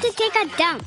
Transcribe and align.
to 0.00 0.10
take 0.12 0.34
a 0.34 0.56
dump. 0.56 0.82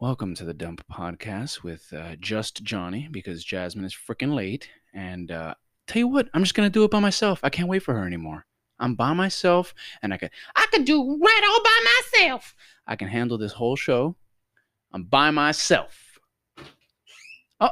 Welcome 0.00 0.34
to 0.34 0.44
the 0.44 0.52
Dump 0.52 0.84
Podcast 0.90 1.62
with 1.62 1.92
uh, 1.92 2.16
just 2.18 2.64
Johnny 2.64 3.08
because 3.08 3.44
Jasmine 3.44 3.84
is 3.84 3.94
freaking 3.94 4.34
late. 4.34 4.68
And 4.92 5.30
uh, 5.30 5.54
tell 5.86 6.00
you 6.00 6.08
what, 6.08 6.28
I'm 6.34 6.42
just 6.42 6.56
gonna 6.56 6.68
do 6.68 6.82
it 6.82 6.90
by 6.90 6.98
myself. 6.98 7.38
I 7.44 7.50
can't 7.50 7.68
wait 7.68 7.84
for 7.84 7.94
her 7.94 8.04
anymore. 8.04 8.46
I'm 8.80 8.96
by 8.96 9.12
myself, 9.12 9.74
and 10.02 10.12
I 10.12 10.16
can 10.16 10.30
I 10.56 10.66
can 10.72 10.82
do 10.82 11.00
right 11.00 11.42
all 11.48 11.62
by 11.62 11.92
myself. 12.18 12.56
I 12.84 12.96
can 12.96 13.06
handle 13.06 13.38
this 13.38 13.52
whole 13.52 13.76
show. 13.76 14.16
I'm 14.94 15.02
by 15.02 15.30
myself. 15.32 16.20
Oh, 17.60 17.70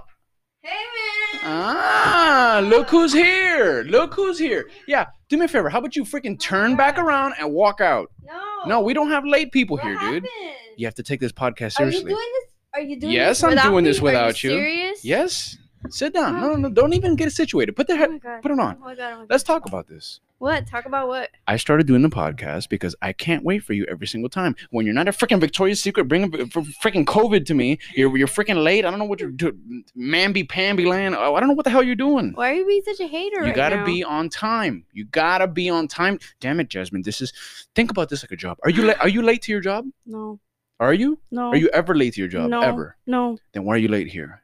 Hey 0.60 0.70
man! 0.70 1.40
ah, 1.44 2.60
look 2.64 2.90
who's 2.90 3.12
here! 3.12 3.84
Look 3.84 4.12
who's 4.14 4.38
here! 4.40 4.68
Yeah, 4.88 5.06
do 5.28 5.38
me 5.38 5.44
a 5.44 5.48
favor. 5.48 5.68
How 5.68 5.78
about 5.78 5.94
you 5.94 6.02
freaking 6.04 6.38
turn 6.38 6.74
back 6.76 6.98
around 6.98 7.34
and 7.38 7.52
walk 7.52 7.80
out? 7.80 8.10
no. 8.26 8.40
No, 8.66 8.80
we 8.80 8.92
don't 8.94 9.10
have 9.10 9.24
late 9.24 9.50
people 9.52 9.76
What 9.76 9.84
here, 9.86 9.94
dude. 9.94 10.24
happened? 10.24 10.28
You 10.76 10.86
have 10.86 10.94
to 10.96 11.02
take 11.02 11.20
this 11.20 11.32
podcast 11.32 11.72
seriously. 11.74 12.04
Are 12.04 12.08
you 12.10 12.14
doing 12.16 12.32
this? 12.32 12.44
Are 12.74 12.80
you 12.80 13.00
doing 13.00 13.12
Yes, 13.12 13.40
this 13.40 13.58
I'm 13.58 13.70
doing 13.70 13.84
this 13.84 13.96
me? 14.00 14.02
Are 14.02 14.12
without 14.12 14.42
you. 14.44 14.50
Serious? 14.50 15.04
Yes. 15.04 15.58
Sit 15.90 16.14
down. 16.14 16.40
No, 16.40 16.50
no, 16.50 16.56
no. 16.56 16.70
Don't 16.70 16.92
even 16.92 17.16
get 17.16 17.26
it 17.28 17.32
situated. 17.32 17.74
Put 17.74 17.88
the 17.88 17.94
Oh 17.94 17.96
head. 17.96 18.20
god. 18.22 18.40
Put 18.42 18.52
it 18.52 18.58
on. 18.60 18.76
Oh 18.80 18.84
my 18.84 18.94
god. 18.94 19.12
Oh 19.14 19.18
my 19.20 19.26
Let's 19.28 19.42
talk 19.42 19.66
about 19.66 19.88
this. 19.88 20.20
What? 20.42 20.66
Talk 20.66 20.86
about 20.86 21.06
what? 21.06 21.30
I 21.46 21.56
started 21.56 21.86
doing 21.86 22.02
the 22.02 22.08
podcast 22.08 22.68
because 22.68 22.96
I 23.00 23.12
can't 23.12 23.44
wait 23.44 23.62
for 23.62 23.74
you 23.74 23.86
every 23.88 24.08
single 24.08 24.28
time. 24.28 24.56
When 24.70 24.84
you're 24.84 24.92
not 24.92 25.06
a 25.06 25.12
freaking 25.12 25.38
Victoria's 25.38 25.80
Secret 25.80 26.08
bring 26.08 26.28
bringing 26.30 26.48
freaking 26.50 27.04
COVID 27.04 27.46
to 27.46 27.54
me, 27.54 27.78
you're 27.94 28.16
you're 28.16 28.26
freaking 28.26 28.60
late. 28.64 28.84
I 28.84 28.90
don't 28.90 28.98
know 28.98 29.04
what 29.04 29.20
you're 29.20 29.30
doing. 29.30 29.84
Mamby 29.96 30.48
pamby 30.48 30.84
land. 30.84 31.14
Oh, 31.16 31.36
I 31.36 31.38
don't 31.38 31.48
know 31.48 31.54
what 31.54 31.62
the 31.62 31.70
hell 31.70 31.84
you're 31.84 31.94
doing. 31.94 32.32
Why 32.34 32.50
are 32.50 32.54
you 32.54 32.66
being 32.66 32.82
such 32.84 32.98
a 32.98 33.06
hater 33.06 33.36
You 33.42 33.46
right 33.46 33.54
gotta 33.54 33.76
now? 33.76 33.86
be 33.86 34.02
on 34.02 34.28
time. 34.28 34.84
You 34.92 35.04
gotta 35.04 35.46
be 35.46 35.70
on 35.70 35.86
time. 35.86 36.18
Damn 36.40 36.58
it, 36.58 36.68
Jasmine. 36.68 37.02
This 37.02 37.20
is. 37.20 37.32
Think 37.76 37.92
about 37.92 38.08
this 38.08 38.24
like 38.24 38.32
a 38.32 38.36
job. 38.36 38.58
Are 38.64 38.70
you 38.70 38.82
la- 38.82 38.98
are 39.00 39.08
you 39.08 39.22
late 39.22 39.42
to 39.42 39.52
your 39.52 39.60
job? 39.60 39.84
No. 40.06 40.40
Are 40.80 40.92
you? 40.92 41.20
No. 41.30 41.50
Are 41.50 41.56
you 41.56 41.68
ever 41.68 41.94
late 41.94 42.14
to 42.14 42.20
your 42.20 42.28
job? 42.28 42.50
no. 42.50 42.62
Ever? 42.62 42.96
No. 43.06 43.38
Then 43.52 43.62
why 43.62 43.76
are 43.76 43.78
you 43.78 43.86
late 43.86 44.08
here? 44.08 44.42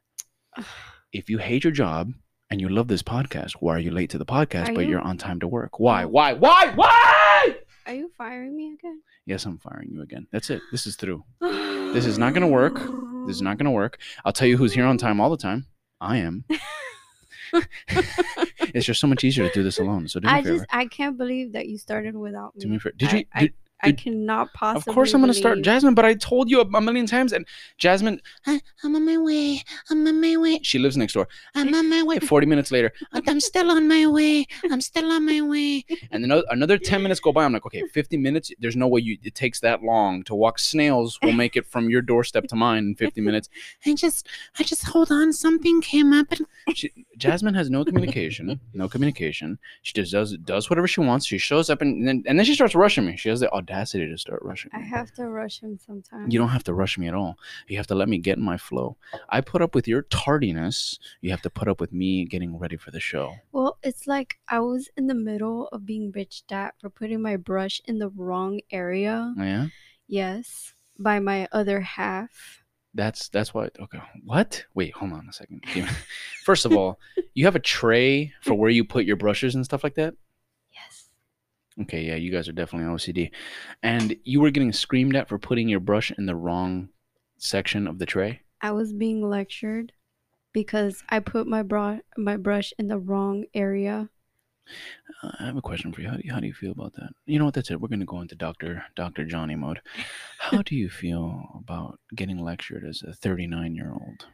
if 1.12 1.28
you 1.28 1.38
hate 1.38 1.64
your 1.64 1.72
job 1.72 2.12
and 2.50 2.60
you 2.60 2.68
love 2.68 2.88
this 2.88 3.02
podcast, 3.02 3.52
why 3.60 3.74
are 3.76 3.78
you 3.78 3.90
late 3.90 4.10
to 4.10 4.18
the 4.18 4.26
podcast 4.26 4.68
Are 4.70 4.74
but 4.74 4.84
you? 4.84 4.90
you're 4.90 5.00
on 5.00 5.16
time 5.18 5.40
to 5.40 5.48
work? 5.48 5.78
Why? 5.78 6.04
Why? 6.04 6.32
Why? 6.32 6.72
Why? 6.74 7.56
Are 7.86 7.94
you 7.94 8.10
firing 8.16 8.54
me 8.56 8.72
again? 8.74 9.00
Yes, 9.26 9.44
I'm 9.46 9.58
firing 9.58 9.90
you 9.90 10.02
again. 10.02 10.26
That's 10.32 10.50
it. 10.50 10.60
This 10.72 10.86
is 10.86 10.96
through. 10.96 11.24
This 11.88 12.04
is 12.04 12.18
not 12.18 12.34
gonna 12.34 12.46
work. 12.48 12.74
This 13.26 13.36
is 13.36 13.40
not 13.42 13.56
going 13.56 13.64
to 13.64 13.70
work. 13.70 13.98
I'll 14.24 14.32
tell 14.32 14.46
you 14.46 14.58
who's 14.58 14.74
here 14.74 14.84
on 14.84 14.98
time 14.98 15.20
all 15.22 15.30
the 15.30 15.38
time. 15.38 15.66
I 16.02 16.18
am. 16.18 16.44
it's 18.74 18.84
just 18.86 19.00
so 19.00 19.06
much 19.06 19.24
easier 19.24 19.48
to 19.48 19.54
do 19.54 19.62
this 19.62 19.78
alone. 19.78 20.06
So 20.08 20.20
do 20.20 20.26
me 20.26 20.32
I 20.32 20.38
a 20.38 20.42
favor. 20.42 20.56
just 20.58 20.66
I 20.70 20.84
can't 20.86 21.16
believe 21.16 21.52
that 21.52 21.66
you 21.68 21.78
started 21.78 22.14
without 22.16 22.54
me. 22.56 22.60
do 22.62 22.68
me 22.68 22.76
a 22.76 22.80
favor. 22.80 22.94
Did 22.96 23.08
I- 23.08 23.12
you? 23.16 23.24
Did, 23.24 23.28
I 23.34 23.50
did- 23.86 23.98
cannot 23.98 24.52
possibly. 24.54 24.90
of 24.90 24.94
course, 24.94 25.14
I'm 25.14 25.20
going 25.20 25.32
to 25.32 25.38
start 25.38 25.62
Jasmine, 25.62 25.94
but 25.94 26.04
I 26.04 26.14
told 26.14 26.50
you 26.50 26.60
a, 26.60 26.80
million 26.80 27.06
times. 27.06 27.32
And 27.32 27.46
Jasmine, 27.78 28.20
"I- 28.46 28.60
I'm 28.82 28.94
on 28.96 29.04
my 29.06 29.16
way. 29.16 29.62
I'm 29.90 30.06
on 30.06 30.20
my 30.20 30.36
way. 30.36 30.60
She 30.62 30.78
lives 30.78 30.96
next 30.96 31.12
door. 31.12 31.28
I'm 31.54 31.74
on 31.74 31.88
my 31.88 32.02
way. 32.02 32.18
40 32.18 32.46
minutes 32.46 32.70
later, 32.70 32.92
I'm 33.26 33.40
still 33.40 33.70
on 33.70 33.86
my 33.88 34.06
way. 34.06 34.46
I'm 34.70 34.80
still 34.80 35.10
on 35.10 35.24
my 35.26 35.40
way. 35.40 35.84
And 36.10 36.24
then 36.24 36.30
another, 36.30 36.44
another 36.50 36.78
10 36.78 37.02
minutes 37.02 37.20
go 37.20 37.32
by. 37.32 37.44
I'm 37.44 37.52
like, 37.52 37.66
okay, 37.66 37.82
50 37.86 38.16
minutes. 38.16 38.50
There's 38.58 38.76
no 38.76 38.88
way 38.88 39.00
you 39.00 39.18
it 39.22 39.34
takes 39.34 39.60
that 39.60 39.82
long 39.82 40.22
to 40.24 40.34
walk. 40.34 40.58
Snails 40.58 41.18
will 41.22 41.32
make 41.32 41.56
it 41.56 41.66
from 41.66 41.90
your 41.90 42.00
doorstep 42.02 42.46
to 42.48 42.56
mine 42.56 42.78
in 42.78 42.94
50 42.94 43.20
minutes. 43.20 43.48
I 43.86 43.94
just, 43.94 44.26
I 44.58 44.62
just 44.62 44.84
hold 44.84 45.12
on. 45.12 45.32
Something 45.32 45.80
came 45.80 46.12
up. 46.12 46.26
And 46.32 46.76
she, 46.76 46.90
Jasmine 47.16 47.54
has 47.54 47.68
no 47.70 47.84
communication. 47.84 48.60
No 48.72 48.88
communication. 48.88 49.58
She 49.82 49.92
just 49.92 50.12
does 50.12 50.36
does 50.38 50.70
whatever 50.70 50.86
she 50.86 51.00
wants. 51.00 51.26
She 51.26 51.38
shows 51.38 51.68
up 51.70 51.82
and 51.82 52.06
then 52.06 52.22
and 52.26 52.38
then 52.38 52.44
she 52.46 52.54
starts 52.54 52.74
rushing 52.74 53.04
me. 53.04 53.16
She 53.16 53.28
has 53.28 53.40
the 53.40 53.50
audacity 53.68 54.08
to 54.08 54.18
start 54.18 54.40
rushing 54.42 54.70
I 54.74 54.80
have 54.80 55.12
to 55.12 55.28
rush 55.28 55.60
him 55.60 55.78
sometimes. 55.84 56.32
You 56.32 56.38
don't 56.38 56.48
have 56.48 56.64
to 56.64 56.74
rush 56.74 56.98
me 56.98 57.08
at 57.08 57.14
all. 57.14 57.38
You 57.68 57.76
have 57.76 57.86
to 57.88 57.94
let 57.94 58.08
me 58.08 58.18
get 58.18 58.38
in 58.38 58.44
my 58.44 58.56
flow. 58.56 58.96
I 59.28 59.40
put 59.40 59.62
up 59.62 59.74
with 59.74 59.86
your 59.86 60.02
tardiness. 60.02 60.98
You 61.20 61.30
have 61.30 61.42
to 61.42 61.50
put 61.50 61.68
up 61.68 61.80
with 61.80 61.92
me 61.92 62.24
getting 62.24 62.58
ready 62.58 62.76
for 62.76 62.90
the 62.90 63.00
show. 63.00 63.34
Well, 63.52 63.78
it's 63.82 64.06
like 64.06 64.38
I 64.48 64.60
was 64.60 64.88
in 64.96 65.06
the 65.06 65.14
middle 65.14 65.68
of 65.68 65.84
being 65.84 66.12
bitched 66.12 66.50
at 66.52 66.74
for 66.80 66.88
putting 66.90 67.20
my 67.22 67.36
brush 67.36 67.80
in 67.84 67.98
the 67.98 68.08
wrong 68.10 68.60
area. 68.70 69.34
Oh, 69.38 69.42
yeah, 69.42 69.66
Yes, 70.06 70.72
by 70.98 71.18
my 71.18 71.46
other 71.52 71.80
half. 71.80 72.64
that's 72.94 73.28
that's 73.28 73.52
why. 73.52 73.68
Okay, 73.78 74.00
what? 74.24 74.64
Wait, 74.74 74.94
hold 74.94 75.12
on 75.12 75.26
a 75.28 75.32
second. 75.32 75.62
First 76.44 76.64
of 76.64 76.72
all, 76.74 76.98
you 77.34 77.44
have 77.44 77.54
a 77.56 77.60
tray 77.60 78.32
for 78.40 78.54
where 78.54 78.70
you 78.70 78.84
put 78.84 79.04
your 79.04 79.16
brushes 79.16 79.54
and 79.54 79.64
stuff 79.64 79.84
like 79.84 79.94
that. 79.96 80.14
Okay, 81.82 82.02
yeah, 82.02 82.16
you 82.16 82.32
guys 82.32 82.48
are 82.48 82.52
definitely 82.52 82.92
OCD. 82.92 83.30
And 83.82 84.16
you 84.24 84.40
were 84.40 84.50
getting 84.50 84.72
screamed 84.72 85.14
at 85.14 85.28
for 85.28 85.38
putting 85.38 85.68
your 85.68 85.80
brush 85.80 86.12
in 86.16 86.26
the 86.26 86.34
wrong 86.34 86.88
section 87.38 87.86
of 87.86 87.98
the 87.98 88.06
tray. 88.06 88.40
I 88.60 88.72
was 88.72 88.92
being 88.92 89.28
lectured 89.28 89.92
because 90.52 91.02
I 91.08 91.20
put 91.20 91.46
my 91.46 91.62
bra- 91.62 92.00
my 92.16 92.36
brush 92.36 92.72
in 92.78 92.88
the 92.88 92.98
wrong 92.98 93.44
area. 93.54 94.10
Uh, 95.22 95.30
I 95.38 95.46
have 95.46 95.56
a 95.56 95.62
question 95.62 95.92
for 95.92 96.00
you. 96.00 96.08
How 96.08 96.16
do 96.16 96.22
you, 96.24 96.32
how 96.32 96.40
do 96.40 96.46
you 96.46 96.54
feel 96.54 96.72
about 96.72 96.94
that? 96.94 97.10
You 97.26 97.38
know 97.38 97.44
what? 97.44 97.54
That's 97.54 97.70
it. 97.70 97.80
We're 97.80 97.88
going 97.88 98.00
to 98.00 98.06
go 98.06 98.20
into 98.20 98.34
Doctor 98.34 98.84
Doctor 98.96 99.24
Johnny 99.24 99.54
mode. 99.54 99.80
How 100.38 100.62
do 100.62 100.74
you 100.74 100.90
feel 100.90 101.60
about 101.60 102.00
getting 102.14 102.38
lectured 102.38 102.84
as 102.84 103.02
a 103.06 103.12
39 103.12 103.74
year 103.74 103.92
old? 103.92 104.26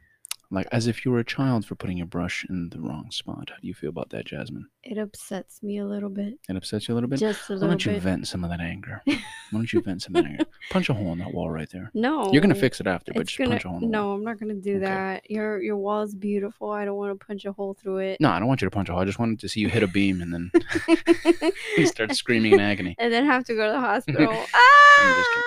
Like 0.54 0.68
as 0.72 0.86
if 0.86 1.04
you 1.04 1.10
were 1.10 1.18
a 1.18 1.24
child 1.24 1.66
for 1.66 1.74
putting 1.74 1.96
your 1.98 2.06
brush 2.06 2.46
in 2.48 2.68
the 2.70 2.80
wrong 2.80 3.10
spot. 3.10 3.50
How 3.50 3.56
do 3.60 3.66
you 3.66 3.74
feel 3.74 3.90
about 3.90 4.10
that, 4.10 4.24
Jasmine? 4.26 4.66
It 4.82 4.98
upsets 4.98 5.62
me 5.62 5.78
a 5.78 5.84
little 5.86 6.08
bit. 6.08 6.34
It 6.48 6.56
upsets 6.56 6.86
you 6.88 6.94
a 6.94 6.96
little 6.96 7.08
bit. 7.10 7.18
Just 7.18 7.50
a 7.50 7.52
Why 7.52 7.54
little 7.54 7.68
don't 7.70 7.84
you 7.86 7.92
bit. 7.92 8.02
vent 8.02 8.28
some 8.28 8.44
of 8.44 8.50
that 8.50 8.60
anger? 8.60 9.02
Why 9.06 9.16
don't 9.52 9.72
you 9.72 9.80
vent 9.82 10.02
some 10.02 10.14
of 10.16 10.22
that 10.22 10.30
anger? 10.30 10.44
Punch 10.70 10.88
a 10.90 10.94
hole 10.94 11.12
in 11.12 11.18
that 11.18 11.34
wall 11.34 11.50
right 11.50 11.68
there. 11.70 11.90
No. 11.94 12.32
You're 12.32 12.42
gonna 12.42 12.54
fix 12.54 12.80
it 12.80 12.86
after, 12.86 13.12
but 13.14 13.26
just 13.26 13.36
gonna, 13.38 13.50
punch 13.50 13.64
a 13.64 13.68
hole 13.68 13.78
in 13.82 13.90
the 13.90 13.98
wall. 13.98 14.08
no, 14.10 14.12
I'm 14.14 14.24
not 14.24 14.38
gonna 14.38 14.54
do 14.54 14.76
Okay. 14.76 14.84
that. 14.86 15.30
Your 15.30 15.60
your 15.62 15.76
wall 15.76 16.02
is 16.02 16.14
beautiful. 16.14 16.70
I 16.70 16.84
don't 16.84 16.96
want 16.96 17.18
to 17.18 17.26
punch 17.26 17.44
a 17.44 17.52
hole 17.52 17.74
through 17.74 17.98
it. 17.98 18.20
No, 18.20 18.30
I 18.30 18.38
don't 18.38 18.48
want 18.48 18.62
you 18.62 18.66
to 18.66 18.70
punch 18.70 18.88
a 18.88 18.92
hole. 18.92 19.02
I 19.02 19.04
just 19.04 19.18
wanted 19.18 19.40
to 19.40 19.48
see 19.48 19.60
you 19.60 19.68
hit 19.68 19.82
a 19.82 19.88
beam 19.88 20.22
and 20.22 20.32
then 20.32 20.50
you 21.76 21.86
start 21.86 22.14
screaming 22.14 22.52
in 22.52 22.60
agony. 22.60 22.94
and 22.98 23.12
then 23.12 23.24
have 23.26 23.44
to 23.44 23.54
go 23.54 23.66
to 23.66 23.72
the 23.72 23.80
hospital. 23.80 24.44
ah! 24.54 25.42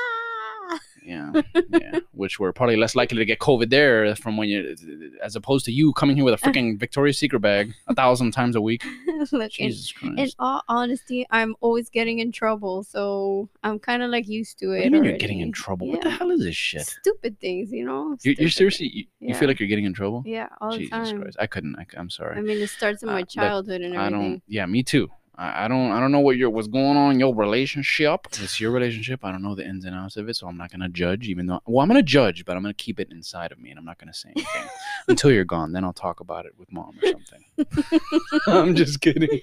Yeah, 1.08 1.42
yeah. 1.70 2.00
Which 2.12 2.40
we're 2.40 2.52
probably 2.52 2.76
less 2.76 2.96
likely 2.96 3.18
to 3.18 3.26
get 3.26 3.40
COVID 3.40 3.70
there 3.70 4.14
from 4.16 4.36
when 4.36 4.50
you, 4.50 4.76
as 5.24 5.36
opposed 5.36 5.66
to 5.66 5.72
you 5.72 5.94
coming 5.94 6.16
here 6.18 6.26
with 6.26 6.34
a 6.34 6.38
freaking 6.46 6.78
Victoria's 6.78 7.18
Secret 7.18 7.40
bag 7.40 7.74
a 7.88 7.96
thousand 7.96 8.32
times 8.32 8.56
a 8.56 8.62
week. 8.62 8.84
Look, 9.32 9.60
in, 9.60 9.70
Jesus 9.70 9.92
Christ. 9.92 10.18
in 10.18 10.30
all 10.40 10.62
honesty, 10.68 11.26
I'm 11.32 11.56
always 11.62 11.90
getting 11.90 12.20
in 12.20 12.32
trouble, 12.32 12.84
so 12.84 13.50
I'm 13.64 13.80
kind 13.80 14.04
of 14.04 14.10
like 14.10 14.28
used 14.28 14.60
to 14.60 14.72
it. 14.72 14.80
what 14.80 14.90
do 14.90 14.96
you 14.98 15.02
mean 15.02 15.04
you're 15.06 15.18
getting 15.18 15.40
in 15.40 15.52
trouble? 15.52 15.88
What 15.88 16.02
the 16.02 16.10
hell 16.10 16.30
is 16.32 16.42
this 16.42 16.56
shit? 16.56 16.86
Stupid 16.86 17.40
things, 17.40 17.72
you 17.72 17.86
know. 17.86 18.18
You're, 18.24 18.36
you're 18.38 18.50
seriously, 18.50 18.88
you, 18.88 19.06
you 19.20 19.36
feel 19.36 19.48
like 19.48 19.60
you're 19.60 19.70
getting 19.70 19.86
in 19.86 19.94
trouble? 19.94 20.24
Yeah, 20.26 20.50
all 20.60 20.72
the 20.72 20.80
Jesus 20.80 20.92
time. 20.92 21.22
Christ. 21.22 21.38
I 21.40 21.48
couldn't. 21.48 21.76
I, 21.78 21.86
am 22.00 22.10
sorry. 22.10 22.38
I 22.38 22.42
mean, 22.42 22.58
it 22.60 22.70
starts 22.70 23.04
in 23.04 23.10
Uh, 23.10 23.14
my 23.14 23.20
look, 23.20 23.30
childhood 23.30 23.82
and 23.82 23.98
I 23.98 24.10
don't. 24.10 24.42
Yeah, 24.48 24.66
me 24.66 24.84
too. 24.84 25.10
I, 25.38 25.66
I 25.66 25.68
don't. 25.68 25.92
I 25.92 26.00
don't 26.00 26.12
know 26.12 26.20
what 26.20 26.36
your 26.38 26.50
what's 26.50 26.68
going 26.68 26.98
on 26.98 27.12
in 27.14 27.20
your 27.20 27.36
relationship. 27.36 28.28
It's 28.42 28.60
your 28.60 28.72
relationship. 28.72 29.24
I 29.24 29.32
don't 29.32 29.44
know 29.44 29.54
the 29.54 29.66
ins 29.68 29.86
and 29.86 29.96
outs 29.96 30.18
of 30.18 30.28
it, 30.30 30.36
so 30.36 30.48
I'm 30.48 30.58
not 30.58 30.72
gonna 30.72 30.90
judge. 30.90 31.28
Even 31.28 31.46
though, 31.46 31.62
well, 31.66 31.84
I'm 31.84 31.88
gonna 31.88 32.02
judge, 32.02 32.44
but 32.44 32.56
I'm 32.58 32.64
gonna 32.64 32.74
keep 32.74 33.00
it 33.00 33.10
inside 33.12 33.52
of 33.52 33.60
me, 33.60 33.70
and 33.70 33.78
I'm 33.78 33.86
not 33.86 34.00
gonna 34.00 34.14
say 34.14 34.30
anything 34.36 34.64
until 35.08 35.32
you're 35.32 35.46
gone. 35.46 35.74
Then 35.74 35.84
I'll 35.84 35.94
talk 35.94 36.20
about 36.22 36.46
it 36.46 36.54
with 36.58 36.72
mom 36.72 36.98
or 37.04 37.12
something. 37.12 38.00
I'm 38.48 38.76
just 38.76 39.00
kidding. 39.02 39.42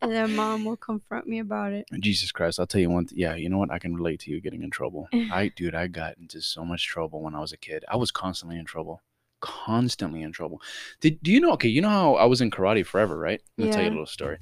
and 0.00 0.12
then 0.12 0.36
mom 0.36 0.64
will 0.64 0.76
confront 0.76 1.26
me 1.26 1.40
about 1.40 1.72
it. 1.72 1.86
Jesus 1.98 2.30
Christ, 2.30 2.60
I'll 2.60 2.66
tell 2.68 2.80
you 2.80 2.90
one. 2.90 3.06
Th- 3.06 3.18
yeah, 3.18 3.34
you 3.34 3.48
know 3.48 3.58
what? 3.58 3.72
I 3.72 3.78
can 3.80 3.94
relate 3.96 4.20
to 4.20 4.30
you 4.30 4.40
getting 4.40 4.62
in 4.62 4.70
trouble. 4.70 5.08
I, 5.12 5.48
dude, 5.48 5.74
I 5.74 5.88
got 5.88 6.16
into 6.18 6.40
so 6.40 6.64
much 6.64 6.86
trouble 6.86 7.22
when 7.22 7.34
I 7.34 7.40
was 7.40 7.52
a 7.52 7.56
kid. 7.56 7.84
I 7.88 7.96
was 7.96 8.12
constantly 8.12 8.56
in 8.56 8.64
trouble, 8.66 9.02
constantly 9.40 10.22
in 10.22 10.30
trouble. 10.32 10.60
Did 11.00 11.20
do 11.22 11.32
you 11.32 11.40
know? 11.40 11.52
Okay, 11.54 11.68
you 11.68 11.80
know 11.80 11.88
how 11.88 12.14
I 12.14 12.24
was 12.26 12.40
in 12.40 12.52
karate 12.52 12.86
forever, 12.86 13.18
right? 13.18 13.40
Let 13.58 13.64
me 13.66 13.72
tell 13.72 13.82
you 13.82 13.88
a 13.88 13.90
little 13.90 14.06
story. 14.06 14.38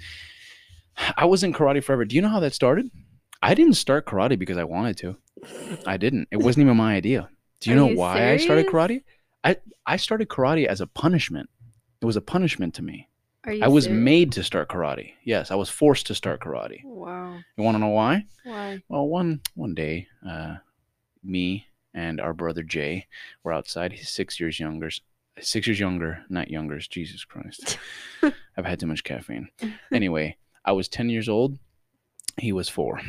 I 1.17 1.25
was 1.25 1.43
in 1.43 1.53
karate 1.53 1.83
forever. 1.83 2.05
Do 2.05 2.17
you 2.17 2.23
know 2.23 2.29
how 2.29 2.41
that 2.41 2.55
started? 2.55 2.91
I 3.43 3.55
didn't 3.55 3.75
start 3.75 4.07
karate 4.07 4.39
because 4.39 4.59
I 4.59 4.65
wanted 4.65 4.97
to. 4.99 5.17
I 5.87 5.97
didn't. 5.97 6.29
It 6.31 6.37
wasn't 6.39 6.65
even 6.65 6.77
my 6.77 6.95
idea. 6.95 7.31
Do 7.61 7.71
you 7.71 7.77
Are 7.77 7.81
know 7.81 7.89
you 7.91 7.97
why 7.99 8.31
I 8.33 8.37
started 8.37 8.67
karate? 8.67 9.05
I 9.45 9.57
I 9.87 9.97
started 9.97 10.29
karate 10.29 10.67
as 10.67 10.81
a 10.81 10.87
punishment. 10.87 11.49
It 12.03 12.07
was 12.07 12.17
a 12.17 12.21
punishment 12.21 12.75
to 12.75 12.83
me. 12.83 13.09
Are 13.45 13.53
you 13.53 13.65
I 13.65 13.69
was 13.69 13.85
serious? 13.85 14.01
made 14.03 14.33
to 14.33 14.43
start 14.45 14.69
karate. 14.69 15.13
Yes, 15.25 15.51
I 15.51 15.55
was 15.55 15.71
forced 15.71 16.07
to 16.09 16.15
start 16.15 16.41
karate. 16.41 16.85
Wow. 16.85 17.39
You 17.57 17.65
want 17.65 17.75
to 17.77 17.79
know 17.79 17.89
why? 17.89 18.25
Why? 18.45 18.83
Well, 18.89 19.09
one 19.09 19.41
one 19.55 19.75
day, 19.75 20.09
uh, 20.29 20.57
me 21.25 21.67
and 21.95 22.21
our 22.21 22.35
brother 22.35 22.63
Jay 22.63 23.07
were 23.43 23.53
outside. 23.53 23.93
He's 23.93 24.11
six 24.11 24.39
years 24.39 24.61
younger. 24.61 24.91
Six 25.41 25.67
years 25.67 25.81
younger, 25.81 26.23
not 26.29 26.51
younger. 26.51 26.79
Jesus 26.81 27.25
Christ, 27.25 27.79
I've 28.23 28.67
had 28.67 28.79
too 28.81 28.87
much 28.87 29.05
caffeine. 29.05 29.49
Anyway, 29.91 30.37
I 30.65 30.73
was 30.73 30.89
ten 30.89 31.09
years 31.09 31.29
old. 31.29 31.59
He 32.39 32.53
was 32.53 32.69
four. 32.69 33.01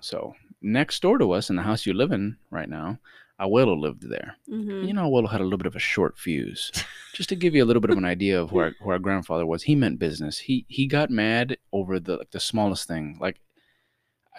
So 0.00 0.34
next 0.62 1.00
door 1.02 1.18
to 1.18 1.32
us 1.32 1.50
in 1.50 1.56
the 1.56 1.62
house 1.62 1.86
you 1.86 1.94
live 1.94 2.12
in 2.12 2.36
right 2.50 2.68
now, 2.68 2.98
Abuelo 3.40 3.78
lived 3.78 4.08
there. 4.08 4.36
Mhm. 4.48 4.86
You 4.86 4.92
know, 4.92 5.10
Abuelo 5.10 5.30
had 5.30 5.40
a 5.40 5.44
little 5.44 5.58
bit 5.58 5.66
of 5.66 5.76
a 5.76 5.80
short 5.80 6.18
fuse. 6.18 6.70
Just 7.14 7.28
to 7.30 7.36
give 7.36 7.54
you 7.54 7.64
a 7.64 7.66
little 7.66 7.80
bit 7.80 7.90
of 7.90 7.98
an 7.98 8.04
idea 8.04 8.40
of 8.40 8.52
where 8.52 8.66
our, 8.66 8.74
where 8.80 8.94
our 8.94 8.98
grandfather 9.00 9.46
was, 9.46 9.62
he 9.62 9.74
meant 9.74 9.98
business. 9.98 10.38
He 10.38 10.66
he 10.68 10.86
got 10.86 11.10
mad 11.10 11.56
over 11.72 11.98
the 11.98 12.18
like 12.18 12.30
the 12.30 12.40
smallest 12.40 12.86
thing. 12.86 13.16
Like, 13.20 13.40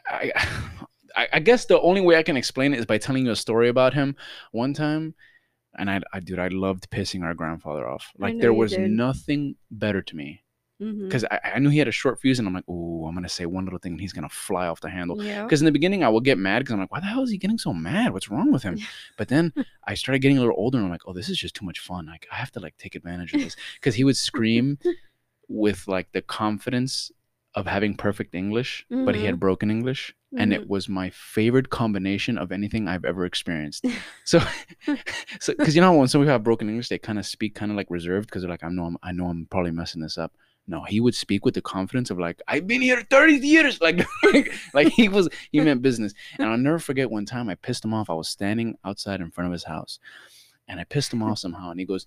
I, 0.07 0.31
I 1.15 1.27
I 1.33 1.39
guess 1.39 1.65
the 1.65 1.81
only 1.81 2.01
way 2.01 2.15
I 2.15 2.23
can 2.23 2.37
explain 2.37 2.73
it 2.73 2.79
is 2.79 2.85
by 2.85 2.97
telling 2.97 3.25
you 3.25 3.31
a 3.31 3.35
story 3.35 3.69
about 3.69 3.93
him. 3.93 4.15
One 4.51 4.73
time, 4.73 5.15
and 5.77 5.89
I, 5.89 6.01
I 6.13 6.19
dude, 6.19 6.39
I 6.39 6.49
loved 6.49 6.89
pissing 6.91 7.23
our 7.23 7.33
grandfather 7.33 7.87
off. 7.87 8.11
Like 8.17 8.39
there 8.39 8.53
was 8.53 8.71
did. 8.71 8.91
nothing 8.91 9.55
better 9.71 10.01
to 10.01 10.15
me 10.15 10.40
Because 11.07 11.23
I, 11.25 11.39
I 11.55 11.59
knew 11.59 11.69
he 11.69 11.77
had 11.77 11.87
a 11.87 11.91
short 11.91 12.19
fuse, 12.19 12.39
and 12.39 12.47
I'm 12.47 12.53
like, 12.53 12.63
oh, 12.67 13.05
I'm 13.07 13.13
gonna 13.13 13.29
say 13.29 13.45
one 13.45 13.65
little 13.65 13.79
thing, 13.79 13.93
and 13.93 14.01
he's 14.01 14.13
gonna 14.13 14.29
fly 14.29 14.67
off 14.67 14.81
the 14.81 14.89
handle. 14.89 15.15
Because 15.43 15.61
in 15.61 15.65
the 15.65 15.71
beginning, 15.71 16.03
I 16.03 16.09
will 16.09 16.21
get 16.21 16.37
mad 16.37 16.59
because 16.59 16.73
I'm 16.73 16.79
like, 16.79 16.91
why 16.91 16.99
the 16.99 17.05
hell 17.05 17.21
is 17.23 17.29
he 17.31 17.37
getting 17.37 17.57
so 17.57 17.73
mad? 17.73 18.13
What's 18.13 18.29
wrong 18.29 18.51
with 18.51 18.63
him? 18.63 18.79
But 19.17 19.27
then 19.27 19.53
I 19.87 19.93
started 19.93 20.19
getting 20.19 20.37
a 20.37 20.41
little 20.41 20.55
older, 20.57 20.77
and 20.77 20.85
I'm 20.85 20.91
like, 20.91 21.01
oh, 21.07 21.13
this 21.13 21.29
is 21.29 21.37
just 21.37 21.53
too 21.55 21.65
much 21.65 21.79
fun. 21.79 22.05
Like 22.07 22.27
I 22.31 22.35
have 22.35 22.51
to 22.53 22.59
like 22.59 22.75
take 22.77 22.95
advantage 22.95 23.33
of 23.33 23.41
this 23.41 23.55
because 23.75 23.95
he 23.95 24.03
would 24.03 24.17
scream 24.17 24.77
with 25.47 25.87
like 25.87 26.11
the 26.13 26.21
confidence 26.21 27.11
of 27.53 27.67
having 27.67 27.95
perfect 27.95 28.33
English, 28.33 28.85
but 28.89 29.13
he 29.13 29.25
had 29.25 29.39
broken 29.39 29.69
English, 29.69 30.15
and 30.37 30.53
it 30.53 30.61
Mhm. 30.61 30.67
was 30.69 30.87
my 30.87 31.09
favorite 31.09 31.69
combination 31.69 32.37
of 32.37 32.51
anything 32.51 32.87
I've 32.87 33.03
ever 33.05 33.25
experienced. 33.25 33.85
So, 34.23 34.39
so 35.39 35.53
because 35.57 35.75
you 35.75 35.81
know 35.81 35.93
when 35.93 36.07
some 36.07 36.21
people 36.21 36.31
have 36.31 36.43
broken 36.43 36.69
English, 36.69 36.87
they 36.89 36.97
kind 36.97 37.19
of 37.19 37.25
speak 37.25 37.53
kind 37.55 37.71
of 37.71 37.75
like 37.77 37.89
reserved 37.89 38.27
because 38.27 38.41
they're 38.43 38.51
like, 38.51 38.63
I 38.63 38.69
know 38.69 38.85
I'm, 38.85 38.97
I 39.03 39.11
know 39.11 39.27
I'm 39.27 39.45
probably 39.49 39.71
messing 39.71 40.01
this 40.01 40.17
up. 40.17 40.31
No, 40.71 40.85
he 40.85 41.01
would 41.01 41.13
speak 41.13 41.43
with 41.43 41.53
the 41.53 41.61
confidence 41.61 42.09
of 42.11 42.17
like, 42.17 42.41
I've 42.47 42.65
been 42.65 42.81
here 42.81 43.05
30 43.09 43.33
years. 43.45 43.79
Like, 43.81 44.07
like, 44.31 44.53
like 44.73 44.87
he 44.87 45.09
was, 45.09 45.27
he 45.51 45.59
meant 45.59 45.81
business. 45.81 46.13
And 46.39 46.49
I'll 46.49 46.57
never 46.57 46.79
forget 46.79 47.11
one 47.11 47.25
time 47.25 47.49
I 47.49 47.55
pissed 47.55 47.83
him 47.83 47.93
off. 47.93 48.09
I 48.09 48.13
was 48.13 48.29
standing 48.29 48.77
outside 48.85 49.19
in 49.19 49.31
front 49.31 49.47
of 49.47 49.51
his 49.51 49.65
house 49.65 49.99
and 50.69 50.79
I 50.79 50.85
pissed 50.85 51.11
him 51.11 51.23
off 51.23 51.39
somehow. 51.39 51.71
And 51.71 51.79
he 51.79 51.85
goes, 51.85 52.05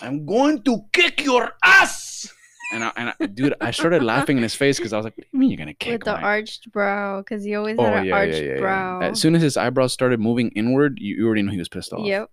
I'm 0.00 0.24
going 0.24 0.62
to 0.62 0.84
kick 0.92 1.24
your 1.24 1.56
ass. 1.64 2.32
And 2.72 2.84
I, 2.84 2.92
and 2.96 3.14
I, 3.18 3.26
dude, 3.26 3.54
I 3.60 3.72
started 3.72 4.04
laughing 4.04 4.36
in 4.36 4.42
his 4.44 4.54
face 4.54 4.76
because 4.76 4.92
I 4.92 4.98
was 4.98 5.04
like, 5.04 5.16
"What 5.16 5.24
do 5.24 5.28
you 5.32 5.38
mean 5.40 5.50
you're 5.50 5.56
gonna 5.56 5.72
kick 5.72 5.92
With 5.92 6.04
the 6.04 6.12
my 6.12 6.22
arched 6.22 6.70
brow, 6.70 7.22
because 7.22 7.42
he 7.42 7.54
always 7.54 7.76
Oh 7.78 7.84
had 7.84 7.92
yeah, 7.92 7.98
an 8.00 8.06
yeah, 8.06 8.14
arched 8.14 8.42
yeah, 8.42 8.52
yeah. 8.52 8.58
brow. 8.58 9.00
As 9.00 9.18
soon 9.18 9.34
as 9.34 9.40
his 9.40 9.56
eyebrows 9.56 9.94
started 9.94 10.20
moving 10.20 10.50
inward, 10.50 10.98
you, 11.00 11.16
you 11.16 11.26
already 11.26 11.40
knew 11.40 11.50
he 11.50 11.58
was 11.58 11.70
pissed 11.70 11.94
off. 11.94 12.06
Yep. 12.06 12.30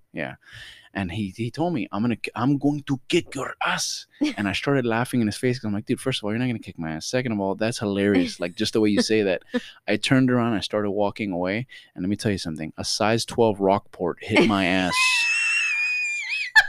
And 0.95 1.11
he 1.11 1.33
he 1.35 1.51
told 1.51 1.73
me, 1.73 1.87
"I'm 1.91 2.01
gonna 2.01 2.17
I'm 2.35 2.57
going 2.57 2.81
to 2.83 2.99
kick 3.09 3.35
your 3.35 3.53
ass." 3.63 4.07
and 4.37 4.47
I 4.47 4.53
started 4.53 4.85
laughing 4.85 5.21
in 5.21 5.27
his 5.27 5.37
face 5.37 5.57
because 5.57 5.67
I'm 5.67 5.73
like, 5.73 5.85
"Dude, 5.85 5.99
first 5.99 6.19
of 6.19 6.23
all, 6.23 6.31
you're 6.31 6.39
not 6.39 6.47
gonna 6.47 6.59
kick 6.59 6.79
my 6.79 6.93
ass. 6.93 7.05
Second 7.05 7.33
of 7.33 7.39
all, 7.39 7.55
that's 7.55 7.79
hilarious. 7.79 8.39
Like 8.39 8.55
just 8.55 8.73
the 8.73 8.81
way 8.81 8.89
you 8.89 9.01
say 9.01 9.21
that." 9.23 9.43
I 9.87 9.97
turned 9.97 10.31
around, 10.31 10.53
I 10.53 10.61
started 10.61 10.91
walking 10.91 11.31
away, 11.31 11.67
and 11.93 12.03
let 12.03 12.09
me 12.09 12.15
tell 12.15 12.31
you 12.31 12.37
something: 12.37 12.71
a 12.77 12.85
size 12.85 13.25
12 13.25 13.59
Rockport 13.59 14.17
hit 14.21 14.47
my 14.47 14.65
ass. 14.65 14.95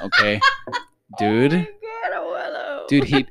Okay, 0.02 0.40
dude. 1.19 1.55
Oh 1.55 2.84
Dude, 2.88 3.05
he, 3.05 3.26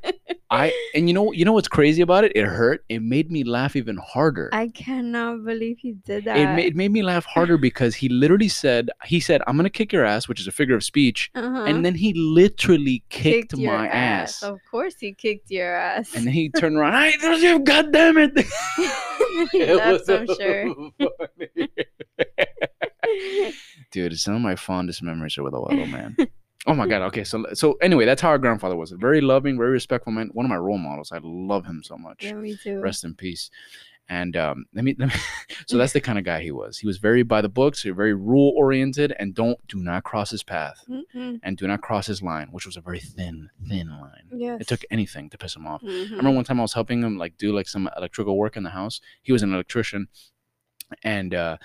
I, 0.50 0.72
and 0.94 1.08
you 1.08 1.14
know, 1.14 1.32
you 1.32 1.44
know 1.44 1.52
what's 1.52 1.68
crazy 1.68 2.02
about 2.02 2.24
it? 2.24 2.32
It 2.34 2.44
hurt. 2.44 2.84
It 2.88 3.02
made 3.02 3.30
me 3.30 3.44
laugh 3.44 3.76
even 3.76 3.96
harder. 3.96 4.50
I 4.52 4.68
cannot 4.68 5.44
believe 5.44 5.78
he 5.78 5.92
did 5.92 6.24
that. 6.24 6.36
it 6.36 6.54
made, 6.54 6.66
it 6.66 6.76
made 6.76 6.92
me 6.92 7.02
laugh 7.02 7.24
harder 7.24 7.56
because 7.58 7.94
he 7.94 8.08
literally 8.08 8.48
said 8.48 8.90
he 9.04 9.20
said 9.20 9.40
i'm 9.46 9.56
gonna 9.56 9.70
kick 9.70 9.92
your 9.92 10.04
ass 10.04 10.28
which 10.28 10.40
is 10.40 10.46
a 10.46 10.52
figure 10.52 10.74
of 10.74 10.84
speech 10.84 11.30
uh-huh. 11.34 11.64
and 11.64 11.84
then 11.84 11.94
he 11.94 12.12
literally 12.14 13.02
kicked, 13.08 13.52
your 13.54 13.76
my 13.76 13.88
ass, 13.88 14.42
Of 14.42 14.58
course, 14.70 14.94
he 14.98 15.12
kicked 15.12 15.50
your 15.50 15.74
ass. 15.74 16.14
and 16.14 16.26
then 16.26 16.32
he 16.32 16.48
turned 16.60 16.76
around 16.76 16.94
i 16.94 17.12
don't 17.16 17.40
you 17.42 17.58
god 17.60 17.92
damn 17.92 18.18
it 18.26 18.34
That's 18.34 19.52
was 19.52 20.08
I'm 20.08 20.26
so 20.26 20.34
sure. 20.34 20.74
dude 23.92 24.18
some 24.18 24.34
of 24.34 24.40
my 24.40 24.56
fondest 24.56 25.02
memories 25.02 25.38
are 25.38 25.42
with 25.42 25.52
Abuelo, 25.54 25.90
man 25.90 26.16
oh 26.66 26.74
my 26.74 26.86
god 26.86 27.02
okay 27.02 27.24
so 27.24 27.44
so 27.54 27.74
anyway 27.80 28.04
that's 28.04 28.22
how 28.22 28.28
our 28.30 28.38
grandfather 28.38 28.76
was 28.76 28.92
a 28.92 28.96
very 28.96 29.20
loving 29.20 29.56
very 29.56 29.70
respectful 29.70 30.12
man 30.12 30.28
one 30.32 30.44
of 30.46 30.50
my 30.50 30.56
role 30.56 30.78
models 30.78 31.12
i 31.12 31.18
love 31.22 31.64
him 31.66 31.82
so 31.84 31.96
much 31.96 32.24
yeah, 32.24 32.32
me 32.34 32.56
too. 32.62 32.80
rest 32.80 33.04
in 33.04 33.14
peace. 33.14 33.50
And 34.08 34.36
um, 34.36 34.66
let 34.72 34.84
me, 34.84 34.94
let 35.00 35.08
me 35.08 35.14
so 35.66 35.76
that's 35.78 35.92
the 35.92 36.00
kind 36.00 36.16
of 36.16 36.24
guy 36.24 36.40
he 36.40 36.52
was. 36.52 36.78
He 36.78 36.86
was 36.86 36.98
very 36.98 37.24
by 37.24 37.40
the 37.40 37.48
books, 37.48 37.82
very 37.82 38.14
rule 38.14 38.52
oriented, 38.56 39.12
and 39.18 39.34
don't 39.34 39.58
do 39.66 39.78
not 39.78 40.04
cross 40.04 40.30
his 40.30 40.44
path 40.44 40.78
Mm-mm. 40.88 41.40
and 41.42 41.56
do 41.56 41.66
not 41.66 41.80
cross 41.80 42.06
his 42.06 42.22
line, 42.22 42.46
which 42.52 42.66
was 42.66 42.76
a 42.76 42.80
very 42.80 43.00
thin, 43.00 43.50
thin 43.68 43.88
line. 44.00 44.28
Yes. 44.32 44.60
It 44.60 44.68
took 44.68 44.84
anything 44.92 45.28
to 45.30 45.36
piss 45.38 45.56
him 45.56 45.66
off. 45.66 45.82
I 45.82 45.88
Mhm. 45.88 46.10
remember 46.18 46.30
one 46.36 46.44
time 46.44 46.60
I 46.60 46.62
was 46.62 46.74
helping 46.74 47.02
him 47.02 47.18
like 47.18 47.36
do 47.36 47.52
like 47.52 47.66
some 47.66 47.90
electrical 47.96 48.36
work 48.36 48.56
in 48.56 48.62
the 48.62 48.70
house. 48.70 49.00
He 49.22 49.32
was 49.32 49.42
an 49.42 49.52
electrician, 49.52 50.06
and 51.02 51.34
uh, 51.34 51.56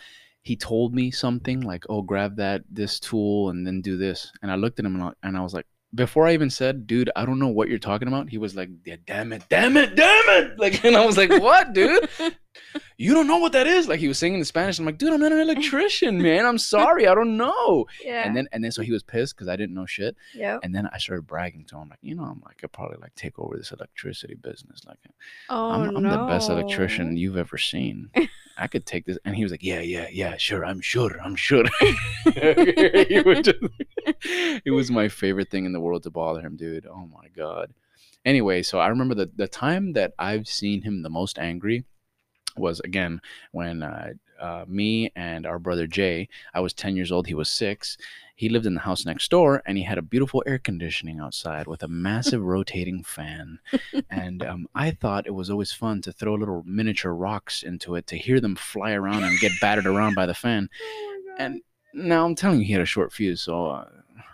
he 0.44 0.56
told 0.56 0.94
me 0.94 1.12
something 1.12 1.62
like, 1.62 1.86
"Oh, 1.90 2.02
grab 2.02 2.38
that 2.38 2.64
this 2.70 3.00
tool 3.00 3.50
and 3.50 3.66
then 3.66 3.82
do 3.82 3.98
this." 3.98 4.32
And 4.42 4.52
I 4.52 4.56
looked 4.56 4.80
at 4.80 4.86
him 4.86 4.96
and 5.24 5.38
I, 5.38 5.42
was 5.42 5.54
like, 5.54 5.68
before 5.94 6.28
I 6.28 6.34
even 6.34 6.50
said, 6.50 6.88
"Dude, 6.88 7.10
I 7.16 7.26
don't 7.26 7.40
know 7.40 7.48
what 7.50 7.68
you're 7.70 7.80
talking 7.80 8.08
about," 8.08 8.30
he 8.30 8.38
was 8.38 8.56
like, 8.56 8.70
"Yeah, 8.86 8.96
damn 9.06 9.34
it, 9.34 9.44
damn 9.50 9.76
it, 9.78 9.96
damn 9.96 10.44
it!" 10.44 10.54
Like, 10.60 10.84
and 10.86 10.96
I 10.96 11.06
was 11.06 11.18
like, 11.18 11.30
"What, 11.30 11.74
dude? 11.74 12.08
You 12.98 13.14
don't 13.14 13.28
know 13.28 13.38
what 13.38 13.54
that 13.54 13.66
is?" 13.66 13.88
Like 13.88 14.00
he 14.02 14.08
was 14.10 14.18
saying 14.20 14.36
in 14.36 14.44
Spanish. 14.46 14.78
I'm 14.78 14.86
like, 14.86 14.98
"Dude, 14.98 15.12
I'm 15.14 15.22
not 15.22 15.32
an 15.32 15.40
electrician, 15.48 16.22
man. 16.22 16.46
I'm 16.46 16.58
sorry, 16.58 17.08
I 17.08 17.16
don't 17.16 17.36
know." 17.38 17.86
yeah. 18.04 18.28
And 18.28 18.36
then 18.36 18.48
and 18.52 18.64
then 18.64 18.72
so 18.72 18.82
he 18.84 18.92
was 18.92 19.04
pissed 19.04 19.36
because 19.36 19.48
I 19.48 19.56
didn't 19.56 19.74
know 19.74 19.86
shit. 19.86 20.16
yep. 20.36 20.60
And 20.62 20.76
then 20.76 20.88
I 20.94 20.98
started 20.98 21.26
bragging 21.26 21.66
to 21.70 21.78
him, 21.78 21.90
like, 21.90 22.00
you 22.02 22.14
know, 22.14 22.24
I'm 22.24 22.42
like, 22.46 22.56
I 22.58 22.62
could 22.62 22.72
probably 22.74 22.98
like 23.02 23.16
take 23.16 23.40
over 23.40 23.58
this 23.58 23.72
electricity 23.72 24.36
business. 24.36 24.82
Like, 24.86 24.98
Oh 25.50 25.72
I'm, 25.72 25.96
I'm 25.98 26.04
the 26.04 26.26
best 26.28 26.50
electrician 26.50 27.16
you've 27.18 27.38
ever 27.38 27.58
seen. 27.58 28.10
I 28.58 28.68
could 28.68 28.86
take 28.86 29.06
this. 29.06 29.18
And 29.26 29.36
he 29.36 29.44
was 29.44 29.52
like, 29.52 29.64
yeah, 29.64 29.80
yeah, 29.80 30.08
yeah, 30.12 30.36
sure. 30.38 30.64
I'm 30.66 30.82
sure. 30.82 31.20
I'm 31.24 31.36
sure. 31.36 31.64
He 32.36 33.22
was 33.26 33.40
just- 33.40 33.58
it 34.66 34.72
was 34.72 34.92
my 34.92 35.08
favorite 35.08 35.50
thing 35.50 35.66
in 35.66 35.74
the 35.74 35.80
world 35.80 36.04
to 36.04 36.10
bother 36.10 36.42
him, 36.42 36.56
dude. 36.56 36.88
Oh 36.88 37.08
my 37.08 37.28
God. 37.36 37.74
Anyway, 38.24 38.62
so 38.62 38.80
I 38.80 38.88
remember 38.88 39.16
the, 39.16 39.32
the 39.36 39.48
time 39.48 39.94
that 39.94 40.14
I've 40.20 40.48
seen 40.48 40.82
him 40.84 41.02
the 41.02 41.10
most 41.10 41.40
angry 41.40 41.86
was 42.58 42.82
again 42.82 43.22
when 43.52 43.82
uh, 43.82 44.10
uh, 44.40 44.66
me 44.68 45.12
and 45.16 45.46
our 45.46 45.60
brother 45.60 45.88
Jay, 45.88 46.28
I 46.54 46.60
was 46.60 46.74
10 46.74 46.96
years 46.96 47.12
old, 47.12 47.28
he 47.28 47.34
was 47.34 47.50
six. 47.50 47.98
He 48.36 48.50
lived 48.50 48.66
in 48.66 48.74
the 48.74 48.82
house 48.82 49.06
next 49.06 49.30
door 49.30 49.62
and 49.66 49.78
he 49.78 49.84
had 49.84 50.00
a 50.00 50.02
beautiful 50.04 50.44
air 50.48 50.58
conditioning 50.58 51.20
outside 51.20 51.68
with 51.68 51.84
a 51.84 51.88
massive 51.88 52.42
rotating 52.56 53.04
fan. 53.04 53.60
And 54.10 54.44
um, 54.44 54.68
I 54.74 54.92
thought 54.92 55.28
it 55.28 55.36
was 55.36 55.50
always 55.50 55.72
fun 55.72 56.02
to 56.02 56.12
throw 56.12 56.34
little 56.34 56.64
miniature 56.66 57.14
rocks 57.14 57.62
into 57.62 57.96
it 57.96 58.08
to 58.08 58.18
hear 58.18 58.40
them 58.40 58.56
fly 58.56 58.94
around 58.94 59.24
and 59.24 59.40
get 59.40 59.52
battered 59.62 59.86
around 59.86 60.16
by 60.16 60.26
the 60.26 60.34
fan. 60.34 60.70
Oh. 61.34 61.44
And 61.46 61.62
now 61.94 62.26
I'm 62.26 62.36
telling 62.36 62.60
you, 62.60 62.66
he 62.66 62.74
had 62.74 62.82
a 62.82 62.86
short 62.86 63.12
fuse. 63.14 63.42
So 63.42 63.68
uh, 63.68 63.86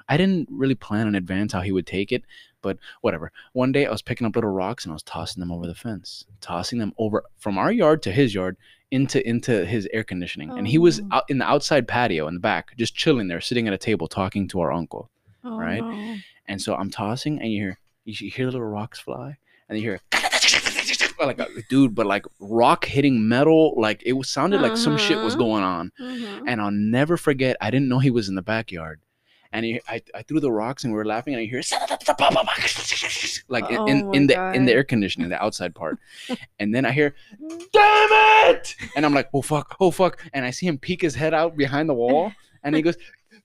I 0.09 0.17
didn't 0.17 0.47
really 0.51 0.75
plan 0.75 1.07
in 1.07 1.15
advance 1.15 1.53
how 1.53 1.61
he 1.61 1.71
would 1.71 1.87
take 1.87 2.11
it, 2.11 2.23
but 2.61 2.77
whatever. 3.01 3.31
One 3.53 3.71
day 3.71 3.85
I 3.85 3.91
was 3.91 4.01
picking 4.01 4.25
up 4.27 4.35
little 4.35 4.49
rocks 4.51 4.85
and 4.85 4.91
I 4.91 4.95
was 4.95 5.03
tossing 5.03 5.39
them 5.41 5.51
over 5.51 5.67
the 5.67 5.75
fence, 5.75 6.25
tossing 6.41 6.79
them 6.79 6.93
over 6.97 7.23
from 7.37 7.57
our 7.57 7.71
yard 7.71 8.01
to 8.03 8.11
his 8.11 8.33
yard 8.33 8.57
into 8.91 9.25
into 9.27 9.65
his 9.65 9.87
air 9.91 10.03
conditioning. 10.03 10.49
And 10.51 10.65
he 10.67 10.77
was 10.77 11.01
Oh. 11.01 11.07
out 11.11 11.23
in 11.29 11.39
the 11.39 11.45
outside 11.45 11.87
patio 11.87 12.27
in 12.27 12.35
the 12.35 12.39
back, 12.39 12.75
just 12.77 12.95
chilling 12.95 13.27
there, 13.27 13.41
sitting 13.41 13.67
at 13.67 13.73
a 13.73 13.77
table 13.77 14.07
talking 14.07 14.47
to 14.49 14.61
our 14.61 14.71
uncle. 14.71 15.09
Oh, 15.43 15.57
right? 15.57 15.81
no. 15.83 16.15
And 16.47 16.61
so 16.61 16.73
I'm 16.75 16.89
tossing, 16.89 17.41
and 17.41 17.51
you 17.51 17.59
hear 17.61 17.79
you 18.05 18.29
hear 18.31 18.45
little 18.45 18.61
rocks 18.61 18.99
fly, 18.99 19.37
and 19.67 19.77
you 19.77 19.83
hear 19.83 19.99
like 21.25 21.39
a 21.39 21.47
dude, 21.69 21.95
but 21.95 22.05
like 22.05 22.25
rock 22.39 22.85
hitting 22.85 23.27
metal, 23.27 23.73
like 23.77 24.03
it 24.05 24.13
was 24.13 24.29
sounded 24.29 24.61
like 24.61 24.77
some 24.77 24.97
shit 24.97 25.17
was 25.23 25.33
Uh-huh. 25.33 25.43
going 25.43 25.63
on. 25.63 25.91
Mhm. 25.99 26.43
And 26.47 26.61
I'll 26.61 26.71
never 26.71 27.17
forget. 27.17 27.57
I 27.59 27.71
didn't 27.71 27.89
know 27.89 27.99
he 27.99 28.11
was 28.11 28.29
in 28.29 28.35
the 28.35 28.41
backyard, 28.43 29.01
and 29.51 29.65
he, 29.65 29.81
I, 29.87 30.01
I 30.13 30.21
threw 30.21 30.39
the 30.39 30.51
rocks, 30.51 30.83
and 30.83 30.93
we 30.93 30.97
were 30.97 31.05
laughing, 31.05 31.33
and 31.33 31.41
I 31.41 31.45
hear 31.45 31.61
like 33.49 33.69
in, 33.69 33.77
Oh 33.77 33.85
in, 33.87 34.13
in 34.13 34.27
the 34.27 34.53
in 34.53 34.65
the 34.65 34.73
air 34.73 34.83
conditioning, 34.83 35.29
the 35.29 35.41
outside 35.43 35.73
part, 35.75 35.97
and 36.59 36.73
then 36.75 36.85
I 36.85 36.91
hear, 36.91 37.15
"Damn 37.71 38.09
it!" 38.55 38.75
And 38.95 39.05
I'm 39.05 39.13
like, 39.13 39.29
"Oh 39.33 39.41
fuck! 39.41 39.75
Oh 39.79 39.91
fuck!" 39.91 40.21
And 40.33 40.45
I 40.45 40.51
see 40.51 40.67
him 40.67 40.77
peek 40.77 41.01
his 41.01 41.15
head 41.15 41.33
out 41.33 41.55
behind 41.57 41.89
the 41.89 41.93
wall, 41.93 42.31
and 42.63 42.75
he 42.75 42.81
goes, 42.81 42.97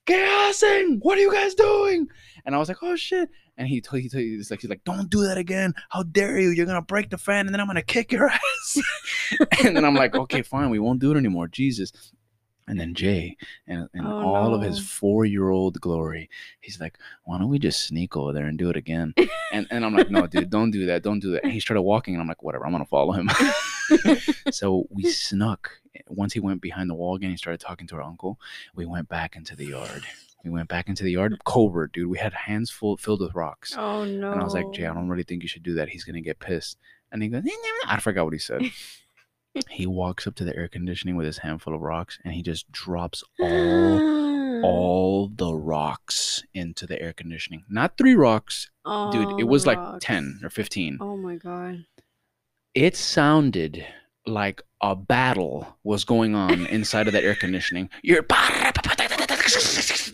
"¿Qué 0.05 0.15
hacen? 0.25 0.99
What 1.01 1.17
are 1.17 1.21
you 1.21 1.31
guys 1.31 1.53
doing?" 1.55 2.07
And 2.45 2.55
I 2.55 2.57
was 2.57 2.67
like, 2.67 2.77
"Oh 2.81 2.95
shit!" 2.95 3.29
And 3.57 3.67
he 3.67 3.81
told 3.81 4.01
he 4.01 4.09
told 4.09 4.23
he's 4.23 4.49
like 4.51 4.61
he's 4.61 4.69
like, 4.69 4.83
"Don't 4.83 5.09
do 5.09 5.23
that 5.23 5.37
again! 5.37 5.73
How 5.89 6.03
dare 6.03 6.39
you? 6.39 6.49
You're 6.49 6.65
gonna 6.65 6.81
break 6.81 7.09
the 7.09 7.17
fan, 7.17 7.45
and 7.45 7.53
then 7.53 7.61
I'm 7.61 7.67
gonna 7.67 7.81
kick 7.83 8.11
your 8.11 8.29
ass." 8.29 8.77
and 9.63 9.75
then 9.75 9.85
I'm 9.85 9.95
like, 9.95 10.15
"Okay, 10.15 10.41
fine, 10.41 10.69
we 10.69 10.79
won't 10.79 10.99
do 10.99 11.11
it 11.11 11.17
anymore." 11.17 11.47
Jesus. 11.47 11.91
And 12.65 12.79
then 12.79 12.93
Jay, 12.93 13.35
and 13.67 13.89
in 13.93 14.05
Oh, 14.05 14.33
all 14.33 14.55
of 14.55 14.61
his 14.61 14.79
four-year-old 14.79 15.81
glory, 15.81 16.29
he's 16.61 16.79
like, 16.79 16.97
"Why 17.25 17.37
don't 17.37 17.49
we 17.49 17.59
just 17.59 17.85
sneak 17.85 18.15
over 18.15 18.31
there 18.31 18.45
and 18.45 18.57
do 18.57 18.69
it 18.69 18.77
again?" 18.77 19.13
and 19.51 19.67
and 19.69 19.83
I'm 19.85 19.93
like, 19.93 20.09
"No, 20.09 20.27
dude, 20.27 20.49
don't 20.49 20.71
do 20.71 20.85
that, 20.85 21.03
don't 21.03 21.19
do 21.19 21.31
that." 21.31 21.43
And 21.43 21.51
he 21.51 21.59
started 21.59 21.81
walking, 21.81 22.15
and 22.15 22.21
I'm 22.21 22.27
like, 22.27 22.41
"Whatever, 22.41 22.65
I'm 22.65 22.71
gonna 22.71 22.85
follow 22.85 23.11
him." 23.11 23.29
so 24.51 24.87
we 24.89 25.03
snuck. 25.11 25.71
Once 26.07 26.33
he 26.33 26.39
went 26.39 26.61
behind 26.61 26.89
the 26.89 26.95
wall 26.95 27.15
again, 27.15 27.31
he 27.31 27.37
started 27.37 27.59
talking 27.59 27.87
to 27.87 27.95
our 27.95 28.01
uncle. 28.01 28.39
We 28.75 28.85
went 28.85 29.09
back 29.09 29.35
into 29.35 29.55
the 29.55 29.65
yard. 29.65 30.03
We 30.43 30.49
went 30.49 30.67
back 30.67 30.89
into 30.89 31.03
the 31.03 31.11
yard. 31.11 31.39
Covert, 31.45 31.93
dude. 31.93 32.09
We 32.09 32.17
had 32.17 32.33
hands 32.33 32.69
full 32.69 32.97
filled 32.97 33.21
with 33.21 33.33
rocks. 33.33 33.75
Oh 33.77 34.03
no. 34.03 34.31
And 34.31 34.41
I 34.41 34.43
was 34.43 34.53
like, 34.53 34.71
Jay, 34.71 34.85
I 34.85 34.93
don't 34.93 35.07
really 35.07 35.23
think 35.23 35.41
you 35.41 35.47
should 35.47 35.63
do 35.63 35.75
that. 35.75 35.89
He's 35.89 36.03
gonna 36.03 36.21
get 36.21 36.39
pissed. 36.39 36.77
And 37.11 37.21
he 37.21 37.29
goes. 37.29 37.43
I 37.85 37.99
forgot 37.99 38.25
what 38.25 38.33
he 38.33 38.39
said. 38.39 38.63
he 39.69 39.85
walks 39.85 40.25
up 40.25 40.35
to 40.35 40.43
the 40.43 40.55
air 40.55 40.67
conditioning 40.67 41.15
with 41.15 41.27
his 41.27 41.37
handful 41.37 41.75
of 41.75 41.81
rocks, 41.81 42.19
and 42.25 42.33
he 42.33 42.41
just 42.41 42.71
drops 42.71 43.23
all 43.39 44.23
all 44.63 45.27
the 45.27 45.53
rocks 45.53 46.43
into 46.53 46.85
the 46.87 47.01
air 47.01 47.13
conditioning. 47.13 47.63
Not 47.69 47.97
three 47.97 48.15
rocks, 48.15 48.71
dude. 49.11 49.39
It 49.39 49.47
was 49.47 49.67
like 49.67 49.77
rocks. 49.77 50.05
10 50.05 50.41
or 50.43 50.49
15. 50.49 50.97
Oh 51.01 51.17
my 51.17 51.35
god. 51.35 51.85
It 52.73 52.95
sounded 52.95 53.85
like 54.25 54.63
a 54.83 54.95
battle 54.95 55.65
was 55.83 56.03
going 56.03 56.35
on 56.35 56.65
inside 56.67 57.07
of 57.07 57.13
that 57.13 57.23
air 57.23 57.35
conditioning. 57.35 57.89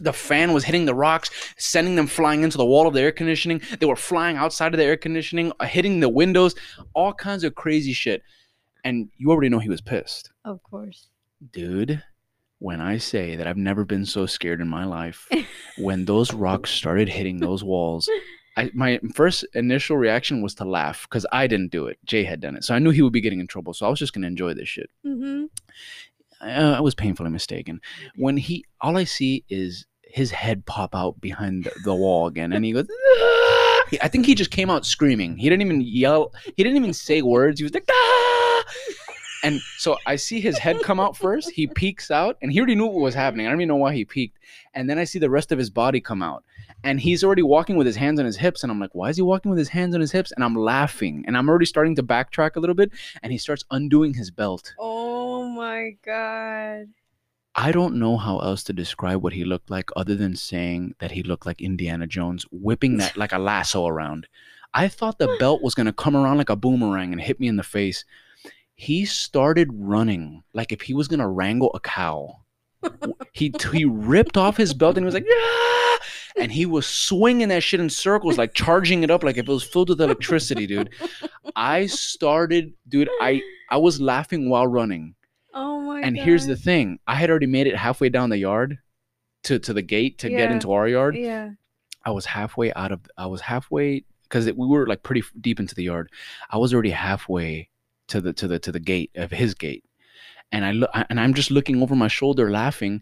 The 0.02 0.14
fan 0.14 0.54
was 0.54 0.64
hitting 0.64 0.86
the 0.86 0.94
rocks, 0.94 1.30
sending 1.58 1.96
them 1.96 2.08
flying 2.08 2.44
into 2.44 2.58
the 2.58 2.66
wall 2.66 2.88
of 2.88 2.94
the 2.94 3.02
air 3.02 3.12
conditioning. 3.12 3.62
They 3.80 3.86
were 3.86 3.96
flying 3.96 4.38
outside 4.38 4.74
of 4.74 4.78
the 4.78 4.86
air 4.86 4.96
conditioning, 4.96 5.52
uh, 5.60 5.66
hitting 5.66 6.00
the 6.00 6.08
windows, 6.08 6.56
all 6.94 7.14
kinds 7.14 7.44
of 7.44 7.56
crazy 7.56 7.94
shit. 7.94 8.24
And 8.86 9.10
you 9.18 9.32
already 9.32 9.50
know 9.50 9.60
he 9.60 9.70
was 9.70 9.82
pissed. 9.82 10.32
Of 10.46 10.64
course. 10.64 11.08
Dude, 11.52 12.02
when 12.60 12.80
I 12.80 12.98
say 12.98 13.36
that 13.36 13.48
I've 13.48 13.58
never 13.58 13.84
been 13.84 14.06
so 14.06 14.26
scared 14.26 14.62
in 14.62 14.70
my 14.70 14.86
life, 14.86 15.28
when 15.78 16.06
those 16.06 16.32
rocks 16.32 16.70
started 16.70 17.10
hitting 17.10 17.40
those 17.40 17.64
walls, 17.64 18.08
I, 18.58 18.72
my 18.74 19.00
first 19.14 19.46
initial 19.54 19.98
reaction 19.98 20.42
was 20.42 20.54
to 20.56 20.66
laugh 20.66 21.04
because 21.04 21.26
I 21.32 21.48
didn't 21.48 21.72
do 21.72 21.88
it. 21.88 21.98
Jay 22.06 22.24
had 22.24 22.42
done 22.42 22.56
it. 22.56 22.64
So 22.64 22.76
I 22.76 22.80
knew 22.80 22.90
he 22.90 23.02
would 23.02 23.14
be 23.14 23.22
getting 23.22 23.40
in 23.40 23.48
trouble. 23.48 23.74
So 23.74 23.86
I 23.86 23.90
was 23.90 24.00
just 24.00 24.14
going 24.14 24.24
to 24.24 24.28
enjoy 24.28 24.54
this 24.54 24.68
shit. 24.68 24.90
Mm-hmm. 25.06 25.46
I, 26.42 26.78
I 26.78 26.80
was 26.82 26.96
painfully 26.96 27.30
mistaken. 27.30 27.80
When 28.16 28.38
he, 28.38 28.66
all 28.82 28.98
I 28.98 29.06
see 29.06 29.46
is 29.50 29.86
his 30.04 30.32
head 30.32 30.66
pop 30.66 30.96
out 30.96 31.22
behind 31.22 31.66
the, 31.66 31.72
the 31.86 31.96
wall 31.96 32.28
again. 32.28 32.52
And 32.52 32.66
he 32.66 32.74
goes, 32.74 32.88
"Ah!" 32.90 33.82
I 34.02 34.08
think 34.08 34.26
he 34.26 34.36
just 34.36 34.52
came 34.52 34.70
out 34.70 34.86
screaming. 34.86 35.38
He 35.38 35.50
didn't 35.50 35.62
even 35.62 35.82
yell. 35.82 36.34
He 36.58 36.64
didn't 36.64 36.78
even 36.78 36.94
say 36.94 37.22
words. 37.22 37.60
He 37.60 37.64
was 37.64 37.74
like, 37.74 37.90
ah! 37.90 38.64
And 39.44 39.62
so 39.78 39.98
I 40.06 40.18
see 40.18 40.42
his 40.42 40.58
head 40.58 40.82
come 40.84 41.00
out 41.00 41.16
first. 41.16 41.52
He 41.52 41.66
peeks 41.66 42.12
out, 42.12 42.38
and 42.42 42.52
he 42.52 42.60
already 42.60 42.76
knew 42.76 42.88
what 42.88 43.02
was 43.02 43.16
happening. 43.16 43.48
I 43.48 43.50
don't 43.50 43.62
even 43.62 43.70
know 43.70 43.78
why 43.78 43.94
he 43.94 44.04
peeked. 44.04 44.38
And 44.74 44.90
then 44.90 45.00
I 45.00 45.06
see 45.06 45.18
the 45.18 45.30
rest 45.30 45.52
of 45.52 45.58
his 45.58 45.70
body 45.70 46.02
come 46.02 46.22
out, 46.22 46.44
and 46.84 47.00
he's 47.00 47.24
already 47.24 47.42
walking 47.42 47.76
with 47.76 47.88
his 47.88 47.96
hands 47.96 48.20
on 48.20 48.26
his 48.26 48.38
hips. 48.38 48.64
And 48.64 48.72
I'm 48.72 48.80
like, 48.80 48.94
why 48.94 49.10
is 49.10 49.18
he 49.18 49.22
walking 49.22 49.50
with 49.50 49.60
his 49.60 49.70
hands 49.70 49.96
on 49.96 50.02
his 50.02 50.12
hips? 50.12 50.32
And 50.32 50.44
I'm 50.44 50.56
laughing, 50.56 51.24
and 51.28 51.38
I'm 51.38 51.50
already 51.50 51.66
starting 51.66 51.96
to 51.96 52.04
backtrack 52.04 52.56
a 52.56 52.60
little 52.60 52.76
bit. 52.76 52.92
And 53.22 53.32
he 53.32 53.38
starts 53.38 53.66
undoing 53.72 54.14
his 54.14 54.32
belt. 54.32 54.74
Oh 54.80 55.48
my 55.50 55.92
god. 56.06 56.88
I 57.56 57.72
don't 57.72 57.96
know 57.96 58.16
how 58.16 58.40
else 58.40 58.64
to 58.66 58.74
describe 58.74 59.22
what 59.22 59.34
he 59.34 59.44
looked 59.44 59.70
like 59.70 59.90
other 59.96 60.16
than 60.16 60.36
saying 60.36 60.96
that 61.00 61.12
he 61.12 61.24
looked 61.24 61.46
like 61.46 61.62
Indiana 61.62 62.08
Jones 62.08 62.46
whipping 62.52 62.98
that 62.98 63.18
like 63.18 63.34
a 63.34 63.40
lasso 63.40 63.88
around. 63.88 64.28
I 64.74 64.88
thought 64.88 65.18
the 65.18 65.36
belt 65.40 65.62
was 65.62 65.76
going 65.76 65.88
to 65.88 65.94
come 65.94 66.16
around 66.16 66.38
like 66.38 66.50
a 66.50 66.56
boomerang 66.56 67.12
and 67.12 67.22
hit 67.22 67.40
me 67.40 67.48
in 67.48 67.58
the 67.58 67.64
face. 67.64 68.06
He 68.76 69.04
started 69.04 69.70
running 69.74 70.44
like 70.54 70.72
if 70.72 70.82
he 70.82 70.94
was 70.94 71.08
going 71.08 71.20
to 71.20 71.28
wrangle 71.28 71.72
a 71.74 71.80
cow. 71.80 72.42
He 73.34 73.54
he 73.72 73.86
ripped 73.86 74.38
off 74.38 74.58
his 74.58 74.74
belt 74.74 74.98
and 74.98 75.04
he 75.04 75.06
was 75.06 75.14
like, 75.14 75.28
yeah! 75.28 75.98
And 76.38 76.52
he 76.52 76.66
was 76.66 76.86
swinging 76.86 77.48
that 77.50 77.64
shit 77.64 77.80
in 77.80 77.90
circles, 77.90 78.38
like 78.38 78.54
charging 78.54 79.04
it 79.04 79.12
up 79.12 79.24
like 79.24 79.38
if 79.38 79.48
it 79.48 79.52
was 79.52 79.64
filled 79.64 79.90
with 79.90 80.02
electricity, 80.02 80.68
dude. 80.68 80.90
I 81.56 81.86
started, 81.88 82.74
dude, 82.88 83.10
I 83.22 83.42
I 83.70 83.78
was 83.78 84.00
laughing 84.02 84.50
while 84.50 84.68
running 84.68 85.16
Oh 85.54 85.80
my 85.82 86.02
and 86.02 86.16
god. 86.16 86.24
here's 86.26 86.46
the 86.46 86.56
thing 86.56 87.00
i 87.08 87.16
had 87.16 87.30
already 87.30 87.46
made 87.48 87.66
it 87.68 87.76
halfway 87.76 88.10
down 88.10 88.30
the 88.30 88.38
yard 88.38 88.78
to, 89.44 89.58
to 89.60 89.74
the 89.74 89.82
gate 89.82 90.20
to 90.20 90.30
get 90.30 90.52
into 90.52 90.72
our 90.72 90.88
yard 90.88 91.16
Yeah. 91.16 91.50
i 92.06 92.12
was 92.12 92.26
halfway 92.26 92.72
out 92.74 92.92
of 92.92 93.02
i 93.18 93.26
was 93.26 93.42
halfway 93.42 94.04
because 94.24 94.46
we 94.46 94.68
were 94.68 94.86
like 94.88 95.02
pretty 95.04 95.24
deep 95.42 95.60
into 95.60 95.74
the 95.76 95.84
yard 95.84 96.10
i 96.52 96.58
was 96.58 96.72
already 96.74 96.92
halfway 96.92 97.70
to 98.08 98.22
the 98.22 98.32
to 98.34 98.48
the 98.48 98.60
to 98.60 98.72
the 98.72 98.80
gate 98.80 99.10
of 99.16 99.32
his 99.32 99.54
gate 99.56 99.84
and 100.52 100.64
i 100.66 100.72
look 100.72 100.90
and 101.10 101.20
i'm 101.20 101.34
just 101.34 101.50
looking 101.52 101.82
over 101.82 101.96
my 101.96 102.08
shoulder 102.08 102.50
laughing 102.52 103.02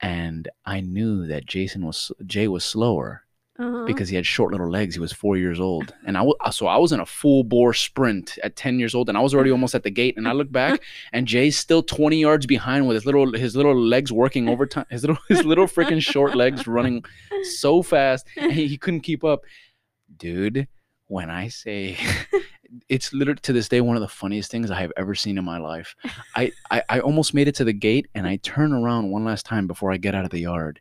and 0.00 0.48
i 0.66 0.80
knew 0.80 1.26
that 1.26 1.46
jason 1.46 1.84
was 1.86 2.10
jay 2.26 2.48
was 2.48 2.64
slower 2.64 3.22
Uh-huh. 3.56 3.84
because 3.86 4.08
he 4.08 4.16
had 4.16 4.26
short 4.26 4.50
little 4.50 4.68
legs. 4.68 4.96
He 4.96 5.00
was 5.00 5.12
four 5.12 5.36
years 5.36 5.60
old, 5.60 5.94
and 6.06 6.18
I 6.18 6.22
wa- 6.22 6.50
so 6.50 6.66
I 6.66 6.76
was 6.76 6.90
in 6.90 6.98
a 6.98 7.06
full 7.06 7.44
bore 7.44 7.72
sprint 7.72 8.36
at 8.42 8.56
ten 8.56 8.80
years 8.80 8.94
old, 8.96 9.08
and 9.08 9.16
I 9.16 9.20
was 9.20 9.32
already 9.32 9.52
almost 9.52 9.76
at 9.76 9.84
the 9.84 9.92
gate. 9.94 10.16
And 10.18 10.26
I 10.26 10.32
look 10.32 10.50
back, 10.50 10.82
and 11.14 11.28
Jay's 11.28 11.56
still 11.56 11.80
twenty 11.80 12.18
yards 12.18 12.46
behind 12.46 12.88
with 12.88 12.96
his 12.96 13.06
little 13.06 13.30
his 13.32 13.54
little 13.54 13.78
legs 13.78 14.10
working 14.10 14.48
overtime. 14.48 14.86
His 14.90 15.02
little 15.04 15.22
his 15.28 15.44
little 15.46 15.68
freaking 15.68 16.02
short 16.02 16.34
legs 16.34 16.66
running 16.66 17.04
so 17.60 17.80
fast, 17.82 18.26
and 18.36 18.50
he, 18.52 18.66
he 18.66 18.76
couldn't 18.76 19.06
keep 19.06 19.22
up. 19.22 19.42
Dude, 20.16 20.66
when 21.06 21.30
I 21.30 21.46
say 21.46 21.96
it's 22.88 23.12
literally 23.12 23.40
to 23.42 23.52
this 23.52 23.68
day 23.68 23.80
one 23.80 23.96
of 23.96 24.02
the 24.02 24.08
funniest 24.08 24.50
things 24.50 24.70
I 24.70 24.80
have 24.80 24.92
ever 24.96 25.14
seen 25.14 25.38
in 25.38 25.44
my 25.44 25.58
life. 25.58 25.94
I, 26.34 26.52
I 26.70 26.82
I 26.88 27.00
almost 27.00 27.34
made 27.34 27.48
it 27.48 27.54
to 27.56 27.64
the 27.64 27.72
gate, 27.72 28.08
and 28.14 28.26
I 28.26 28.36
turn 28.36 28.72
around 28.72 29.10
one 29.10 29.24
last 29.24 29.46
time 29.46 29.66
before 29.66 29.92
I 29.92 29.96
get 29.96 30.14
out 30.14 30.24
of 30.24 30.30
the 30.30 30.40
yard 30.40 30.80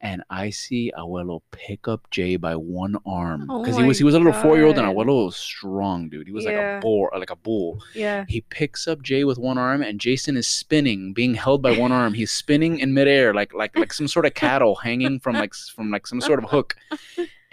and 0.00 0.22
I 0.30 0.50
see 0.50 0.92
Abuelo 0.96 1.40
pick 1.50 1.88
up 1.88 2.08
Jay 2.10 2.36
by 2.36 2.56
one 2.56 2.96
arm 3.06 3.46
Oh 3.50 3.60
because 3.62 3.76
he 3.76 3.82
was 3.82 3.98
he 3.98 4.04
was 4.04 4.14
a 4.14 4.18
little 4.18 4.32
four 4.32 4.56
year 4.56 4.66
old 4.66 4.78
and. 4.78 4.86
Abuelo 4.86 5.26
was 5.26 5.36
strong, 5.36 6.08
dude. 6.08 6.26
He 6.26 6.32
was 6.32 6.44
like 6.44 6.54
a 6.54 6.78
bull, 6.80 7.08
like 7.16 7.30
a 7.30 7.36
bull. 7.36 7.82
yeah. 7.94 8.24
He 8.28 8.42
picks 8.42 8.86
up 8.86 9.02
Jay 9.02 9.24
with 9.24 9.38
one 9.38 9.58
arm, 9.58 9.82
and 9.82 9.98
Jason 9.98 10.36
is 10.36 10.46
spinning, 10.46 11.12
being 11.12 11.34
held 11.34 11.62
by 11.62 11.76
one 11.76 11.92
arm. 11.92 12.14
He's 12.14 12.30
spinning 12.30 12.78
in 12.78 12.92
midair, 12.94 13.32
like 13.34 13.54
like 13.54 13.76
like 13.78 13.92
some 13.92 14.08
sort 14.08 14.26
of 14.26 14.34
cattle 14.34 14.76
hanging 14.76 15.20
from 15.20 15.34
like 15.34 15.54
from 15.54 15.90
like 15.90 16.06
some 16.06 16.20
sort 16.20 16.42
of 16.42 16.50
hook. 16.50 16.76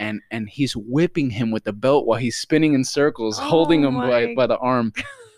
And 0.02 0.22
and 0.32 0.50
he's 0.50 0.76
whipping 0.76 1.30
him 1.30 1.52
with 1.52 1.64
the 1.64 1.74
belt 1.74 2.08
while 2.08 2.20
he's 2.20 2.36
spinning 2.36 2.74
in 2.74 2.84
circles, 2.84 3.38
holding 3.38 3.86
Oh 3.86 3.90
him 3.90 3.96
by, 3.98 4.34
by 4.36 4.48
the 4.48 4.58
arm. 4.58 4.92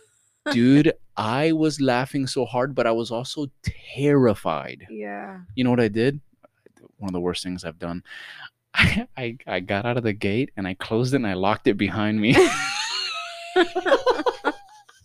Dude, 0.51 0.93
I 1.15 1.51
was 1.51 1.79
laughing 1.79 2.25
so 2.27 2.45
hard, 2.45 2.73
but 2.73 2.87
I 2.87 2.91
was 2.91 3.11
also 3.11 3.47
terrified 3.95 4.87
Yeah. 4.89 5.39
you 5.55 5.63
know 5.63 5.69
what 5.69 5.79
I 5.79 5.87
did? 5.87 6.19
One 6.97 7.09
of 7.09 7.13
the 7.13 7.19
worst 7.19 7.43
things 7.43 7.63
I've 7.63 7.79
done. 7.79 8.03
I, 8.73 9.07
I, 9.17 9.37
I 9.47 9.59
got 9.59 9.85
out 9.85 9.97
of 9.97 10.03
the 10.03 10.13
gate 10.13 10.51
and 10.57 10.67
I 10.67 10.73
closed 10.73 11.13
it 11.13 11.17
and 11.17 11.27
I 11.27 11.33
locked 11.33 11.67
it 11.67 11.77
behind 11.77 12.19
me. 12.19 12.35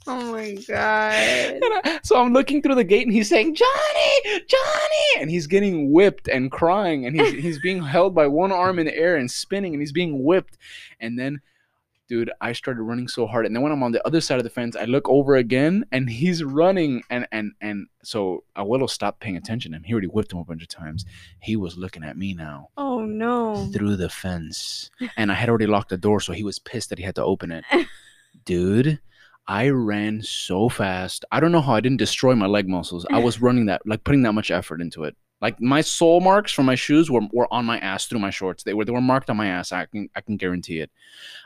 Oh 0.11 0.33
my 0.33 0.55
god. 0.67 1.13
I- 1.13 2.01
so 2.03 2.21
I'm 2.21 2.33
looking 2.33 2.63
through 2.63 2.77
the 2.77 2.85
gate 2.85 3.07
and 3.07 3.13
he's 3.15 3.29
saying, 3.29 3.55
Johnny, 3.55 4.41
Johnny! 4.49 5.21
And 5.21 5.29
he's 5.31 5.47
getting 5.47 5.93
whipped 5.93 6.29
and 6.29 6.51
crying 6.51 7.05
and 7.07 7.15
he's, 7.21 7.33
he's 7.35 7.59
being 7.61 7.83
held 7.95 8.15
by 8.15 8.27
one 8.27 8.51
arm 8.53 8.79
in 8.79 8.87
the 8.87 8.97
air 8.97 9.17
and 9.17 9.31
spinning 9.31 9.75
and 9.75 9.83
he's 9.83 9.93
being 9.93 10.25
whipped. 10.25 10.57
And 11.01 11.19
then, 11.19 11.41
dude, 12.09 12.31
I 12.41 12.53
started 12.55 12.83
running 12.83 13.07
so 13.09 13.27
hard. 13.27 13.45
And 13.45 13.55
then 13.55 13.63
when 13.63 13.71
I'm 13.71 13.83
on 13.83 13.93
the 13.93 14.05
other 14.07 14.23
side 14.23 14.39
of 14.39 14.45
the 14.45 14.51
fence, 14.51 14.77
I 14.77 14.85
look 14.85 15.07
over 15.11 15.37
again 15.37 15.85
and 15.93 16.09
he's 16.09 16.43
running. 16.43 17.03
And, 17.11 17.27
and, 17.31 17.53
and 17.61 17.87
so 18.03 18.45
Abuelo 18.57 18.89
stopped 18.89 19.21
paying 19.21 19.37
attention 19.37 19.73
to 19.73 19.77
him. 19.77 19.83
He 19.85 19.93
already 19.93 20.07
whipped 20.09 20.33
him 20.33 20.39
a 20.39 20.45
bunch 20.45 20.63
of 20.63 20.69
times. 20.69 21.05
He 21.41 21.55
was 21.57 21.77
looking 21.77 22.03
at 22.05 22.17
me 22.17 22.33
now. 22.33 22.71
Oh 22.79 23.05
no. 23.05 23.67
through 23.75 23.97
the 23.97 24.09
fence. 24.09 24.91
And 25.19 25.31
I 25.31 25.35
had 25.35 25.51
already 25.51 25.67
locked 25.67 25.91
the 25.91 25.99
door, 25.99 26.21
so 26.21 26.33
he 26.33 26.45
was 26.45 26.59
pissed 26.59 26.89
that 26.89 26.99
he 26.99 27.05
had 27.05 27.17
to 27.17 27.25
open 27.25 27.53
it. 27.53 27.65
Dude, 28.47 28.99
I 29.49 29.71
ran 29.71 30.23
so 30.23 30.69
fast. 30.69 31.25
I 31.33 31.41
don't 31.41 31.53
know 31.53 31.63
how 31.63 31.75
I 31.75 31.81
didn't 31.81 31.97
destroy 31.97 32.35
my 32.35 32.47
leg 32.47 32.69
muscles. 32.69 33.07
I 33.11 33.19
was 33.19 33.41
running 33.41 33.67
that, 33.67 33.81
like 33.87 34.05
putting 34.05 34.23
that 34.23 34.35
much 34.35 34.51
effort 34.51 34.83
into 34.83 35.05
it. 35.05 35.17
Like 35.41 35.59
my 35.61 35.81
sole 35.81 36.21
marks 36.21 36.53
from 36.53 36.67
my 36.67 36.75
shoes 36.75 37.11
were, 37.11 37.23
were 37.33 37.53
on 37.53 37.65
my 37.65 37.79
ass 37.79 38.07
through 38.07 38.19
my 38.19 38.29
shorts. 38.29 38.65
They 38.65 38.75
were 38.75 38.85
they 38.85 38.93
were 38.93 39.01
marked 39.01 39.31
on 39.31 39.37
my 39.37 39.47
ass. 39.47 39.73
I 39.73 39.87
can 39.87 40.11
I 40.15 40.21
can 40.21 40.37
guarantee 40.37 40.81
it. 40.81 40.91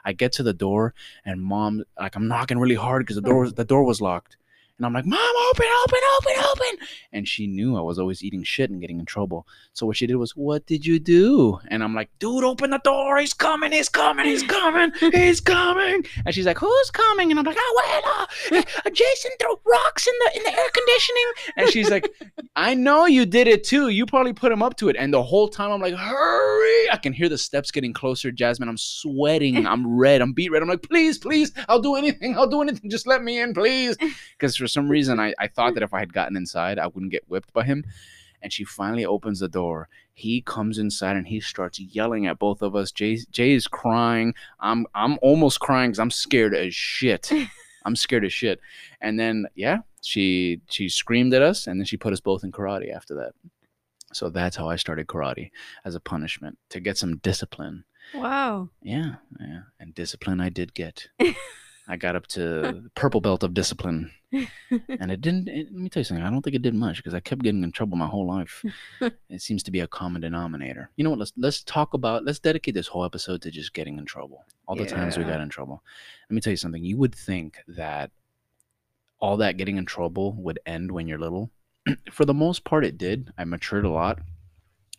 I 0.04 0.14
get 0.14 0.32
to 0.32 0.42
the 0.42 0.54
door 0.54 0.94
and 1.24 1.40
mom 1.40 1.84
like 1.98 2.16
I'm 2.16 2.26
knocking 2.26 2.58
really 2.58 2.74
hard 2.74 3.02
because 3.02 3.16
the 3.16 3.22
door 3.22 3.42
was 3.42 3.54
the 3.54 3.64
door 3.64 3.84
was 3.84 4.00
locked. 4.00 4.36
And 4.82 4.86
I'm 4.88 4.94
like, 4.94 5.06
Mom, 5.06 5.34
open, 5.50 5.66
open, 5.84 5.98
open, 6.18 6.44
open. 6.50 6.86
And 7.12 7.28
she 7.28 7.46
knew 7.46 7.76
I 7.76 7.80
was 7.80 8.00
always 8.00 8.24
eating 8.24 8.42
shit 8.42 8.68
and 8.68 8.80
getting 8.80 8.98
in 8.98 9.06
trouble. 9.06 9.46
So 9.74 9.86
what 9.86 9.96
she 9.96 10.08
did 10.08 10.16
was, 10.16 10.34
What 10.34 10.66
did 10.66 10.84
you 10.84 10.98
do? 10.98 11.60
And 11.68 11.84
I'm 11.84 11.94
like, 11.94 12.10
Dude, 12.18 12.42
open 12.42 12.70
the 12.70 12.78
door. 12.78 13.18
He's 13.18 13.32
coming. 13.32 13.70
He's 13.70 13.88
coming. 13.88 14.26
He's 14.26 14.42
coming. 14.42 14.90
He's 15.12 15.40
coming. 15.40 16.04
And 16.26 16.34
she's 16.34 16.46
like, 16.46 16.58
Who's 16.58 16.90
coming? 16.90 17.30
And 17.30 17.38
I'm 17.38 17.46
like, 17.46 17.56
Abuela, 17.56 18.26
eh, 18.50 18.90
Jason 18.92 19.30
threw 19.40 19.54
rocks 19.64 20.08
in 20.08 20.14
the 20.18 20.36
in 20.38 20.42
the 20.42 20.50
air 20.52 20.68
conditioning. 20.74 21.24
And 21.58 21.70
she's 21.70 21.88
like, 21.88 22.12
I 22.56 22.74
know 22.74 23.06
you 23.06 23.24
did 23.24 23.46
it 23.46 23.62
too. 23.62 23.88
You 23.88 24.04
probably 24.04 24.32
put 24.32 24.50
him 24.50 24.64
up 24.64 24.76
to 24.78 24.88
it. 24.88 24.96
And 24.98 25.14
the 25.14 25.22
whole 25.22 25.46
time 25.46 25.70
I'm 25.70 25.80
like, 25.80 25.94
Hurry. 25.94 26.90
I 26.90 26.96
can 27.00 27.12
hear 27.12 27.28
the 27.28 27.38
steps 27.38 27.70
getting 27.70 27.92
closer, 27.92 28.32
Jasmine. 28.32 28.68
I'm 28.68 28.76
sweating. 28.76 29.64
I'm 29.64 29.96
red. 29.96 30.22
I'm 30.22 30.32
beet 30.32 30.50
red. 30.50 30.60
I'm 30.60 30.68
like, 30.68 30.82
Please, 30.82 31.18
please. 31.18 31.52
I'll 31.68 31.80
do 31.80 31.94
anything. 31.94 32.36
I'll 32.36 32.48
do 32.48 32.62
anything. 32.62 32.90
Just 32.90 33.06
let 33.06 33.22
me 33.22 33.38
in, 33.40 33.54
please. 33.54 33.96
Because 34.36 34.56
for 34.56 34.66
some 34.72 34.88
reason, 34.88 35.20
I, 35.20 35.34
I 35.38 35.48
thought 35.48 35.70
hmm. 35.70 35.74
that 35.74 35.82
if 35.82 35.94
I 35.94 36.00
had 36.00 36.12
gotten 36.12 36.36
inside, 36.36 36.78
I 36.78 36.86
wouldn't 36.86 37.12
get 37.12 37.28
whipped 37.28 37.52
by 37.52 37.64
him 37.64 37.84
and 38.42 38.52
she 38.52 38.64
finally 38.64 39.06
opens 39.06 39.38
the 39.38 39.48
door. 39.48 39.88
He 40.14 40.42
comes 40.42 40.78
inside 40.78 41.16
and 41.16 41.26
he 41.26 41.40
starts 41.40 41.78
yelling 41.78 42.26
at 42.26 42.38
both 42.38 42.60
of 42.60 42.76
us. 42.76 42.92
Jay 42.92 43.18
Jay 43.30 43.52
is 43.52 43.66
crying. 43.66 44.34
I'm 44.60 44.86
I'm 44.94 45.18
almost 45.22 45.60
crying 45.60 45.90
because 45.90 46.00
I'm 46.00 46.10
scared 46.10 46.54
as 46.54 46.74
shit. 46.74 47.30
I'm 47.84 47.96
scared 47.96 48.24
as 48.24 48.32
shit. 48.32 48.60
And 49.00 49.18
then 49.18 49.46
yeah, 49.54 49.78
she 50.02 50.60
she 50.68 50.88
screamed 50.88 51.34
at 51.34 51.42
us 51.42 51.66
and 51.66 51.80
then 51.80 51.86
she 51.86 51.96
put 51.96 52.12
us 52.12 52.20
both 52.20 52.44
in 52.44 52.52
karate 52.52 52.94
after 52.94 53.14
that. 53.14 53.32
So 54.12 54.28
that's 54.28 54.56
how 54.56 54.68
I 54.68 54.76
started 54.76 55.06
karate 55.06 55.50
as 55.84 55.94
a 55.94 56.00
punishment 56.00 56.58
to 56.70 56.80
get 56.80 56.98
some 56.98 57.16
discipline. 57.18 57.84
Wow. 58.14 58.68
Yeah, 58.82 59.14
yeah, 59.40 59.60
and 59.80 59.94
discipline 59.94 60.40
I 60.40 60.50
did 60.50 60.74
get. 60.74 61.08
I 61.88 61.96
got 61.96 62.16
up 62.16 62.26
to 62.28 62.90
purple 62.94 63.20
belt 63.20 63.42
of 63.42 63.54
discipline, 63.54 64.12
and 64.32 65.10
it 65.10 65.20
didn't. 65.20 65.48
It, 65.48 65.66
let 65.72 65.80
me 65.80 65.88
tell 65.88 66.00
you 66.00 66.04
something. 66.04 66.24
I 66.24 66.30
don't 66.30 66.42
think 66.42 66.56
it 66.56 66.62
did 66.62 66.74
much 66.74 66.96
because 66.96 67.14
I 67.14 67.20
kept 67.20 67.42
getting 67.42 67.64
in 67.64 67.72
trouble 67.72 67.96
my 67.96 68.06
whole 68.06 68.26
life. 68.26 68.64
it 69.28 69.42
seems 69.42 69.62
to 69.64 69.70
be 69.70 69.80
a 69.80 69.86
common 69.86 70.22
denominator. 70.22 70.90
You 70.96 71.04
know 71.04 71.10
what? 71.10 71.18
Let's 71.18 71.32
let's 71.36 71.62
talk 71.62 71.94
about. 71.94 72.24
Let's 72.24 72.38
dedicate 72.38 72.74
this 72.74 72.88
whole 72.88 73.04
episode 73.04 73.42
to 73.42 73.50
just 73.50 73.74
getting 73.74 73.98
in 73.98 74.04
trouble. 74.04 74.44
All 74.66 74.76
the 74.76 74.86
times 74.86 75.18
we 75.18 75.24
got 75.24 75.40
in 75.40 75.48
trouble. 75.48 75.82
Let 76.30 76.34
me 76.34 76.40
tell 76.40 76.52
you 76.52 76.56
something. 76.56 76.84
You 76.84 76.96
would 76.96 77.14
think 77.14 77.58
that 77.68 78.10
all 79.18 79.36
that 79.36 79.56
getting 79.56 79.76
in 79.76 79.86
trouble 79.86 80.32
would 80.32 80.58
end 80.66 80.90
when 80.92 81.06
you're 81.06 81.18
little. 81.18 81.50
For 82.12 82.24
the 82.24 82.34
most 82.34 82.64
part, 82.64 82.84
it 82.84 82.98
did. 82.98 83.32
I 83.38 83.44
matured 83.44 83.84
a 83.84 83.90
lot, 83.90 84.18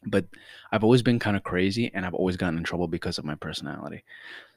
but 0.06 0.26
I've 0.72 0.84
always 0.84 1.02
been 1.02 1.20
kind 1.20 1.36
of 1.36 1.44
crazy, 1.44 1.92
and 1.94 2.06
I've 2.06 2.14
always 2.14 2.38
gotten 2.38 2.58
in 2.58 2.64
trouble 2.64 2.88
because 2.88 3.18
of 3.18 3.26
my 3.26 3.36
personality. 3.36 4.04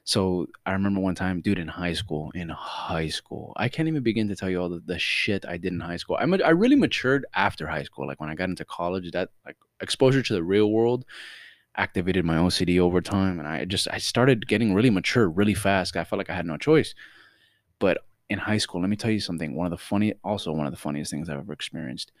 So 0.07 0.47
I 0.65 0.71
remember 0.71 1.01
one 1.01 1.15
time, 1.15 1.41
dude, 1.41 1.59
in 1.59 1.67
high 1.67 1.91
school, 1.91 2.31
in 2.33 2.47
high 2.47 3.09
school, 3.09 3.51
I 3.57 3.67
can't 3.67 3.89
even 3.89 4.03
begin 4.03 4.29
to 4.29 4.37
tell 4.37 4.49
you 4.49 4.61
all 4.61 4.69
the, 4.69 4.79
the 4.79 4.97
shit 4.97 5.45
I 5.45 5.57
did 5.57 5.73
in 5.73 5.81
high 5.81 5.97
school. 5.97 6.15
I, 6.17 6.25
ma- 6.25 6.37
I 6.45 6.51
really 6.51 6.77
matured 6.77 7.25
after 7.35 7.67
high 7.67 7.83
school. 7.83 8.07
Like 8.07 8.21
when 8.21 8.29
I 8.29 8.35
got 8.35 8.47
into 8.47 8.63
college, 8.63 9.11
that 9.11 9.31
like 9.45 9.57
exposure 9.81 10.21
to 10.21 10.33
the 10.33 10.43
real 10.43 10.71
world 10.71 11.03
activated 11.75 12.23
my 12.23 12.37
OCD 12.37 12.79
over 12.79 13.01
time. 13.01 13.37
And 13.37 13.49
I 13.49 13.65
just, 13.65 13.89
I 13.91 13.97
started 13.97 14.47
getting 14.47 14.73
really 14.73 14.89
mature 14.89 15.27
really 15.27 15.53
fast. 15.53 15.97
I 15.97 16.05
felt 16.05 16.19
like 16.19 16.29
I 16.29 16.35
had 16.35 16.45
no 16.45 16.55
choice. 16.55 16.95
But 17.77 17.97
in 18.29 18.39
high 18.39 18.59
school, 18.59 18.79
let 18.79 18.89
me 18.89 18.95
tell 18.95 19.11
you 19.11 19.19
something. 19.19 19.55
One 19.55 19.65
of 19.65 19.71
the 19.71 19.77
funny, 19.77 20.13
also 20.23 20.53
one 20.53 20.67
of 20.67 20.71
the 20.71 20.79
funniest 20.79 21.11
things 21.11 21.29
I've 21.29 21.39
ever 21.39 21.51
experienced. 21.51 22.13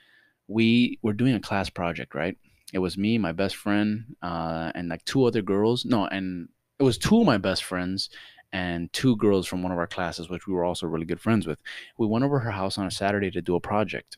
We 0.49 0.99
were 1.01 1.13
doing 1.13 1.35
a 1.35 1.39
class 1.39 1.69
project, 1.69 2.15
right? 2.15 2.37
It 2.73 2.79
was 2.79 2.97
me, 2.97 3.17
my 3.17 3.31
best 3.31 3.55
friend, 3.55 4.17
uh, 4.21 4.73
and 4.75 4.89
like 4.89 5.05
two 5.05 5.23
other 5.23 5.41
girls. 5.41 5.85
No, 5.85 6.05
and 6.05 6.49
it 6.79 6.83
was 6.83 6.97
two 6.97 7.19
of 7.21 7.25
my 7.25 7.37
best 7.37 7.63
friends 7.63 8.09
and 8.53 8.91
two 8.93 9.15
girls 9.17 9.47
from 9.47 9.61
one 9.61 9.71
of 9.71 9.77
our 9.77 9.87
classes, 9.87 10.29
which 10.29 10.47
we 10.47 10.53
were 10.53 10.63
also 10.63 10.87
really 10.87 11.05
good 11.05 11.19
friends 11.19 11.45
with. 11.45 11.59
We 11.97 12.07
went 12.07 12.23
over 12.23 12.39
her 12.39 12.51
house 12.51 12.77
on 12.77 12.87
a 12.87 12.91
Saturday 12.91 13.31
to 13.31 13.41
do 13.41 13.55
a 13.55 13.59
project. 13.59 14.17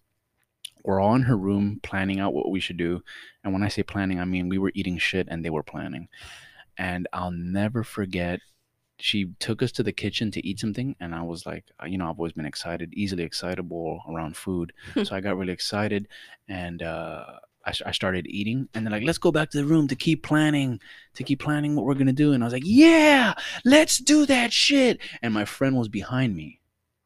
We're 0.83 0.99
all 0.99 1.15
in 1.15 1.23
her 1.23 1.37
room 1.37 1.79
planning 1.83 2.19
out 2.19 2.33
what 2.33 2.51
we 2.51 2.59
should 2.59 2.77
do. 2.77 3.01
And 3.43 3.53
when 3.53 3.63
I 3.63 3.69
say 3.69 3.83
planning, 3.83 4.19
I 4.19 4.25
mean 4.25 4.49
we 4.49 4.57
were 4.57 4.71
eating 4.75 4.97
shit 4.97 5.27
and 5.29 5.43
they 5.43 5.49
were 5.49 5.63
planning. 5.63 6.07
And 6.77 7.07
I'll 7.11 7.31
never 7.31 7.83
forget, 7.83 8.39
she 8.97 9.33
took 9.39 9.61
us 9.61 9.71
to 9.73 9.83
the 9.83 9.91
kitchen 9.91 10.31
to 10.31 10.45
eat 10.45 10.59
something. 10.59 10.95
And 10.99 11.13
I 11.15 11.21
was 11.23 11.45
like, 11.45 11.65
uh, 11.81 11.87
you 11.87 11.97
know, 11.97 12.09
I've 12.09 12.19
always 12.19 12.33
been 12.33 12.45
excited, 12.45 12.93
easily 12.93 13.23
excitable 13.23 14.01
around 14.09 14.37
food. 14.37 14.73
so 15.03 15.15
I 15.15 15.21
got 15.21 15.37
really 15.37 15.53
excited 15.53 16.07
and, 16.47 16.81
uh, 16.81 17.25
I, 17.65 17.73
I 17.85 17.91
started 17.91 18.27
eating 18.27 18.69
and 18.73 18.85
they're 18.85 18.91
like, 18.91 19.03
let's 19.03 19.17
go 19.17 19.31
back 19.31 19.49
to 19.51 19.57
the 19.57 19.65
room 19.65 19.87
to 19.89 19.95
keep 19.95 20.23
planning, 20.23 20.79
to 21.15 21.23
keep 21.23 21.39
planning 21.39 21.75
what 21.75 21.85
we're 21.85 21.95
to 22.07 22.13
do. 22.13 22.33
And 22.33 22.43
I 22.43 22.47
was 22.47 22.53
like, 22.53 22.63
yeah, 22.65 23.33
let's 23.65 23.97
do 23.97 24.25
that 24.25 24.53
shit. 24.53 24.99
And 25.21 25.33
my 25.33 25.45
friend 25.45 25.77
was 25.77 25.89
behind 25.89 26.35
me, 26.35 26.58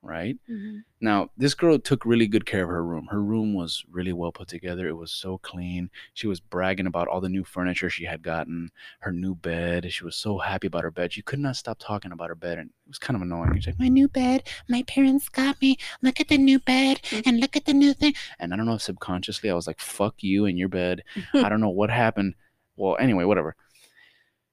right? 0.04 0.38
Mhm. 0.50 0.84
Now, 1.00 1.30
this 1.38 1.54
girl 1.54 1.80
took 1.80 2.06
really 2.06 2.28
good 2.28 2.46
care 2.46 2.64
of 2.64 2.70
her 2.70 2.84
room. 2.84 3.08
Her 3.10 3.22
room 3.22 3.54
was 3.54 3.84
really 3.90 4.14
well 4.14 4.32
put 4.32 4.48
together. 4.50 4.88
It 4.88 4.98
was 4.98 5.12
so 5.12 5.38
clean. 5.38 5.90
She 6.14 6.28
was 6.28 6.40
bragging 6.40 6.88
about 6.88 7.08
all 7.08 7.22
the 7.22 7.30
new 7.30 7.44
furniture 7.44 7.90
she 7.90 8.04
had 8.04 8.22
gotten, 8.22 8.70
her 9.00 9.12
new 9.12 9.34
bed. 9.34 9.92
She 9.92 10.04
was 10.04 10.16
so 10.16 10.38
happy 10.40 10.68
about 10.68 10.84
her 10.84 10.92
bed. 10.92 11.14
She 11.14 11.22
could 11.22 11.40
not 11.40 11.56
stop 11.56 11.80
talking 11.80 12.12
about 12.12 12.30
her 12.30 12.36
bed, 12.36 12.58
and 12.60 12.70
it 12.70 12.90
was 12.90 13.00
kind 13.00 13.16
of 13.16 13.22
annoying. 13.22 13.56
She's 13.56 13.68
like, 13.68 13.80
"My 13.80 13.88
new 13.88 14.08
bed, 14.08 14.44
my 14.68 14.84
parents 14.84 15.30
got 15.30 15.62
me. 15.62 15.78
Look 16.02 16.20
at 16.20 16.28
the 16.28 16.38
new 16.38 16.60
bed, 16.60 17.00
and 17.26 17.40
look 17.40 17.56
at 17.56 17.66
the 17.66 17.74
new 17.74 17.94
thing." 17.94 18.14
And 18.40 18.54
I 18.54 18.58
don't 18.58 18.66
know 18.66 18.76
if 18.76 18.82
subconsciously 18.82 19.50
I 19.50 19.54
was 19.54 19.68
like, 19.68 19.80
"Fuck 19.80 20.22
you 20.22 20.46
and 20.46 20.58
your 20.60 20.70
bed." 20.70 21.04
I 21.34 21.50
don't 21.50 21.62
know 21.62 21.70
what 21.70 21.90
happened. 21.90 22.36
Well, 22.76 22.98
anyway, 23.00 23.24
whatever. 23.24 23.56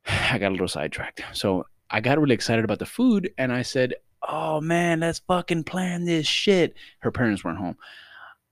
I 0.07 0.38
got 0.38 0.49
a 0.49 0.52
little 0.52 0.69
sidetracked. 0.69 1.23
So 1.33 1.66
I 1.90 2.00
got 2.00 2.19
really 2.21 2.35
excited 2.35 2.64
about 2.64 2.78
the 2.78 2.87
food, 2.87 3.32
and 3.36 3.52
I 3.52 3.63
said, 3.63 3.95
"Oh 4.26 4.61
man, 4.61 5.00
let's 5.00 5.21
fucking 5.21 5.65
plan 5.65 6.04
this 6.04 6.26
shit." 6.26 6.75
Her 7.00 7.11
parents 7.11 7.45
weren't 7.45 7.59
home, 7.59 7.76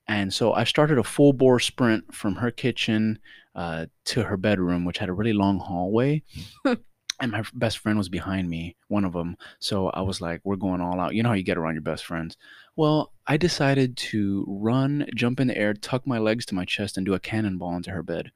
and 0.07 0.33
so 0.33 0.53
I 0.53 0.65
started 0.65 0.99
a 0.99 1.05
full 1.05 1.33
bore 1.33 1.61
sprint 1.61 2.15
from 2.15 2.37
her 2.37 2.51
kitchen 2.51 3.19
uh, 3.55 3.87
to 4.07 4.25
her 4.25 4.37
bedroom, 4.37 4.85
which 4.85 4.99
had 4.99 5.09
a 5.09 5.15
really 5.15 5.33
long 5.33 5.59
hallway. 5.59 6.23
And 7.21 7.33
my 7.33 7.43
best 7.53 7.79
friend 7.79 7.99
was 7.99 8.09
behind 8.09 8.49
me, 8.49 8.77
one 8.87 9.05
of 9.05 9.13
them. 9.13 9.37
So 9.59 9.89
I 9.89 10.03
was 10.03 10.21
like, 10.21 10.41
we're 10.45 10.55
going 10.55 10.81
all 10.81 11.01
out. 11.01 11.15
You 11.15 11.25
know 11.25 11.31
how 11.31 11.35
you 11.35 11.43
get 11.43 11.59
around 11.59 11.75
your 11.75 11.83
best 11.83 12.05
friends. 12.05 12.37
Well, 12.77 13.13
I 13.27 13.37
decided 13.37 13.97
to 13.97 14.45
run, 14.47 15.05
jump 15.17 15.41
in 15.41 15.49
the 15.49 15.59
air, 15.59 15.75
tuck 15.75 16.07
my 16.07 16.19
legs 16.19 16.47
to 16.47 16.55
my 16.55 16.65
chest, 16.65 16.97
and 16.97 17.05
do 17.05 17.15
a 17.15 17.21
cannonball 17.21 17.75
into 17.75 17.91
her 17.91 18.05
bed. 18.05 18.31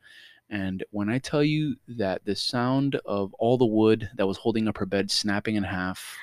And 0.51 0.85
when 0.91 1.09
I 1.09 1.19
tell 1.19 1.45
you 1.45 1.77
that 1.87 2.25
the 2.25 2.35
sound 2.35 2.97
of 3.07 3.33
all 3.35 3.57
the 3.57 3.65
wood 3.65 4.11
that 4.17 4.27
was 4.27 4.39
holding 4.39 4.67
up 4.67 4.79
her 4.79 4.87
bed 4.87 5.13
snapping 5.13 5.55
in 5.55 5.63
half, 5.63 6.17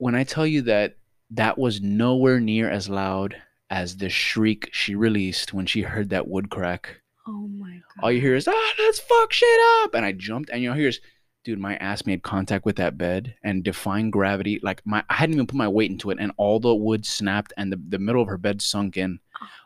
when 0.00 0.14
I 0.14 0.24
tell 0.24 0.46
you 0.46 0.62
that 0.62 0.96
that 1.30 1.58
was 1.58 1.80
nowhere 1.80 2.40
near 2.40 2.70
as 2.70 2.88
loud 2.88 3.36
as 3.68 3.98
the 3.98 4.08
shriek 4.08 4.70
she 4.72 4.94
released 4.94 5.52
when 5.54 5.66
she 5.66 5.82
heard 5.82 6.08
that 6.10 6.26
wood 6.26 6.50
crack, 6.50 6.96
Oh 7.28 7.46
my 7.48 7.70
god. 7.70 8.02
all 8.02 8.10
you 8.10 8.20
hear 8.20 8.34
is, 8.34 8.48
ah, 8.48 8.72
let's 8.78 8.98
fuck 8.98 9.32
shit 9.32 9.60
up. 9.82 9.94
And 9.94 10.04
I 10.04 10.12
jumped, 10.12 10.48
and 10.50 10.62
you 10.62 10.70
know, 10.70 10.74
here's, 10.74 11.00
dude, 11.44 11.58
my 11.60 11.76
ass 11.76 12.06
made 12.06 12.22
contact 12.22 12.64
with 12.64 12.76
that 12.76 12.96
bed 12.96 13.34
and 13.44 13.62
defying 13.62 14.10
gravity. 14.10 14.58
Like, 14.62 14.80
my, 14.86 15.04
I 15.10 15.14
hadn't 15.14 15.34
even 15.34 15.46
put 15.46 15.56
my 15.56 15.68
weight 15.68 15.90
into 15.90 16.10
it, 16.10 16.18
and 16.18 16.32
all 16.38 16.58
the 16.58 16.74
wood 16.74 17.04
snapped, 17.04 17.52
and 17.58 17.70
the, 17.70 17.80
the 17.90 17.98
middle 17.98 18.22
of 18.22 18.28
her 18.28 18.38
bed 18.38 18.62
sunk 18.62 18.96
in. 18.96 19.20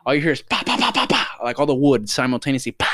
All 0.05 0.13
you 0.13 0.21
hear 0.21 0.33
is, 0.33 0.41
pa, 0.41 0.61
pa, 0.65 0.77
pa, 0.77 0.91
pa, 0.91 1.07
pa, 1.07 1.37
like 1.43 1.59
all 1.59 1.65
the 1.65 1.73
wood 1.73 2.09
simultaneously, 2.09 2.73
pa. 2.73 2.91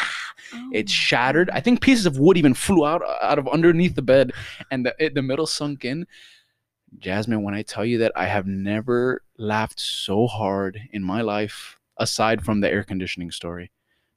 Oh 0.53 0.69
It 0.73 0.89
shattered. 0.89 1.49
I 1.49 1.59
think 1.59 1.81
pieces 1.81 2.05
of 2.05 2.17
wood 2.19 2.37
even 2.37 2.53
flew 2.53 2.85
out 2.85 3.01
out 3.21 3.39
of 3.39 3.47
underneath 3.47 3.95
the 3.95 4.01
bed, 4.01 4.31
and 4.69 4.85
the 4.85 4.95
it, 4.99 5.15
the 5.15 5.21
middle 5.21 5.47
sunk 5.47 5.85
in. 5.85 6.05
Jasmine, 6.99 7.43
when 7.43 7.53
I 7.53 7.61
tell 7.61 7.85
you 7.85 7.97
that 7.99 8.11
I 8.15 8.25
have 8.25 8.47
never 8.47 9.21
laughed 9.37 9.79
so 9.79 10.27
hard 10.27 10.79
in 10.91 11.03
my 11.03 11.21
life, 11.21 11.79
aside 11.97 12.43
from 12.43 12.61
the 12.61 12.69
air 12.69 12.83
conditioning 12.83 13.31
story, 13.31 13.71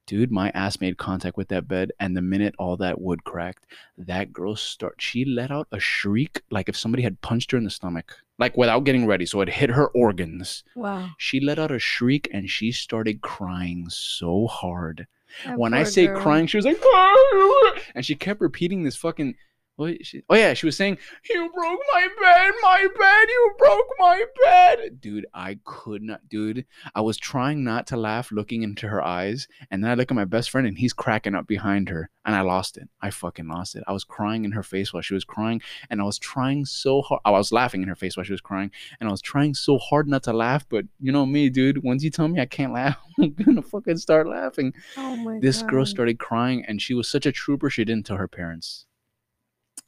dude, 0.06 0.30
my 0.30 0.50
ass 0.50 0.80
made 0.80 0.98
contact 0.98 1.36
with 1.36 1.48
that 1.48 1.66
bed, 1.68 1.92
and 1.98 2.16
the 2.16 2.22
minute 2.22 2.54
all 2.58 2.76
that 2.76 3.00
wood 3.00 3.24
cracked, 3.24 3.66
that 3.96 4.32
girl 4.32 4.56
start. 4.56 4.96
She 4.98 5.24
let 5.24 5.50
out 5.50 5.68
a 5.72 5.80
shriek 5.80 6.42
like 6.50 6.68
if 6.68 6.76
somebody 6.76 7.02
had 7.02 7.20
punched 7.20 7.52
her 7.52 7.58
in 7.58 7.64
the 7.64 7.70
stomach, 7.70 8.18
like 8.38 8.56
without 8.56 8.80
getting 8.84 9.06
ready, 9.06 9.24
so 9.24 9.40
it 9.40 9.48
hit 9.48 9.70
her 9.70 9.88
organs. 9.88 10.64
Wow. 10.74 11.10
She 11.16 11.40
let 11.40 11.58
out 11.58 11.70
a 11.70 11.78
shriek 11.78 12.28
and 12.32 12.50
she 12.50 12.72
started 12.72 13.22
crying 13.22 13.86
so 13.88 14.46
hard 14.46 15.06
That 15.46 15.58
when 15.58 15.72
I 15.72 15.84
say 15.84 16.06
girl. 16.06 16.20
crying, 16.20 16.48
she 16.48 16.58
was 16.58 16.66
like, 16.66 16.80
ah! 16.84 17.74
and 17.94 18.04
she 18.04 18.14
kept 18.14 18.40
repeating 18.40 18.82
this 18.82 18.96
fucking. 18.96 19.36
What 19.76 20.06
she, 20.06 20.22
oh 20.30 20.36
yeah, 20.36 20.54
she 20.54 20.66
was 20.66 20.76
saying, 20.76 20.98
"You 21.28 21.50
broke 21.52 21.80
my 21.92 22.08
bed, 22.20 22.52
my 22.62 22.86
bed. 22.96 23.28
You 23.28 23.54
broke 23.58 23.88
my 23.98 24.24
bed." 24.44 25.00
Dude, 25.00 25.26
I 25.34 25.58
could 25.64 26.02
not. 26.02 26.28
Dude, 26.28 26.64
I 26.94 27.00
was 27.00 27.16
trying 27.16 27.64
not 27.64 27.88
to 27.88 27.96
laugh, 27.96 28.30
looking 28.30 28.62
into 28.62 28.86
her 28.88 29.02
eyes, 29.02 29.48
and 29.70 29.82
then 29.82 29.90
I 29.90 29.94
look 29.94 30.10
at 30.12 30.14
my 30.14 30.24
best 30.24 30.50
friend, 30.50 30.66
and 30.66 30.78
he's 30.78 30.92
cracking 30.92 31.34
up 31.34 31.48
behind 31.48 31.88
her, 31.88 32.08
and 32.24 32.36
I 32.36 32.42
lost 32.42 32.76
it. 32.76 32.88
I 33.02 33.10
fucking 33.10 33.48
lost 33.48 33.74
it. 33.74 33.82
I 33.88 33.92
was 33.92 34.04
crying 34.04 34.44
in 34.44 34.52
her 34.52 34.62
face 34.62 34.92
while 34.92 35.02
she 35.02 35.14
was 35.14 35.24
crying, 35.24 35.60
and 35.90 36.00
I 36.00 36.04
was 36.04 36.18
trying 36.18 36.64
so 36.64 37.02
hard. 37.02 37.20
I 37.24 37.32
was 37.32 37.50
laughing 37.50 37.82
in 37.82 37.88
her 37.88 37.96
face 37.96 38.16
while 38.16 38.24
she 38.24 38.32
was 38.32 38.40
crying, 38.40 38.70
and 39.00 39.08
I 39.08 39.12
was 39.12 39.22
trying 39.22 39.54
so 39.54 39.78
hard 39.78 40.06
not 40.06 40.22
to 40.24 40.32
laugh. 40.32 40.64
But 40.68 40.84
you 41.00 41.10
know 41.10 41.26
me, 41.26 41.50
dude. 41.50 41.82
Once 41.82 42.04
you 42.04 42.10
tell 42.10 42.28
me 42.28 42.40
I 42.40 42.46
can't 42.46 42.72
laugh, 42.72 42.96
I'm 43.20 43.32
gonna 43.32 43.62
fucking 43.62 43.98
start 43.98 44.28
laughing 44.28 44.72
Oh 44.96 45.16
my 45.16 45.38
this 45.40 45.62
girl 45.62 45.86
started 45.86 46.18
crying 46.18 46.64
and 46.66 46.80
she 46.80 46.94
was 46.94 47.08
such 47.08 47.26
a 47.26 47.32
trooper 47.32 47.70
she 47.70 47.84
didn't 47.84 48.06
tell 48.06 48.16
her 48.16 48.28
parents 48.28 48.86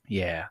yeah 0.09 0.47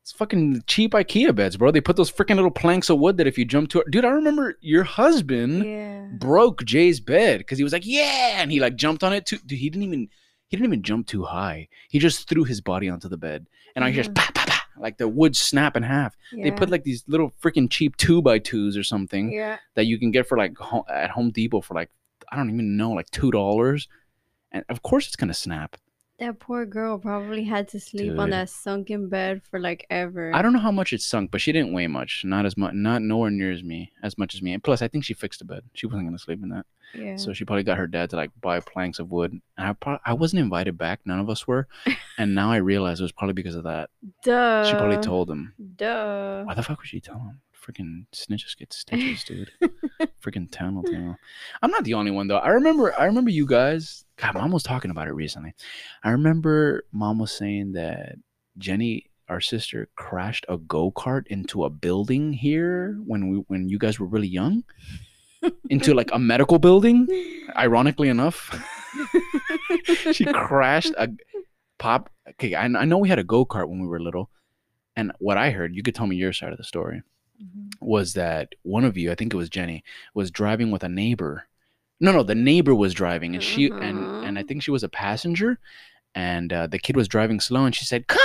it's 0.00 0.12
fucking 0.12 0.62
cheap 0.66 0.92
ikea 0.92 1.34
beds 1.34 1.56
bro 1.56 1.70
they 1.70 1.80
put 1.80 1.96
those 1.96 2.10
freaking 2.10 2.36
little 2.36 2.50
planks 2.50 2.90
of 2.90 2.98
wood 2.98 3.16
that 3.16 3.26
if 3.26 3.38
you 3.38 3.44
jump 3.44 3.68
to 3.70 3.80
it 3.80 3.90
dude 3.90 4.04
i 4.04 4.08
remember 4.08 4.56
your 4.60 4.84
husband 4.84 5.64
Yeah. 5.64 6.06
broke 6.18 6.64
jay's 6.64 7.00
bed 7.00 7.38
because 7.38 7.58
he 7.58 7.64
was 7.64 7.72
like 7.72 7.86
yeah 7.86 8.40
and 8.42 8.50
he 8.50 8.60
like 8.60 8.76
jumped 8.76 9.02
on 9.04 9.12
it 9.12 9.26
too 9.26 9.38
dude 9.46 9.58
he 9.58 9.70
didn't 9.70 9.84
even 9.84 10.08
he 10.48 10.56
didn't 10.56 10.66
even 10.66 10.82
jump 10.82 11.06
too 11.06 11.22
high 11.24 11.68
he 11.88 11.98
just 11.98 12.28
threw 12.28 12.44
his 12.44 12.60
body 12.60 12.88
onto 12.88 13.08
the 13.08 13.16
bed 13.16 13.46
and 13.76 13.84
i 13.84 13.90
hear 13.90 14.04
Mhm. 14.04 14.14
pa, 14.14 14.30
pa, 14.34 14.44
pa, 14.46 14.64
like 14.78 14.98
the 14.98 15.06
wood 15.08 15.36
snap 15.36 15.76
in 15.76 15.82
half 15.84 16.16
yeah. 16.32 16.44
they 16.44 16.50
put 16.50 16.68
like 16.70 16.82
these 16.84 17.04
little 17.06 17.32
freaking 17.42 17.70
cheap 17.70 17.96
two 17.96 18.20
by 18.22 18.38
twos 18.38 18.76
or 18.76 18.82
something 18.82 19.32
Yeah. 19.32 19.58
that 19.76 19.86
you 19.86 19.98
can 19.98 20.10
get 20.10 20.26
for 20.26 20.36
like 20.36 20.56
ho- 20.58 20.84
at 20.88 21.10
Home 21.10 21.30
Depot 21.30 21.60
for 21.60 21.74
like 21.74 21.90
I 22.30 22.36
don't 22.36 22.50
even 22.50 22.76
know 22.78 22.92
like 22.92 23.10
two 23.10 23.30
dollars, 23.30 23.88
and 24.52 24.64
of 24.70 24.80
course 24.82 25.06
it's 25.06 25.16
gonna 25.16 25.34
snap. 25.34 25.76
That 26.22 26.38
poor 26.38 26.64
girl 26.64 26.98
probably 26.98 27.42
had 27.42 27.66
to 27.70 27.80
sleep 27.80 28.16
on 28.16 28.30
that 28.30 28.48
sunken 28.48 29.08
bed 29.08 29.42
for 29.50 29.58
like 29.58 29.84
ever. 29.90 30.32
I 30.32 30.40
don't 30.40 30.52
know 30.52 30.60
how 30.60 30.70
much 30.70 30.92
it 30.92 31.00
sunk, 31.02 31.32
but 31.32 31.40
she 31.40 31.50
didn't 31.50 31.72
weigh 31.72 31.88
much. 31.88 32.24
Not 32.24 32.46
as 32.46 32.56
much, 32.56 32.74
not 32.74 33.02
nowhere 33.02 33.30
near 33.30 33.50
as 33.50 33.64
me, 33.64 33.90
as 34.04 34.16
much 34.16 34.34
as 34.36 34.40
me. 34.40 34.52
And 34.52 34.62
plus, 34.62 34.82
I 34.82 34.88
think 34.88 35.02
she 35.04 35.14
fixed 35.14 35.40
the 35.40 35.44
bed. 35.44 35.64
She 35.74 35.86
wasn't 35.86 36.06
gonna 36.06 36.20
sleep 36.20 36.40
in 36.40 36.50
that, 36.50 36.64
Yeah. 36.94 37.16
so 37.16 37.32
she 37.32 37.44
probably 37.44 37.64
got 37.64 37.76
her 37.78 37.88
dad 37.88 38.10
to 38.10 38.16
like 38.16 38.30
buy 38.40 38.60
planks 38.60 39.00
of 39.00 39.10
wood. 39.10 39.32
And 39.32 39.42
I 39.68 39.72
pro- 39.72 39.98
I 40.06 40.12
wasn't 40.12 40.42
invited 40.42 40.78
back. 40.78 41.00
None 41.04 41.18
of 41.18 41.28
us 41.28 41.48
were, 41.48 41.66
and 42.18 42.36
now 42.36 42.52
I 42.52 42.58
realize 42.58 43.00
it 43.00 43.02
was 43.02 43.10
probably 43.10 43.34
because 43.34 43.56
of 43.56 43.64
that. 43.64 43.90
Duh. 44.22 44.64
She 44.64 44.74
probably 44.74 44.98
told 44.98 45.28
him. 45.28 45.54
Duh. 45.76 46.44
Why 46.44 46.54
the 46.54 46.62
fuck 46.62 46.78
would 46.78 46.86
she 46.88 47.00
tell 47.00 47.18
him? 47.18 47.40
Freaking 47.62 48.06
snitches 48.12 48.56
get 48.56 48.72
stitches, 48.72 49.24
dude. 49.24 49.50
Freaking 50.22 50.50
town 50.50 50.82
tale. 50.84 51.16
I'm 51.62 51.70
not 51.70 51.84
the 51.84 51.94
only 51.94 52.10
one 52.10 52.26
though. 52.26 52.38
I 52.38 52.48
remember 52.48 52.98
I 52.98 53.04
remember 53.04 53.30
you 53.30 53.46
guys 53.46 54.04
God, 54.16 54.34
mom 54.34 54.50
was 54.50 54.62
talking 54.62 54.90
about 54.90 55.08
it 55.08 55.12
recently. 55.12 55.54
I 56.02 56.10
remember 56.10 56.84
mom 56.92 57.18
was 57.18 57.32
saying 57.32 57.72
that 57.72 58.16
Jenny 58.58 59.10
our 59.28 59.40
sister 59.40 59.88
crashed 59.96 60.44
a 60.48 60.58
go 60.58 60.90
kart 60.90 61.26
into 61.28 61.64
a 61.64 61.70
building 61.70 62.32
here 62.32 62.98
when 63.06 63.28
we 63.28 63.36
when 63.48 63.68
you 63.68 63.78
guys 63.78 63.98
were 63.98 64.06
really 64.06 64.28
young, 64.28 64.64
into 65.70 65.94
like 65.94 66.10
a 66.12 66.18
medical 66.18 66.58
building. 66.58 67.08
Ironically 67.56 68.08
enough, 68.08 68.54
she 70.12 70.24
crashed 70.24 70.94
a 70.98 71.08
pop. 71.78 72.10
Okay, 72.30 72.54
I, 72.54 72.64
I 72.64 72.84
know 72.84 72.98
we 72.98 73.08
had 73.08 73.18
a 73.18 73.24
go 73.24 73.44
kart 73.44 73.68
when 73.68 73.80
we 73.80 73.88
were 73.88 74.00
little, 74.00 74.30
and 74.96 75.12
what 75.18 75.38
I 75.38 75.50
heard, 75.50 75.74
you 75.74 75.82
could 75.82 75.94
tell 75.94 76.06
me 76.06 76.16
your 76.16 76.32
side 76.32 76.52
of 76.52 76.58
the 76.58 76.64
story, 76.64 77.02
was 77.80 78.12
that 78.14 78.54
one 78.62 78.84
of 78.84 78.96
you, 78.96 79.10
I 79.10 79.14
think 79.14 79.32
it 79.34 79.36
was 79.36 79.48
Jenny, 79.50 79.82
was 80.14 80.30
driving 80.30 80.70
with 80.70 80.84
a 80.84 80.88
neighbor. 80.88 81.46
No, 82.00 82.12
no, 82.12 82.22
the 82.22 82.34
neighbor 82.34 82.74
was 82.74 82.94
driving, 82.94 83.34
and 83.34 83.42
she 83.42 83.70
and 83.80 84.24
and 84.24 84.38
I 84.38 84.42
Mhm. 84.42 84.48
think 84.48 84.62
she 84.62 84.70
was 84.70 84.82
a 84.82 84.88
passenger, 84.88 85.58
and 86.14 86.52
uh, 86.52 86.66
the 86.66 86.78
kid 86.78 86.96
was 86.96 87.08
driving 87.08 87.40
slow, 87.40 87.64
and 87.64 87.74
she 87.74 87.84
said, 87.84 88.06
"Come 88.08 88.20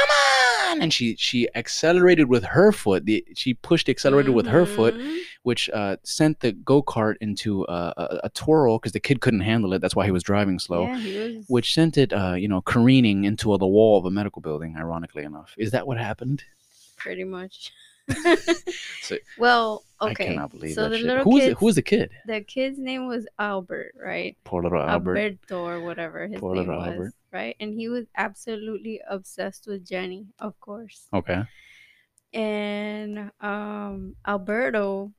on!" 0.71 0.81
and 0.81 0.93
she 0.93 1.15
she 1.15 1.47
accelerated 1.55 2.27
with 2.27 2.43
her 2.43 2.71
foot. 2.71 3.05
The 3.05 3.23
she 3.35 3.53
pushed 3.53 3.85
the 3.87 3.91
accelerator 3.91 4.31
with 4.31 4.47
her 4.47 4.65
foot, 4.65 4.95
Mhm. 4.95 5.17
which 5.43 5.69
uh, 5.71 5.97
sent 6.03 6.39
the 6.41 6.51
go 6.51 6.81
kart 6.83 7.15
into 7.21 7.63
a, 7.69 7.93
a, 7.97 8.19
a 8.25 8.29
twirl 8.29 8.77
because 8.79 8.91
the 8.93 8.99
kid 8.99 9.21
couldn't 9.21 9.41
handle 9.41 9.73
it. 9.73 9.79
That's 9.79 9.95
why 9.95 10.05
he 10.05 10.11
was 10.11 10.23
driving 10.23 10.59
slow. 10.59 10.83
Yeah, 10.87 10.95
was. 11.35 11.45
Which 11.47 11.73
sent 11.73 11.97
it, 11.97 12.13
uh, 12.13 12.33
you 12.33 12.47
know, 12.47 12.61
careening 12.61 13.23
into 13.25 13.55
the 13.57 13.67
wall 13.67 13.97
of 13.99 14.05
a 14.05 14.11
medical 14.11 14.41
building. 14.41 14.75
Ironically 14.77 15.23
enough, 15.23 15.53
is 15.57 15.71
that 15.71 15.87
what 15.87 15.97
happened? 15.97 16.43
pretty 16.97 17.23
much. 17.23 17.71
So- 19.01 19.17
well, 19.37 19.83
okay. 20.01 20.11
I 20.11 20.27
cannot 20.29 20.51
believe 20.51 20.73
so 20.73 20.83
that 20.83 20.89
the 20.89 20.97
shit. 20.97 21.05
little 21.05 21.23
Who 21.23 21.31
was 21.31 21.43
kid, 21.43 21.51
it? 21.51 21.57
Who 21.57 21.65
was 21.65 21.75
the 21.75 21.81
kid? 21.81 22.11
the 22.25 22.41
kid's 22.41 22.79
name 22.79 23.07
was 23.07 23.27
Albert, 23.39 23.93
right? 24.01 24.37
Poor 24.43 24.63
little 24.63 24.81
Albert. 24.81 25.17
Alberto 25.17 25.65
or 25.65 25.81
whatever 25.81 26.27
his 26.27 26.39
Poor 26.39 26.55
name 26.55 26.67
was, 26.67 26.87
Albert. 26.87 27.13
right? 27.31 27.55
And 27.59 27.73
he 27.73 27.89
was 27.89 28.05
absolutely 28.15 29.01
obsessed 29.09 29.67
with 29.67 29.87
Jenny, 29.87 30.27
of 30.39 30.59
course. 30.59 31.07
Okay. 31.13 31.43
And 32.33 33.31
um 33.41 34.15
Alberto, 34.27 35.11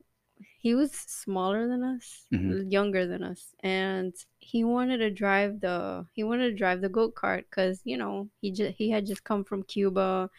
he 0.59 0.75
was 0.75 0.91
smaller 0.91 1.67
than 1.67 1.83
us, 1.83 2.25
Mhm. 2.33 2.71
younger 2.71 3.07
than 3.07 3.23
us, 3.23 3.53
and 3.61 4.13
he 4.39 4.63
wanted 4.63 4.97
to 4.97 5.09
drive 5.09 5.59
the 5.59 6.05
he 6.13 6.23
wanted 6.23 6.49
to 6.51 6.55
drive 6.55 6.81
the 6.81 6.89
go 6.89 7.11
kart 7.11 7.43
because 7.49 7.81
you 7.83 7.97
know 7.97 8.29
he 8.41 8.51
just 8.51 8.75
he 8.77 8.89
had 8.89 9.05
just 9.05 9.23
come 9.23 9.43
from 9.43 9.63
Cuba. 9.63 10.29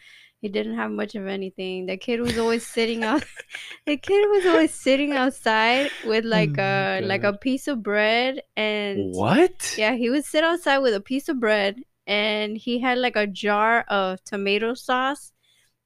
He 0.41 0.49
didn't 0.49 0.75
have 0.75 0.91
much 0.91 1.13
of 1.15 1.27
anything. 1.27 1.85
The 1.85 1.97
kid 1.97 2.19
was 2.19 2.37
always 2.37 2.65
sitting 2.65 3.03
out. 3.03 3.23
the 3.85 3.97
kid 3.97 4.27
was 4.29 4.45
always 4.45 4.73
sitting 4.73 5.13
outside 5.13 5.91
with 6.05 6.25
oh 6.25 6.29
like 6.29 6.57
Oh 6.57 6.61
uh, 6.63 7.01
a 7.01 7.01
like 7.01 7.23
a 7.23 7.33
piece 7.33 7.67
of 7.67 7.83
bread 7.83 8.41
and 8.57 9.13
What? 9.13 9.75
yeah, 9.77 9.93
he 9.95 10.09
would 10.09 10.25
sit 10.25 10.43
outside 10.43 10.79
with 10.79 10.93
a 10.95 11.01
piece 11.01 11.29
of 11.29 11.39
bread 11.39 11.77
and 12.07 12.57
he 12.57 12.79
had 12.79 12.97
like 12.97 13.15
a 13.15 13.27
jar 13.27 13.81
of 13.87 14.23
tomato 14.23 14.73
sauce 14.73 15.31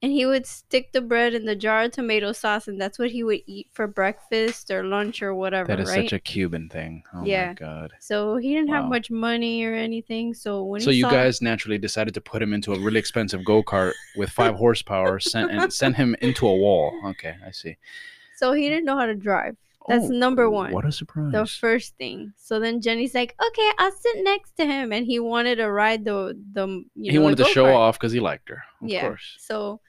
and 0.06 0.12
he 0.14 0.24
would 0.24 0.46
stick 0.46 0.92
the 0.92 1.00
bread 1.00 1.34
in 1.34 1.44
the 1.46 1.56
jar 1.56 1.82
of 1.82 1.90
tomato 1.90 2.30
sauce 2.30 2.68
and 2.68 2.80
that's 2.80 2.96
what 2.96 3.10
he 3.10 3.24
would 3.24 3.40
eat 3.46 3.66
for 3.72 3.88
breakfast 3.88 4.70
or 4.70 4.84
lunch 4.84 5.20
or 5.20 5.34
whatever, 5.34 5.66
That 5.66 5.80
is 5.80 5.88
right? 5.88 6.04
such 6.08 6.12
a 6.12 6.20
Cuban 6.20 6.68
thing. 6.68 7.02
Oh 7.12 7.24
Yeah. 7.24 7.48
my 7.48 7.54
god. 7.54 7.90
so 7.98 8.36
he 8.36 8.54
didn't 8.54 8.68
have 8.68 8.84
much 8.84 9.10
money 9.10 9.64
or 9.64 9.74
anything. 9.74 10.32
So 10.32 10.62
when 10.62 10.80
So 10.80 10.90
you 10.90 11.02
guys 11.10 11.42
naturally 11.42 11.76
decided 11.78 12.14
to 12.14 12.20
put 12.20 12.40
him 12.40 12.52
into 12.54 12.72
a 12.72 12.78
really 12.78 13.00
expensive 13.00 13.44
go 13.44 13.64
kart 13.64 13.94
with 14.14 14.30
five 14.30 14.54
horsepower, 14.64 15.18
sent 15.18 15.50
and 15.50 15.72
send 15.72 15.96
him 15.96 16.14
into 16.20 16.46
a 16.46 16.56
wall. 16.56 16.86
Okay, 17.12 17.34
I 17.44 17.50
see. 17.50 17.74
so 18.36 18.52
he 18.52 18.68
didn't 18.68 18.84
know 18.84 18.96
how 18.96 19.06
to 19.06 19.14
drive. 19.16 19.56
That's 19.88 20.04
Oh, 20.06 20.08
number 20.08 20.50
one. 20.50 20.72
What 20.72 20.84
a 20.84 20.90
surprise! 20.90 21.32
The 21.32 21.46
first 21.46 21.96
thing. 21.96 22.32
So 22.36 22.58
then 22.58 22.80
Jenny's 22.80 23.14
like, 23.14 23.32
"Okay, 23.48 23.70
I'll 23.78 23.92
sit 24.06 24.16
next 24.24 24.56
to 24.58 24.64
him," 24.66 24.92
and 24.92 25.06
he 25.06 25.20
wanted 25.20 25.56
to 25.62 25.70
ride 25.70 26.04
the 26.04 26.18
the 26.56 26.66
you 27.02 27.10
he 27.12 27.18
know, 27.18 27.22
wanted 27.24 27.38
to 27.38 27.44
show 27.56 27.66
off 27.82 27.94
because 27.98 28.12
he 28.12 28.18
liked 28.30 28.48
her. 28.48 28.60
Of 28.82 28.88
yeah. 28.88 29.02
course. 29.02 29.26
So 29.38 29.80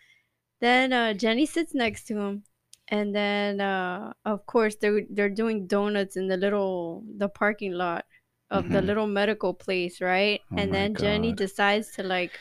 then 0.59 0.93
uh, 0.93 1.13
Jenny 1.13 1.45
sits 1.45 1.73
next 1.73 2.05
to 2.07 2.17
him, 2.17 2.43
and 2.89 3.15
then 3.15 3.61
uh, 3.61 4.13
of 4.25 4.45
course 4.45 4.75
they're 4.75 5.01
they're 5.09 5.29
doing 5.29 5.67
donuts 5.67 6.17
in 6.17 6.27
the 6.27 6.37
little 6.37 7.03
the 7.17 7.29
parking 7.29 7.73
lot 7.73 8.05
of 8.49 8.71
the 8.71 8.79
Mhm. 8.79 8.85
little 8.87 9.07
medical 9.07 9.53
place, 9.53 10.01
right? 10.01 10.41
Oh 10.51 10.57
and 10.57 10.73
then 10.73 10.95
Jenny 10.95 11.33
decides 11.33 11.91
to 11.95 12.03
like 12.03 12.31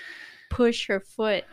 push 0.50 0.86
her 0.88 1.00
foot 1.00 1.44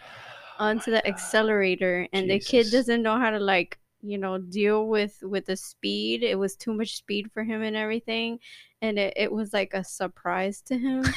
onto 0.60 0.91
the 0.91 1.06
accelerator, 1.08 2.08
and 2.13 2.30
the 2.30 2.39
kid 2.39 2.71
doesn't 2.71 3.02
know 3.02 3.17
how 3.19 3.30
to 3.32 3.39
like 3.39 3.80
you 4.02 4.17
know 4.17 4.38
deal 4.38 4.88
with 4.88 5.17
with 5.23 5.45
the 5.47 5.56
speed. 5.58 6.23
It 6.23 6.38
was 6.39 6.56
too 6.56 6.73
much 6.73 6.95
speed 6.97 7.32
for 7.34 7.43
him 7.43 7.62
and 7.62 7.76
everything, 7.76 8.39
and 8.82 8.99
it, 8.99 9.13
it 9.17 9.32
was 9.32 9.54
like 9.54 9.73
a 9.73 9.84
surprise 9.84 10.62
to 10.63 10.78
him. 10.78 11.04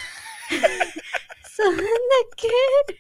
so 0.50 1.64
then 1.70 1.78
the 1.78 2.24
kid 2.37 2.96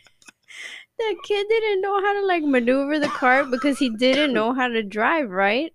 the 0.98 1.16
kid 1.24 1.46
didn't 1.48 1.80
know 1.82 2.00
how 2.00 2.12
to 2.20 2.26
like 2.26 2.42
maneuver 2.42 2.98
the 2.98 3.08
cart 3.08 3.50
because 3.50 3.78
he 3.78 3.90
didn't 3.90 4.32
know 4.32 4.52
how 4.54 4.68
to 4.68 4.82
drive 4.82 5.30
right 5.30 5.72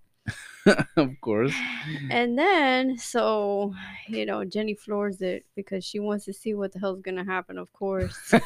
of 0.95 1.09
course. 1.21 1.53
and 2.11 2.37
then 2.37 2.95
so 2.97 3.73
you 4.07 4.25
know 4.25 4.45
jenny 4.45 4.75
floors 4.75 5.21
it 5.21 5.43
because 5.55 5.83
she 5.83 5.99
wants 5.99 6.23
to 6.25 6.33
see 6.33 6.53
what 6.53 6.71
the 6.71 6.79
hell's 6.79 7.01
gonna 7.01 7.25
happen 7.25 7.57
of 7.57 7.71
course 7.73 8.15
and 8.33 8.41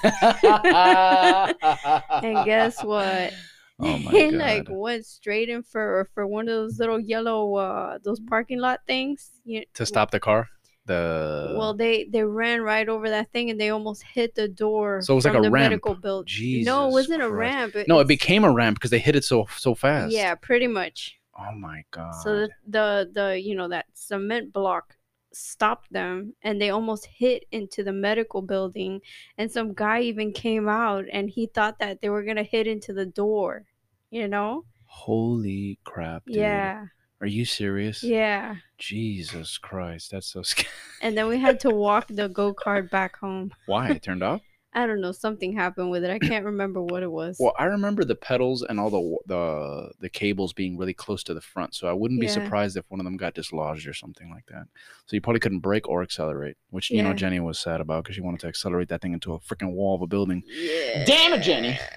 guess 2.46 2.82
what 2.84 3.34
Oh 3.78 3.98
my 3.98 4.12
he 4.16 4.32
god! 4.32 4.40
like 4.40 4.68
went 4.70 5.06
straight 5.06 5.50
in 5.50 5.62
for 5.62 6.08
for 6.14 6.26
one 6.26 6.48
of 6.48 6.56
those 6.56 6.80
little 6.80 7.00
yellow 7.00 7.56
uh 7.56 7.98
those 8.04 8.22
parking 8.22 8.60
lot 8.60 8.80
things 8.88 9.32
you, 9.44 9.66
to 9.74 9.86
stop 9.86 10.12
the 10.12 10.20
car. 10.20 10.48
The 10.86 11.56
well 11.58 11.74
they 11.74 12.06
they 12.06 12.24
ran 12.24 12.62
right 12.62 12.88
over 12.88 13.10
that 13.10 13.32
thing 13.32 13.50
and 13.50 13.60
they 13.60 13.70
almost 13.70 14.04
hit 14.04 14.36
the 14.36 14.48
door 14.48 15.02
So 15.02 15.14
it 15.14 15.16
was 15.16 15.26
like 15.26 15.36
a 15.36 15.42
the 15.42 15.50
ramp. 15.50 15.72
medical 15.72 15.96
building 15.96 16.64
no 16.64 16.88
it 16.88 16.92
wasn't 16.92 17.24
a 17.24 17.28
Christ. 17.30 17.74
ramp 17.74 17.88
no, 17.88 18.00
it 18.00 18.08
became 18.08 18.44
a 18.44 18.52
ramp 18.52 18.78
because 18.78 18.92
they 18.92 19.00
hit 19.00 19.16
it 19.16 19.24
so 19.24 19.48
so 19.58 19.74
fast. 19.74 20.14
yeah 20.14 20.36
pretty 20.36 20.68
much 20.68 21.16
Oh 21.38 21.52
my 21.54 21.84
god. 21.92 22.14
So 22.24 22.30
the, 22.42 22.50
the 22.68 23.10
the 23.14 23.40
you 23.42 23.56
know 23.56 23.68
that 23.68 23.88
cement 23.94 24.54
block 24.54 24.96
stopped 25.34 25.92
them 25.92 26.34
and 26.44 26.62
they 26.62 26.70
almost 26.70 27.06
hit 27.08 27.44
into 27.52 27.84
the 27.84 27.92
medical 27.92 28.42
building 28.42 29.02
and 29.38 29.52
some 29.52 29.74
guy 29.74 30.00
even 30.00 30.32
came 30.32 30.70
out 30.70 31.04
and 31.12 31.30
he 31.30 31.48
thought 31.48 31.78
that 31.80 32.00
they 32.00 32.08
were 32.08 32.24
going 32.24 32.38
to 32.38 32.44
hit 32.44 32.68
into 32.68 32.94
the 32.94 33.06
door, 33.06 33.66
you 34.12 34.30
know? 34.30 34.64
Holy 34.86 35.78
crap, 35.84 36.24
dude. 36.26 36.38
Yeah. 36.38 36.86
Are 37.22 37.28
you 37.28 37.46
serious? 37.46 38.04
Yeah. 38.04 38.56
Jesus 38.78 39.58
Christ, 39.58 40.12
that's 40.12 40.28
so 40.28 40.42
scary. 40.44 40.68
And 41.02 41.18
then 41.18 41.28
we 41.28 41.40
had 41.40 41.60
to 41.62 41.70
walk 41.70 42.08
the 42.10 42.28
go-kart 42.30 42.90
back 42.90 43.18
home. 43.18 43.52
Why? 43.66 43.90
It 43.92 44.04
turned 44.04 44.24
off? 44.24 44.42
I 44.78 44.86
don't 44.86 45.00
know, 45.00 45.14
something 45.14 45.54
happened 45.54 45.90
with 45.90 46.04
it. 46.04 46.10
I 46.12 46.20
can't 46.20 46.44
remember 46.44 46.82
what 46.82 47.02
it 47.02 47.10
was. 47.10 47.38
Well, 47.40 47.54
I 47.58 47.64
remember 47.64 48.04
the 48.04 48.14
pedals 48.16 48.62
and 48.62 48.78
all 48.78 48.90
the 48.90 49.18
the 49.26 49.92
the 50.02 50.10
cables 50.10 50.52
being 50.52 50.78
really 50.78 50.94
close 50.94 51.24
to 51.24 51.34
the 51.34 51.40
front, 51.40 51.74
so 51.76 51.88
I 51.88 51.94
wouldn't 51.94 52.20
be 52.20 52.26
Yeah. 52.28 52.34
surprised 52.34 52.76
if 52.76 52.84
one 52.90 53.00
of 53.00 53.06
them 53.06 53.16
got 53.16 53.36
dislodged 53.36 53.88
or 53.88 53.94
something 53.94 54.30
like 54.30 54.48
that. 54.48 54.66
So 55.06 55.16
you 55.16 55.22
probably 55.22 55.40
couldn't 55.40 55.60
brake 55.60 55.88
or 55.88 56.04
accelerate, 56.04 56.58
which 56.72 56.92
you 56.92 57.02
know 57.02 57.14
Jenny 57.14 57.40
was 57.40 57.58
sad 57.58 57.80
about 57.80 58.04
because 58.04 58.16
she 58.16 58.22
wanted 58.22 58.42
to 58.42 58.48
accelerate 58.48 58.90
that 58.90 59.02
thing 59.02 59.14
into 59.14 59.32
a 59.34 59.40
freaking 59.40 59.72
wall 59.72 59.96
of 59.96 60.02
a 60.02 60.08
building. 60.08 60.44
yeah. 60.50 61.06
Damn 61.06 61.32
it, 61.32 61.42
Jenny. 61.42 61.80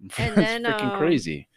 And 0.00 0.10
That's 0.10 0.34
then, 0.36 0.64
freaking 0.64 0.92
um, 0.92 0.98
crazy. 0.98 1.48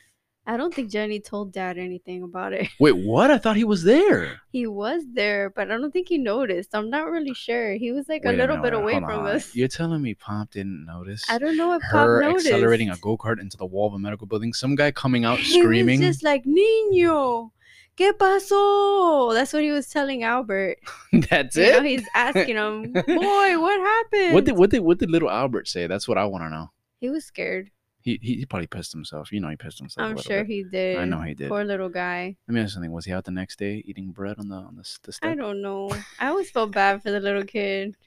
I 0.50 0.56
don't 0.56 0.74
think 0.74 0.90
Jenny 0.90 1.20
told 1.20 1.52
dad 1.52 1.78
anything 1.78 2.24
about 2.24 2.54
it. 2.54 2.70
Wait, 2.80 2.94
what? 2.96 3.30
I 3.30 3.38
thought 3.38 3.58
he 3.58 3.66
was 3.66 3.84
there. 3.84 4.40
He 4.58 4.66
was 4.66 5.04
there, 5.14 5.52
but 5.52 5.70
I 5.70 5.78
don't 5.78 5.92
think 5.92 6.08
he 6.10 6.18
noticed. 6.18 6.74
I'm 6.74 6.90
not 6.90 7.12
really 7.12 7.34
sure. 7.36 7.74
He 7.74 7.92
was 7.92 8.08
like 8.10 8.24
Wait 8.24 8.34
a 8.34 8.38
little 8.38 8.56
minute, 8.58 8.72
bit 8.72 8.74
away 8.82 8.94
hold 8.94 9.04
from 9.06 9.20
on. 9.20 9.36
us. 9.36 9.54
You're 9.54 9.68
telling 9.68 10.02
me 10.02 10.16
Pop 10.16 10.50
didn't 10.52 10.86
notice? 10.86 11.24
I 11.30 11.38
don't 11.38 11.58
know 11.58 11.74
if 11.74 11.84
her 11.84 12.22
Pop 12.22 12.30
noticed. 12.32 12.48
accelerating 12.48 12.90
a 12.90 12.96
go 12.98 13.18
kart 13.18 13.40
into 13.40 13.56
the 13.58 13.68
wall 13.68 13.86
of 13.88 13.94
a 13.94 14.00
medical 14.00 14.26
building. 14.26 14.54
Some 14.54 14.74
guy 14.76 14.90
coming 14.90 15.26
out 15.26 15.38
He 15.38 15.60
screaming. 15.62 16.00
was 16.00 16.08
just 16.08 16.24
like, 16.24 16.46
Niño, 16.46 17.52
¿qué 17.98 18.14
pasó? 18.14 19.34
That's 19.36 19.54
what 19.54 19.62
he 19.64 19.72
was 19.72 19.90
telling 19.90 20.24
Albert. 20.24 20.78
That's 21.30 21.56
You 21.56 21.64
it. 21.64 21.74
know, 21.74 21.84
he's 21.84 22.08
asking 22.16 22.56
him, 22.56 22.94
boy, 22.94 23.60
what 23.60 23.80
happened? 23.80 24.34
what 24.34 24.46
did 24.46 24.58
what 24.58 24.70
did 24.72 24.80
what 24.80 24.98
did 24.98 25.12
little 25.12 25.30
Albert 25.30 25.68
say? 25.68 25.86
That's 25.88 26.08
what 26.08 26.18
I 26.18 26.26
want 26.26 26.44
to 26.46 26.50
know. 26.50 26.72
he 27.00 27.10
was 27.10 27.26
scared. 27.26 27.70
He, 28.08 28.20
he 28.22 28.36
he 28.38 28.46
probably 28.46 28.68
pissed 28.68 28.94
himself. 28.94 29.34
You 29.34 29.42
know 29.42 29.50
he 29.50 29.58
pissed 29.58 29.80
himself. 29.80 30.08
I'm 30.08 30.16
sure 30.16 30.46
bit. 30.46 30.48
he 30.48 30.64
did. 30.64 30.98
I 30.98 31.04
know 31.04 31.20
he 31.20 31.34
did. 31.34 31.50
Poor 31.50 31.66
little 31.66 31.90
guy. 31.90 32.38
Let 32.48 32.56
me 32.56 32.62
ask 32.62 32.74
something. 32.74 32.94
Was 32.94 33.04
he 33.04 33.12
out 33.12 33.26
the 33.26 33.32
next 33.32 33.60
day 33.60 33.84
eating 33.86 34.12
bread 34.12 34.40
on 34.40 34.48
the 34.48 34.56
on 34.56 34.78
the, 34.78 34.98
the 35.04 35.20
I 35.22 35.36
don't 35.36 35.62
know. 35.62 35.92
I 36.18 36.28
always 36.30 36.50
felt 36.50 36.72
bad 36.72 37.04
for 37.04 37.12
the 37.12 37.20
little 37.20 37.44
kid 37.44 37.98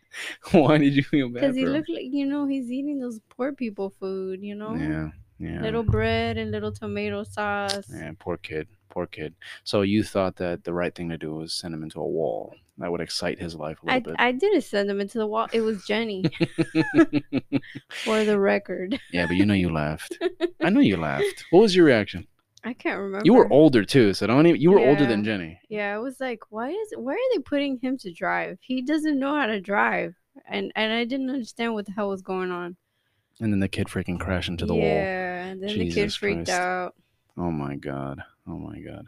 Why 0.52 0.78
did 0.78 0.94
you 0.94 1.02
feel 1.02 1.28
bad? 1.28 1.40
because 1.42 1.56
he 1.56 1.66
looked 1.66 1.90
like 1.90 2.06
you 2.10 2.24
know 2.24 2.46
he's 2.46 2.70
eating 2.70 2.98
those 2.98 3.20
poor 3.28 3.52
people 3.52 3.92
food. 4.00 4.40
You 4.42 4.54
know, 4.54 4.74
Yeah, 4.74 5.10
yeah. 5.40 5.60
little 5.60 5.82
bread 5.82 6.36
and 6.36 6.50
little 6.50 6.70
tomato 6.72 7.24
sauce. 7.24 7.86
Yeah, 7.92 8.12
poor 8.18 8.36
kid, 8.36 8.68
poor 8.90 9.06
kid. 9.06 9.34
So 9.64 9.82
you 9.82 10.04
thought 10.04 10.36
that 10.36 10.64
the 10.64 10.72
right 10.72 10.94
thing 10.94 11.08
to 11.08 11.18
do 11.18 11.34
was 11.34 11.52
send 11.52 11.74
him 11.74 11.82
into 11.82 12.00
a 12.00 12.06
wall. 12.06 12.54
That 12.78 12.90
would 12.90 13.00
excite 13.00 13.38
his 13.38 13.54
life 13.54 13.78
a 13.84 13.90
I, 13.90 13.94
little 13.96 14.12
bit. 14.12 14.20
I 14.20 14.32
didn't 14.32 14.62
send 14.62 14.90
him 14.90 15.00
into 15.00 15.18
the 15.18 15.26
wall. 15.26 15.48
It 15.52 15.60
was 15.60 15.84
Jenny, 15.84 16.24
for 17.90 18.24
the 18.24 18.38
record. 18.38 18.98
yeah, 19.12 19.26
but 19.26 19.36
you 19.36 19.44
know 19.44 19.54
you 19.54 19.70
laughed. 19.70 20.16
I 20.60 20.70
know 20.70 20.80
you 20.80 20.96
laughed. 20.96 21.44
What 21.50 21.60
was 21.60 21.76
your 21.76 21.84
reaction? 21.84 22.26
I 22.62 22.74
can't 22.74 22.98
remember. 22.98 23.24
You 23.24 23.34
were 23.34 23.50
older 23.50 23.84
too, 23.84 24.12
so 24.12 24.26
don't 24.26 24.46
even. 24.46 24.60
You 24.60 24.70
were 24.70 24.80
older 24.80 25.06
than 25.06 25.24
Jenny. 25.24 25.58
Yeah, 25.68 25.94
I 25.94 25.98
was 25.98 26.20
like, 26.20 26.40
why 26.50 26.68
is 26.68 26.92
why 26.96 27.14
are 27.14 27.34
they 27.34 27.40
putting 27.42 27.78
him 27.78 27.96
to 27.98 28.12
drive? 28.12 28.58
He 28.60 28.82
doesn't 28.82 29.18
know 29.18 29.34
how 29.34 29.46
to 29.46 29.60
drive, 29.60 30.14
and 30.46 30.70
and 30.76 30.92
I 30.92 31.04
didn't 31.04 31.30
understand 31.30 31.72
what 31.74 31.86
the 31.86 31.92
hell 31.92 32.10
was 32.10 32.22
going 32.22 32.50
on. 32.50 32.76
And 33.40 33.52
then 33.52 33.60
the 33.60 33.68
kid 33.68 33.86
freaking 33.86 34.20
crashed 34.20 34.48
into 34.48 34.66
the 34.66 34.74
wall. 34.74 34.84
yeah, 34.84 35.44
and 35.46 35.62
then 35.62 35.78
the 35.78 35.90
kid 35.90 36.12
freaked 36.12 36.46
Christ. 36.46 36.60
out. 36.60 36.94
Oh 37.38 37.50
my 37.50 37.76
god. 37.76 38.22
Oh 38.46 38.58
my 38.58 38.78
god. 38.80 39.06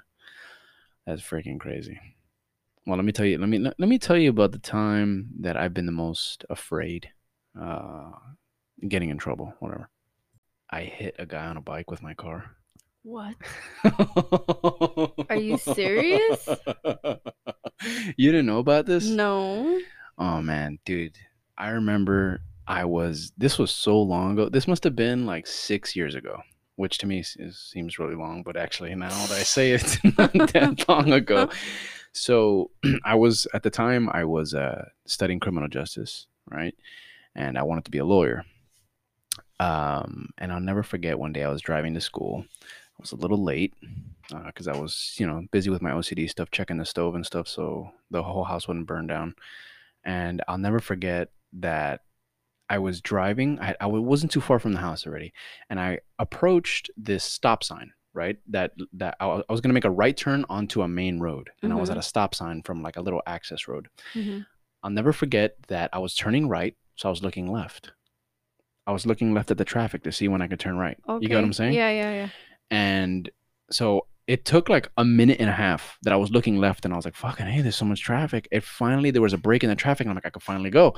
That's 1.07 1.21
freaking 1.23 1.61
crazy. 1.61 2.01
Well, 2.87 2.97
let 2.97 3.05
me 3.05 3.13
tell 3.13 3.27
you. 3.27 3.39
Let 3.39 3.49
me 3.49 3.59
let 3.59 3.79
me 3.79 3.99
tell 3.99 4.17
you 4.17 4.31
about 4.31 4.53
the 4.53 4.59
time 4.59 5.29
that 5.41 5.57
I've 5.57 5.75
been 5.75 5.87
the 5.87 5.93
most 5.93 6.45
afraid, 6.51 7.11
uh, 7.61 8.11
getting 8.89 9.11
in 9.11 9.19
trouble. 9.19 9.55
Whatever. 9.61 9.89
I 10.71 10.83
hit 10.83 11.17
a 11.19 11.27
guy 11.27 11.47
on 11.47 11.57
a 11.57 11.61
bike 11.61 11.91
with 11.91 12.03
my 12.03 12.15
car. 12.15 12.57
What? 13.03 13.35
Are 15.29 15.37
you 15.37 15.59
serious? 15.59 16.49
you 18.17 18.31
didn't 18.33 18.47
know 18.47 18.59
about 18.59 18.87
this? 18.87 19.05
No. 19.07 19.81
Oh 20.19 20.41
man, 20.41 20.79
dude. 20.85 21.19
I 21.59 21.71
remember 21.71 22.41
I 22.67 22.85
was 22.85 23.33
this 23.37 23.59
was 23.59 23.71
so 23.71 24.01
long 24.01 24.33
ago. 24.33 24.49
This 24.49 24.69
must 24.69 24.85
have 24.85 24.97
been 24.97 25.27
like 25.27 25.47
6 25.47 25.97
years 25.97 26.15
ago, 26.15 26.43
which 26.77 26.99
to 26.99 27.07
me 27.07 27.21
is, 27.21 27.59
seems 27.59 27.99
really 27.99 28.15
long, 28.15 28.43
but 28.43 28.57
actually 28.57 28.95
now 28.95 29.09
that 29.09 29.33
I 29.33 29.43
say 29.43 29.73
it, 29.73 29.83
it's 29.83 30.05
not 30.19 30.33
that 30.53 30.85
long 30.89 31.13
ago. 31.13 31.49
So, 32.13 32.71
I 33.05 33.15
was 33.15 33.47
at 33.55 33.63
the 33.63 33.71
time 33.71 34.09
I 34.13 34.25
was 34.25 34.55
uh 34.55 34.89
studying 35.07 35.41
criminal 35.41 35.69
justice, 35.69 36.27
right? 36.51 36.75
And 37.35 37.59
I 37.59 37.63
wanted 37.63 37.85
to 37.87 37.91
be 37.91 37.99
a 37.99 38.05
lawyer. 38.05 38.45
Um, 39.59 40.31
and 40.39 40.53
I'll 40.53 40.61
never 40.61 40.83
forget 40.83 41.19
one 41.19 41.33
day 41.33 41.45
I 41.45 41.49
was 41.49 41.63
driving 41.63 41.95
to 41.95 42.01
school. 42.01 42.45
I 42.63 43.01
was 43.01 43.13
a 43.13 43.17
little 43.17 43.43
late 43.43 43.75
because 44.47 44.69
I 44.69 44.77
was, 44.77 45.15
you 45.19 45.27
know, 45.27 45.47
busy 45.51 45.71
with 45.71 45.83
my 45.83 45.91
OCD 45.91 46.29
stuff, 46.29 46.51
checking 46.51 46.79
the 46.79 46.85
stove 46.85 47.15
and 47.15 47.25
stuff, 47.25 47.49
so 47.49 47.91
the 48.11 48.23
whole 48.23 48.45
house 48.45 48.67
wouldn't 48.67 48.87
burn 48.87 49.07
down. 49.07 49.35
And 50.05 50.43
I'll 50.49 50.59
never 50.59 50.81
forget 50.81 51.29
that 51.55 52.01
I 52.73 52.79
was 52.79 53.01
driving. 53.01 53.61
I, 53.61 53.75
I 53.81 53.87
wasn't 53.87 54.33
too 54.33 54.41
far 54.41 54.59
from 54.59 54.73
the 54.73 54.81
house 54.81 55.07
already, 55.07 55.33
and 55.71 55.79
I 55.79 56.01
approached 56.19 56.91
this 56.97 57.23
stop 57.25 57.63
sign. 57.63 57.93
Right, 58.15 58.37
that 58.49 58.73
that 58.93 59.17
I 59.21 59.27
I 59.49 59.53
was 59.53 59.61
gonna 59.63 59.73
make 59.73 59.87
a 59.87 59.91
right 59.91 60.17
turn 60.17 60.45
onto 60.51 60.83
a 60.83 60.89
main 60.89 61.19
road, 61.19 61.49
and 61.63 61.73
I 61.73 61.77
was 61.77 61.89
at 61.89 61.97
a 61.97 62.03
stop 62.03 62.35
sign 62.35 62.63
from 62.63 62.83
like 62.83 62.97
a 62.99 63.01
little 63.01 63.23
access 63.27 63.67
road. 63.69 63.89
hmm 64.13 64.41
I'll 64.83 64.91
never 64.91 65.13
forget 65.13 65.57
that 65.69 65.89
I 65.93 65.99
was 65.99 66.15
turning 66.15 66.49
right, 66.49 66.77
so 66.97 67.09
I 67.09 67.11
was 67.11 67.23
looking 67.23 67.51
left. 67.51 67.93
I 68.87 68.93
was 68.93 69.07
looking 69.07 69.33
left 69.33 69.51
at 69.51 69.59
the 69.59 69.65
traffic 69.65 70.03
to 70.03 70.13
see 70.13 70.29
when 70.29 70.43
I 70.43 70.49
could 70.49 70.61
turn 70.61 70.77
right. 70.77 70.99
Okay. 71.09 71.23
You 71.23 71.29
get 71.29 71.37
what 71.37 71.45
I'm 71.45 71.53
saying? 71.53 71.75
Yeah, 71.75 71.91
yeah, 71.91 72.13
yeah. 72.21 72.29
And 72.71 73.31
so 73.71 74.07
it 74.27 74.45
took 74.45 74.69
like 74.69 74.91
a 74.97 75.05
minute 75.05 75.39
and 75.41 75.49
a 75.49 75.53
half 75.53 75.99
that 76.03 76.13
I 76.13 76.17
was 76.17 76.31
looking 76.31 76.59
left 76.59 76.85
and 76.85 76.93
I 76.93 76.97
was 76.97 77.05
like, 77.05 77.17
fucking 77.17 77.47
hey, 77.47 77.61
there's 77.63 77.77
so 77.77 77.85
much 77.85 78.03
traffic. 78.03 78.49
It 78.51 78.63
finally 78.65 79.11
there 79.11 79.23
was 79.23 79.33
a 79.33 79.39
break 79.39 79.63
in 79.65 79.71
the 79.71 79.77
traffic 79.77 80.05
and 80.05 80.11
I'm 80.11 80.17
like, 80.17 80.27
I 80.27 80.31
could 80.31 80.43
finally 80.43 80.71
go. 80.71 80.95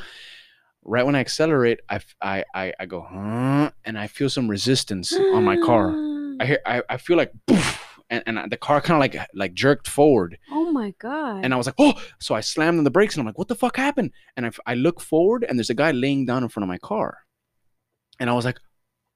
Right 0.85 1.05
when 1.05 1.14
I 1.14 1.20
accelerate, 1.20 1.81
I 1.88 2.01
I 2.23 2.73
I 2.79 2.87
go, 2.87 3.01
huh? 3.03 3.70
And 3.85 3.99
I 3.99 4.07
feel 4.07 4.29
some 4.29 4.49
resistance 4.49 5.14
on 5.14 5.44
my 5.44 5.57
car. 5.57 5.90
I 6.40 6.47
hear 6.47 6.59
I, 6.66 6.83
I 6.90 6.97
feel 6.97 7.16
like 7.16 7.33
poof, 7.47 7.99
and, 8.11 8.23
and 8.27 8.51
the 8.51 8.57
car 8.57 8.81
kind 8.81 8.97
of 8.97 9.01
like 9.01 9.29
like 9.35 9.55
jerked 9.55 9.88
forward. 9.88 10.38
oh 10.51 10.70
my 10.73 10.94
god. 10.99 11.44
And 11.44 11.55
I 11.55 11.57
was 11.57 11.66
like, 11.66 11.77
oh, 11.79 11.94
so 12.20 12.35
I 12.35 12.40
slammed 12.40 12.79
on 12.79 12.85
the 12.85 12.90
brakes 12.90 13.14
and 13.14 13.20
I'm 13.20 13.27
like, 13.27 13.38
what 13.38 13.49
the 13.49 13.55
fuck 13.55 13.77
happened? 13.77 14.11
And 14.37 14.47
I, 14.47 14.51
I 14.66 14.75
look 14.75 15.01
forward 15.01 15.44
and 15.49 15.59
there's 15.59 15.70
a 15.70 15.75
guy 15.75 15.92
laying 15.92 16.27
down 16.27 16.42
in 16.42 16.49
front 16.49 16.64
of 16.64 16.68
my 16.68 16.79
car. 16.79 17.18
And 18.20 18.29
I 18.31 18.35
was 18.35 18.44
like, 18.44 18.61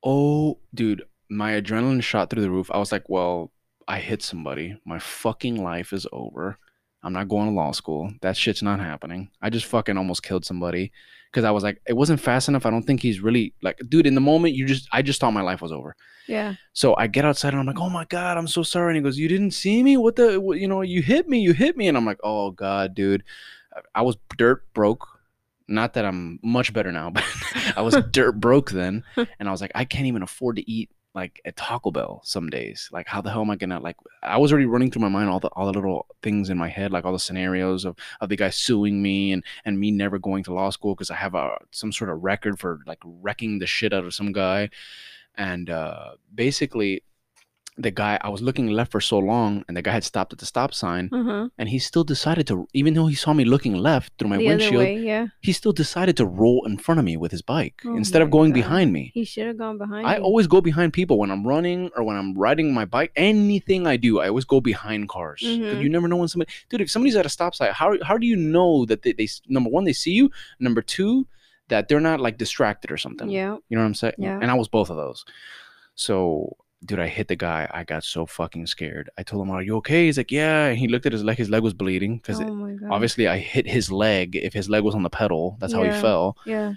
oh, 0.02 0.59
dude, 0.74 1.02
my 1.28 1.52
adrenaline 1.52 2.02
shot 2.02 2.31
through 2.31 2.42
the 2.42 2.50
roof. 2.50 2.70
I 2.72 2.78
was 2.78 2.92
like, 2.92 3.09
well, 3.09 3.52
I 3.87 3.98
hit 3.98 4.22
somebody. 4.22 4.76
My 4.85 4.98
fucking 4.98 5.62
life 5.62 5.92
is 5.92 6.07
over. 6.12 6.59
I'm 7.02 7.12
not 7.12 7.28
going 7.28 7.48
to 7.48 7.54
law 7.54 7.72
school. 7.72 8.12
That 8.22 8.37
shit's 8.37 8.62
not 8.62 8.81
happening. 8.81 9.31
I 9.40 9.50
just 9.50 9.66
fucking 9.66 9.96
almost 9.96 10.22
killed 10.22 10.44
somebody 10.44 10.92
because 11.30 11.44
I 11.44 11.50
was 11.50 11.62
like, 11.62 11.80
it 11.86 11.92
wasn't 11.94 12.20
fast 12.20 12.48
enough. 12.48 12.64
I 12.66 12.70
don't 12.70 12.82
think 12.82 13.00
he's 13.02 13.20
really 13.20 13.54
like, 13.62 13.78
dude, 13.88 14.06
in 14.06 14.14
the 14.14 14.20
moment, 14.20 14.54
you 14.54 14.66
just, 14.66 14.88
I 14.92 15.02
just 15.02 15.20
thought 15.20 15.32
my 15.32 15.42
life 15.42 15.60
was 15.62 15.72
over. 15.72 15.94
yeah. 16.26 16.54
So 16.72 16.94
I 16.96 17.06
get 17.06 17.24
outside 17.24 17.52
and 17.52 17.60
I'm 17.60 17.66
like, 17.66 17.78
oh 17.80 17.90
my 17.90 18.04
God, 18.06 18.36
I'm 18.38 18.48
so 18.48 18.62
sorry. 18.62 18.90
And 18.90 18.96
he 18.96 19.02
goes, 19.02 19.18
you 19.18 19.28
didn't 19.28 19.50
see 19.52 19.82
me? 19.82 19.96
What 19.96 20.16
the, 20.16 20.40
what, 20.40 20.58
you 20.58 20.68
know, 20.68 20.80
you 20.82 21.02
hit 21.02 21.28
me, 21.28 21.40
you 21.40 21.52
hit 21.52 21.76
me. 21.76 21.88
And 21.88 21.96
I'm 21.96 22.04
like, 22.06 22.18
oh 22.24 22.50
God, 22.50 22.94
dude. 22.94 23.22
I- 23.74 23.80
I 23.96 24.02
was 24.02 24.16
dirt 24.36 24.64
broke. 24.74 25.06
Not 25.68 25.92
that 25.94 26.04
I'm 26.06 26.40
much 26.42 26.72
better 26.72 26.90
now, 26.90 27.10
but 27.16 27.22
I 27.76 27.82
was 27.82 27.94
dirt 28.10 28.40
broke 28.40 28.70
then. 28.70 29.04
And 29.38 29.48
I 29.48 29.52
was 29.52 29.60
like, 29.60 29.72
I 29.74 29.84
can't 29.84 30.06
even 30.06 30.22
afford 30.22 30.56
to 30.56 30.68
eat 30.70 30.90
like 31.18 31.40
at 31.44 31.57
Taco 31.57 31.90
Bell 31.90 32.20
some 32.24 32.48
days. 32.48 32.88
Like, 32.92 33.09
how 33.09 33.20
the 33.20 33.31
hell 33.31 33.42
am 33.42 33.50
I 33.50 33.57
gonna 33.57 33.81
like? 33.81 33.96
I 34.22 34.38
was 34.38 34.52
already 34.52 34.66
running 34.66 34.90
through 34.90 35.02
my 35.02 35.09
mind 35.09 35.28
all 35.28 35.40
the 35.40 35.48
all 35.48 35.66
the 35.66 35.72
little 35.72 36.07
things 36.22 36.48
in 36.48 36.57
my 36.57 36.68
head, 36.68 36.92
like 36.92 37.04
all 37.04 37.12
the 37.12 37.18
scenarios 37.18 37.85
of 37.85 37.96
of 38.20 38.28
the 38.28 38.37
guy 38.37 38.50
suing 38.50 39.02
me 39.02 39.33
and 39.33 39.42
and 39.64 39.81
me 39.81 39.90
never 39.90 40.18
going 40.18 40.44
to 40.44 40.54
law 40.54 40.70
school 40.70 40.94
because 40.94 41.11
I 41.11 41.16
have 41.16 41.35
a 41.35 41.59
some 41.72 41.92
sort 41.92 42.11
of 42.11 42.22
record 42.22 42.61
for 42.61 42.81
like 42.87 43.00
wrecking 43.04 43.59
the 43.59 43.66
shit 43.66 43.92
out 43.92 44.04
of 44.04 44.14
some 44.14 44.33
guy 44.33 44.70
and 45.37 45.70
uh, 45.70 46.12
basically 46.35 47.02
the 47.80 47.90
guy 47.92 48.18
i 48.22 48.28
was 48.28 48.42
looking 48.42 48.66
left 48.78 48.90
for 48.90 49.00
so 49.00 49.18
long 49.18 49.64
and 49.68 49.76
the 49.76 49.82
guy 49.82 49.92
had 49.92 50.02
stopped 50.02 50.32
at 50.32 50.38
the 50.40 50.46
stop 50.46 50.74
sign 50.74 51.08
Uh-huh. 51.12 51.48
and 51.58 51.68
he 51.68 51.78
still 51.78 52.04
decided 52.04 52.44
to 52.48 52.66
even 52.80 52.94
though 52.94 53.06
he 53.06 53.14
saw 53.14 53.32
me 53.32 53.44
looking 53.44 53.74
left 53.76 54.12
through 54.18 54.28
my 54.28 54.38
the 54.38 54.46
windshield 54.48 54.82
way, 54.84 54.98
yeah. 54.98 55.26
he 55.40 55.52
still 55.52 55.72
decided 55.72 56.16
to 56.16 56.26
roll 56.26 56.64
in 56.66 56.76
front 56.76 56.98
of 56.98 57.04
me 57.04 57.16
with 57.16 57.30
his 57.36 57.42
bike 57.54 57.76
Oh 57.84 57.96
instead 57.96 58.20
of 58.22 58.30
going 58.36 58.50
God. 58.50 58.60
behind 58.62 58.92
me 58.92 59.04
He 59.14 59.24
should 59.24 59.46
have 59.46 59.58
gone 59.64 59.78
behind 59.78 60.06
i 60.06 60.16
you. 60.16 60.22
always 60.22 60.46
go 60.54 60.60
behind 60.60 60.92
people 60.92 61.16
when 61.22 61.30
i'm 61.30 61.46
running 61.46 61.80
or 61.96 62.02
when 62.08 62.16
i'm 62.16 62.30
riding 62.46 62.68
my 62.74 62.84
bike 62.96 63.12
anything 63.16 63.86
i 63.86 63.96
do 63.96 64.12
i 64.20 64.26
always 64.28 64.44
go 64.54 64.60
behind 64.60 65.08
cars 65.08 65.40
Mhm. 65.44 65.80
you 65.82 65.88
never 65.88 66.08
know 66.08 66.16
when 66.22 66.28
somebody 66.28 66.50
dude 66.68 66.80
if 66.80 66.90
somebody's 66.90 67.16
at 67.16 67.26
a 67.26 67.34
stop 67.38 67.54
sign 67.54 67.72
how, 67.72 67.88
how 68.02 68.16
do 68.18 68.26
you 68.26 68.36
know 68.36 68.84
that 68.86 69.02
they, 69.02 69.12
they 69.12 69.28
number 69.48 69.70
one 69.70 69.84
they 69.84 69.92
see 70.04 70.12
you 70.20 70.30
number 70.58 70.82
two 70.82 71.26
that 71.68 71.86
they're 71.86 72.00
not 72.10 72.18
like 72.18 72.36
distracted 72.38 72.90
or 72.90 72.96
something 72.96 73.28
Yeah. 73.30 73.56
you 73.68 73.74
know 73.76 73.82
what 73.82 73.92
I'm 73.92 73.94
saying? 74.02 74.14
Yeah. 74.26 74.38
And 74.42 74.50
I 74.50 74.54
was 74.54 74.68
both 74.68 74.88
of 74.88 74.96
those. 74.96 75.20
So, 75.94 76.56
dude, 76.84 77.00
I 77.00 77.08
hit 77.08 77.28
the 77.28 77.36
guy. 77.36 77.68
I 77.72 77.84
got 77.84 78.04
so 78.04 78.24
fucking 78.26 78.66
scared. 78.66 79.10
I 79.18 79.22
told 79.22 79.42
him, 79.42 79.50
"Are 79.50 79.62
you 79.62 79.76
okay?" 79.76 80.06
He's 80.06 80.16
like, 80.18 80.30
"Yeah." 80.30 80.66
And 80.66 80.78
he 80.78 80.88
looked 80.88 81.06
at 81.06 81.12
his 81.12 81.24
leg. 81.24 81.36
His 81.38 81.50
leg 81.50 81.62
was 81.62 81.74
bleeding 81.74 82.16
because 82.18 82.40
Oh 82.40 82.78
obviously 82.90 83.26
I 83.28 83.38
hit 83.38 83.66
his 83.66 83.90
leg. 83.90 84.36
If 84.36 84.52
his 84.52 84.68
leg 84.70 84.82
was 84.84 84.94
on 84.94 85.02
the 85.02 85.10
pedal, 85.10 85.56
that's 85.60 85.72
how 85.72 85.82
he 85.82 85.90
fell. 85.90 86.36
Yeah. 86.46 86.74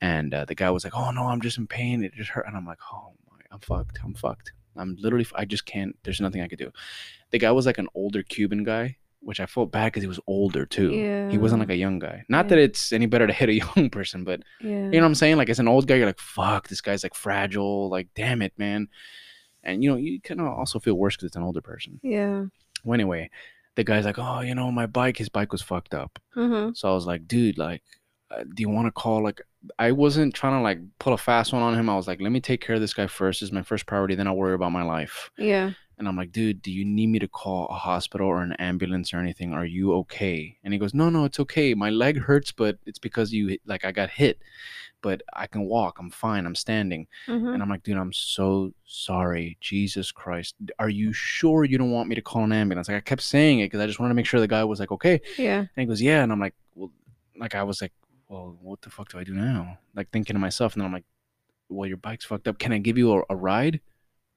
And 0.00 0.32
uh, 0.32 0.44
the 0.46 0.54
guy 0.54 0.70
was 0.70 0.84
like, 0.84 0.94
"Oh 0.96 1.10
no, 1.10 1.24
I'm 1.24 1.40
just 1.40 1.58
in 1.58 1.66
pain. 1.66 2.02
It 2.04 2.14
just 2.14 2.30
hurt." 2.30 2.46
And 2.46 2.56
I'm 2.56 2.66
like, 2.66 2.78
"Oh 2.92 3.12
my, 3.30 3.38
I'm 3.50 3.60
fucked. 3.60 3.98
I'm 4.04 4.14
fucked. 4.14 4.52
I'm 4.76 4.96
literally. 5.00 5.26
I 5.34 5.44
just 5.44 5.66
can't. 5.66 5.96
There's 6.04 6.20
nothing 6.20 6.40
I 6.42 6.48
could 6.48 6.58
do." 6.58 6.70
The 7.30 7.38
guy 7.38 7.50
was 7.52 7.66
like 7.66 7.78
an 7.78 7.88
older 7.94 8.22
Cuban 8.22 8.64
guy, 8.64 8.96
which 9.20 9.40
I 9.40 9.46
felt 9.46 9.70
bad 9.72 9.86
because 9.86 10.02
he 10.02 10.08
was 10.08 10.20
older 10.26 10.64
too. 10.64 10.90
Yeah. 10.92 11.28
He 11.30 11.36
wasn't 11.38 11.60
like 11.60 11.70
a 11.70 11.76
young 11.76 11.98
guy. 11.98 12.24
Not 12.28 12.46
Yeah. 12.46 12.48
that 12.50 12.58
it's 12.58 12.92
any 12.92 13.06
better 13.06 13.26
to 13.26 13.32
hit 13.32 13.48
a 13.50 13.54
young 13.76 13.90
person, 13.90 14.24
but 14.24 14.40
Yeah. 14.62 14.68
you 14.84 14.90
know 14.92 15.00
what 15.00 15.06
I'm 15.06 15.14
saying? 15.16 15.36
Like 15.36 15.50
as 15.50 15.58
an 15.58 15.68
old 15.68 15.86
guy, 15.86 15.96
you're 15.96 16.06
like, 16.06 16.18
fuck, 16.18 16.68
this 16.68 16.80
guy's 16.80 17.02
like 17.02 17.14
fragile. 17.14 17.90
Like, 17.90 18.08
damn 18.14 18.40
it, 18.42 18.52
man. 18.56 18.88
And 19.62 19.82
you 19.82 19.90
know, 19.90 19.96
you 19.96 20.20
kind 20.20 20.40
of 20.40 20.46
also 20.46 20.78
feel 20.78 20.94
worse 20.94 21.16
because 21.16 21.28
it's 21.28 21.36
an 21.36 21.42
older 21.42 21.60
person. 21.60 22.00
Yeah. 22.02 22.44
Well, 22.84 22.94
anyway, 22.94 23.30
the 23.76 23.84
guy's 23.84 24.04
like, 24.04 24.18
oh, 24.18 24.40
you 24.40 24.54
know, 24.54 24.70
my 24.72 24.86
bike, 24.86 25.18
his 25.18 25.28
bike 25.28 25.52
was 25.52 25.62
fucked 25.62 25.94
up. 25.94 26.18
Uh-huh. 26.36 26.72
So 26.74 26.90
I 26.90 26.94
was 26.94 27.06
like, 27.06 27.26
dude, 27.28 27.58
like, 27.58 27.82
uh, 28.30 28.44
do 28.54 28.62
you 28.62 28.68
want 28.68 28.86
to 28.86 28.92
call? 28.92 29.22
Like, 29.22 29.42
I 29.78 29.92
wasn't 29.92 30.34
trying 30.34 30.58
to 30.58 30.62
like 30.62 30.78
pull 30.98 31.12
a 31.12 31.18
fast 31.18 31.52
one 31.52 31.62
on 31.62 31.74
him. 31.74 31.90
I 31.90 31.96
was 31.96 32.06
like, 32.08 32.20
let 32.20 32.32
me 32.32 32.40
take 32.40 32.60
care 32.60 32.76
of 32.76 32.80
this 32.80 32.94
guy 32.94 33.06
first. 33.06 33.40
This 33.40 33.48
is 33.48 33.52
my 33.52 33.62
first 33.62 33.86
priority. 33.86 34.14
Then 34.14 34.26
I'll 34.26 34.36
worry 34.36 34.54
about 34.54 34.72
my 34.72 34.82
life. 34.82 35.30
Yeah. 35.36 35.72
And 36.00 36.08
I'm 36.08 36.16
like, 36.16 36.32
dude, 36.32 36.62
do 36.62 36.72
you 36.72 36.82
need 36.82 37.08
me 37.08 37.18
to 37.18 37.28
call 37.28 37.66
a 37.66 37.74
hospital 37.74 38.26
or 38.26 38.40
an 38.42 38.54
ambulance 38.54 39.12
or 39.12 39.18
anything? 39.18 39.52
Are 39.52 39.66
you 39.66 39.92
okay? 39.96 40.56
And 40.64 40.72
he 40.72 40.80
goes, 40.80 40.94
no, 40.94 41.10
no, 41.10 41.26
it's 41.26 41.38
okay. 41.40 41.74
My 41.74 41.90
leg 41.90 42.18
hurts, 42.18 42.52
but 42.52 42.78
it's 42.86 42.98
because 42.98 43.34
you 43.34 43.58
like 43.66 43.84
I 43.84 43.92
got 43.92 44.08
hit, 44.08 44.40
but 45.02 45.20
I 45.34 45.46
can 45.46 45.66
walk. 45.66 45.98
I'm 45.98 46.08
fine. 46.08 46.46
I'm 46.46 46.54
standing. 46.54 47.06
Uh-huh. 47.28 47.50
And 47.50 47.62
I'm 47.62 47.68
like, 47.68 47.82
dude, 47.82 47.98
I'm 47.98 48.14
so 48.14 48.72
sorry. 48.86 49.58
Jesus 49.60 50.10
Christ. 50.10 50.54
Are 50.78 50.88
you 50.88 51.12
sure 51.12 51.64
you 51.64 51.76
don't 51.76 51.90
want 51.90 52.08
me 52.08 52.14
to 52.14 52.22
call 52.22 52.44
an 52.44 52.52
ambulance? 52.52 52.88
Like 52.88 52.96
I 52.96 53.00
kept 53.00 53.20
saying 53.20 53.60
it 53.60 53.66
because 53.66 53.80
I 53.80 53.86
just 53.86 54.00
wanted 54.00 54.12
to 54.12 54.16
make 54.16 54.24
sure 54.24 54.40
the 54.40 54.48
guy 54.48 54.64
was 54.64 54.80
like, 54.80 54.92
okay. 54.92 55.20
Yeah. 55.36 55.58
And 55.58 55.68
he 55.76 55.84
goes, 55.84 56.00
yeah. 56.00 56.22
And 56.22 56.32
I'm 56.32 56.40
like, 56.40 56.54
well, 56.74 56.90
like 57.36 57.54
I 57.54 57.62
was 57.62 57.82
like, 57.82 57.92
well, 58.26 58.56
what 58.62 58.80
the 58.80 58.88
fuck 58.88 59.10
do 59.10 59.18
I 59.18 59.24
do 59.24 59.34
now? 59.34 59.76
Like 59.94 60.08
thinking 60.10 60.32
to 60.32 60.40
myself, 60.40 60.72
and 60.72 60.80
then 60.80 60.86
I'm 60.86 60.94
like, 60.94 61.04
well, 61.68 61.86
your 61.86 61.98
bike's 61.98 62.24
fucked 62.24 62.48
up. 62.48 62.58
Can 62.58 62.72
I 62.72 62.78
give 62.78 62.96
you 62.96 63.12
a, 63.12 63.22
a 63.28 63.36
ride? 63.36 63.80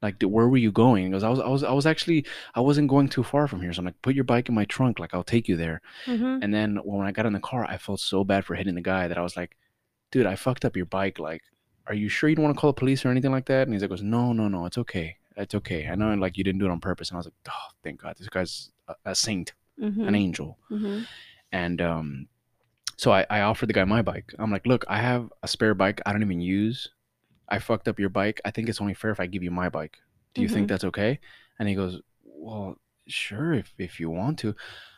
Like, 0.03 0.21
where 0.21 0.47
were 0.47 0.57
you 0.57 0.71
going? 0.71 1.05
He 1.05 1.09
goes, 1.11 1.23
I 1.23 1.29
was, 1.29 1.39
I 1.39 1.47
was, 1.47 1.63
I 1.63 1.71
was 1.71 1.85
actually, 1.87 2.25
I 2.53 2.59
wasn't 2.59 2.89
going 2.89 3.07
too 3.09 3.23
far 3.23 3.47
from 3.47 3.61
here. 3.61 3.73
So 3.73 3.79
I'm 3.79 3.85
like, 3.85 3.99
put 4.03 4.13
your 4.13 4.25
bike 4.25 4.49
in 4.49 4.53
my 4.53 4.65
trunk. 4.65 4.99
Like, 4.99 5.13
I'll 5.15 5.23
take 5.23 5.47
you 5.47 5.55
there. 5.55 5.81
Uh-huh. 6.05 6.39
And 6.41 6.53
then 6.53 6.75
when 6.83 7.07
I 7.07 7.11
got 7.11 7.25
in 7.25 7.33
the 7.33 7.39
car, 7.39 7.65
I 7.65 7.77
felt 7.77 8.01
so 8.01 8.23
bad 8.23 8.43
for 8.45 8.53
hitting 8.53 8.75
the 8.75 8.81
guy 8.81 9.07
that 9.07 9.17
I 9.17 9.21
was 9.21 9.35
like, 9.37 9.55
dude, 10.11 10.25
I 10.27 10.35
fucked 10.35 10.65
up 10.65 10.75
your 10.75 10.85
bike. 10.85 11.17
Like, 11.17 11.41
are 11.87 11.93
you 11.95 12.09
sure 12.09 12.29
you 12.29 12.35
don't 12.35 12.43
want 12.45 12.55
to 12.55 12.59
call 12.61 12.69
the 12.71 12.79
police 12.79 13.03
or 13.03 13.09
anything 13.09 13.31
like 13.31 13.45
that? 13.45 13.65
And 13.65 13.73
he's 13.73 13.81
like, 13.81 13.89
goes, 13.89 14.03
no, 14.03 14.33
no, 14.33 14.47
no, 14.47 14.65
it's 14.65 14.77
okay. 14.77 15.15
It's 15.35 15.55
okay. 15.55 15.87
I 15.87 15.95
know, 15.95 16.13
like, 16.13 16.37
you 16.37 16.43
didn't 16.43 16.59
do 16.59 16.65
it 16.65 16.71
on 16.71 16.79
purpose. 16.79 17.09
And 17.09 17.15
I 17.15 17.19
was 17.19 17.25
like, 17.27 17.33
oh, 17.49 17.71
thank 17.83 18.01
God, 18.01 18.15
this 18.19 18.29
guy's 18.29 18.71
a, 18.87 18.95
a 19.05 19.15
saint, 19.15 19.53
Uh-huh. 19.81 20.03
an 20.03 20.15
angel. 20.15 20.57
Uh-huh. 20.69 20.99
And 21.51 21.81
um, 21.81 22.27
so 22.97 23.11
I, 23.11 23.25
I 23.29 23.41
offered 23.41 23.67
the 23.69 23.73
guy 23.73 23.83
my 23.85 24.01
bike. 24.01 24.33
I'm 24.37 24.51
like, 24.51 24.67
look, 24.67 24.85
I 24.87 24.99
have 24.99 25.31
a 25.41 25.47
spare 25.47 25.73
bike 25.73 26.01
I 26.05 26.11
don't 26.11 26.21
even 26.23 26.41
use. 26.41 26.89
I 27.53 27.59
fucked 27.59 27.87
up 27.87 27.99
your 27.99 28.09
bike. 28.09 28.41
I 28.45 28.51
think 28.51 28.67
it's 28.69 28.81
only 28.81 28.93
fair 28.95 29.11
if 29.11 29.19
I 29.19 29.27
give 29.27 29.43
you 29.43 29.51
my 29.51 29.69
bike. 29.69 29.95
Do 30.33 30.41
you 30.41 30.49
think 30.49 30.65
Mhm. 30.65 30.69
that's 30.69 30.83
okay? 30.91 31.19
And 31.59 31.69
he 31.69 31.75
goes, 31.75 32.01
well, 32.45 32.77
sure, 33.07 33.53
if, 33.53 33.73
if 33.77 33.99
you 33.99 34.09
want 34.09 34.39
to. 34.39 34.55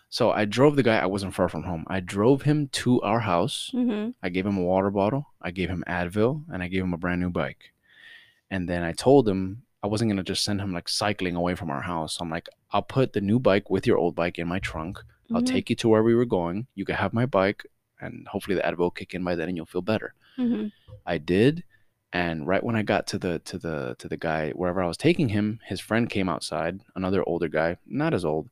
So 0.10 0.32
I 0.32 0.46
drove 0.46 0.76
the 0.78 0.84
guy. 0.90 0.98
I 1.00 1.06
wasn't 1.16 1.34
far 1.36 1.50
from 1.50 1.64
home. 1.64 1.84
I 1.88 2.00
drove 2.00 2.44
him 2.44 2.70
to 2.84 3.02
our 3.02 3.20
house. 3.20 3.72
Mm-hmm. 3.74 4.12
I 4.24 4.30
gave 4.30 4.46
him 4.46 4.58
a 4.58 4.64
water 4.64 4.90
bottle. 4.90 5.24
I 5.42 5.52
gave 5.52 5.70
him 5.70 5.84
Advil, 5.88 6.44
and 6.52 6.64
I 6.64 6.68
gave 6.70 6.84
him 6.84 6.94
a 6.94 6.98
brand 7.04 7.20
new 7.22 7.30
bike. 7.30 7.74
And 8.50 8.70
then 8.70 8.84
I 8.84 8.94
told 8.94 9.28
him 9.28 9.64
I 9.84 9.88
wasn't 9.88 10.10
gonna 10.12 10.24
just 10.24 10.44
send 10.44 10.62
him 10.62 10.72
like 10.74 10.88
cycling 10.90 11.36
away 11.36 11.54
from 11.56 11.70
our 11.70 11.82
house. 11.82 12.20
I'm 12.22 12.30
like, 12.30 12.48
I'll 12.72 12.82
put 12.82 13.14
the 13.14 13.22
new 13.22 13.40
bike 13.40 13.70
with 13.70 13.86
your 13.86 13.98
old 13.98 14.16
bike 14.16 14.40
in 14.40 14.48
my 14.48 14.60
trunk. 14.60 15.00
I'll 15.34 15.42
Mhm. 15.42 15.46
take 15.56 15.70
you 15.70 15.76
to 15.78 15.90
where 15.90 16.04
we 16.04 16.16
were 16.16 16.26
going. 16.40 16.68
You 16.76 16.86
can 16.86 16.96
have 16.96 17.14
my 17.14 17.26
bike, 17.26 17.62
and 18.00 18.28
hopefully 18.28 18.56
the 18.56 18.64
Advil 18.64 18.78
will 18.88 18.92
kick 18.92 19.14
in 19.14 19.24
by 19.24 19.36
then, 19.36 19.48
and 19.50 19.58
you'll 19.58 19.66
feel 19.76 19.82
better. 19.94 20.14
Mm-hmm. 20.38 20.68
I 21.06 21.18
did, 21.18 21.64
and 22.16 22.48
right 22.48 22.64
when 22.64 22.78
I 22.78 22.82
got 22.82 23.08
to 23.08 23.18
the 23.20 23.40
to 23.40 23.58
the 23.58 23.98
to 24.00 24.08
the 24.08 24.16
guy 24.16 24.52
wherever 24.52 24.82
I 24.82 24.88
was 24.88 24.96
taking 24.96 25.30
him, 25.30 25.60
his 25.66 25.82
friend 25.82 26.10
came 26.10 26.30
outside, 26.30 26.80
another 26.96 27.22
older 27.28 27.50
guy, 27.50 27.76
not 27.86 28.14
as 28.14 28.24
old, 28.24 28.50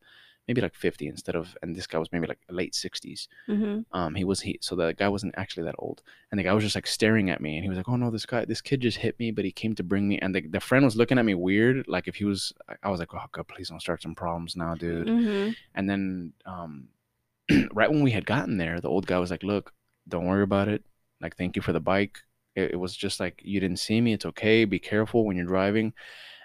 maybe 0.50 0.60
like 0.60 0.76
50 0.76 1.08
instead 1.08 1.34
of, 1.38 1.56
and 1.62 1.74
this 1.74 1.88
guy 1.88 1.98
was 1.98 2.12
maybe 2.12 2.28
like 2.28 2.42
late 2.50 2.74
60s. 2.74 3.30
Mm-hmm. 3.48 3.98
Um, 3.98 4.16
he 4.16 4.26
was 4.26 4.42
he, 4.42 4.60
so 4.60 4.76
the 4.76 4.94
guy 4.94 5.08
wasn't 5.08 5.36
actually 5.38 5.64
that 5.64 5.76
old, 5.80 6.04
and 6.30 6.38
the 6.38 6.44
guy 6.44 6.52
was 6.52 6.66
just 6.66 6.76
like 6.76 6.86
staring 6.86 7.30
at 7.30 7.40
me, 7.40 7.56
and 7.56 7.64
he 7.64 7.70
was 7.70 7.78
like, 7.78 7.88
"Oh 7.88 7.96
no, 7.96 8.12
this 8.12 8.26
guy, 8.26 8.44
this 8.44 8.60
kid 8.60 8.82
just 8.82 8.98
hit 8.98 9.18
me, 9.18 9.32
but 9.32 9.46
he 9.46 9.52
came 9.54 9.76
to 9.76 9.84
bring 9.84 10.10
me," 10.10 10.20
and 10.20 10.36
the 10.36 10.42
the 10.42 10.60
friend 10.60 10.84
was 10.84 10.98
looking 10.98 11.18
at 11.18 11.24
me 11.24 11.34
weird, 11.34 11.88
like 11.88 12.10
if 12.10 12.16
he 12.16 12.26
was, 12.26 12.52
I- 12.84 12.90
was 12.90 13.00
like, 13.00 13.14
"Oh 13.14 13.30
god, 13.32 13.48
please 13.48 13.70
don't 13.70 13.80
start 13.80 14.02
some 14.02 14.14
problems 14.14 14.58
now, 14.58 14.76
dude." 14.76 15.08
Mm-hmm. 15.08 15.52
And 15.74 15.90
then, 15.90 16.34
um, 16.46 16.90
right 17.74 17.90
when 17.90 18.04
we 18.04 18.12
had 18.12 18.26
gotten 18.26 18.58
there, 18.58 18.82
the 18.82 18.90
old 18.90 19.08
guy 19.08 19.20
was 19.20 19.32
like, 19.32 19.44
"Look, 19.44 19.72
don't 20.10 20.26
worry 20.26 20.44
about 20.44 20.68
it. 20.68 20.84
Like, 21.22 21.38
thank 21.38 21.56
you 21.56 21.62
for 21.62 21.72
the 21.72 21.80
bike. 21.80 22.20
It, 22.56 22.72
it 22.72 22.76
was 22.76 22.96
just 22.96 23.20
like 23.20 23.42
you 23.44 23.60
didn't 23.60 23.80
see 23.80 24.02
me. 24.02 24.14
It's 24.14 24.26
okay. 24.26 24.66
Be 24.66 24.80
careful 24.80 25.26
when 25.26 25.38
you're 25.38 25.46
driving." 25.46 25.94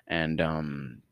And 0.06 0.40
um, 0.40 1.02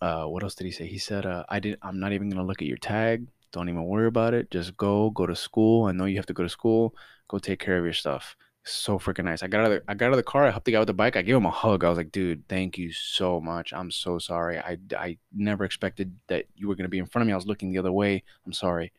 uh, 0.00 0.24
what 0.24 0.42
else 0.42 0.54
did 0.54 0.64
he 0.64 0.70
say? 0.70 0.86
He 0.86 0.98
said, 0.98 1.26
uh, 1.26 1.44
"I 1.48 1.60
did. 1.60 1.78
I'm 1.82 2.00
not 2.00 2.12
even 2.12 2.30
gonna 2.30 2.44
look 2.44 2.62
at 2.62 2.68
your 2.68 2.78
tag. 2.78 3.26
Don't 3.52 3.68
even 3.68 3.84
worry 3.84 4.06
about 4.06 4.34
it. 4.34 4.50
Just 4.50 4.76
go, 4.76 5.10
go 5.10 5.26
to 5.26 5.34
school. 5.34 5.86
I 5.86 5.92
know 5.92 6.04
you 6.04 6.16
have 6.16 6.26
to 6.26 6.32
go 6.32 6.44
to 6.44 6.48
school. 6.48 6.94
Go 7.28 7.38
take 7.38 7.58
care 7.60 7.78
of 7.78 7.84
your 7.84 7.92
stuff." 7.92 8.36
So 8.62 8.98
freaking 8.98 9.24
nice. 9.24 9.42
I 9.42 9.48
got 9.48 9.60
out 9.60 9.72
of 9.72 9.72
the, 9.72 9.82
I 9.90 9.94
got 9.94 10.06
out 10.06 10.12
of 10.12 10.16
the 10.18 10.22
car. 10.22 10.46
I 10.46 10.50
helped 10.50 10.66
the 10.66 10.72
guy 10.72 10.78
with 10.78 10.86
the 10.86 10.94
bike. 10.94 11.16
I 11.16 11.22
gave 11.22 11.34
him 11.34 11.46
a 11.46 11.50
hug. 11.50 11.82
I 11.82 11.88
was 11.88 11.96
like, 11.96 12.12
dude, 12.12 12.46
thank 12.46 12.76
you 12.76 12.92
so 12.92 13.40
much. 13.40 13.72
I'm 13.72 13.90
so 13.90 14.18
sorry. 14.18 14.58
I, 14.58 14.76
I 14.96 15.16
never 15.34 15.64
expected 15.64 16.14
that 16.28 16.44
you 16.56 16.68
were 16.68 16.74
gonna 16.74 16.90
be 16.90 16.98
in 16.98 17.06
front 17.06 17.22
of 17.22 17.26
me. 17.26 17.32
I 17.32 17.36
was 17.36 17.46
looking 17.46 17.72
the 17.72 17.78
other 17.78 17.92
way. 17.92 18.22
I'm 18.44 18.52
sorry. 18.52 18.92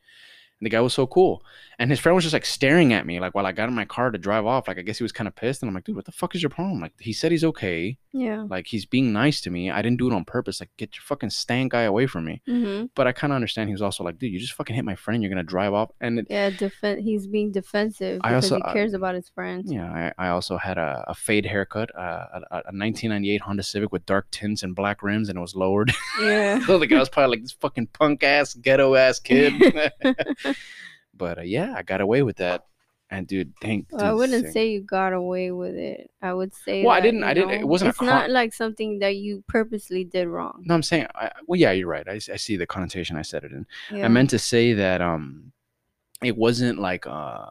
And 0.61 0.65
the 0.67 0.69
guy 0.69 0.79
was 0.79 0.93
so 0.93 1.07
cool. 1.07 1.43
And 1.79 1.89
his 1.89 1.99
friend 1.99 2.13
was 2.13 2.23
just 2.23 2.33
like 2.33 2.45
staring 2.45 2.93
at 2.93 3.07
me, 3.07 3.19
like 3.19 3.33
while 3.33 3.47
I 3.47 3.51
got 3.51 3.67
in 3.67 3.73
my 3.73 3.85
car 3.85 4.11
to 4.11 4.17
drive 4.19 4.45
off. 4.45 4.67
Like 4.67 4.77
I 4.77 4.83
guess 4.83 4.99
he 4.99 5.03
was 5.03 5.11
kind 5.11 5.27
of 5.27 5.35
pissed. 5.35 5.63
And 5.63 5.67
I'm 5.69 5.73
like, 5.73 5.85
dude, 5.85 5.95
what 5.95 6.05
the 6.05 6.11
fuck 6.11 6.35
is 6.35 6.43
your 6.43 6.51
problem? 6.51 6.79
Like 6.79 6.93
he 6.99 7.11
said 7.13 7.31
he's 7.31 7.43
okay. 7.43 7.97
Yeah. 8.13 8.45
Like 8.47 8.67
he's 8.67 8.85
being 8.85 9.11
nice 9.11 9.41
to 9.41 9.49
me. 9.49 9.71
I 9.71 9.81
didn't 9.81 9.97
do 9.97 10.07
it 10.07 10.13
on 10.13 10.23
purpose. 10.23 10.59
Like 10.59 10.69
get 10.77 10.95
your 10.95 11.01
fucking 11.01 11.31
stank 11.31 11.71
guy 11.71 11.81
away 11.83 12.05
from 12.05 12.25
me. 12.25 12.43
Mm-hmm. 12.47 12.85
But 12.93 13.07
I 13.07 13.11
kind 13.11 13.33
of 13.33 13.35
understand. 13.35 13.69
He 13.69 13.73
was 13.73 13.81
also 13.81 14.03
like, 14.03 14.19
dude, 14.19 14.31
you 14.31 14.37
just 14.37 14.53
fucking 14.53 14.75
hit 14.75 14.85
my 14.85 14.93
friend. 14.95 15.23
You're 15.23 15.31
gonna 15.31 15.41
drive 15.41 15.73
off. 15.73 15.89
And 15.99 16.19
it, 16.19 16.27
Yeah. 16.29 16.51
Defen- 16.51 17.01
he's 17.01 17.25
being 17.25 17.51
defensive 17.51 18.21
I 18.23 18.29
because 18.29 18.51
also- 18.51 18.63
he 18.67 18.73
cares 18.73 18.93
about 18.93 19.15
his 19.15 19.29
friends. 19.29 19.71
yeah, 19.71 20.11
I, 20.19 20.27
I 20.27 20.29
also 20.29 20.57
had 20.57 20.77
a, 20.77 21.03
a 21.07 21.15
fade 21.15 21.47
haircut, 21.47 21.89
uh, 21.97 22.27
a, 22.33 22.37
a 22.51 22.57
a 22.71 22.73
1998 22.77 23.41
Honda 23.41 23.63
Civic 23.63 23.91
with 23.91 24.05
dark 24.05 24.29
tints 24.29 24.61
and 24.61 24.75
black 24.75 25.01
rims, 25.01 25.29
and 25.29 25.37
it 25.37 25.41
was 25.41 25.55
lowered. 25.55 25.91
Yeah. 26.21 26.59
so 26.67 26.77
the 26.77 26.85
guy 26.85 26.99
was 26.99 27.09
probably 27.09 27.37
like 27.37 27.41
this 27.41 27.53
fucking 27.53 27.87
punk 27.87 28.21
ass, 28.23 28.53
ghetto 28.53 28.93
ass 28.93 29.17
kid. 29.19 29.53
but 31.13 31.37
uh, 31.39 31.41
yeah, 31.41 31.73
I 31.75 31.83
got 31.83 32.01
away 32.01 32.23
with 32.23 32.37
that. 32.37 32.65
And 33.13 33.27
dude, 33.27 33.51
thank. 33.61 33.87
Well, 33.91 34.05
I 34.05 34.13
wouldn't 34.13 34.45
same. 34.45 34.53
say 34.53 34.71
you 34.71 34.79
got 34.81 35.11
away 35.11 35.51
with 35.51 35.75
it. 35.75 36.09
I 36.21 36.31
would 36.33 36.53
say. 36.53 36.83
Well, 36.85 36.95
I 36.95 37.01
didn't- 37.01 37.25
I 37.25 37.33
didn't- 37.33 37.49
it 37.51 37.67
wasn't 37.67 37.87
a 37.87 37.89
It's 37.89 37.97
cri- 37.97 38.07
not 38.07 38.29
like 38.29 38.53
something 38.53 38.99
that 38.99 39.17
you 39.17 39.43
purposely 39.49 40.05
did 40.05 40.29
wrong. 40.29 40.63
No, 40.65 40.73
I'm 40.75 40.81
saying, 40.81 41.07
I, 41.13 41.29
well, 41.45 41.59
yeah, 41.59 41.71
you're 41.71 41.89
right. 41.89 42.07
I 42.07 42.19
see 42.19 42.55
the 42.55 42.65
connotation 42.65 43.17
I 43.17 43.21
said 43.23 43.43
it 43.43 43.51
in. 43.51 43.65
Yeah. 43.93 44.05
I 44.05 44.07
meant 44.07 44.29
to 44.29 44.39
say 44.39 44.71
that 44.75 45.01
um, 45.01 45.51
it 46.23 46.37
wasn't 46.37 46.79
like 46.79 47.05
uh, 47.05 47.47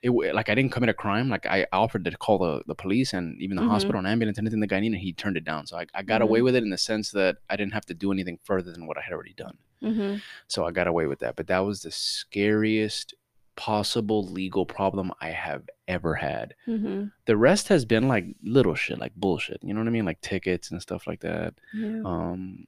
it 0.00 0.10
like 0.10 0.48
I 0.48 0.54
didn't 0.54 0.72
commit 0.72 0.88
a 0.88 0.94
crime. 0.94 1.28
Like 1.28 1.44
I 1.44 1.66
offered 1.70 2.04
to 2.06 2.10
call 2.16 2.38
the, 2.38 2.62
the 2.66 2.74
police 2.74 3.12
and 3.12 3.38
even 3.42 3.56
the 3.58 3.62
Mhm. 3.62 3.68
hospital 3.68 3.98
and 3.98 4.06
ambulance, 4.06 4.38
anything 4.38 4.60
the 4.60 4.66
guy 4.66 4.80
needed, 4.80 4.98
he 5.00 5.12
turned 5.12 5.36
it 5.36 5.44
down. 5.44 5.66
So 5.66 5.76
I, 5.76 5.84
I 5.94 6.02
got 6.02 6.22
away 6.22 6.40
Mhm. 6.40 6.44
with 6.44 6.56
it 6.56 6.62
in 6.62 6.70
the 6.70 6.78
sense 6.78 7.10
that 7.10 7.36
I 7.50 7.56
didn't 7.56 7.74
have 7.74 7.84
to 7.86 7.94
do 7.94 8.10
anything 8.10 8.38
further 8.42 8.72
than 8.72 8.86
what 8.86 8.96
I 8.96 9.02
had 9.02 9.12
already 9.12 9.34
done. 9.34 9.58
Mm-hmm. 9.84 10.16
So 10.48 10.64
I 10.64 10.70
got 10.70 10.86
away 10.86 11.06
with 11.06 11.20
that. 11.20 11.36
But 11.36 11.46
that 11.48 11.60
was 11.60 11.82
the 11.82 11.90
scariest 11.90 13.14
possible 13.56 14.26
legal 14.26 14.66
problem 14.66 15.12
I 15.20 15.28
have 15.30 15.62
ever 15.86 16.14
had. 16.14 16.54
Mm-hmm. 16.66 17.04
The 17.26 17.36
rest 17.36 17.68
has 17.68 17.84
been 17.84 18.08
like 18.08 18.26
little 18.42 18.74
shit, 18.74 18.98
like 18.98 19.14
bullshit. 19.14 19.60
You 19.62 19.74
know 19.74 19.80
what 19.80 19.86
I 19.86 19.92
mean? 19.92 20.04
Like 20.04 20.20
tickets 20.20 20.70
and 20.70 20.82
stuff 20.82 21.06
like 21.06 21.20
that. 21.20 21.54
Yeah. 21.72 22.02
Um, 22.04 22.64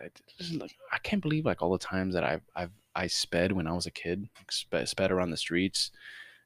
I, 0.00 0.10
just, 0.38 0.54
like, 0.54 0.76
I 0.92 0.98
can't 0.98 1.22
believe 1.22 1.44
like 1.44 1.60
all 1.60 1.72
the 1.72 1.78
times 1.78 2.14
that 2.14 2.22
I've 2.22 2.42
I've 2.54 2.70
I 2.94 3.08
sped 3.08 3.52
when 3.52 3.66
I 3.66 3.72
was 3.72 3.86
a 3.86 3.90
kid, 3.90 4.28
sped, 4.50 4.88
sped 4.88 5.10
around 5.10 5.30
the 5.30 5.36
streets, 5.36 5.90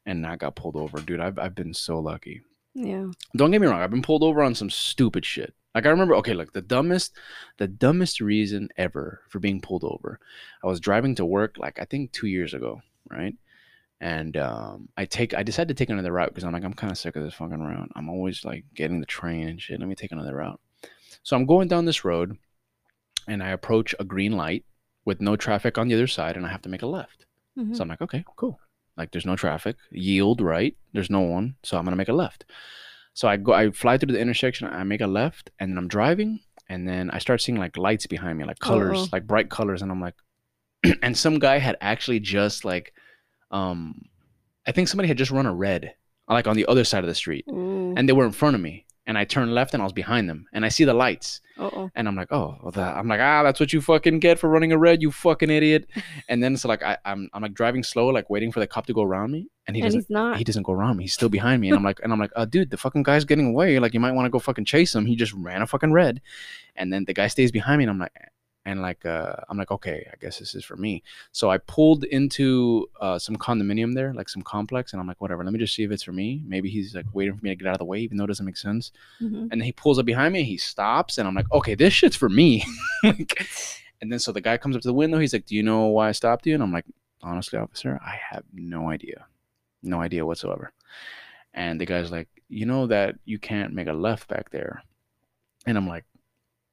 and 0.05 0.21
not 0.21 0.39
got 0.39 0.55
pulled 0.55 0.75
over, 0.75 0.99
dude. 0.99 1.19
I've 1.19 1.37
I've 1.37 1.55
been 1.55 1.73
so 1.73 1.99
lucky. 1.99 2.41
yeah. 2.73 3.05
Don't 3.35 3.51
get 3.51 3.61
me 3.61 3.67
wrong, 3.67 3.81
I've 3.81 3.91
been 3.91 4.01
pulled 4.01 4.23
over 4.23 4.41
on 4.41 4.55
some 4.55 4.71
stupid 4.71 5.23
shit. 5.25 5.53
Like 5.75 5.85
I 5.85 5.89
remember, 5.89 6.15
okay, 6.15 6.33
like 6.33 6.53
the 6.53 6.61
dumbest, 6.61 7.13
the 7.57 7.67
dumbest 7.67 8.21
reason 8.21 8.69
ever 8.77 9.21
for 9.29 9.39
being 9.39 9.59
pulled 9.61 9.83
over. 9.83 10.19
I 10.63 10.67
was 10.67 10.79
driving 10.79 11.15
to 11.15 11.25
work, 11.25 11.55
like 11.57 11.79
I 11.79 11.85
think 11.85 12.11
two 12.11 12.27
years 12.27 12.53
ago, 12.53 12.81
right? 13.09 13.35
And 13.99 14.35
um, 14.37 14.89
I 14.97 15.05
take, 15.05 15.33
I 15.33 15.43
decided 15.43 15.69
to 15.69 15.81
take 15.81 15.89
another 15.89 16.11
route 16.11 16.29
because 16.29 16.43
I'm 16.43 16.51
like, 16.53 16.63
I'm 16.63 16.73
kind 16.73 16.91
of 16.91 16.97
sick 16.97 17.15
of 17.15 17.23
this 17.23 17.33
fucking 17.35 17.61
route. 17.61 17.89
I'm 17.95 18.09
always 18.09 18.43
like 18.43 18.65
getting 18.75 18.99
the 18.99 19.05
train 19.05 19.47
and 19.47 19.61
shit. 19.61 19.79
Let 19.79 19.87
me 19.87 19.95
take 19.95 20.11
another 20.11 20.35
route. 20.35 20.59
So 21.23 21.35
I'm 21.37 21.45
going 21.45 21.69
down 21.69 21.85
this 21.85 22.03
road, 22.03 22.37
and 23.27 23.41
I 23.41 23.49
approach 23.49 23.95
a 23.99 24.03
green 24.03 24.33
light 24.33 24.65
with 25.05 25.21
no 25.21 25.35
traffic 25.37 25.77
on 25.77 25.87
the 25.87 25.95
other 25.95 26.07
side, 26.07 26.35
and 26.35 26.45
I 26.45 26.49
have 26.49 26.61
to 26.63 26.69
make 26.69 26.81
a 26.81 26.87
left. 26.87 27.25
Mhm. 27.57 27.75
So 27.75 27.81
I'm 27.83 27.87
like, 27.87 28.01
okay, 28.01 28.25
cool. 28.35 28.59
Like 28.97 29.11
there's 29.11 29.25
no 29.25 29.35
traffic. 29.37 29.77
Yield 29.89 30.41
right. 30.41 30.75
There's 30.91 31.09
no 31.09 31.21
one. 31.21 31.55
So 31.63 31.77
I'm 31.77 31.85
gonna 31.85 31.95
make 31.95 32.09
a 32.09 32.13
left. 32.13 32.45
So 33.13 33.27
I 33.27 33.37
go 33.37 33.53
I 33.53 33.71
fly 33.71 33.97
through 33.97 34.13
the 34.13 34.19
intersection, 34.19 34.67
I 34.67 34.83
make 34.83 35.01
a 35.01 35.07
left, 35.07 35.51
and 35.59 35.71
then 35.71 35.77
I'm 35.77 35.87
driving, 35.87 36.39
and 36.69 36.87
then 36.87 37.11
I 37.11 37.19
start 37.19 37.41
seeing 37.41 37.57
like 37.57 37.77
lights 37.77 38.07
behind 38.07 38.37
me, 38.37 38.45
like 38.45 38.59
colors, 38.59 38.97
Uh-oh. 38.97 39.07
like 39.11 39.27
bright 39.27 39.49
colors, 39.49 39.81
and 39.81 39.91
I'm 39.91 40.01
like 40.01 40.15
and 41.01 41.17
some 41.17 41.39
guy 41.39 41.59
had 41.59 41.77
actually 41.81 42.19
just 42.19 42.65
like 42.65 42.93
um 43.51 44.03
I 44.65 44.71
think 44.71 44.87
somebody 44.87 45.07
had 45.07 45.17
just 45.17 45.31
run 45.31 45.45
a 45.45 45.53
red, 45.53 45.93
like 46.27 46.47
on 46.47 46.55
the 46.55 46.65
other 46.67 46.83
side 46.83 47.03
of 47.03 47.07
the 47.07 47.15
street. 47.15 47.45
Ooh. 47.49 47.93
And 47.95 48.07
they 48.07 48.13
were 48.13 48.25
in 48.25 48.31
front 48.31 48.55
of 48.55 48.61
me. 48.61 48.85
And 49.05 49.17
I 49.17 49.25
turned 49.25 49.53
left 49.53 49.73
and 49.73 49.81
I 49.81 49.85
was 49.85 49.93
behind 49.93 50.29
them. 50.29 50.47
And 50.53 50.65
I 50.65 50.69
see 50.69 50.85
the 50.85 50.93
lights. 50.93 51.41
Uh-oh. 51.57 51.91
And 51.93 52.07
I'm 52.07 52.15
like, 52.15 52.31
oh, 52.31 52.57
well, 52.63 52.71
that, 52.71 52.95
I'm 52.95 53.07
like, 53.07 53.19
ah, 53.19 53.43
that's 53.43 53.59
what 53.59 53.73
you 53.73 53.81
fucking 53.81 54.19
get 54.19 54.39
for 54.39 54.49
running 54.49 54.71
a 54.71 54.77
red, 54.77 55.01
you 55.01 55.11
fucking 55.11 55.49
idiot. 55.49 55.89
and 56.29 56.41
then 56.41 56.55
so 56.57 56.67
like 56.67 56.81
I, 56.81 56.97
I'm 57.05 57.29
I'm 57.33 57.41
like 57.41 57.53
driving 57.53 57.83
slow, 57.83 58.07
like 58.07 58.29
waiting 58.29 58.51
for 58.51 58.59
the 58.59 58.67
cop 58.67 58.85
to 58.87 58.93
go 58.93 59.03
around 59.03 59.31
me, 59.31 59.47
and 59.67 59.75
he 59.75 59.81
and 59.81 59.87
doesn't. 59.87 60.01
he's 60.01 60.09
not. 60.09 60.37
He 60.37 60.43
doesn't 60.43 60.63
go 60.63 60.71
around 60.71 60.97
me. 60.97 61.03
He's 61.03 61.13
still 61.13 61.29
behind 61.29 61.61
me, 61.61 61.69
and 61.69 61.77
I'm 61.77 61.83
like, 61.83 61.99
and 62.01 62.11
I'm 62.11 62.19
like, 62.19 62.31
uh, 62.35 62.45
dude, 62.45 62.69
the 62.69 62.77
fucking 62.77 63.03
guy's 63.03 63.25
getting 63.25 63.47
away. 63.47 63.77
Like, 63.79 63.93
you 63.93 63.99
might 63.99 64.13
want 64.13 64.25
to 64.25 64.29
go 64.29 64.39
fucking 64.39 64.65
chase 64.65 64.95
him. 64.95 65.05
He 65.05 65.15
just 65.15 65.33
ran 65.33 65.61
a 65.61 65.67
fucking 65.67 65.91
red, 65.91 66.21
and 66.75 66.91
then 66.91 67.05
the 67.05 67.13
guy 67.13 67.27
stays 67.27 67.51
behind 67.51 67.79
me, 67.79 67.83
and 67.83 67.91
I'm 67.91 67.99
like, 67.99 68.13
and 68.65 68.81
like, 68.81 69.05
uh, 69.05 69.35
I'm 69.49 69.57
like, 69.57 69.71
okay, 69.71 70.07
I 70.11 70.15
guess 70.21 70.39
this 70.39 70.55
is 70.55 70.63
for 70.63 70.77
me. 70.77 71.03
So 71.33 71.49
I 71.51 71.57
pulled 71.57 72.05
into 72.05 72.89
uh, 73.01 73.19
some 73.19 73.35
condominium 73.35 73.93
there, 73.93 74.13
like 74.13 74.29
some 74.29 74.41
complex, 74.41 74.93
and 74.93 75.01
I'm 75.01 75.07
like, 75.07 75.19
whatever. 75.19 75.43
Let 75.43 75.51
me 75.51 75.59
just 75.59 75.75
see 75.75 75.83
if 75.83 75.91
it's 75.91 76.03
for 76.03 76.13
me. 76.13 76.41
Maybe 76.47 76.69
he's 76.69 76.95
like 76.95 77.05
waiting 77.13 77.35
for 77.37 77.43
me 77.43 77.49
to 77.49 77.55
get 77.57 77.67
out 77.67 77.73
of 77.75 77.79
the 77.79 77.85
way, 77.85 77.99
even 77.99 78.15
though 78.17 78.23
it 78.23 78.27
doesn't 78.27 78.45
make 78.45 78.57
sense 78.57 78.91
Mhm. 79.21 79.41
and 79.43 79.51
then 79.51 79.61
he 79.61 79.71
pulls 79.73 79.99
up 79.99 80.05
behind 80.05 80.33
me 80.33 80.43
he 80.43 80.57
stops 80.57 81.17
and 81.17 81.27
i'm 81.27 81.35
like 81.35 81.51
okay 81.51 81.75
this 81.75 81.93
shit's 81.93 82.15
for 82.15 82.29
me 82.29 82.63
Like, 83.03 83.45
and 84.01 84.11
then 84.11 84.19
so 84.19 84.31
the 84.31 84.41
guy 84.41 84.57
comes 84.57 84.75
up 84.75 84.81
to 84.81 84.87
the 84.87 84.93
window 84.93 85.19
he's 85.19 85.33
like 85.33 85.45
do 85.45 85.55
you 85.55 85.63
know 85.63 85.87
why 85.87 86.09
i 86.09 86.11
stopped 86.11 86.45
you 86.45 86.53
and 86.53 86.63
i'm 86.63 86.71
like 86.71 86.85
honestly 87.21 87.59
officer 87.59 87.99
i 88.05 88.15
have 88.29 88.43
no 88.53 88.89
idea 88.89 89.25
no 89.81 90.01
idea 90.01 90.25
whatsoever 90.25 90.71
and 91.53 91.79
the 91.79 91.85
guy's 91.85 92.11
like 92.11 92.27
you 92.49 92.65
know 92.65 92.87
that 92.87 93.15
you 93.25 93.37
can't 93.39 93.73
make 93.73 93.87
a 93.87 93.93
left 93.93 94.27
back 94.27 94.49
there 94.51 94.83
and 95.65 95.77
i'm 95.77 95.87
like 95.87 96.05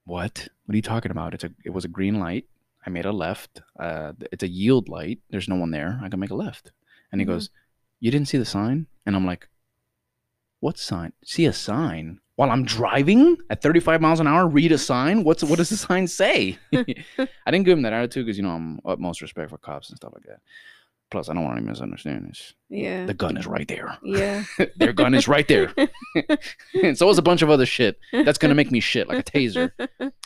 what? 0.04 0.48
What 0.66 0.72
are 0.72 0.76
you 0.76 0.82
talking 0.82 1.10
about? 1.10 1.34
It's 1.34 1.44
a 1.44 1.50
it 1.64 1.70
was 1.70 1.84
a 1.84 1.88
green 1.88 2.18
light. 2.20 2.46
I 2.86 2.90
made 2.90 3.04
a 3.04 3.12
left. 3.12 3.60
Uh 3.78 4.12
it's 4.32 4.42
a 4.42 4.48
yield 4.48 4.88
light. 4.88 5.18
There's 5.30 5.48
no 5.48 5.56
one 5.56 5.70
there. 5.70 6.00
I 6.02 6.08
can 6.08 6.20
make 6.20 6.30
a 6.30 6.34
left. 6.34 6.72
And 7.12 7.20
he 7.20 7.24
Mhm. 7.26 7.30
goes 7.30 7.50
you 8.00 8.10
didn't 8.10 8.28
see 8.28 8.38
the 8.38 8.44
sign? 8.46 8.86
And 9.04 9.14
i'm 9.16 9.26
like 9.26 9.48
what 10.60 10.78
sign? 10.78 11.12
See 11.24 11.46
a 11.46 11.52
sign? 11.52 12.20
While 12.36 12.50
i'm 12.50 12.64
driving 12.64 13.36
at 13.50 13.60
35 13.62 14.00
miles 14.00 14.20
an 14.20 14.26
hour 14.26 14.46
read 14.48 14.72
a 14.72 14.78
sign? 14.78 15.24
What's 15.24 15.42
what 15.44 15.56
does 15.58 15.68
the 15.70 15.76
sign 15.76 16.06
say? 16.06 16.58
I 16.72 17.50
didn't 17.50 17.64
give 17.64 17.76
him 17.76 17.82
that 17.82 17.92
attitude 17.92 18.26
because 18.26 18.36
you 18.38 18.42
know 18.42 18.50
i'm 18.50 18.80
utmost 18.84 19.20
respect 19.22 19.50
for 19.50 19.58
cops 19.58 19.90
and 19.90 19.96
stuff 19.96 20.12
like 20.14 20.24
that 20.24 20.40
plus 21.10 21.28
i 21.28 21.34
don't 21.34 21.44
want 21.44 21.56
any 21.58 21.66
misunderstandings 21.66 22.54
Yeah. 22.68 23.06
the 23.06 23.14
gun 23.14 23.36
is 23.36 23.46
right 23.46 23.66
there 23.68 23.96
Yeah. 24.02 24.44
their 24.76 24.92
gun 24.92 25.14
is 25.14 25.26
right 25.28 25.46
there 25.48 25.72
and 26.82 26.96
so 26.96 27.08
is 27.10 27.18
a 27.18 27.22
bunch 27.22 27.42
of 27.42 27.50
other 27.50 27.66
shit 27.66 27.98
that's 28.12 28.38
gonna 28.38 28.54
make 28.54 28.70
me 28.70 28.80
shit 28.80 29.08
like 29.08 29.18
a 29.18 29.22
taser 29.30 29.70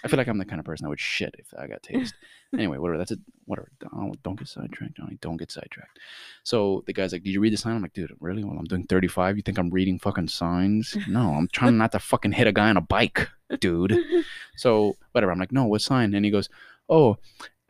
I 0.05 0.09
feel 0.09 0.19
like 0.19 0.27
I'm 0.29 0.39
the 0.39 0.45
kind 0.45 0.61
of 0.61 0.67
person 0.67 0.85
that 0.85 0.91
would 0.91 1.01
shit 1.01 1.35
if 1.39 1.47
I 1.59 1.67
got 1.67 1.83
tased. 1.83 2.13
anyway, 2.53 2.77
whatever. 2.77 2.99
That's 2.99 3.13
it. 3.13 3.21
Whatever. 3.47 3.71
Don't, 3.81 4.23
don't 4.23 4.39
get 4.39 4.49
sidetracked, 4.49 4.99
Johnny. 4.99 5.17
Don't 5.23 5.39
get 5.39 5.51
sidetracked. 5.51 5.99
So 6.43 6.83
the 6.87 6.93
guy's 6.93 7.13
like, 7.15 7.23
"Did 7.23 7.31
you 7.33 7.41
read 7.41 7.55
the 7.55 7.57
sign?" 7.57 7.75
I'm 7.77 7.81
like, 7.81 7.95
"Dude, 7.95 8.15
really? 8.21 8.45
Well, 8.45 8.59
I'm 8.59 8.67
doing 8.67 8.85
35. 8.85 9.37
You 9.39 9.43
think 9.43 9.57
I'm 9.57 9.71
reading 9.71 9.99
fucking 9.99 10.29
signs? 10.29 10.95
No, 11.09 11.33
I'm 11.35 11.49
trying 11.49 11.79
not 11.79 11.93
to 11.93 11.99
fucking 11.99 12.33
hit 12.33 12.47
a 12.47 12.53
guy 12.53 12.69
on 12.69 12.77
a 12.77 12.83
bike, 12.83 13.29
dude." 13.61 13.97
So 14.57 14.97
whatever. 15.13 15.33
I'm 15.33 15.39
like, 15.39 15.53
"No, 15.53 15.65
what 15.65 15.81
sign?" 15.81 16.13
And 16.15 16.25
he 16.25 16.31
goes, 16.31 16.51
"Oh." 16.89 17.17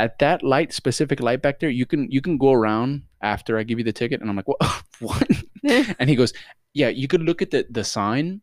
At 0.04 0.18
that 0.18 0.42
light 0.42 0.72
specific 0.72 1.20
light 1.20 1.40
back 1.40 1.60
there, 1.60 1.70
you 1.70 1.86
can 1.86 2.10
you 2.10 2.20
can 2.20 2.36
go 2.36 2.52
around 2.52 3.04
after 3.22 3.58
I 3.58 3.62
give 3.62 3.78
you 3.78 3.84
the 3.84 3.92
ticket, 3.92 4.20
and 4.20 4.28
I'm 4.28 4.36
like, 4.36 4.48
what? 4.48 4.82
what? 5.00 5.30
and 5.98 6.10
he 6.10 6.14
goes, 6.14 6.34
yeah, 6.74 6.88
you 6.88 7.08
could 7.08 7.22
look 7.22 7.40
at 7.40 7.50
the 7.50 7.66
the 7.70 7.84
sign, 7.84 8.42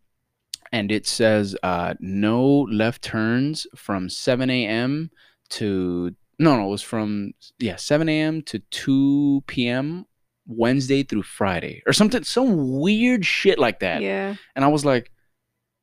and 0.72 0.92
it 0.92 1.06
says 1.06 1.56
uh, 1.62 1.94
no 2.00 2.62
left 2.62 3.04
turns 3.04 3.68
from 3.76 4.10
7 4.10 4.50
a.m. 4.50 5.12
to 5.50 6.16
no, 6.40 6.56
no, 6.58 6.66
it 6.66 6.72
was 6.72 6.82
from 6.82 7.34
yeah 7.60 7.76
7 7.76 8.10
a.m. 8.10 8.42
to 8.44 8.60
2 8.60 9.44
p.m. 9.46 10.06
Wednesday 10.48 11.04
through 11.04 11.24
Friday 11.24 11.84
or 11.86 11.94
something, 11.94 12.24
some 12.24 12.80
weird 12.80 13.24
shit 13.24 13.60
like 13.60 13.80
that. 13.82 14.02
yeah. 14.02 14.36
And 14.56 14.66
I 14.66 14.70
was 14.70 14.84
like, 14.84 15.12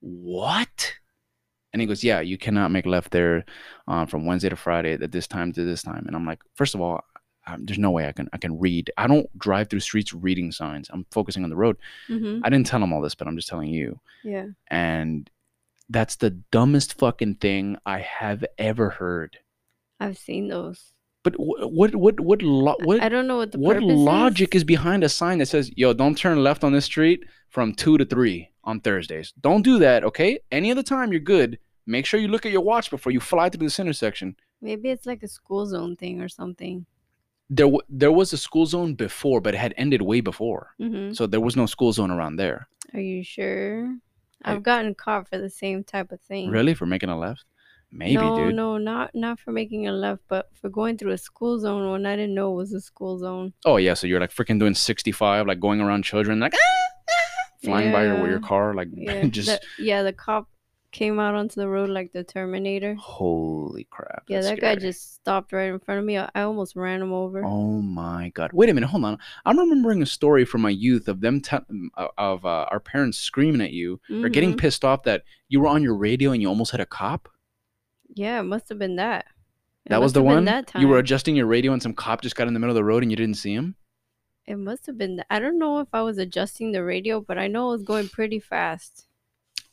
what? 0.00 0.94
And 1.72 1.82
he 1.82 1.86
goes, 1.86 2.02
yeah, 2.02 2.20
you 2.20 2.38
cannot 2.38 2.70
make 2.70 2.86
left 2.86 3.10
there 3.10 3.44
uh, 3.86 4.06
from 4.06 4.24
Wednesday 4.24 4.48
to 4.48 4.56
Friday 4.56 4.94
at 4.94 5.12
this 5.12 5.26
time 5.26 5.52
to 5.52 5.64
this 5.64 5.82
time. 5.82 6.04
And 6.06 6.16
I'm 6.16 6.24
like, 6.24 6.40
first 6.54 6.74
of 6.74 6.80
all, 6.80 7.04
um, 7.46 7.64
there's 7.64 7.78
no 7.78 7.90
way 7.90 8.06
I 8.06 8.12
can 8.12 8.28
I 8.32 8.38
can 8.38 8.58
read. 8.58 8.90
I 8.96 9.06
don't 9.06 9.26
drive 9.38 9.68
through 9.68 9.80
streets 9.80 10.12
reading 10.12 10.52
signs. 10.52 10.88
I'm 10.90 11.06
focusing 11.10 11.44
on 11.44 11.50
the 11.50 11.56
road. 11.56 11.76
hmm 12.06 12.40
I 12.42 12.50
didn't 12.50 12.66
tell 12.66 12.82
him 12.82 12.92
all 12.92 13.00
this, 13.00 13.14
but 13.14 13.26
I'm 13.26 13.36
just 13.36 13.48
telling 13.48 13.70
you. 13.70 14.00
Yeah. 14.24 14.46
And 14.68 15.30
that's 15.88 16.16
the 16.16 16.30
dumbest 16.30 16.98
fucking 16.98 17.36
thing 17.36 17.76
I 17.86 18.00
have 18.00 18.44
ever 18.58 18.90
heard. 18.90 19.38
I've 19.98 20.18
seen 20.18 20.48
those. 20.48 20.92
But 21.28 21.34
wh- 21.36 21.70
what 21.72 21.94
what 21.94 22.20
what 22.20 22.42
lo- 22.42 22.76
what 22.84 23.02
I 23.02 23.08
don't 23.08 23.26
know 23.26 23.36
what 23.36 23.52
the 23.52 23.58
what 23.58 23.82
logic 23.82 24.54
is. 24.54 24.60
is 24.60 24.64
behind 24.64 25.04
a 25.04 25.08
sign 25.08 25.38
that 25.38 25.46
says, 25.46 25.70
"Yo, 25.76 25.92
don't 25.92 26.16
turn 26.16 26.42
left 26.42 26.64
on 26.64 26.72
this 26.72 26.84
street 26.86 27.24
from 27.48 27.74
two 27.74 27.98
to 27.98 28.04
three 28.04 28.50
on 28.64 28.80
Thursdays." 28.80 29.32
Don't 29.40 29.62
do 29.62 29.78
that, 29.80 30.04
okay? 30.04 30.38
Any 30.50 30.70
other 30.70 30.82
time, 30.82 31.12
you're 31.12 31.20
good. 31.20 31.58
Make 31.86 32.06
sure 32.06 32.18
you 32.20 32.28
look 32.28 32.46
at 32.46 32.52
your 32.52 32.60
watch 32.62 32.90
before 32.90 33.12
you 33.12 33.20
fly 33.20 33.48
through 33.48 33.66
this 33.66 33.78
intersection. 33.78 34.36
Maybe 34.60 34.88
it's 34.90 35.06
like 35.06 35.22
a 35.22 35.28
school 35.28 35.66
zone 35.66 35.96
thing 35.96 36.20
or 36.20 36.28
something. 36.28 36.86
There, 37.50 37.66
w- 37.66 37.80
there 37.88 38.12
was 38.12 38.32
a 38.34 38.36
school 38.36 38.66
zone 38.66 38.94
before, 38.94 39.40
but 39.40 39.54
it 39.54 39.58
had 39.58 39.72
ended 39.78 40.02
way 40.02 40.20
before, 40.20 40.74
hmm 40.78 41.12
so 41.12 41.26
there 41.26 41.40
was 41.40 41.56
no 41.56 41.64
school 41.66 41.92
zone 41.92 42.10
around 42.10 42.36
there. 42.36 42.68
Are 42.94 43.00
you 43.00 43.22
sure? 43.24 43.96
I've 44.44 44.62
gotten 44.62 44.94
caught 44.94 45.28
for 45.28 45.38
the 45.38 45.50
same 45.50 45.82
type 45.82 46.12
of 46.12 46.20
thing. 46.20 46.50
Really, 46.50 46.74
for 46.74 46.86
making 46.86 47.08
a 47.08 47.18
left? 47.18 47.44
Maybe, 47.90 48.14
no, 48.16 48.36
dude. 48.36 48.54
no, 48.54 48.76
not 48.76 49.10
not 49.14 49.40
for 49.40 49.50
making 49.50 49.88
a 49.88 49.92
left, 49.92 50.22
but 50.28 50.50
for 50.60 50.68
going 50.68 50.98
through 50.98 51.12
a 51.12 51.18
school 51.18 51.58
zone 51.58 51.90
when 51.90 52.04
I 52.06 52.16
didn't 52.16 52.34
know 52.34 52.52
it 52.52 52.56
was 52.56 52.72
a 52.74 52.80
school 52.80 53.18
zone. 53.18 53.54
Oh 53.64 53.76
yeah, 53.78 53.94
so 53.94 54.06
you're 54.06 54.20
like 54.20 54.30
freaking 54.32 54.58
doing 54.58 54.74
65, 54.74 55.46
like 55.46 55.58
going 55.60 55.80
around 55.80 56.02
children, 56.04 56.38
like 56.40 56.52
"Ah, 56.54 56.58
ah," 57.10 57.14
flying 57.64 57.90
by 57.92 58.04
your, 58.04 58.28
your 58.28 58.40
car, 58.40 58.74
like 58.74 58.88
Yeah, 58.92 59.24
just 59.30 59.48
the, 59.48 59.60
yeah. 59.82 60.02
The 60.02 60.12
cop 60.12 60.48
came 60.90 61.18
out 61.18 61.34
onto 61.34 61.60
the 61.60 61.68
road 61.68 61.88
like 61.90 62.12
the 62.12 62.24
Terminator. 62.24 62.94
holy 62.94 63.86
crap. 63.90 64.24
Yeah, 64.28 64.40
that 64.42 64.60
guy 64.60 64.74
just 64.76 65.14
stopped 65.16 65.52
right 65.52 65.68
in 65.70 65.78
front 65.80 65.98
of 66.00 66.04
me. 66.06 66.16
I, 66.18 66.30
I 66.34 66.42
almost 66.42 66.76
ran 66.76 67.00
him 67.02 67.12
over. 67.12 67.42
Oh 67.44 67.80
my 67.80 68.30
god! 68.34 68.50
Wait 68.52 68.68
a 68.68 68.74
minute, 68.74 68.88
hold 68.88 69.04
on. 69.06 69.18
I'm 69.46 69.58
remembering 69.58 70.02
a 70.02 70.06
story 70.06 70.44
from 70.44 70.60
my 70.60 70.70
youth 70.70 71.08
of 71.08 71.22
them 71.22 71.40
te- 71.40 71.56
of 72.18 72.44
uh, 72.44 72.66
our 72.70 72.80
parents 72.80 73.16
screaming 73.18 73.62
at 73.62 73.72
you 73.72 73.98
or 74.10 74.28
getting 74.28 74.52
Mhm. 74.54 74.58
pissed 74.58 74.84
off 74.84 75.04
that 75.04 75.22
you 75.48 75.60
were 75.60 75.66
on 75.68 75.82
your 75.82 75.94
radio 75.96 76.32
and 76.32 76.42
you 76.42 76.48
almost 76.48 76.72
hit 76.72 76.80
a 76.80 76.86
cop. 76.86 77.30
Yeah, 78.18 78.40
it 78.40 78.44
must 78.44 78.68
have 78.68 78.78
been 78.78 78.96
that. 78.96 79.26
It 79.86 79.90
that 79.90 80.00
was 80.00 80.12
the 80.12 80.22
one. 80.22 80.44
That 80.44 80.66
time. 80.66 80.82
You 80.82 80.88
were 80.88 80.98
adjusting 80.98 81.36
your 81.36 81.46
radio 81.46 81.72
and 81.72 81.82
some 81.82 81.94
cop 81.94 82.20
just 82.20 82.36
got 82.36 82.48
in 82.48 82.54
the 82.54 82.60
middle 82.60 82.72
of 82.72 82.80
the 82.80 82.84
road 82.84 83.02
and 83.02 83.10
you 83.12 83.16
didn't 83.16 83.36
see 83.36 83.54
him. 83.54 83.76
It 84.46 84.56
must 84.58 84.86
have 84.86 84.98
been. 84.98 85.16
That. 85.16 85.26
I 85.30 85.38
don't 85.38 85.58
know 85.58 85.80
if 85.80 85.88
I 85.92 86.02
was 86.02 86.18
adjusting 86.18 86.72
the 86.72 86.82
radio, 86.82 87.20
but 87.20 87.38
I 87.38 87.46
know 87.46 87.68
it 87.68 87.72
was 87.78 87.82
going 87.84 88.08
pretty 88.08 88.40
fast. 88.40 89.06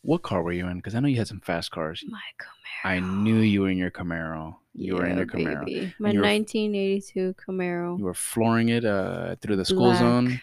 What 0.02 0.22
car 0.22 0.44
were 0.44 0.52
you 0.52 0.68
in? 0.68 0.78
Because 0.78 0.94
I 0.94 1.00
know 1.00 1.08
you 1.08 1.18
had 1.18 1.28
some 1.28 1.42
fast 1.42 1.72
cars. 1.72 2.04
My 2.08 2.20
Camaro. 2.40 2.92
I 2.92 3.00
knew 3.00 3.38
you 3.38 3.62
were 3.62 3.70
in 3.70 3.78
your 3.78 3.90
Camaro. 3.90 4.56
You 4.76 4.96
were 4.96 5.06
in 5.08 5.18
your 5.18 5.26
Camaro. 5.26 5.66
baby. 5.66 5.94
My 5.98 6.12
you 6.12 6.20
were- 6.20 6.26
1982 6.26 7.34
Camaro. 7.44 7.98
You 7.98 8.06
were 8.06 8.14
flooring 8.14 8.70
it 8.70 8.86
uh, 8.86 9.36
through 9.42 9.56
the 9.56 9.66
school 9.66 9.86
Black. 9.92 10.00
zone, 10.00 10.42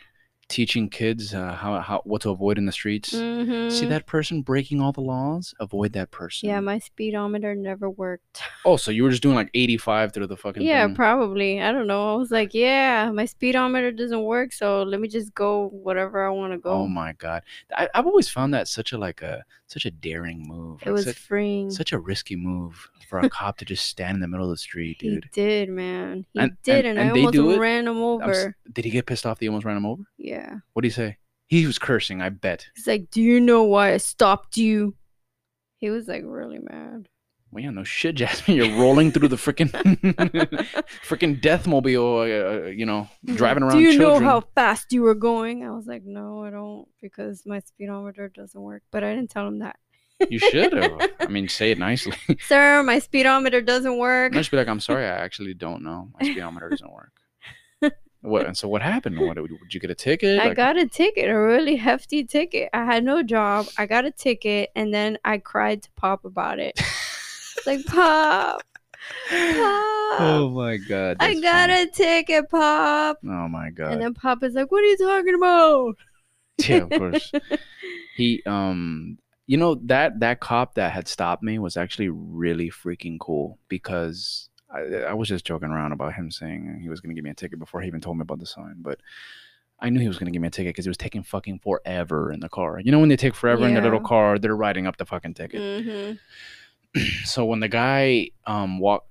teaching 0.52 0.88
kids 0.90 1.32
uh, 1.34 1.52
how, 1.54 1.80
how 1.80 2.02
what 2.04 2.20
to 2.22 2.30
avoid 2.30 2.58
in 2.58 2.66
the 2.66 2.72
streets. 2.72 3.08
See 3.10 3.16
Mhm. 3.16 3.88
that 3.88 4.06
person 4.06 4.42
breaking 4.42 4.80
all 4.82 4.92
the 4.92 5.00
laws? 5.00 5.54
Avoid 5.58 5.92
that 5.94 6.10
person. 6.10 6.48
Yeah, 6.48 6.60
my 6.60 6.78
speedometer 6.78 7.54
never 7.54 7.88
worked. 7.90 8.42
Oh, 8.64 8.76
so 8.76 8.92
you 8.92 9.02
were 9.02 9.10
just 9.10 9.22
doing 9.24 9.34
like 9.34 9.50
85 9.54 10.12
through 10.12 10.28
the 10.28 10.36
fucking 10.36 10.62
Yeah, 10.62 10.86
thing. 10.86 10.94
probably. 10.94 11.60
I 11.60 11.72
don't 11.72 11.88
know. 11.88 12.14
I 12.14 12.16
was 12.16 12.30
like, 12.30 12.54
yeah, 12.54 13.10
my 13.10 13.24
speedometer 13.24 13.90
doesn't 13.90 14.22
work, 14.22 14.52
so 14.52 14.84
let 14.84 15.00
me 15.00 15.08
just 15.08 15.34
go 15.34 15.68
whatever 15.70 16.24
I 16.24 16.30
want 16.30 16.52
to 16.52 16.58
go. 16.58 16.70
Oh 16.70 16.86
my 16.86 17.12
god, 17.14 17.42
I, 17.76 17.88
I've 17.94 18.06
always 18.06 18.28
found 18.28 18.54
that 18.54 18.68
such 18.68 18.92
a 18.92 18.98
like 18.98 19.20
a 19.22 19.42
such 19.72 19.86
a 19.86 19.90
daring 19.90 20.46
move. 20.46 20.80
it 20.82 20.86
like 20.86 20.92
was 20.92 21.04
such, 21.04 21.16
freeing. 21.16 21.70
such 21.70 21.92
a 21.92 21.98
risky 21.98 22.36
move 22.36 22.88
for 23.08 23.18
a 23.20 23.28
cop 23.30 23.56
to 23.58 23.64
just 23.64 23.86
stand 23.86 24.14
in 24.16 24.20
the 24.20 24.28
middle 24.28 24.46
of 24.46 24.50
the 24.50 24.56
street, 24.58 24.98
dude. 24.98 25.24
he 25.34 25.40
did, 25.40 25.68
man. 25.68 26.26
He 26.32 26.40
And- 26.40 26.56
did, 26.62 26.84
and- 26.86 26.98
and, 26.98 27.10
and 27.10 27.18
I 27.18 27.38
almost 27.38 27.58
ran 27.58 27.86
him 27.88 27.96
I'm 27.96 28.02
over. 28.02 28.56
did 28.72 28.84
he 28.84 28.90
get 28.90 29.06
pissed 29.06 29.26
off 29.26 29.38
that 29.38 29.44
you 29.44 29.50
almost 29.50 29.64
ran 29.66 29.76
him 29.76 29.86
over? 29.86 30.02
Yeah. 30.18 30.56
What 30.72 30.82
did 30.82 30.88
he 30.88 30.92
say? 30.92 31.16
He 31.48 31.66
was 31.66 31.78
cursing. 31.78 32.22
I 32.22 32.28
bet. 32.30 32.66
He's 32.74 32.86
like, 32.86 33.10
Do 33.10 33.20
you 33.20 33.38
know 33.40 33.64
why 33.64 33.92
I 33.92 33.98
stopped 33.98 34.56
you? 34.56 34.94
He 35.78 35.90
was 35.90 36.06
like 36.08 36.22
really 36.24 36.58
mad. 36.60 37.08
Well, 37.52 37.62
yeah, 37.62 37.70
no 37.70 37.84
shit, 37.84 38.14
Jasmin. 38.20 38.56
You're 38.56 38.80
rolling 38.80 39.12
through 39.12 39.28
the 39.28 39.36
freaking 39.36 39.70
freaking 41.06 41.40
death 41.40 41.66
mobile. 41.66 42.20
Uh, 42.20 42.66
you 42.68 42.86
know, 42.86 43.08
driving 43.24 43.62
around 43.62 43.76
Do 43.76 43.80
you 43.82 43.96
children. 43.96 44.22
know 44.22 44.28
how 44.28 44.40
fast 44.54 44.92
you 44.92 45.02
were 45.02 45.14
going? 45.14 45.64
I 45.64 45.70
was 45.70 45.86
like, 45.86 46.02
No, 46.04 46.44
I 46.44 46.50
don't, 46.50 46.88
because 47.00 47.42
my 47.46 47.60
speedometer 47.60 48.28
doesn't 48.28 48.60
work. 48.60 48.82
But 48.90 49.04
I 49.04 49.14
didn't 49.14 49.30
tell 49.30 49.46
him 49.46 49.58
that. 49.60 49.76
You 50.30 50.38
should 50.38 50.72
have. 50.72 50.92
I 51.20 51.26
mean, 51.26 51.48
say 51.48 51.72
it 51.72 51.78
nicely. 51.88 52.16
Sir, 52.46 52.82
my 52.84 52.98
speedometer 53.00 53.60
doesn't 53.60 53.98
work. 53.98 54.32
No, 54.32 54.38
just 54.40 54.50
be 54.50 54.56
like, 54.56 54.68
I'm 54.68 54.80
sorry, 54.80 55.04
I 55.04 55.16
actually 55.18 55.52
don't 55.54 55.82
know. 55.82 56.08
My 56.18 56.26
speedometer 56.30 56.68
doesn't 56.70 56.92
work. 56.92 57.12
What? 58.20 58.46
And 58.46 58.56
so 58.56 58.68
what 58.68 58.82
happened? 58.82 59.18
What 59.18 59.34
did 59.34 59.50
you 59.74 59.80
get 59.80 59.90
a 59.90 59.96
ticket? 59.96 60.38
I 60.40 60.46
Like, 60.48 60.56
got 60.56 60.78
a 60.78 60.86
ticket, 60.86 61.28
a 61.28 61.36
really 61.36 61.74
hefty 61.74 62.22
ticket. 62.22 62.70
I 62.72 62.84
had 62.84 63.02
no 63.02 63.24
job. 63.24 63.66
I 63.76 63.86
got 63.86 64.04
a 64.04 64.12
ticket, 64.12 64.70
and 64.76 64.94
then 64.94 65.18
I 65.24 65.38
cried 65.38 65.82
to 65.82 65.90
Pop 65.96 66.24
about 66.24 66.60
it. 66.60 66.80
Like, 67.66 67.84
Pop, 67.86 68.62
Pop, 69.28 70.20
Oh 70.20 70.50
my 70.54 70.76
god. 70.76 71.16
I 71.20 71.34
got 71.34 71.70
funny. 71.70 71.82
a 71.82 71.86
ticket, 71.86 72.50
Pop. 72.50 73.18
Oh 73.24 73.48
my 73.48 73.70
god. 73.70 73.92
And 73.92 74.02
then 74.02 74.14
Pop 74.14 74.42
is 74.42 74.54
like, 74.54 74.70
What 74.70 74.82
are 74.82 74.86
you 74.86 74.96
talking 74.96 75.34
about? 75.34 75.96
yeah, 76.68 76.82
of 76.82 76.90
course. 76.90 77.32
he 78.16 78.42
um 78.46 79.18
you 79.46 79.56
know 79.56 79.74
that 79.86 80.20
that 80.20 80.40
cop 80.40 80.74
that 80.74 80.92
had 80.92 81.08
stopped 81.08 81.42
me 81.42 81.58
was 81.58 81.76
actually 81.76 82.08
really 82.08 82.70
freaking 82.70 83.18
cool 83.18 83.58
because 83.68 84.48
I, 84.72 84.80
I 84.80 85.14
was 85.14 85.28
just 85.28 85.44
joking 85.44 85.70
around 85.70 85.92
about 85.92 86.14
him 86.14 86.30
saying 86.30 86.80
he 86.82 86.88
was 86.88 87.00
going 87.00 87.10
to 87.10 87.14
give 87.14 87.24
me 87.24 87.30
a 87.30 87.34
ticket 87.34 87.58
before 87.58 87.80
he 87.80 87.88
even 87.88 88.00
told 88.00 88.16
me 88.16 88.22
about 88.22 88.38
the 88.38 88.46
sign, 88.46 88.76
but 88.78 89.00
I 89.80 89.90
knew 89.90 90.00
he 90.00 90.08
was 90.08 90.16
going 90.16 90.26
to 90.26 90.32
give 90.32 90.40
me 90.40 90.48
a 90.48 90.52
ticket 90.52 90.70
because 90.70 90.86
it 90.86 90.90
was 90.90 90.96
taking 90.96 91.22
fucking 91.24 91.58
forever 91.58 92.32
in 92.32 92.40
the 92.40 92.48
car. 92.48 92.80
You 92.80 92.92
know 92.92 93.00
when 93.00 93.08
they 93.08 93.16
take 93.16 93.34
forever 93.34 93.66
in 93.66 93.74
the 93.74 93.80
little 93.80 94.00
car, 94.00 94.38
they're 94.38 94.56
writing 94.56 94.86
up 94.86 94.96
the 94.96 95.04
fucking 95.04 95.34
ticket. 95.34 95.84
hmm 95.84 96.12
so 97.24 97.44
when 97.44 97.60
the 97.60 97.68
guy 97.68 98.30
um 98.46 98.78
walked 98.78 99.08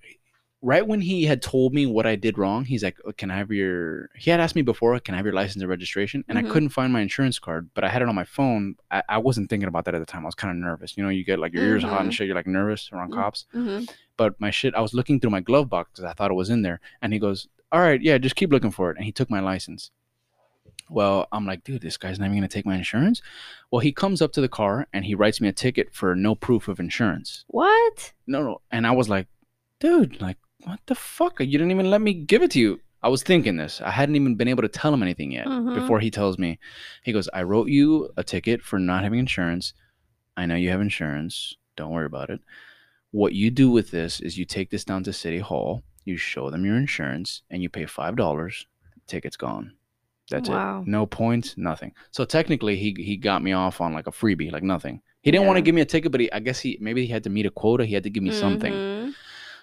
right 0.63 0.85
when 0.85 1.01
he 1.01 1.23
had 1.23 1.41
told 1.41 1.73
me 1.73 1.87
what 1.87 2.05
I 2.05 2.15
did 2.15 2.37
wrong, 2.37 2.65
he's 2.65 2.83
like, 2.83 2.97
"Oh, 3.03 3.11
"Can 3.11 3.31
I 3.31 3.37
have 3.37 3.49
your?" 3.51 4.09
He 4.15 4.29
had 4.29 4.39
asked 4.39 4.55
me 4.55 4.61
before, 4.61 4.99
"Can 4.99 5.15
I 5.15 5.17
have 5.17 5.25
your 5.25 5.33
license 5.33 5.61
and 5.63 5.69
registration?" 5.69 6.23
And 6.29 6.37
Mhm. 6.37 6.45
I 6.47 6.51
couldn't 6.51 6.69
find 6.69 6.93
my 6.93 7.01
insurance 7.01 7.39
card, 7.39 7.69
but 7.73 7.83
I 7.83 7.89
had 7.89 8.03
it 8.03 8.07
on 8.07 8.13
my 8.13 8.23
phone. 8.25 8.75
I, 8.91 9.01
I 9.09 9.17
wasn't 9.17 9.49
thinking 9.49 9.67
about 9.67 9.85
that 9.85 9.95
at 9.95 9.99
the 9.99 10.05
time. 10.05 10.21
I 10.23 10.27
was 10.27 10.35
kind 10.35 10.51
of 10.51 10.57
nervous. 10.63 10.95
You 10.95 11.03
know, 11.03 11.09
you 11.09 11.23
get 11.25 11.39
like 11.39 11.53
your 11.53 11.63
ears 11.63 11.83
hot 11.83 12.01
and 12.01 12.11
Mhm. 12.11 12.13
shit. 12.13 12.27
You're 12.27 12.35
like 12.35 12.45
nervous 12.45 12.91
around 12.93 13.11
Mm. 13.11 13.15
cops. 13.15 13.45
hmm 13.53 13.79
But 14.17 14.39
my 14.39 14.51
shit, 14.51 14.75
I 14.75 14.81
was 14.81 14.93
looking 14.93 15.19
through 15.19 15.31
my 15.31 15.39
glove 15.39 15.67
box 15.67 15.89
because 15.91 16.03
I 16.03 16.13
thought 16.13 16.29
it 16.29 16.35
was 16.35 16.51
in 16.51 16.61
there. 16.61 16.79
And 17.01 17.11
he 17.13 17.17
goes, 17.17 17.47
"All 17.71 17.79
right, 17.81 17.99
yeah, 17.99 18.19
just 18.19 18.35
keep 18.35 18.51
looking 18.51 18.69
for 18.71 18.91
it." 18.91 18.97
And 18.97 19.05
he 19.05 19.11
took 19.11 19.31
my 19.31 19.39
license. 19.39 19.89
Well, 20.91 21.27
I'm 21.31 21.45
like, 21.45 21.63
dude, 21.63 21.81
this 21.81 21.95
guy's 21.97 22.19
not 22.19 22.25
even 22.25 22.37
gonna 22.37 22.47
take 22.49 22.65
my 22.65 22.75
insurance. 22.75 23.21
Well, 23.71 23.79
he 23.79 23.93
comes 23.93 24.21
up 24.21 24.33
to 24.33 24.41
the 24.41 24.49
car 24.49 24.87
and 24.93 25.05
he 25.05 25.15
writes 25.15 25.39
me 25.39 25.47
a 25.47 25.53
ticket 25.53 25.93
for 25.93 26.15
no 26.15 26.35
proof 26.35 26.67
of 26.67 26.79
insurance 26.81 27.45
What? 27.47 28.13
no, 28.27 28.43
no. 28.43 28.61
And 28.71 28.85
I 28.85 28.91
was 28.91 29.07
like, 29.07 29.27
dude, 29.79 30.21
like, 30.21 30.37
what 30.65 30.79
the 30.87 30.95
fuck? 30.95 31.39
You 31.39 31.45
didn't 31.47 31.71
even 31.71 31.89
let 31.89 32.01
me 32.01 32.13
give 32.13 32.41
it 32.43 32.51
to 32.51 32.59
you. 32.59 32.81
I 33.01 33.07
was 33.09 33.23
thinking 33.23 33.57
this. 33.57 33.81
I 33.81 33.89
hadn't 33.89 34.15
even 34.15 34.35
been 34.35 34.47
able 34.49 34.61
to 34.63 34.67
tell 34.67 34.93
him 34.93 35.01
anything 35.01 35.31
yet 35.31 35.47
Mhm. 35.47 35.73
before 35.73 35.99
he 36.01 36.11
tells 36.11 36.37
me. 36.37 36.59
He 37.03 37.13
goes, 37.13 37.27
I 37.33 37.41
wrote 37.43 37.69
you 37.69 38.09
a 38.17 38.23
ticket 38.23 38.61
for 38.61 38.77
not 38.77 39.03
having 39.03 39.17
insurance. 39.19 39.73
I 40.37 40.45
know 40.45 40.55
you 40.55 40.69
have 40.69 40.81
insurance. 40.81 41.55
Don't 41.77 41.91
worry 41.91 42.05
about 42.05 42.29
it. 42.29 42.41
What 43.11 43.33
you 43.33 43.49
do 43.49 43.71
with 43.71 43.91
this 43.91 44.19
is 44.19 44.37
you 44.37 44.45
take 44.45 44.69
this 44.69 44.83
down 44.85 45.03
to 45.05 45.13
City 45.13 45.39
Hall, 45.39 45.81
you 46.05 46.15
show 46.17 46.49
them 46.51 46.63
your 46.65 46.75
insurance, 46.77 47.41
and 47.49 47.63
you 47.63 47.69
pay 47.69 47.85
$5. 47.85 48.65
Ticket's 49.07 49.37
gone. 49.37 49.73
That's 50.31 50.49
Wow. 50.49 50.81
it. 50.81 50.87
No 50.87 51.05
points, 51.05 51.55
nothing. 51.57 51.91
So 52.11 52.25
technically, 52.25 52.75
he 52.77 52.95
he 52.97 53.17
got 53.17 53.43
me 53.43 53.51
off 53.53 53.79
on 53.81 53.93
like 53.93 54.07
a 54.07 54.11
freebie, 54.11 54.51
like 54.51 54.63
nothing. 54.63 55.01
He 55.21 55.29
didn't 55.29 55.45
want 55.45 55.57
to 55.57 55.61
give 55.61 55.75
me 55.75 55.81
a 55.81 55.85
ticket, 55.85 56.11
but 56.11 56.21
he, 56.21 56.31
I 56.31 56.39
guess 56.39 56.59
he 56.59 56.77
maybe 56.81 57.05
he 57.05 57.11
had 57.11 57.23
to 57.25 57.29
meet 57.29 57.45
a 57.45 57.51
quota. 57.51 57.85
He 57.85 57.93
had 57.93 58.03
to 58.03 58.09
give 58.09 58.23
me 58.23 58.31
something. 58.31 58.73
Mhm. 58.73 59.13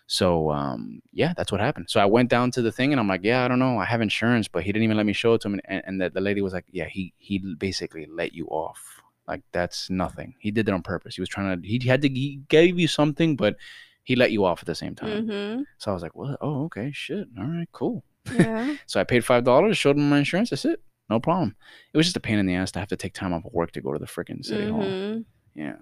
So 0.06 0.50
um, 0.50 1.02
yeah, 1.12 1.32
that's 1.36 1.50
what 1.52 1.60
happened. 1.60 1.86
So 1.90 2.00
I 2.00 2.06
went 2.06 2.30
down 2.30 2.50
to 2.52 2.62
the 2.62 2.72
thing 2.72 2.92
and 2.92 3.00
I'm 3.00 3.08
like, 3.08 3.24
yeah, 3.24 3.44
I 3.44 3.48
don't 3.48 3.58
know, 3.58 3.78
I 3.78 3.84
have 3.84 4.00
insurance, 4.00 4.48
but 4.48 4.62
he 4.62 4.72
didn't 4.72 4.84
even 4.84 4.96
let 4.96 5.04
me 5.06 5.12
show 5.12 5.34
it 5.34 5.40
to 5.42 5.48
him. 5.48 5.60
And, 5.64 5.82
and 5.86 6.00
the, 6.00 6.08
the 6.10 6.20
lady 6.20 6.40
was 6.40 6.52
like, 6.52 6.64
yeah, 6.70 6.86
he 6.86 7.12
he 7.18 7.38
basically 7.58 8.06
let 8.06 8.32
you 8.32 8.46
off. 8.46 8.80
Like 9.26 9.42
that's 9.52 9.90
nothing. 9.90 10.34
He 10.38 10.50
did 10.50 10.68
it 10.68 10.72
on 10.72 10.82
purpose. 10.82 11.16
He 11.16 11.20
was 11.20 11.28
trying 11.28 11.60
to. 11.60 11.68
He 11.68 11.78
had 11.88 12.00
to. 12.02 12.08
He 12.08 12.40
gave 12.48 12.78
you 12.78 12.88
something, 12.88 13.36
but 13.36 13.56
He 14.04 14.16
let 14.16 14.32
you 14.32 14.46
off 14.46 14.60
at 14.62 14.66
the 14.66 14.74
same 14.74 14.94
time. 14.94 15.26
Mm-hmm. 15.28 15.62
So 15.76 15.90
I 15.90 15.94
was 15.94 16.02
like, 16.02 16.16
well, 16.16 16.34
oh, 16.40 16.64
okay, 16.64 16.90
shit. 16.94 17.28
All 17.38 17.44
right, 17.44 17.68
cool. 17.72 18.02
Yeah. 18.36 18.76
So 18.86 19.00
I 19.00 19.04
paid 19.04 19.24
five 19.24 19.44
dollars, 19.44 19.76
showed 19.78 19.96
them 19.96 20.08
my 20.08 20.18
insurance. 20.18 20.50
That's 20.50 20.64
it. 20.64 20.82
No 21.10 21.18
problem. 21.20 21.56
It 21.92 21.96
was 21.96 22.06
just 22.06 22.16
a 22.16 22.20
pain 22.20 22.38
in 22.38 22.46
the 22.46 22.54
ass 22.54 22.70
to 22.72 22.78
have 22.78 22.88
to 22.88 22.96
take 22.96 23.14
time 23.14 23.32
off 23.32 23.44
of 23.44 23.52
work 23.52 23.72
to 23.72 23.80
go 23.80 23.92
to 23.92 23.98
the 23.98 24.06
freaking 24.06 24.44
city 24.44 24.70
hall. 24.70 24.82
Mhm. 24.82 25.24
Yeah. 25.54 25.76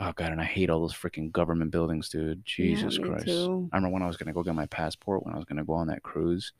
Oh 0.00 0.12
god, 0.16 0.32
and 0.32 0.40
I 0.40 0.44
hate 0.44 0.70
all 0.70 0.80
those 0.80 0.94
freaking 0.94 1.30
government 1.30 1.70
buildings, 1.70 2.08
dude. 2.08 2.44
Jesus 2.44 2.98
me 2.98 3.04
Christ. 3.08 3.26
too. 3.26 3.68
I 3.72 3.76
remember 3.76 3.92
when 3.94 4.02
I 4.02 4.06
was 4.06 4.16
gonna 4.16 4.32
go 4.32 4.42
get 4.42 4.54
my 4.54 4.66
passport 4.66 5.24
when 5.24 5.34
I 5.34 5.36
was 5.36 5.44
gonna 5.44 5.64
go 5.64 5.74
on 5.74 5.86
that 5.88 6.02
cruise. 6.02 6.52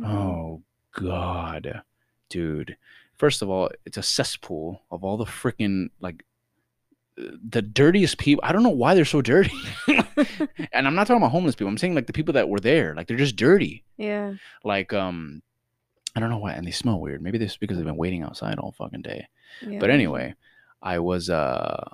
Mhm. 0.00 0.08
Oh 0.08 0.62
god, 0.92 1.82
dude. 2.28 2.76
First 3.14 3.40
of 3.42 3.48
all, 3.48 3.70
it's 3.86 3.96
a 3.96 4.02
cesspool 4.02 4.82
of 4.90 5.04
all 5.04 5.16
the 5.16 5.24
freaking 5.24 5.90
like 6.00 6.24
the 7.16 7.62
dirtiest 7.62 8.18
people. 8.18 8.42
I 8.44 8.52
don't 8.52 8.62
know 8.62 8.70
why 8.70 8.94
they're 8.94 9.04
so 9.04 9.22
dirty. 9.22 9.52
and 9.88 10.86
I'm 10.86 10.94
not 10.94 11.06
talking 11.06 11.18
about 11.22 11.30
homeless 11.30 11.54
people. 11.54 11.68
I'm 11.68 11.78
saying 11.78 11.94
like 11.94 12.06
the 12.06 12.12
people 12.12 12.34
that 12.34 12.48
were 12.48 12.60
there. 12.60 12.94
Like 12.94 13.06
they're 13.06 13.16
just 13.16 13.36
dirty. 13.36 13.84
Yeah. 13.96 14.34
Like 14.64 14.92
um, 14.92 15.42
I 16.16 16.20
don't 16.20 16.30
know 16.30 16.38
why, 16.38 16.52
and 16.52 16.66
they 16.66 16.70
smell 16.70 17.00
weird. 17.00 17.22
Maybe 17.22 17.38
this 17.38 17.56
because 17.56 17.76
they've 17.76 17.86
been 17.86 17.96
waiting 17.96 18.22
outside 18.22 18.58
all 18.58 18.72
fucking 18.72 19.02
day. 19.02 19.26
yeah. 19.66 19.78
But 19.78 19.90
anyway, 19.90 20.34
I 20.82 20.98
was 20.98 21.30
uh 21.30 21.84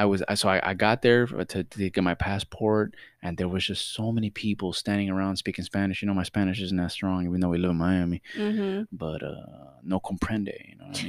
I 0.00 0.06
was 0.06 0.22
so 0.34 0.48
I, 0.48 0.70
I 0.70 0.72
got 0.72 1.02
there 1.02 1.26
to, 1.26 1.62
to 1.62 1.90
get 1.90 2.02
my 2.02 2.14
passport 2.14 2.94
and 3.22 3.36
there 3.36 3.48
was 3.48 3.66
just 3.66 3.92
so 3.94 4.10
many 4.10 4.30
people 4.30 4.72
standing 4.72 5.10
around 5.10 5.36
speaking 5.36 5.62
Spanish. 5.62 6.00
You 6.00 6.08
know 6.08 6.14
my 6.14 6.22
Spanish 6.22 6.58
isn't 6.62 6.78
that 6.78 6.90
strong 6.90 7.26
even 7.26 7.40
though 7.40 7.50
we 7.50 7.58
live 7.58 7.72
in 7.72 7.76
Miami. 7.76 8.22
Mm-hmm. 8.34 8.84
But 8.90 9.22
uh 9.22 9.74
no 9.82 10.00
comprende, 10.00 10.54
you 10.70 10.76
know 10.76 10.86
what 10.86 11.04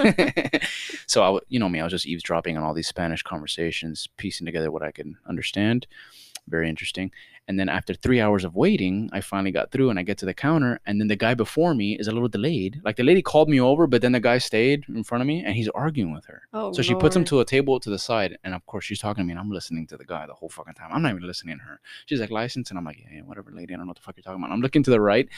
I 0.00 0.48
mean? 0.48 0.60
so 1.06 1.22
I, 1.22 1.38
you 1.48 1.58
know 1.58 1.68
me, 1.68 1.80
I 1.80 1.84
was 1.84 1.90
just 1.90 2.06
eavesdropping 2.06 2.56
on 2.56 2.64
all 2.64 2.72
these 2.72 2.88
Spanish 2.88 3.22
conversations, 3.22 4.08
piecing 4.16 4.46
together 4.46 4.70
what 4.70 4.82
I 4.82 4.90
could 4.90 5.12
understand. 5.26 5.86
Very 6.48 6.68
interesting. 6.68 7.10
And 7.48 7.58
then 7.58 7.68
after 7.68 7.94
three 7.94 8.20
hours 8.20 8.44
of 8.44 8.54
waiting, 8.54 9.10
I 9.12 9.20
finally 9.20 9.50
got 9.50 9.70
through 9.70 9.90
and 9.90 9.98
I 9.98 10.02
get 10.02 10.18
to 10.18 10.26
the 10.26 10.34
counter. 10.34 10.80
And 10.86 11.00
then 11.00 11.08
the 11.08 11.16
guy 11.16 11.34
before 11.34 11.74
me 11.74 11.98
is 11.98 12.08
a 12.08 12.12
little 12.12 12.28
delayed. 12.28 12.80
Like 12.84 12.96
the 12.96 13.02
lady 13.02 13.22
called 13.22 13.48
me 13.48 13.60
over, 13.60 13.86
but 13.86 14.02
then 14.02 14.12
the 14.12 14.20
guy 14.20 14.38
stayed 14.38 14.84
in 14.88 15.02
front 15.02 15.22
of 15.22 15.26
me 15.26 15.42
and 15.44 15.54
he's 15.54 15.68
arguing 15.68 16.12
with 16.12 16.24
her. 16.26 16.42
Oh, 16.52 16.72
So 16.72 16.82
she 16.82 16.94
puts 16.94 17.16
him 17.16 17.24
to 17.26 17.40
a 17.40 17.44
table 17.44 17.80
to 17.80 17.90
the 17.90 17.98
side. 17.98 18.38
And 18.44 18.54
of 18.54 18.64
course, 18.66 18.84
she's 18.84 19.00
talking 19.00 19.22
to 19.22 19.26
me 19.26 19.32
and 19.32 19.40
I'm 19.40 19.50
listening 19.50 19.86
to 19.88 19.96
the 19.96 20.04
guy 20.04 20.26
the 20.26 20.34
whole 20.34 20.48
fucking 20.48 20.74
time. 20.74 20.90
I'm 20.92 21.02
not 21.02 21.10
even 21.10 21.26
listening 21.26 21.58
to 21.58 21.64
her. 21.64 21.80
She's 22.06 22.20
like, 22.20 22.30
license. 22.30 22.70
And 22.70 22.78
I'm 22.78 22.84
like, 22.84 22.98
yeah, 23.00 23.16
yeah, 23.16 23.22
whatever, 23.22 23.50
lady. 23.52 23.74
I 23.74 23.76
don't 23.76 23.86
know 23.86 23.90
what 23.90 23.96
the 23.96 24.02
fuck 24.02 24.16
you're 24.16 24.22
talking 24.22 24.42
about. 24.42 24.52
I'm 24.52 24.60
looking 24.60 24.82
to 24.84 24.90
the 24.90 25.00
right 25.00 25.28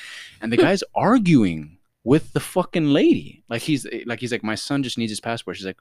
and 0.41 0.53
the 0.53 0.57
guy's 0.57 0.85
arguing 0.95 1.79
with 2.03 2.33
the 2.33 2.41
fucking 2.41 2.89
lady. 2.89 3.45
Like 3.49 3.63
he's 3.63 3.87
eh, 3.87 4.05
like, 4.07 4.21
he's 4.21 4.33
like, 4.33 4.45
my 4.45 4.55
son 4.55 4.83
just 4.83 4.99
needs 4.99 5.11
his 5.11 5.21
passport. 5.21 5.57
She's 5.57 5.67
like, 5.67 5.81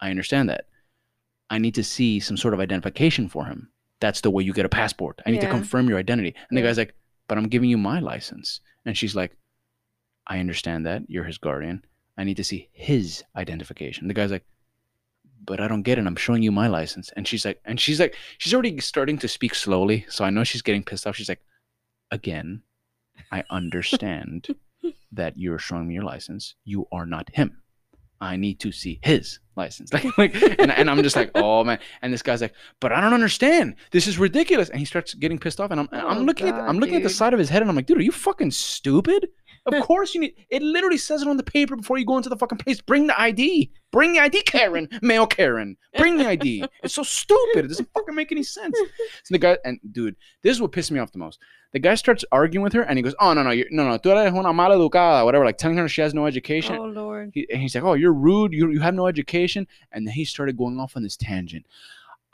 I 0.00 0.10
understand 0.10 0.48
that. 0.50 0.66
I 1.50 1.58
need 1.58 1.74
to 1.74 1.84
see 1.84 2.20
some 2.20 2.36
sort 2.36 2.54
of 2.54 2.60
identification 2.60 3.28
for 3.28 3.44
him. 3.44 3.70
That's 4.00 4.20
the 4.20 4.30
way 4.30 4.42
you 4.42 4.52
get 4.52 4.66
a 4.66 4.68
passport. 4.70 5.20
I 5.26 5.30
need 5.30 5.40
to 5.40 5.50
confirm 5.50 5.88
your 5.88 5.98
identity. 5.98 6.34
And 6.48 6.58
the 6.58 6.62
guy's 6.62 6.78
like, 6.78 6.94
but 7.28 7.38
I'm 7.38 7.48
giving 7.48 7.70
you 7.70 7.78
my 7.78 8.00
license. 8.00 8.60
And 8.84 8.96
she's 8.96 9.14
like, 9.14 9.36
I 10.26 10.38
understand 10.40 10.86
that. 10.86 11.02
You're 11.08 11.24
his 11.24 11.38
guardian. 11.38 11.84
I 12.16 12.24
need 12.24 12.36
to 12.36 12.44
see 12.44 12.68
his 12.72 13.24
identification. 13.36 14.08
The 14.08 14.14
guy's 14.14 14.30
like, 14.30 14.44
but 15.44 15.60
I 15.60 15.68
don't 15.68 15.82
get 15.82 15.98
it. 15.98 16.06
I'm 16.06 16.16
showing 16.16 16.42
you 16.42 16.52
my 16.52 16.68
license. 16.68 17.10
And 17.16 17.26
she's 17.26 17.44
like, 17.44 17.60
and 17.64 17.78
she's 17.80 18.00
like, 18.00 18.16
she's 18.38 18.54
already 18.54 18.78
starting 18.80 19.18
to 19.18 19.28
speak 19.28 19.54
slowly. 19.54 20.06
So 20.08 20.24
I 20.24 20.30
know 20.30 20.44
she's 20.44 20.62
getting 20.62 20.84
pissed 20.84 21.06
off. 21.06 21.16
She's 21.16 21.28
like, 21.28 21.42
again, 22.10 22.62
I 23.30 23.44
understand 23.50 24.48
that 25.12 25.36
you're 25.36 25.58
showing 25.58 25.88
me 25.88 25.94
your 25.94 26.04
license. 26.04 26.54
You 26.64 26.86
are 26.92 27.06
not 27.06 27.34
him. 27.34 27.62
I 28.24 28.36
need 28.36 28.58
to 28.60 28.72
see 28.72 28.98
his 29.02 29.38
license. 29.56 29.92
Like, 29.92 30.18
like 30.18 30.34
and, 30.58 30.70
and 30.72 30.90
I'm 30.90 31.02
just 31.02 31.16
like, 31.16 31.30
oh 31.34 31.62
man. 31.64 31.78
And 32.02 32.12
this 32.12 32.22
guy's 32.22 32.40
like, 32.40 32.54
but 32.80 32.90
I 32.92 33.00
don't 33.00 33.12
understand. 33.14 33.76
This 33.90 34.06
is 34.06 34.18
ridiculous. 34.18 34.70
And 34.70 34.78
he 34.78 34.84
starts 34.84 35.14
getting 35.14 35.38
pissed 35.38 35.60
off. 35.60 35.70
And 35.70 35.80
I'm, 35.80 35.88
I'm 35.92 36.18
Oh, 36.18 36.20
looking 36.22 36.48
at, 36.48 36.52
God, 36.56 36.68
I'm 36.68 36.78
looking 36.78 36.96
at 36.96 37.02
the 37.02 37.10
side 37.10 37.32
of 37.34 37.38
his 37.38 37.48
head, 37.50 37.60
and 37.62 37.70
I'm 37.70 37.76
like, 37.76 37.86
dude, 37.86 37.98
are 37.98 38.02
you 38.02 38.12
fucking 38.12 38.50
stupid? 38.50 39.28
Of 39.66 39.82
course 39.82 40.14
you 40.14 40.20
need. 40.20 40.34
It 40.50 40.60
literally 40.60 40.98
says 40.98 41.22
it 41.22 41.28
on 41.28 41.38
the 41.38 41.42
paper 41.42 41.74
before 41.74 41.96
you 41.96 42.04
go 42.04 42.18
into 42.18 42.28
the 42.28 42.36
fucking 42.36 42.58
place. 42.58 42.82
Bring 42.82 43.06
the 43.06 43.18
ID. 43.18 43.72
Bring 43.92 44.12
the 44.12 44.18
ID, 44.20 44.42
Karen. 44.42 44.90
Male 45.00 45.26
Karen. 45.26 45.78
Bring 45.96 46.18
the 46.18 46.26
ID. 46.28 46.66
It's 46.82 46.92
so 46.92 47.02
stupid. 47.02 47.64
It 47.64 47.68
doesn't 47.68 47.88
fucking 47.94 48.14
make 48.14 48.30
any 48.30 48.42
sense. 48.42 48.78
So 49.24 49.32
the 49.32 49.38
guy 49.38 49.56
and 49.64 49.80
dude, 49.90 50.16
this 50.42 50.52
is 50.54 50.60
what 50.60 50.72
pissed 50.72 50.90
me 50.92 51.00
off 51.00 51.12
the 51.12 51.18
most. 51.18 51.38
The 51.74 51.80
guy 51.80 51.96
starts 51.96 52.24
arguing 52.30 52.62
with 52.62 52.72
her, 52.74 52.82
and 52.82 52.96
he 52.96 53.02
goes, 53.02 53.16
"Oh 53.18 53.34
no, 53.34 53.42
no, 53.42 53.50
you're, 53.50 53.66
no, 53.72 53.82
no, 53.82 53.98
tú 53.98 54.10
eres 54.10 54.32
una 54.32 54.52
mala 54.52 54.76
educada, 54.76 55.24
whatever." 55.24 55.44
Like 55.44 55.58
telling 55.58 55.76
her 55.76 55.88
she 55.88 56.02
has 56.02 56.14
no 56.14 56.24
education. 56.24 56.76
Oh 56.76 56.84
Lord. 56.84 57.32
He, 57.34 57.48
and 57.50 57.60
he's 57.60 57.74
like, 57.74 57.82
"Oh, 57.82 57.94
you're 57.94 58.12
rude. 58.12 58.52
You 58.52 58.70
you 58.70 58.78
have 58.78 58.94
no 58.94 59.08
education." 59.08 59.66
And 59.90 60.06
then 60.06 60.14
he 60.14 60.24
started 60.24 60.56
going 60.56 60.78
off 60.78 60.96
on 60.96 61.02
this 61.02 61.16
tangent. 61.16 61.66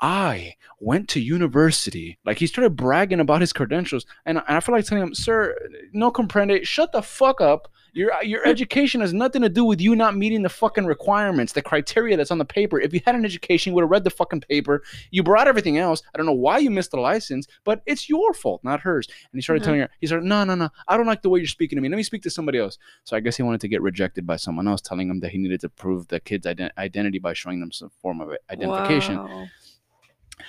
I 0.00 0.54
went 0.80 1.08
to 1.10 1.20
university. 1.20 2.18
Like 2.24 2.38
he 2.38 2.46
started 2.46 2.70
bragging 2.76 3.20
about 3.20 3.40
his 3.40 3.52
credentials, 3.52 4.06
and, 4.24 4.38
I- 4.38 4.42
and 4.48 4.56
I 4.56 4.60
feel 4.60 4.74
like 4.74 4.84
telling 4.86 5.04
him, 5.04 5.14
"Sir, 5.14 5.56
no 5.92 6.10
comprende. 6.10 6.64
Shut 6.64 6.92
the 6.92 7.02
fuck 7.02 7.40
up. 7.40 7.68
Your 7.92 8.12
your 8.22 8.46
education 8.46 9.00
has 9.00 9.12
nothing 9.12 9.42
to 9.42 9.48
do 9.48 9.64
with 9.64 9.80
you 9.80 9.96
not 9.96 10.16
meeting 10.16 10.42
the 10.42 10.48
fucking 10.48 10.86
requirements, 10.86 11.52
the 11.52 11.60
criteria 11.60 12.16
that's 12.16 12.30
on 12.30 12.38
the 12.38 12.44
paper. 12.44 12.80
If 12.80 12.94
you 12.94 13.00
had 13.04 13.14
an 13.16 13.24
education, 13.24 13.70
you 13.70 13.74
would 13.74 13.82
have 13.82 13.90
read 13.90 14.04
the 14.04 14.10
fucking 14.10 14.42
paper. 14.42 14.82
You 15.10 15.22
brought 15.22 15.48
everything 15.48 15.76
else. 15.76 16.02
I 16.14 16.16
don't 16.16 16.26
know 16.26 16.32
why 16.32 16.58
you 16.58 16.70
missed 16.70 16.92
the 16.92 17.00
license, 17.00 17.46
but 17.64 17.82
it's 17.86 18.08
your 18.08 18.32
fault, 18.32 18.62
not 18.64 18.80
hers." 18.80 19.06
And 19.32 19.38
he 19.38 19.42
started 19.42 19.62
Mhm. 19.62 19.64
telling 19.64 19.80
her, 19.80 19.90
he 20.00 20.06
started, 20.06 20.24
"No, 20.26 20.44
no, 20.44 20.54
no. 20.54 20.70
I 20.88 20.96
don't 20.96 21.06
like 21.06 21.22
the 21.22 21.28
way 21.28 21.40
you're 21.40 21.46
speaking 21.48 21.76
to 21.76 21.82
me. 21.82 21.88
Let 21.88 21.96
me 21.96 22.04
speak 22.04 22.22
to 22.22 22.30
somebody 22.30 22.58
else." 22.58 22.78
So 23.04 23.16
I 23.16 23.20
guess 23.20 23.36
he 23.36 23.42
wanted 23.42 23.60
to 23.62 23.68
get 23.68 23.82
rejected 23.82 24.24
by 24.26 24.36
someone 24.36 24.66
else, 24.68 24.80
telling 24.80 25.10
him 25.10 25.20
that 25.20 25.32
he 25.32 25.38
needed 25.38 25.60
to 25.62 25.68
prove 25.68 26.08
the 26.08 26.20
kid's 26.20 26.46
ident- 26.46 26.70
identity 26.78 27.18
by 27.18 27.32
showing 27.34 27.60
them 27.60 27.72
some 27.72 27.90
form 28.00 28.20
of 28.22 28.30
identification. 28.50 29.16
Wow. 29.18 29.46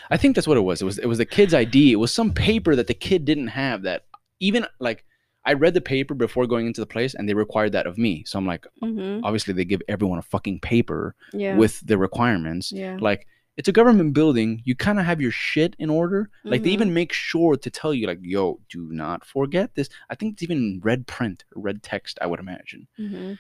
I 0.10 0.18
think 0.18 0.36
that's 0.36 0.48
what 0.48 0.58
it 0.58 0.62
was. 0.62 0.82
It 0.82 0.86
was 0.86 0.98
it 0.98 1.06
was 1.08 1.18
the 1.18 1.26
kid's 1.26 1.54
ID. 1.54 1.92
It 1.92 1.96
was 1.98 2.14
some 2.14 2.32
paper 2.34 2.76
that 2.76 2.88
the 2.88 2.94
kid 2.94 3.26
didn't 3.26 3.48
have 3.50 3.84
that 3.84 4.06
even 4.39 4.66
like 4.80 5.04
I 5.46 5.54
read 5.54 5.74
the 5.74 5.82
paper 5.82 6.14
before 6.14 6.46
going 6.46 6.68
into 6.68 6.82
the 6.82 6.86
place 6.88 7.16
and 7.16 7.28
they 7.28 7.34
required 7.34 7.72
that 7.72 7.88
of 7.88 7.98
me. 7.98 8.24
So 8.26 8.38
I'm 8.38 8.46
like, 8.46 8.66
Mm-hmm. 8.84 9.24
obviously 9.26 9.54
they 9.54 9.66
give 9.66 9.82
everyone 9.88 10.20
a 10.20 10.24
fucking 10.24 10.60
paper 10.60 11.16
Yeah. 11.34 11.56
with 11.58 11.80
the 11.86 11.98
requirements. 11.98 12.72
yeah. 12.72 12.98
Like 13.00 13.26
it's 13.58 13.68
a 13.68 13.72
government 13.74 14.14
building. 14.14 14.62
You 14.64 14.76
kind 14.76 14.99
of 14.99 15.06
have 15.06 15.20
your 15.22 15.32
shit 15.32 15.76
in 15.78 15.89
order. 15.89 16.30
Like 16.43 16.64
they 16.64 16.70
Mhm. 16.70 16.74
even 16.74 16.93
make 16.93 17.12
sure 17.14 17.56
to 17.58 17.70
tell 17.70 17.93
you 17.93 18.08
like, 18.08 18.20
yo, 18.22 18.60
do 18.70 18.89
not 18.91 19.26
forget 19.26 19.76
this. 19.76 19.89
I 20.10 20.16
think 20.16 20.34
it's 20.34 20.43
even 20.43 20.80
red 20.84 21.06
print 21.06 21.43
red 21.56 21.84
text, 21.84 22.18
I 22.22 22.28
would 22.28 22.39
imagine. 22.39 22.88
Mm-hmm. 22.97 23.34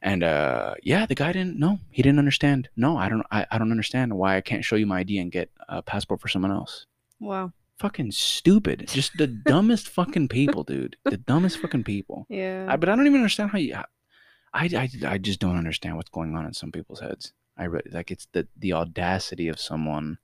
And 0.00 0.22
uh, 0.24 0.74
yeah, 0.82 1.06
the 1.06 1.14
guy 1.14 1.32
didn't. 1.32 1.58
No, 1.58 1.78
he 1.90 2.02
didn't 2.02 2.18
understand. 2.18 2.68
No, 2.76 2.96
I 2.96 3.08
don't. 3.08 3.24
I, 3.30 3.46
I 3.50 3.58
don't 3.58 3.70
understand 3.70 4.14
why 4.14 4.36
I 4.36 4.40
can't 4.40 4.64
show 4.64 4.76
you 4.76 4.86
my 4.86 5.00
ID 5.00 5.18
and 5.18 5.30
get 5.32 5.50
a 5.68 5.82
passport 5.82 6.20
for 6.20 6.28
someone 6.28 6.50
else. 6.52 6.86
Wow. 7.20 7.52
Fucking 7.78 8.12
stupid. 8.12 8.86
Just 8.88 9.16
the 9.16 9.26
dumbest 9.52 9.88
fucking 9.88 10.28
people, 10.28 10.62
dude. 10.64 10.96
The 11.04 11.16
dumbest 11.16 11.58
fucking 11.58 11.84
people. 11.84 12.26
Yeah. 12.28 12.66
I, 12.68 12.76
but 12.76 12.88
I 12.88 12.96
don't 12.96 13.06
even 13.06 13.18
understand 13.20 13.50
how 13.50 13.58
you. 13.58 13.74
I, 14.54 14.68
I, 14.76 14.88
I 15.06 15.18
just 15.18 15.40
don't 15.40 15.56
understand 15.56 15.96
what's 15.96 16.10
going 16.10 16.36
on 16.36 16.46
in 16.46 16.52
some 16.52 16.70
people's 16.72 17.00
heads. 17.00 17.32
I 17.56 17.64
re- 17.64 17.82
like 17.90 18.10
it's 18.10 18.26
the 18.32 18.46
the 18.56 18.72
audacity 18.72 19.48
of 19.48 19.60
someone 19.60 20.18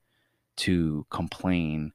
to 0.59 1.07
complain 1.11 1.93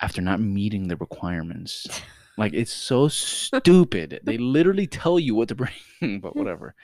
after 0.00 0.20
not 0.22 0.40
meeting 0.40 0.88
the 0.88 0.96
requirements. 0.96 1.86
Like 2.38 2.52
it's 2.52 2.70
so 2.70 3.08
stupid. 3.08 4.20
they 4.22 4.36
literally 4.36 4.86
tell 4.86 5.18
you 5.18 5.34
what 5.34 5.48
to 5.48 5.54
bring, 5.54 5.72
but 6.20 6.36
whatever. 6.36 6.74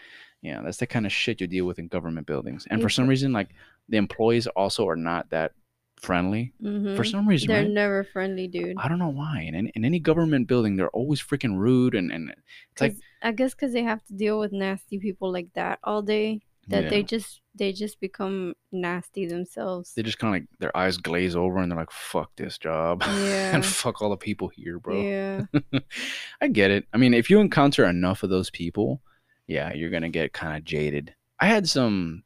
Yeah, 0.40 0.62
that's 0.62 0.78
the 0.78 0.86
kind 0.86 1.04
of 1.04 1.12
shit 1.12 1.42
you 1.42 1.46
deal 1.46 1.66
with 1.66 1.78
in 1.78 1.88
government 1.88 2.26
buildings. 2.26 2.66
And 2.70 2.80
for 2.80 2.88
some 2.88 3.06
reason, 3.06 3.34
like 3.34 3.50
the 3.88 3.98
employees 3.98 4.46
also 4.46 4.88
are 4.88 4.96
not 4.96 5.28
that 5.28 5.52
friendly. 6.00 6.54
mm-hmm. 6.60 6.96
For 6.96 7.04
some 7.04 7.28
reason, 7.28 7.48
They're 7.48 7.64
right? 7.64 7.70
never 7.70 8.02
friendly, 8.02 8.48
dude. 8.48 8.76
I 8.78 8.88
don't 8.88 8.98
know 8.98 9.10
why. 9.12 9.42
In 9.46 9.54
any, 9.54 9.72
in 9.74 9.84
any 9.84 9.98
government 10.00 10.48
building, 10.48 10.76
they're 10.76 10.88
always 10.90 11.20
freaking 11.22 11.58
rude 11.58 11.94
and 11.94 12.10
and 12.10 12.34
it's 12.72 12.80
like 12.80 12.96
I 13.22 13.32
guess 13.32 13.52
because 13.54 13.74
they 13.74 13.82
have 13.82 14.02
to 14.06 14.14
deal 14.14 14.38
with 14.40 14.52
nasty 14.52 14.98
people 14.98 15.30
like 15.30 15.52
that 15.52 15.80
all 15.84 16.00
day, 16.00 16.40
that 16.68 16.84
yeah. 16.84 16.90
they 16.90 17.02
just 17.02 17.40
they 17.54 17.72
just 17.72 18.00
become 18.00 18.54
nasty 18.70 19.26
themselves. 19.26 19.92
they 19.94 20.02
just 20.02 20.18
kind 20.18 20.34
of 20.34 20.40
like 20.42 20.48
their 20.58 20.76
eyes 20.76 20.96
glaze 20.96 21.36
over 21.36 21.58
and 21.58 21.70
they're 21.70 21.78
like, 21.78 21.90
"Fuck 21.90 22.30
this 22.36 22.58
job." 22.58 23.02
Yeah. 23.06 23.54
and 23.54 23.64
fuck 23.64 24.00
all 24.00 24.10
the 24.10 24.16
people 24.16 24.48
here, 24.48 24.78
bro. 24.78 25.00
Yeah. 25.00 25.44
I 26.40 26.48
get 26.48 26.70
it. 26.70 26.86
I 26.92 26.96
mean, 26.98 27.14
if 27.14 27.28
you 27.30 27.40
encounter 27.40 27.84
enough 27.84 28.22
of 28.22 28.30
those 28.30 28.50
people, 28.50 29.02
yeah, 29.46 29.72
you're 29.72 29.90
gonna 29.90 30.08
get 30.08 30.32
kind 30.32 30.56
of 30.56 30.64
jaded. 30.64 31.14
I 31.40 31.46
had 31.46 31.68
some. 31.68 32.22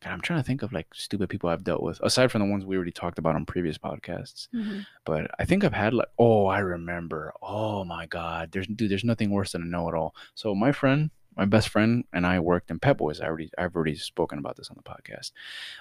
God, 0.00 0.12
I'm 0.12 0.20
trying 0.20 0.38
to 0.40 0.46
think 0.46 0.62
of 0.62 0.72
like 0.72 0.88
stupid 0.92 1.30
people 1.30 1.48
I've 1.48 1.64
dealt 1.64 1.82
with, 1.82 1.98
aside 2.02 2.30
from 2.30 2.40
the 2.42 2.46
ones 2.50 2.64
we 2.66 2.76
already 2.76 2.92
talked 2.92 3.18
about 3.18 3.36
on 3.36 3.46
previous 3.46 3.78
podcasts. 3.78 4.48
Mhm. 4.54 4.84
But 5.06 5.30
I 5.38 5.46
think 5.46 5.64
I've 5.64 5.72
had 5.72 5.94
like, 5.94 6.08
oh, 6.18 6.46
I 6.46 6.58
remember. 6.58 7.32
Oh 7.42 7.84
my 7.84 8.04
God, 8.06 8.52
there's 8.52 8.66
dude, 8.66 8.90
there's 8.90 9.04
nothing 9.04 9.30
worse 9.30 9.52
than 9.52 9.62
a 9.62 9.66
know-it-all. 9.66 10.14
So 10.34 10.54
my 10.54 10.72
friend, 10.72 11.10
my 11.36 11.44
best 11.44 11.68
friend, 11.68 12.04
and 12.12 12.26
I 12.26 12.38
worked 12.40 12.70
in 12.70 12.78
Pep 12.78 12.98
Boys. 12.98 13.20
I 13.20 13.26
already, 13.26 13.50
I've 13.58 13.74
already 13.74 13.96
spoken 13.96 14.38
about 14.38 14.56
this 14.56 14.70
on 14.70 14.76
the 14.76 14.82
podcast. 14.82 15.32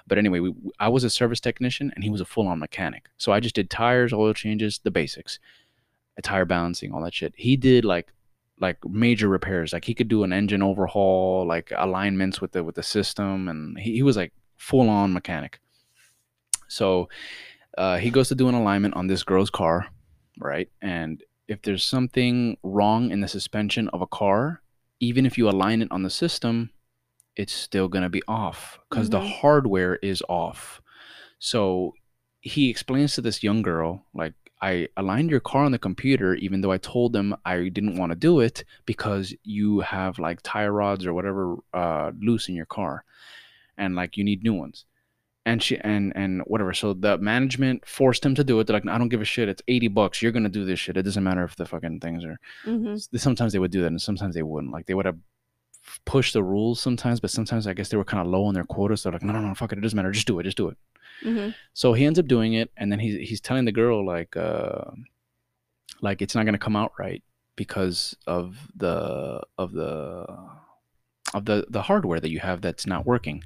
But 0.08 0.18
anyway, 0.18 0.40
we, 0.40 0.54
I 0.80 0.90
was 0.90 1.04
a 1.04 1.10
service 1.10 1.40
technician, 1.40 1.92
and 1.96 2.04
he 2.04 2.10
was 2.10 2.22
a 2.22 2.26
full-on 2.26 2.60
mechanic. 2.60 3.10
So 3.18 3.32
I 3.32 3.40
just 3.40 3.56
did 3.56 3.70
tires, 3.70 4.14
oil 4.14 4.34
changes, 4.34 4.80
the 4.84 4.92
basics, 4.92 5.40
tire 6.22 6.46
balancing, 6.46 6.94
all 6.94 7.04
that 7.04 7.14
shit. 7.14 7.34
He 7.36 7.56
did 7.56 7.86
like 7.86 8.12
like 8.60 8.78
major 8.88 9.28
repairs. 9.28 9.74
Like 9.74 9.86
he 9.86 9.94
could 9.94 10.08
do 10.08 10.24
an 10.24 10.34
engine 10.34 10.64
overhaul, 10.64 11.46
like 11.46 11.72
alignments 11.76 12.42
with 12.42 12.54
the 12.54 12.64
with 12.64 12.76
the 12.76 12.84
system, 12.84 13.48
and 13.48 13.78
he, 13.78 13.96
he 13.96 14.04
was 14.04 14.18
like 14.18 14.34
full 14.58 14.90
on 14.90 15.14
mechanic. 15.14 15.60
So 16.68 17.10
uh, 17.78 17.98
he 17.98 18.10
goes 18.10 18.30
to 18.30 18.36
do 18.36 18.50
an 18.50 18.56
alignment 18.56 18.96
on 18.96 19.08
this 19.08 19.24
girl's 19.24 19.50
car, 19.50 19.88
right? 20.40 20.70
And 20.82 21.22
if 21.48 21.62
there's 21.62 21.84
something 21.84 22.58
wrong 22.64 23.12
in 23.12 23.22
the 23.22 23.28
suspension 23.28 23.90
of 23.90 24.02
a 24.02 24.08
car, 24.08 24.63
even 25.00 25.26
if 25.26 25.38
you 25.38 25.50
align 25.50 25.82
it 25.82 25.92
on 25.92 26.04
the 26.04 26.10
system, 26.10 26.72
it's 27.36 27.54
still 27.54 27.88
going 27.88 28.04
to 28.04 28.10
be 28.10 28.24
off 28.28 28.80
because 28.90 29.10
the 29.10 29.20
Mhm. 29.20 29.42
hardware 29.42 29.96
is 29.98 30.22
off. 30.30 30.82
So 31.40 31.96
he 32.42 32.70
explains 32.70 33.16
to 33.16 33.22
this 33.22 33.44
young 33.44 33.62
girl, 33.62 34.06
like, 34.14 34.34
I 34.62 34.88
aligned 34.96 35.30
your 35.30 35.42
car 35.42 35.66
on 35.66 35.74
the 35.74 35.78
computer, 35.80 36.36
even 36.36 36.62
though 36.62 36.72
I 36.72 36.78
told 36.78 37.12
them 37.12 37.36
I 37.44 37.68
didn't 37.68 37.98
want 37.98 38.12
to 38.12 38.16
do 38.18 38.40
it 38.40 38.64
because 38.86 39.36
you 39.44 39.82
have 39.82 40.20
like 40.20 40.42
tire 40.42 40.72
rods 40.72 41.06
or 41.06 41.14
whatever 41.14 41.58
uh, 41.74 42.12
loose 42.18 42.48
in 42.48 42.56
your 42.56 42.66
car, 42.66 43.04
and 43.78 43.94
like 43.94 44.16
you 44.16 44.24
need 44.24 44.42
new 44.42 44.54
ones. 44.54 44.86
And 45.46 45.62
she 45.62 45.78
and 45.80 46.14
and 46.16 46.42
whatever. 46.48 46.74
So 46.74 46.94
the 46.94 47.18
management 47.18 47.86
forced 47.86 48.26
him 48.26 48.34
to 48.36 48.44
do 48.46 48.60
it. 48.60 48.68
They're 48.68 48.76
like, 48.76 48.88
I 48.88 48.98
don't 48.98 49.10
give 49.10 49.22
a 49.22 49.26
shit. 49.26 49.50
It's 49.50 49.62
eighty 49.68 49.90
bucks. 49.90 50.22
You're 50.22 50.32
gonna 50.32 50.48
do 50.50 50.64
this 50.64 50.80
shit. 50.80 50.96
It 50.96 51.04
doesn't 51.04 51.24
matter 51.24 51.44
if 51.44 51.56
the 51.58 51.66
fucking 51.66 52.00
things 52.00 52.24
are 52.24 52.40
hmm 52.64 52.96
sometimes 53.16 53.52
they 53.54 53.60
would 53.60 53.72
do 53.72 53.82
that 53.82 53.88
and 53.88 54.02
sometimes 54.02 54.36
they 54.36 54.44
wouldn't. 54.44 54.72
Like 54.72 54.86
they 54.86 54.94
would 54.94 55.06
have 55.06 55.18
pushed 56.06 56.34
the 56.34 56.44
rules 56.44 56.80
sometimes, 56.80 57.20
but 57.20 57.30
sometimes 57.32 57.68
I 57.68 57.74
guess 57.74 57.90
they 57.90 57.98
were 57.98 58.06
kind 58.06 58.22
of 58.22 58.28
low 58.28 58.46
on 58.46 58.54
their 58.54 58.64
quotas. 58.64 59.02
So 59.02 59.10
they're 59.10 59.20
like, 59.20 59.24
no, 59.24 59.34
no, 59.34 59.42
no, 59.42 59.54
fuck 59.54 59.74
it, 59.74 59.78
it 59.78 59.82
doesn't 59.82 59.98
matter. 59.98 60.12
Just 60.12 60.28
do 60.28 60.40
it, 60.40 60.44
just 60.44 60.58
do 60.58 60.70
it. 60.70 60.78
hmm 61.24 61.50
So 61.74 61.94
he 61.94 62.06
ends 62.06 62.20
up 62.20 62.28
doing 62.28 62.54
it, 62.54 62.72
and 62.78 62.92
then 62.92 63.00
he's 63.00 63.28
he's 63.30 63.42
telling 63.42 63.66
the 63.66 63.72
girl 63.72 64.06
like, 64.06 64.38
uh, 64.38 64.92
like 66.02 66.22
it's 66.22 66.36
not 66.36 66.46
gonna 66.46 66.58
come 66.58 66.76
out 66.76 66.94
right 66.98 67.24
because 67.56 68.16
of 68.28 68.58
the 68.76 69.42
of 69.58 69.74
the 69.74 70.26
of 71.34 71.46
the 71.46 71.66
the 71.70 71.82
hardware 71.82 72.20
that 72.20 72.30
you 72.30 72.40
have 72.40 72.62
that's 72.62 72.86
not 72.86 73.06
working. 73.06 73.44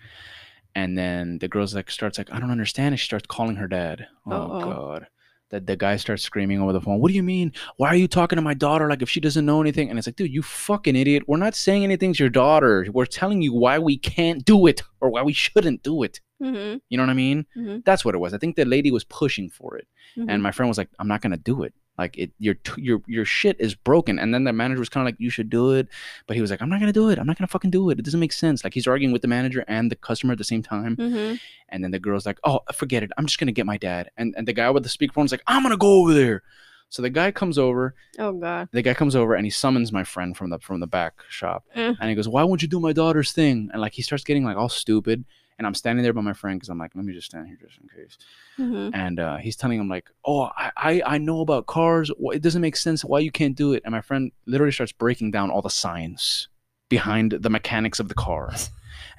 And 0.81 0.97
then 1.01 1.39
the 1.39 1.47
girl's 1.47 1.73
like 1.75 1.89
starts 1.89 2.17
like 2.19 2.31
I 2.31 2.39
don't 2.39 2.51
understand. 2.57 2.93
And 2.93 2.99
she 2.99 3.05
starts 3.11 3.25
calling 3.27 3.55
her 3.57 3.67
dad. 3.67 4.07
Oh 4.25 4.31
Uh-oh. 4.31 4.61
god. 4.61 5.07
That 5.49 5.65
the 5.65 5.77
guy 5.77 5.95
starts 5.95 6.23
screaming 6.23 6.59
over 6.61 6.73
the 6.73 6.81
phone. 6.81 6.99
What 6.99 7.07
do 7.09 7.15
you 7.15 7.23
mean? 7.23 7.53
Why 7.77 7.87
are 7.87 7.95
you 8.03 8.07
talking 8.09 8.35
to 8.35 8.41
my 8.41 8.53
daughter 8.53 8.89
like 8.89 9.01
if 9.01 9.09
she 9.09 9.21
doesn't 9.21 9.45
know 9.45 9.61
anything? 9.61 9.89
And 9.89 9.97
it's 9.97 10.05
like, 10.07 10.17
dude, 10.17 10.33
you 10.37 10.41
fucking 10.43 10.95
idiot. 11.03 11.23
We're 11.25 11.37
not 11.47 11.55
saying 11.55 11.83
anything 11.85 12.11
to 12.13 12.21
your 12.23 12.29
daughter. 12.29 12.85
We're 12.97 13.05
telling 13.21 13.41
you 13.41 13.53
why 13.53 13.79
we 13.79 13.97
can't 13.97 14.43
do 14.53 14.67
it 14.67 14.83
or 15.01 15.09
why 15.09 15.23
we 15.23 15.33
shouldn't 15.33 15.83
do 15.83 16.03
it. 16.03 16.19
hmm 16.39 16.75
You 16.89 16.97
know 16.97 17.03
what 17.03 17.09
I 17.17 17.21
mean? 17.25 17.45
Mhm. 17.55 17.83
That's 17.85 18.03
what 18.05 18.13
it 18.13 18.19
was. 18.19 18.33
I 18.33 18.37
think 18.37 18.55
the 18.57 18.65
lady 18.75 18.91
was 18.91 19.05
pushing 19.21 19.49
for 19.49 19.77
it, 19.79 19.87
Mhm. 20.17 20.25
and 20.29 20.43
my 20.43 20.51
friend 20.51 20.67
was 20.69 20.77
like, 20.77 20.89
"I'm 20.99 21.07
not 21.13 21.21
gonna 21.23 21.37
do 21.53 21.63
it. 21.63 21.73
Like 21.97 22.17
it, 22.17 22.31
your 22.39 22.55
your 22.77 23.01
your 23.07 23.25
shit 23.25 23.55
is 23.59 23.73
broken." 23.75 24.19
And 24.19 24.33
then 24.33 24.43
the 24.43 24.53
manager 24.53 24.79
was 24.79 24.89
kind 24.89 25.01
of 25.01 25.11
like, 25.11 25.19
"You 25.19 25.29
should 25.29 25.49
do 25.49 25.71
it," 25.73 25.87
but 26.27 26.35
he 26.35 26.41
was 26.41 26.51
like, 26.51 26.61
"I'm 26.61 26.69
not 26.69 26.79
gonna 26.79 26.93
do 26.93 27.09
it. 27.09 27.17
I'm 27.19 27.25
not 27.25 27.37
gonna 27.37 27.47
fucking 27.47 27.71
do 27.71 27.89
it. 27.89 27.99
It 27.99 28.05
doesn't 28.05 28.19
make 28.19 28.33
sense." 28.33 28.63
Like 28.63 28.73
he's 28.73 28.87
arguing 28.87 29.11
with 29.13 29.21
the 29.23 29.27
manager 29.27 29.63
and 29.67 29.91
the 29.91 29.95
customer 29.95 30.33
at 30.33 30.37
the 30.37 30.43
same 30.43 30.61
time. 30.61 30.95
Mhm. 30.95 31.39
And 31.69 31.83
then 31.83 31.91
the 31.91 31.99
girl's 31.99 32.25
like, 32.25 32.39
"Oh, 32.43 32.59
forget 32.73 33.03
it. 33.03 33.11
I'm 33.17 33.25
just 33.25 33.39
gonna 33.39 33.51
get 33.51 33.65
my 33.65 33.77
dad." 33.77 34.09
And 34.17 34.33
and 34.37 34.47
the 34.47 34.53
guy 34.53 34.69
with 34.69 34.83
the 34.83 34.89
speakerphone's 34.89 35.31
like, 35.31 35.43
"I'm 35.47 35.63
gonna 35.63 35.77
go 35.77 36.01
over 36.01 36.13
there." 36.13 36.43
So 36.89 37.01
the 37.01 37.09
guy 37.09 37.31
comes 37.31 37.57
over. 37.57 37.95
Oh 38.17 38.31
God. 38.31 38.69
The 38.71 38.81
guy 38.81 38.93
comes 38.93 39.13
over 39.15 39.33
and 39.35 39.45
he 39.45 39.49
summons 39.49 39.91
my 39.91 40.03
friend 40.05 40.37
from 40.37 40.51
the 40.51 40.59
from 40.59 40.79
the 40.79 40.87
back 40.87 41.15
shop. 41.29 41.65
Eh. 41.75 41.93
And 41.99 42.09
he 42.09 42.15
goes, 42.15 42.29
"Why 42.29 42.43
won't 42.43 42.61
you 42.61 42.67
do 42.67 42.79
my 42.79 42.93
daughter's 42.93 43.31
thing?" 43.33 43.69
And 43.73 43.81
like 43.81 43.93
he 43.93 44.01
starts 44.01 44.23
getting 44.23 44.45
like 44.45 44.55
all 44.55 44.69
stupid. 44.69 45.25
And 45.57 45.65
I'm 45.65 45.73
standing 45.73 46.03
there 46.03 46.13
by 46.13 46.21
my 46.21 46.33
friend 46.33 46.59
because 46.59 46.69
I'm 46.69 46.77
like, 46.77 46.91
let 46.95 47.03
me 47.03 47.13
just 47.13 47.27
stand 47.27 47.47
here 47.47 47.57
just 47.59 47.79
in 47.81 47.87
case. 47.89 48.17
hmm 48.57 48.89
And 48.93 49.19
uh, 49.19 49.37
he's 49.37 49.55
telling 49.55 49.79
him 49.79 49.89
like, 49.89 50.09
"Oh, 50.25 50.43
I, 50.55 50.71
I 50.77 51.01
I 51.05 51.17
know 51.17 51.41
about 51.41 51.65
cars. 51.65 52.11
It 52.33 52.41
doesn't 52.41 52.61
make 52.61 52.75
sense 52.75 53.03
why 53.03 53.19
you 53.19 53.31
can't 53.31 53.55
do 53.55 53.73
it." 53.73 53.81
And 53.85 53.91
my 53.91 54.01
friend 54.01 54.31
literally 54.45 54.71
starts 54.71 54.91
breaking 54.91 55.31
down 55.31 55.49
all 55.49 55.61
the 55.61 55.69
science 55.69 56.47
behind 56.89 57.31
the 57.31 57.49
mechanics 57.49 57.99
of 57.99 58.07
the 58.07 58.15
car. 58.15 58.53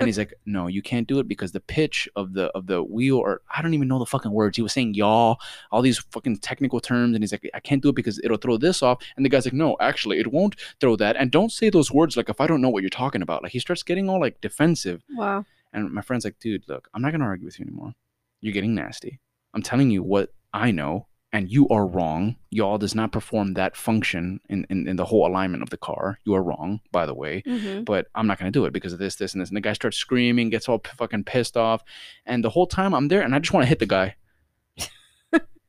And 0.01 0.09
he's 0.09 0.19
like, 0.19 0.35
"No, 0.45 0.67
you 0.67 0.83
can't 0.83 1.07
do 1.07 1.21
it 1.21 1.29
because 1.29 1.53
the 1.53 1.61
pitch 1.61 2.09
of 2.17 2.33
the 2.33 2.47
of 2.47 2.67
the 2.67 2.83
wheel, 2.83 3.17
or 3.17 3.43
I 3.55 3.63
don't 3.63 3.75
even 3.75 3.87
know 3.89 4.01
the 4.01 4.07
fucking 4.07 4.33
words. 4.33 4.57
He 4.57 4.63
was 4.63 4.73
saying 4.73 4.95
y'all, 4.95 5.39
all 5.71 5.83
these 5.83 5.99
fucking 5.99 6.39
technical 6.39 6.81
terms, 6.81 7.15
and 7.15 7.23
he's 7.23 7.31
like, 7.33 7.49
I 7.55 7.61
can't 7.61 7.81
do 7.83 7.91
it 7.91 7.95
because 7.95 8.19
it'll 8.25 8.39
throw 8.39 8.57
this 8.57 8.83
off. 8.83 8.99
And 9.17 9.25
the 9.25 9.29
guy's 9.31 9.45
like, 9.47 9.55
No, 9.55 9.77
actually, 9.81 10.19
it 10.19 10.33
won't 10.33 10.57
throw 10.81 10.97
that. 10.97 11.17
And 11.17 11.31
don't 11.31 11.53
say 11.53 11.71
those 11.71 11.93
words 11.93 12.17
like 12.17 12.29
if 12.29 12.41
I 12.41 12.47
don't 12.49 12.61
know 12.61 12.69
what 12.71 12.83
you're 12.83 12.91
talking 12.91 13.23
about. 13.23 13.43
Like 13.45 13.53
he 13.53 13.61
starts 13.61 13.85
getting 13.85 14.09
all 14.09 14.21
like 14.21 14.41
defensive. 14.41 15.03
Wow. 15.17 15.45
And 15.73 15.91
my 15.93 16.01
friend's 16.03 16.25
like, 16.25 16.39
dude, 16.39 16.65
look, 16.69 16.89
I'm 16.95 17.03
not 17.03 17.13
gonna 17.13 17.25
argue 17.25 17.47
with 17.47 17.59
you 17.59 17.65
anymore. 17.65 17.93
You're 18.41 18.53
getting 18.55 18.75
nasty. 18.75 19.21
I'm 19.55 19.63
telling 19.63 19.91
you 19.91 20.03
what 20.03 20.33
I 20.53 20.71
know, 20.71 21.07
and 21.33 21.51
you 21.51 21.69
are 21.69 21.87
wrong. 21.87 22.37
Y'all 22.51 22.79
does 22.79 22.95
not 22.95 23.13
perform 23.13 23.55
that 23.55 23.77
function 23.77 24.41
in, 24.49 24.67
in, 24.71 24.87
in 24.89 24.97
the 24.97 25.05
whole 25.05 25.27
alignment 25.27 25.63
of 25.63 25.71
the 25.71 25.77
car. 25.77 26.19
You 26.25 26.35
are 26.35 26.43
wrong, 26.43 26.81
by 26.93 27.05
the 27.07 27.15
way. 27.15 27.43
hmm 27.47 27.83
But 27.85 28.07
I'm 28.15 28.27
not 28.27 28.39
gonna 28.39 28.51
do 28.51 28.65
it 28.65 28.73
because 28.73 28.93
of 28.93 28.99
this, 28.99 29.17
this, 29.17 29.33
and 29.35 29.43
this. 29.43 29.51
And 29.51 29.57
the 29.57 29.61
guy 29.61 29.73
starts 29.75 29.97
screaming, 29.97 30.51
gets 30.51 30.69
all 30.69 30.79
p- 30.79 30.91
fucking 30.97 31.25
pissed 31.25 31.57
off, 31.57 31.83
and 32.27 32.43
the 32.45 32.51
whole 32.51 32.67
time 32.67 32.95
I'm 32.95 33.09
there, 33.09 33.23
and 33.23 33.35
I 33.35 33.39
just 33.39 33.53
want 33.53 33.65
to 33.65 33.69
hit 33.69 33.79
the 33.79 33.87
guy. 33.87 34.17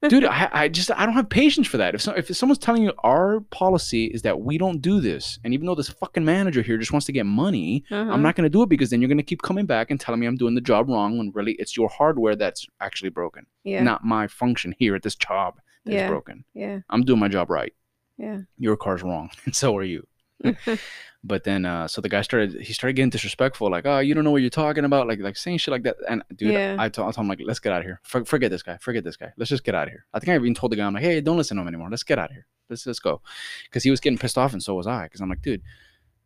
Dude, 0.07 0.23
I, 0.23 0.47
I 0.53 0.67
just 0.69 0.89
I 0.91 1.05
don't 1.05 1.13
have 1.15 1.27
patience 1.27 1.67
for 1.67 1.75
that. 1.75 1.93
If 1.93 2.01
so, 2.01 2.13
if 2.13 2.33
someone's 2.33 2.57
telling 2.57 2.83
you 2.83 2.93
our 3.03 3.41
policy 3.51 4.05
is 4.05 4.21
that 4.21 4.39
we 4.39 4.57
don't 4.57 4.81
do 4.81 5.01
this, 5.01 5.37
and 5.43 5.53
even 5.53 5.65
though 5.65 5.75
this 5.75 5.89
fucking 5.89 6.23
manager 6.23 6.61
here 6.61 6.77
just 6.77 6.93
wants 6.93 7.05
to 7.07 7.11
get 7.11 7.25
money, 7.25 7.83
Uh-huh. 7.91 8.09
I'm 8.09 8.21
not 8.21 8.35
going 8.37 8.45
to 8.45 8.49
do 8.49 8.61
it 8.63 8.69
because 8.69 8.91
then 8.91 9.01
you're 9.01 9.09
going 9.09 9.17
to 9.17 9.23
keep 9.23 9.41
coming 9.41 9.65
back 9.65 9.91
and 9.91 9.99
telling 9.99 10.21
me 10.21 10.25
I'm 10.27 10.37
doing 10.37 10.55
the 10.55 10.61
job 10.61 10.87
wrong 10.87 11.17
when 11.17 11.31
really 11.35 11.51
it's 11.59 11.75
your 11.75 11.89
hardware 11.89 12.37
that's 12.37 12.65
actually 12.79 13.09
broken, 13.09 13.45
Yeah. 13.65 13.83
not 13.83 14.05
my 14.05 14.27
function 14.27 14.73
here 14.79 14.95
at 14.95 15.03
this 15.03 15.15
job 15.15 15.59
that's 15.83 15.95
Yeah. 15.95 16.07
broken. 16.07 16.45
Yeah. 16.53 16.79
I'm 16.89 17.03
doing 17.03 17.19
my 17.19 17.27
job 17.27 17.49
right. 17.49 17.73
Yeah. 18.17 18.39
Your 18.57 18.77
car's 18.77 19.03
wrong, 19.03 19.29
and 19.45 19.53
so 19.53 19.75
are 19.75 19.83
you. 19.83 20.07
but 21.23 21.43
then, 21.43 21.65
uh, 21.65 21.87
so 21.87 22.01
the 22.01 22.09
guy 22.09 22.21
started. 22.21 22.61
He 22.61 22.73
started 22.73 22.93
getting 22.93 23.09
disrespectful, 23.09 23.69
like, 23.69 23.85
"Oh, 23.85 23.99
you 23.99 24.13
don't 24.13 24.23
know 24.23 24.31
what 24.31 24.41
you're 24.41 24.49
talking 24.49 24.85
about," 24.85 25.07
like, 25.07 25.19
like 25.19 25.35
saying 25.37 25.57
shit 25.57 25.71
like 25.71 25.83
that. 25.83 25.97
And 26.07 26.23
dude, 26.35 26.53
Yeah. 26.53 26.75
I 26.79 26.89
told, 26.89 27.09
I 27.09 27.11
told 27.11 27.25
him 27.25 27.29
like, 27.29 27.39
"Let's 27.43 27.59
get 27.59 27.73
out 27.73 27.79
of 27.79 27.85
here. 27.85 27.99
For, 28.03 28.23
forget 28.25 28.51
this 28.51 28.63
guy. 28.63 28.77
Forget 28.77 29.03
this 29.03 29.17
guy. 29.17 29.31
Let's 29.37 29.49
just 29.49 29.63
get 29.63 29.75
out 29.75 29.87
of 29.87 29.91
here." 29.91 30.05
I 30.13 30.19
think 30.19 30.29
I 30.29 30.35
even 30.35 30.53
told 30.55 30.71
the 30.71 30.75
guy, 30.77 30.85
"I'm 30.85 30.93
like, 30.93 31.03
hey, 31.03 31.19
don't 31.21 31.37
listen 31.37 31.57
to 31.57 31.61
him 31.61 31.67
anymore. 31.67 31.89
Let's 31.89 32.03
get 32.03 32.19
out 32.19 32.29
of 32.29 32.35
here. 32.35 32.45
Let's 32.69 32.85
let's 32.85 32.99
go," 32.99 33.21
because 33.65 33.83
he 33.83 33.89
was 33.91 33.99
getting 33.99 34.17
pissed 34.17 34.37
off, 34.37 34.53
and 34.53 34.63
so 34.63 34.75
was 34.75 34.87
I. 34.87 35.03
Because 35.03 35.21
I'm 35.21 35.29
like, 35.29 35.41
dude, 35.41 35.61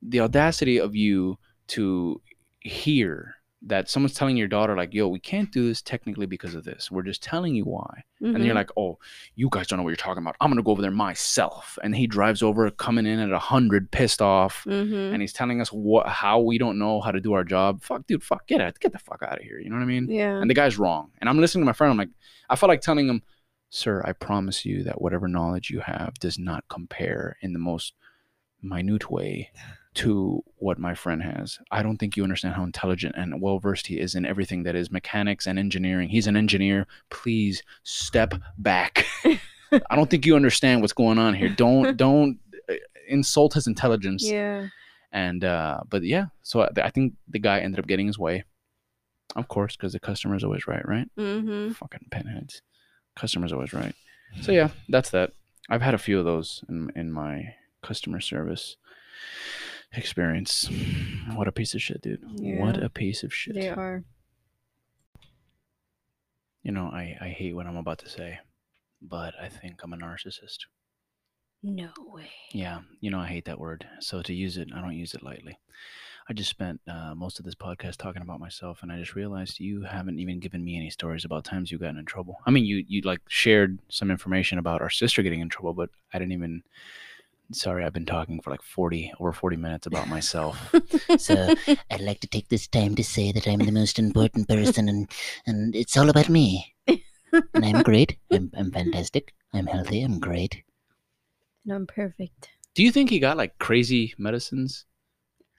the 0.02 0.20
audacity 0.20 0.78
of 0.78 0.96
you 0.96 1.38
to 1.70 2.22
hear 2.60 3.36
that 3.66 3.90
someone's 3.90 4.14
telling 4.14 4.36
your 4.36 4.50
daughter 4.50 4.76
like 4.76 4.94
yo 4.94 5.08
we 5.08 5.20
can't 5.20 5.50
do 5.54 5.66
this 5.68 5.82
technically 5.82 6.26
because 6.26 6.54
of 6.54 6.66
this. 6.66 6.92
We're 6.92 7.04
just 7.04 7.24
telling 7.24 7.56
you 7.56 7.64
why. 7.64 8.04
And 8.20 8.34
Mm-hmm. 8.36 8.44
you're 8.46 8.56
like 8.56 8.72
oh 8.78 9.00
you 9.36 9.48
guys 9.50 9.68
don't 9.68 9.78
know 9.78 9.84
what 9.84 9.90
you're 9.90 9.96
talking 9.98 10.22
about. 10.22 10.36
I'm 10.42 10.50
gonna 10.50 10.64
go 10.64 10.72
over 10.72 10.82
there 10.82 10.92
myself. 10.92 11.78
And 11.84 11.96
he 11.96 12.06
drives 12.08 12.44
over 12.44 12.70
coming 12.72 13.06
in 13.06 13.20
at 13.20 13.32
a 13.32 13.40
hundred 13.40 13.90
pissed 13.92 14.22
off. 14.22 14.64
Hmm 14.66 14.94
and 15.14 15.22
he's 15.22 15.34
telling 15.34 15.62
us 15.62 15.70
what 15.70 16.08
how 16.08 16.40
we 16.40 16.58
don't 16.58 16.78
know 16.78 17.00
how 17.02 17.12
to 17.12 17.22
do 17.22 17.34
our 17.34 17.44
job. 17.44 17.82
Fuck 17.84 18.06
dude 18.08 18.24
fuck 18.24 18.48
get 18.48 18.60
out 18.62 18.80
get 18.80 18.92
the 18.92 19.00
fuck 19.00 19.22
out 19.24 19.38
of 19.40 19.44
here. 19.44 19.60
You 19.60 19.70
know 19.70 19.78
what 19.78 19.84
i 19.84 19.86
mean? 19.86 20.08
Yeah. 20.10 20.42
and 20.42 20.50
the 20.50 20.54
guy's 20.54 20.78
wrong. 20.78 21.12
And 21.20 21.30
i'm 21.30 21.40
listening 21.40 21.62
to 21.64 21.66
my 21.66 21.74
friend. 21.74 21.92
I'm 21.92 21.98
like 21.98 22.10
i 22.50 22.56
felt 22.58 22.68
like 22.70 22.82
telling 22.82 23.08
him 23.08 23.22
sir 23.70 24.04
i 24.06 24.12
promise 24.14 24.66
you 24.66 24.84
that 24.84 25.02
whatever 25.02 25.28
knowledge 25.28 25.72
you 25.72 25.80
have 25.80 26.14
does 26.20 26.38
not 26.38 26.64
compare 26.70 27.38
in 27.42 27.54
the 27.54 27.60
most 27.60 27.94
minute 28.62 29.10
way 29.10 29.50
to 29.96 30.44
what 30.58 30.80
my 30.80 30.96
friend 30.96 31.22
has. 31.22 31.60
I 31.72 31.84
don't 31.84 31.98
think 31.98 32.18
you 32.18 32.24
understand 32.24 32.56
how 32.56 32.64
intelligent 32.64 33.16
and 33.16 33.42
well 33.42 33.60
versed 33.60 33.88
he 33.88 34.00
is 34.00 34.16
in 34.16 34.26
everything 34.26 34.64
that 34.64 34.76
is 34.76 34.92
mechanics 34.92 35.46
and 35.46 35.60
engineering. 35.60 36.10
He's 36.10 36.28
an 36.28 36.36
engineer. 36.36 36.88
Please 37.10 37.62
step 37.84 38.34
back. 38.58 39.06
I 39.72 39.96
don't 39.96 40.10
think 40.10 40.26
you 40.26 40.36
understand 40.36 40.82
what's 40.82 40.94
going 40.94 41.18
on 41.20 41.34
here. 41.34 41.50
Don't 41.50 41.96
don't 41.98 42.40
uh, 42.70 42.74
insult 43.08 43.54
his 43.54 43.68
intelligence. 43.68 44.24
Yeah. 44.24 44.68
and 45.12 45.44
uh 45.44 45.82
but 45.90 46.04
yeah 46.04 46.26
so 46.42 46.62
I, 46.62 46.70
I 46.84 46.90
think 46.90 47.14
the 47.28 47.40
guy 47.40 47.60
ended 47.60 47.80
up 47.80 47.88
getting 47.88 48.08
his 48.08 48.18
way. 48.18 48.44
Of 49.36 49.48
course 49.48 49.76
because 49.76 49.94
the 49.94 50.00
customer 50.00 50.36
is 50.36 50.44
always 50.44 50.68
right 50.68 50.88
right? 50.88 51.08
Mm-hmm. 51.18 51.74
fucking 51.74 52.08
pinheads. 52.12 52.62
Customer's 53.16 53.54
always 53.54 53.74
right. 53.74 53.94
So 54.42 54.52
yeah 54.52 54.70
that's 54.90 55.12
that. 55.12 55.34
I've 55.70 55.82
had 55.82 55.94
a 55.94 56.00
few 56.00 56.18
of 56.18 56.26
those 56.26 56.64
in 56.68 56.92
in 56.96 57.12
my 57.12 57.54
customer 57.84 58.20
service 58.22 58.78
experience 59.96 60.70
what 61.36 61.48
a 61.48 61.52
piece 61.52 61.74
of 61.76 61.82
shit 61.82 62.02
dude 62.02 62.22
what 62.60 62.82
a 62.82 62.90
piece 62.90 63.24
of 63.24 63.34
shit 63.34 63.54
They 63.56 63.70
are. 63.70 64.04
you 66.64 66.72
know 66.72 66.88
i 66.88 67.16
i 67.22 67.28
hate 67.30 67.56
what 67.56 67.68
i'm 67.68 67.78
about 67.78 68.00
to 68.00 68.10
say 68.10 68.40
but 69.02 69.34
i 69.42 69.50
think 69.50 69.82
i'm 69.84 69.94
a 69.94 69.98
narcissist 69.98 70.66
No 71.66 71.90
way. 72.14 72.30
Yeah, 72.52 72.80
you 73.00 73.10
know, 73.10 73.20
I 73.22 73.28
hate 73.28 73.46
that 73.46 73.58
word. 73.60 73.88
So 74.02 74.22
to 74.22 74.34
use 74.34 74.58
it, 74.58 74.68
I 74.76 74.82
don't 74.82 74.98
use 75.00 75.14
it 75.14 75.24
lightly. 75.24 75.58
I 76.28 76.34
just 76.34 76.50
spent 76.50 76.82
uh, 76.90 77.16
most 77.16 77.40
of 77.40 77.46
this 77.46 77.56
podcast 77.56 77.96
talking 77.98 78.22
about 78.22 78.42
myself, 78.42 78.84
and 78.84 78.92
I 78.92 79.00
just 79.00 79.16
realized 79.16 79.62
you 79.62 79.84
haven't 79.84 80.20
even 80.20 80.42
given 80.42 80.62
me 80.66 80.76
any 80.76 80.90
stories 80.90 81.24
about 81.24 81.46
times 81.46 81.72
you've 81.72 81.80
gotten 81.80 81.98
in 82.00 82.06
trouble. 82.06 82.36
I 82.46 82.52
mean, 82.52 82.66
you 82.66 82.84
you 82.86 83.00
like 83.12 83.22
shared 83.30 83.80
some 83.88 84.12
information 84.12 84.58
about 84.60 84.82
our 84.82 84.90
sister 84.90 85.24
getting 85.24 85.40
in 85.40 85.48
trouble, 85.48 85.74
but 85.74 85.90
I 86.14 86.20
didn't 86.20 86.34
even. 86.34 86.64
Sorry, 87.52 87.84
I've 87.84 87.94
been 87.94 88.06
talking 88.06 88.40
for 88.42 88.50
like 88.50 88.62
forty 88.62 89.12
over 89.20 89.32
forty 89.32 89.58
minutes 89.58 89.86
about 89.88 90.08
myself. 90.10 90.74
So 91.18 91.54
I'd 91.92 92.02
like 92.02 92.20
to 92.22 92.28
take 92.28 92.50
this 92.50 92.68
time 92.68 92.96
to 92.96 93.04
say 93.04 93.32
that 93.32 93.48
I'm 93.48 93.60
the 93.60 93.72
most 93.72 94.00
important 94.00 94.48
person 94.48 94.90
and, 94.90 95.10
and 95.46 95.76
it's 95.76 95.96
all 95.98 96.10
about 96.10 96.30
me. 96.30 96.76
And 97.54 97.66
I'm 97.66 97.82
great. 97.82 98.18
I'm, 98.32 98.52
I'm 98.56 98.72
fantastic. 98.72 99.34
I'm 99.54 99.68
healthy. 99.68 100.04
I'm 100.04 100.20
great. 100.20 100.64
And 101.66 101.74
I'm 101.74 101.88
perfect. 101.88 102.50
Do 102.76 102.84
you 102.84 102.92
think 102.92 103.10
he 103.10 103.20
got 103.20 103.38
like 103.38 103.58
crazy 103.60 104.14
medicines? 104.18 104.86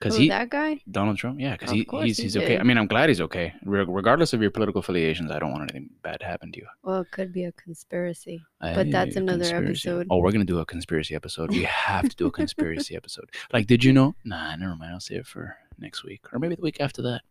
Because 0.04 0.18
oh, 0.18 0.20
he 0.20 0.28
that 0.28 0.50
guy? 0.50 0.80
Donald 0.90 1.16
Trump, 1.16 1.40
yeah, 1.40 1.52
because 1.52 1.70
he, 1.70 1.82
course 1.84 2.04
he's 2.04 2.16
he 2.18 2.22
he's 2.24 2.36
okay. 2.36 2.58
I 2.58 2.62
mean, 2.62 2.76
I'm 2.76 2.86
glad 2.86 3.08
he's 3.08 3.22
okay, 3.22 3.54
Re- 3.64 3.86
regardless 3.88 4.34
of 4.34 4.42
your 4.42 4.50
political 4.50 4.80
affiliations. 4.80 5.30
I 5.30 5.38
don't 5.38 5.50
want 5.50 5.62
anything 5.62 5.88
bad 6.02 6.20
to 6.20 6.26
happen 6.26 6.52
to 6.52 6.58
you. 6.58 6.66
Well, 6.82 7.00
it 7.00 7.10
could 7.10 7.32
be 7.32 7.44
a 7.44 7.52
conspiracy. 7.52 8.44
But 8.60 8.90
that's 8.90 9.16
another 9.16 9.38
conspiracy. 9.38 9.88
episode. 9.88 10.06
Oh, 10.10 10.18
we're 10.18 10.32
gonna 10.32 10.44
do 10.44 10.58
a 10.58 10.66
conspiracy 10.66 11.14
episode. 11.14 11.50
We 11.50 11.62
have 11.62 12.08
to 12.08 12.16
do 12.16 12.26
a 12.26 12.30
conspiracy 12.30 12.96
episode. 12.96 13.30
Like, 13.52 13.66
did 13.66 13.82
you 13.82 13.94
know? 13.94 14.14
Nah, 14.24 14.54
never 14.56 14.76
mind. 14.76 14.92
I'll 14.92 15.00
save 15.00 15.20
it 15.20 15.26
for 15.26 15.56
next 15.78 16.04
week 16.04 16.32
or 16.32 16.38
maybe 16.38 16.54
the 16.54 16.62
week 16.62 16.80
after 16.80 17.00
that. 17.02 17.22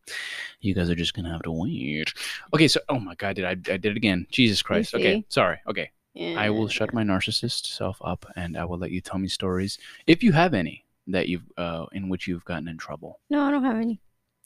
You 0.59 0.74
guys 0.74 0.89
are 0.89 0.95
just 0.95 1.13
gonna 1.13 1.32
have 1.32 1.43
to 1.43 1.51
wait. 1.51 2.11
Okay, 2.55 2.67
so 2.67 2.80
oh 2.89 2.99
my 2.99 3.13
god, 3.15 3.36
did 3.36 3.45
I 3.45 3.51
I 3.51 3.53
did 3.53 3.86
it 3.86 3.97
again? 3.97 4.26
Jesus 4.32 4.63
Christ. 4.63 4.95
Okay, 4.95 5.24
sorry. 5.30 5.59
Okay, 5.67 5.91
I 6.17 6.49
will 6.49 6.67
shut 6.67 6.91
my 6.91 7.03
narcissist 7.03 7.67
self 7.67 8.01
up, 8.03 8.26
and 8.36 8.57
I 8.57 8.65
will 8.65 8.80
let 8.80 8.89
you 8.89 8.99
tell 8.99 9.19
me 9.19 9.28
stories 9.28 9.78
if 10.07 10.24
you 10.24 10.32
have 10.32 10.55
any 10.55 10.84
that 11.08 11.28
you've 11.28 11.43
uh 11.58 11.86
in 11.91 12.10
which 12.10 12.28
you've 12.28 12.45
gotten 12.45 12.68
in 12.68 12.78
trouble. 12.78 13.20
No, 13.30 13.41
I 13.41 13.51
don't 13.51 13.64
have 13.64 13.78
any. 13.78 13.99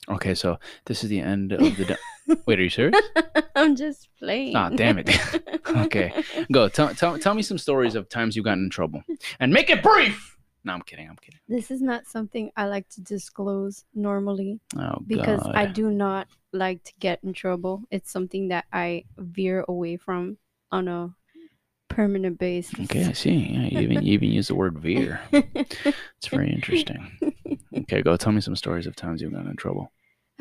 Okay, 0.10 0.34
so 0.36 0.58
this 0.86 1.03
is 1.03 1.10
the 1.10 1.20
end 1.20 1.51
of 1.51 1.76
the. 1.78 1.86
da- 1.86 2.36
Wait, 2.45 2.60
are 2.60 2.64
you 2.64 2.70
serious? 2.70 2.95
I'm 3.55 3.76
just 3.76 4.08
playing. 4.20 4.55
Ah, 4.55 4.70
damn 4.70 4.97
it. 4.99 5.10
Okay. 5.68 6.24
Go. 6.51 6.70
Tell, 6.70 6.95
tell, 6.95 7.20
tell 7.20 7.34
me 7.34 7.41
some 7.41 7.58
stories 7.58 7.93
of 7.95 8.08
times 8.08 8.36
you 8.38 8.41
got 8.41 8.58
in 8.58 8.70
trouble, 8.70 9.03
and 9.39 9.51
make 9.51 9.70
it 9.70 9.84
brief. 9.84 10.38
No, 10.64 10.72
I'm 10.74 10.82
kidding. 10.82 11.10
I'm 11.10 11.18
kidding. 11.18 11.39
This 11.47 11.70
is 11.72 11.82
not 11.82 12.08
something 12.08 12.49
I 12.55 12.66
like 12.68 12.88
to 12.89 13.01
disclose 13.01 13.84
normally 13.93 14.60
Oh 14.78 14.99
because 15.05 15.43
God. 15.43 15.55
I 15.55 15.66
do 15.66 15.91
not 15.91 16.28
like 16.53 16.84
to 16.86 16.93
get 16.99 17.20
in 17.24 17.34
trouble. 17.34 17.84
It's 17.91 18.10
something 18.12 18.47
that 18.47 18.66
I 18.72 19.03
veer 19.18 19.66
away 19.68 19.97
from 19.97 20.38
on 20.72 20.88
a 20.88 21.14
permanent 21.89 22.38
basis. 22.39 22.79
Okay, 22.81 23.05
I 23.05 23.13
see. 23.13 23.31
Yeah, 23.31 23.67
you 23.67 23.79
even 23.79 24.03
you 24.05 24.13
even 24.13 24.29
use 24.31 24.47
the 24.47 24.55
word 24.55 24.79
veer. 24.79 25.19
It's 25.31 26.27
very 26.29 26.51
interesting. 26.51 27.17
Okay, 27.75 28.01
go. 28.01 28.17
Tell 28.17 28.31
me 28.33 28.41
some 28.41 28.55
stories 28.55 28.88
of 28.88 28.95
times 28.95 29.21
you've 29.21 29.33
gotten 29.33 29.49
in 29.49 29.55
trouble. 29.55 29.91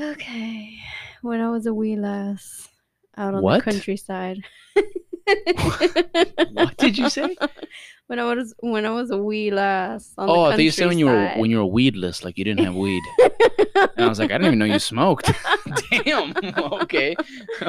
okay. 0.00 0.78
When 1.22 1.40
I 1.40 1.50
was 1.50 1.66
a 1.66 1.74
wee 1.74 1.96
lass 1.96 2.68
out 3.16 3.34
on 3.34 3.42
What? 3.42 3.64
the 3.64 3.70
countryside. 3.70 4.38
What 6.52 6.76
did 6.76 6.98
you 6.98 7.10
say? 7.10 7.36
When 8.08 8.20
I 8.20 8.34
was 8.34 8.54
when 8.60 8.86
I 8.86 8.90
was 8.90 9.10
a 9.10 9.18
wee 9.18 9.50
lass 9.50 10.14
on 10.16 10.30
Oh, 10.30 10.34
the 10.34 10.40
I 10.40 10.50
thought 10.52 10.62
you 10.62 10.70
said 10.70 10.86
when 10.86 10.98
you 11.00 11.06
were 11.06 11.28
when 11.38 11.50
you 11.50 11.58
were 11.58 11.66
weedless, 11.66 12.22
like 12.22 12.38
you 12.38 12.44
didn't 12.44 12.64
have 12.64 12.76
weed. 12.76 13.02
And 13.76 14.04
I 14.04 14.08
was 14.08 14.18
like, 14.18 14.30
I 14.30 14.38
didn't 14.38 14.46
even 14.46 14.58
know 14.60 14.64
you 14.64 14.78
smoked. 14.78 15.30
Damn. 16.04 16.32
Okay. 16.82 17.14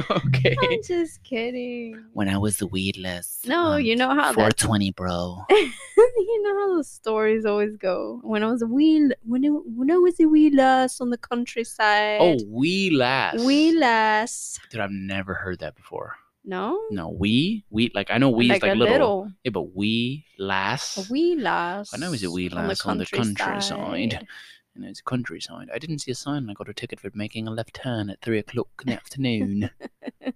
Okay. 0.09 0.55
I'm 0.61 0.83
just 0.83 1.21
kidding. 1.23 2.01
When 2.13 2.29
I 2.29 2.37
was 2.37 2.57
the 2.57 2.67
weedless. 2.67 3.41
No, 3.45 3.73
um, 3.73 3.81
you 3.81 3.95
know 3.95 4.09
how 4.09 4.31
that 4.31 4.35
420, 4.35 4.91
bro. 4.91 5.43
you 5.49 6.43
know 6.43 6.59
how 6.59 6.75
those 6.75 6.89
stories 6.89 7.45
always 7.45 7.75
go. 7.77 8.19
When 8.23 8.41
I 8.43 8.47
was 8.51 8.61
a 8.61 8.67
wee, 8.67 9.11
when 9.25 9.43
it, 9.43 9.49
when 9.49 9.91
I 9.91 9.97
was 9.97 10.19
a 10.19 10.25
wee 10.25 10.49
lass 10.49 11.01
on 11.01 11.09
the 11.09 11.17
countryside. 11.17 12.19
Oh, 12.21 12.37
we 12.47 12.89
last. 12.91 13.43
wee 13.43 13.77
lass. 13.77 14.59
Dude, 14.69 14.81
I've 14.81 14.91
never 14.91 15.33
heard 15.33 15.59
that 15.59 15.75
before. 15.75 16.15
No, 16.47 16.81
No, 16.91 17.09
we, 17.09 17.65
we, 17.69 17.91
like 17.93 18.09
I 18.09 18.17
know 18.17 18.29
we 18.29 18.47
like 18.47 18.59
is 18.59 18.61
like 18.61 18.77
little. 18.77 18.93
little, 18.93 19.31
Yeah, 19.43 19.51
but 19.51 19.75
we 19.75 20.25
last. 20.39 21.11
We 21.11 21.35
last. 21.35 21.93
I 21.93 21.97
know 21.97 22.13
it's 22.13 22.23
a 22.23 22.31
we 22.31 22.47
last 22.47 22.87
on 22.87 22.99
the 22.99 23.05
countryside. 23.05 24.25
And 24.73 24.85
it's 24.85 25.01
a 25.01 25.03
countryside. 25.03 25.69
I 25.73 25.77
didn't 25.77 25.99
see 25.99 26.11
a 26.11 26.15
sign. 26.15 26.49
I 26.49 26.53
got 26.53 26.69
a 26.69 26.73
ticket 26.73 27.01
for 27.01 27.11
making 27.13 27.49
a 27.49 27.51
left 27.51 27.73
turn 27.73 28.09
at 28.09 28.21
three 28.21 28.39
o'clock 28.39 28.69
in 28.79 28.91
the 28.91 28.93
afternoon. 29.01 29.69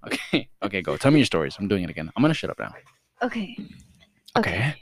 okay, 0.05 0.49
okay, 0.61 0.81
go. 0.81 0.97
Tell 0.97 1.11
me 1.11 1.19
your 1.19 1.25
stories. 1.25 1.55
I'm 1.57 1.69
doing 1.69 1.85
it 1.85 1.89
again. 1.89 2.11
I'm 2.13 2.21
gonna 2.21 2.33
shut 2.33 2.49
up 2.49 2.59
now. 2.59 2.73
Okay. 3.21 3.57
Okay. 4.37 4.75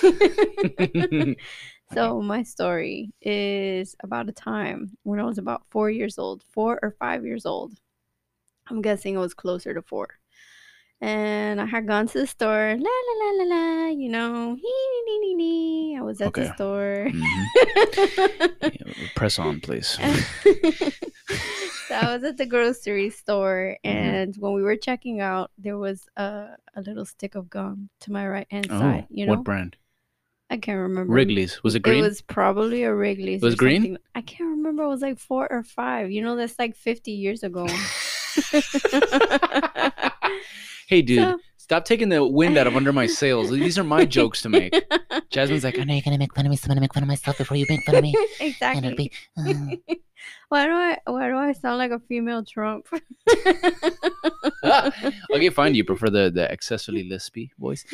so 1.92 2.22
my 2.22 2.44
story 2.44 3.12
is 3.20 3.96
about 4.04 4.28
a 4.28 4.32
time 4.32 4.96
when 5.02 5.18
I 5.18 5.24
was 5.24 5.38
about 5.38 5.62
four 5.70 5.90
years 5.90 6.18
old, 6.18 6.44
four 6.52 6.78
or 6.82 6.94
five 7.00 7.24
years 7.24 7.46
old. 7.46 7.72
I'm 8.68 8.80
guessing 8.80 9.16
it 9.16 9.18
was 9.18 9.34
closer 9.34 9.74
to 9.74 9.82
four. 9.82 10.08
And 11.00 11.60
I 11.60 11.64
had 11.66 11.86
gone 11.86 12.08
to 12.08 12.18
the 12.18 12.26
store, 12.26 12.74
la 12.76 12.90
la 13.06 13.14
la 13.22 13.30
la 13.38 13.44
la, 13.54 13.86
you 13.88 14.08
know, 14.08 14.56
hee 14.56 15.02
nee 15.06 15.18
nee 15.20 15.34
nee. 15.34 15.96
I 15.96 16.02
was 16.02 16.20
at 16.20 16.28
Okay. 16.28 16.42
the 16.42 16.54
store. 16.54 17.06
Mhm. 17.08 17.22
Yeah, 18.62 18.92
press 19.14 19.38
on, 19.38 19.60
please. 19.60 19.86
so 21.86 21.94
I 21.94 22.12
was 22.14 22.24
at 22.24 22.36
the 22.36 22.46
grocery 22.46 23.10
store, 23.10 23.76
Mhm. 23.84 23.90
and 23.94 24.34
when 24.38 24.54
we 24.54 24.62
were 24.62 24.74
checking 24.76 25.20
out, 25.20 25.52
there 25.56 25.78
was 25.78 26.08
a, 26.16 26.56
a 26.74 26.80
little 26.80 27.04
stick 27.04 27.36
of 27.36 27.48
gum 27.48 27.90
to 28.00 28.10
my 28.10 28.26
right 28.26 28.48
hand 28.50 28.66
Oh, 28.68 28.78
side. 28.80 29.06
You 29.08 29.26
know, 29.26 29.34
what 29.34 29.44
brand? 29.44 29.76
I 30.50 30.56
can't 30.56 30.80
remember. 30.80 31.12
Wrigley's. 31.12 31.62
Was 31.62 31.76
it 31.76 31.82
green? 31.82 32.02
It 32.02 32.08
was 32.08 32.22
probably 32.22 32.82
a 32.82 32.92
Wrigley's. 32.92 33.40
It 33.42 33.46
was 33.46 33.54
green? 33.54 33.82
something. 33.82 33.98
I 34.16 34.22
can't 34.22 34.50
remember. 34.50 34.82
It 34.82 34.88
was 34.88 35.02
like 35.02 35.18
four 35.20 35.46
or 35.48 35.62
five. 35.62 36.10
You 36.10 36.22
know, 36.22 36.34
that's 36.34 36.58
like 36.58 36.74
50 36.74 37.12
years 37.12 37.44
ago. 37.44 37.68
hey, 40.88 41.02
dude, 41.02 41.18
So- 41.18 41.38
stop 41.58 41.84
taking 41.84 42.08
the 42.08 42.24
wind 42.26 42.56
out 42.58 42.66
of 42.66 42.74
under 42.76 42.92
my 42.92 43.06
sails. 43.06 43.50
These 43.64 43.78
are 43.78 43.84
my 43.84 44.04
jokes 44.04 44.42
to 44.42 44.48
make. 44.48 44.72
Jasmin's 45.30 45.62
like, 45.64 45.78
I 45.78 45.84
know 45.84 45.92
you're 45.94 46.02
gonna 46.02 46.18
make 46.18 46.34
fun 46.34 46.46
of 46.46 46.50
me, 46.50 46.56
so 46.56 46.64
I'm 46.66 46.68
gonna 46.70 46.80
make 46.80 46.94
fun 46.94 47.02
of 47.02 47.08
myself 47.08 47.38
before 47.38 47.56
you 47.56 47.66
make 47.68 47.84
fun 47.84 47.94
of 47.96 48.02
me. 48.02 48.14
And 48.40 48.84
it'll 48.84 48.98
exactly. 48.98 49.12
be. 49.36 49.76
uh, 49.90 49.94
Why 50.48 50.66
do 50.66 50.72
I 50.72 50.98
why 51.06 51.28
do 51.28 51.36
I 51.36 51.52
sound 51.52 51.78
like 51.78 51.90
a 51.90 51.98
female 52.00 52.42
Trump? 52.44 52.86
okay, 55.32 55.50
fine. 55.50 55.72
Do 55.72 55.78
you 55.78 55.84
prefer 55.84 56.08
the 56.10 56.30
the 56.30 56.50
excessively 56.50 57.08
lispy 57.10 57.50
voice? 57.58 57.84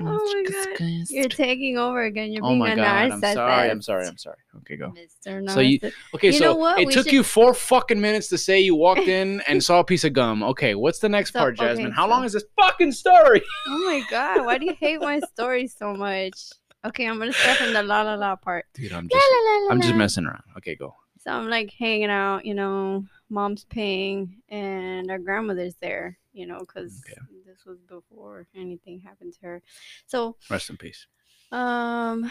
Oh 0.00 0.34
my 0.34 0.42
God. 0.48 1.02
You're 1.10 1.28
taking 1.28 1.78
over 1.78 2.02
again. 2.02 2.32
You're 2.32 2.44
Oh 2.44 2.48
being 2.48 2.58
my 2.58 2.72
a 2.72 2.76
god, 2.76 3.10
I'm 3.12 3.20
sorry. 3.20 3.70
I'm 3.70 3.82
sorry. 3.82 4.06
I'm 4.06 4.18
sorry. 4.18 4.36
Okay, 4.58 4.76
go. 4.76 4.92
Mr. 5.26 5.50
So 5.50 5.60
you- 5.60 5.78
Okay, 6.14 6.28
You 6.28 6.32
so 6.34 6.44
know 6.44 6.54
what? 6.56 6.80
it 6.80 6.86
We 6.86 6.92
took 6.92 7.06
should- 7.06 7.12
you 7.12 7.22
four 7.22 7.54
fucking 7.54 8.00
minutes 8.00 8.28
to 8.28 8.38
say 8.38 8.60
you 8.60 8.74
walked 8.74 9.08
in 9.08 9.40
and 9.46 9.62
saw 9.62 9.80
a 9.80 9.84
piece 9.84 10.04
of 10.04 10.12
gum. 10.12 10.42
Okay, 10.42 10.74
what's 10.74 10.98
the 10.98 11.08
next 11.08 11.32
So- 11.32 11.38
part, 11.40 11.58
okay, 11.58 11.68
Jasmin? 11.68 11.92
How 11.92 12.06
so- 12.06 12.10
long 12.10 12.24
is 12.24 12.32
this 12.32 12.44
fucking 12.60 12.92
story? 12.92 13.42
Oh 13.68 13.78
my 13.86 14.02
god, 14.10 14.44
why 14.44 14.58
do 14.58 14.66
you 14.66 14.74
hate 14.80 15.00
my 15.00 15.20
story 15.32 15.66
so 15.68 15.94
much? 16.06 16.38
Okay, 16.84 17.06
I'm 17.06 17.18
gonna 17.18 17.32
start 17.32 17.58
from 17.58 17.72
the 17.74 17.82
la 17.82 18.02
la 18.02 18.14
la 18.14 18.36
part. 18.36 18.64
Dude, 18.74 18.92
I'm 18.92 19.08
just 19.08 19.26
la, 19.30 19.36
la, 19.52 19.58
la, 19.66 19.70
I'm 19.70 19.80
just 19.82 19.94
messing 19.94 20.24
around. 20.24 20.42
Okay, 20.56 20.74
go. 20.76 20.94
So 21.18 21.30
I'm 21.30 21.50
like 21.50 21.70
hanging 21.78 22.08
out, 22.08 22.46
you 22.46 22.54
know, 22.54 23.04
mom's 23.28 23.64
paying, 23.64 24.36
and 24.48 25.10
our 25.10 25.18
grandmother's 25.18 25.74
there, 25.76 26.16
you 26.32 26.46
know, 26.46 26.60
because 26.60 27.02
Okay. 27.06 27.20
this 27.46 27.66
was 27.66 27.78
before 27.86 28.46
anything 28.56 29.00
happened 29.00 29.34
to 29.34 29.40
her. 29.42 29.62
So, 30.06 30.36
Rest 30.48 30.70
in 30.70 30.78
peace. 30.78 31.06
um, 31.52 32.30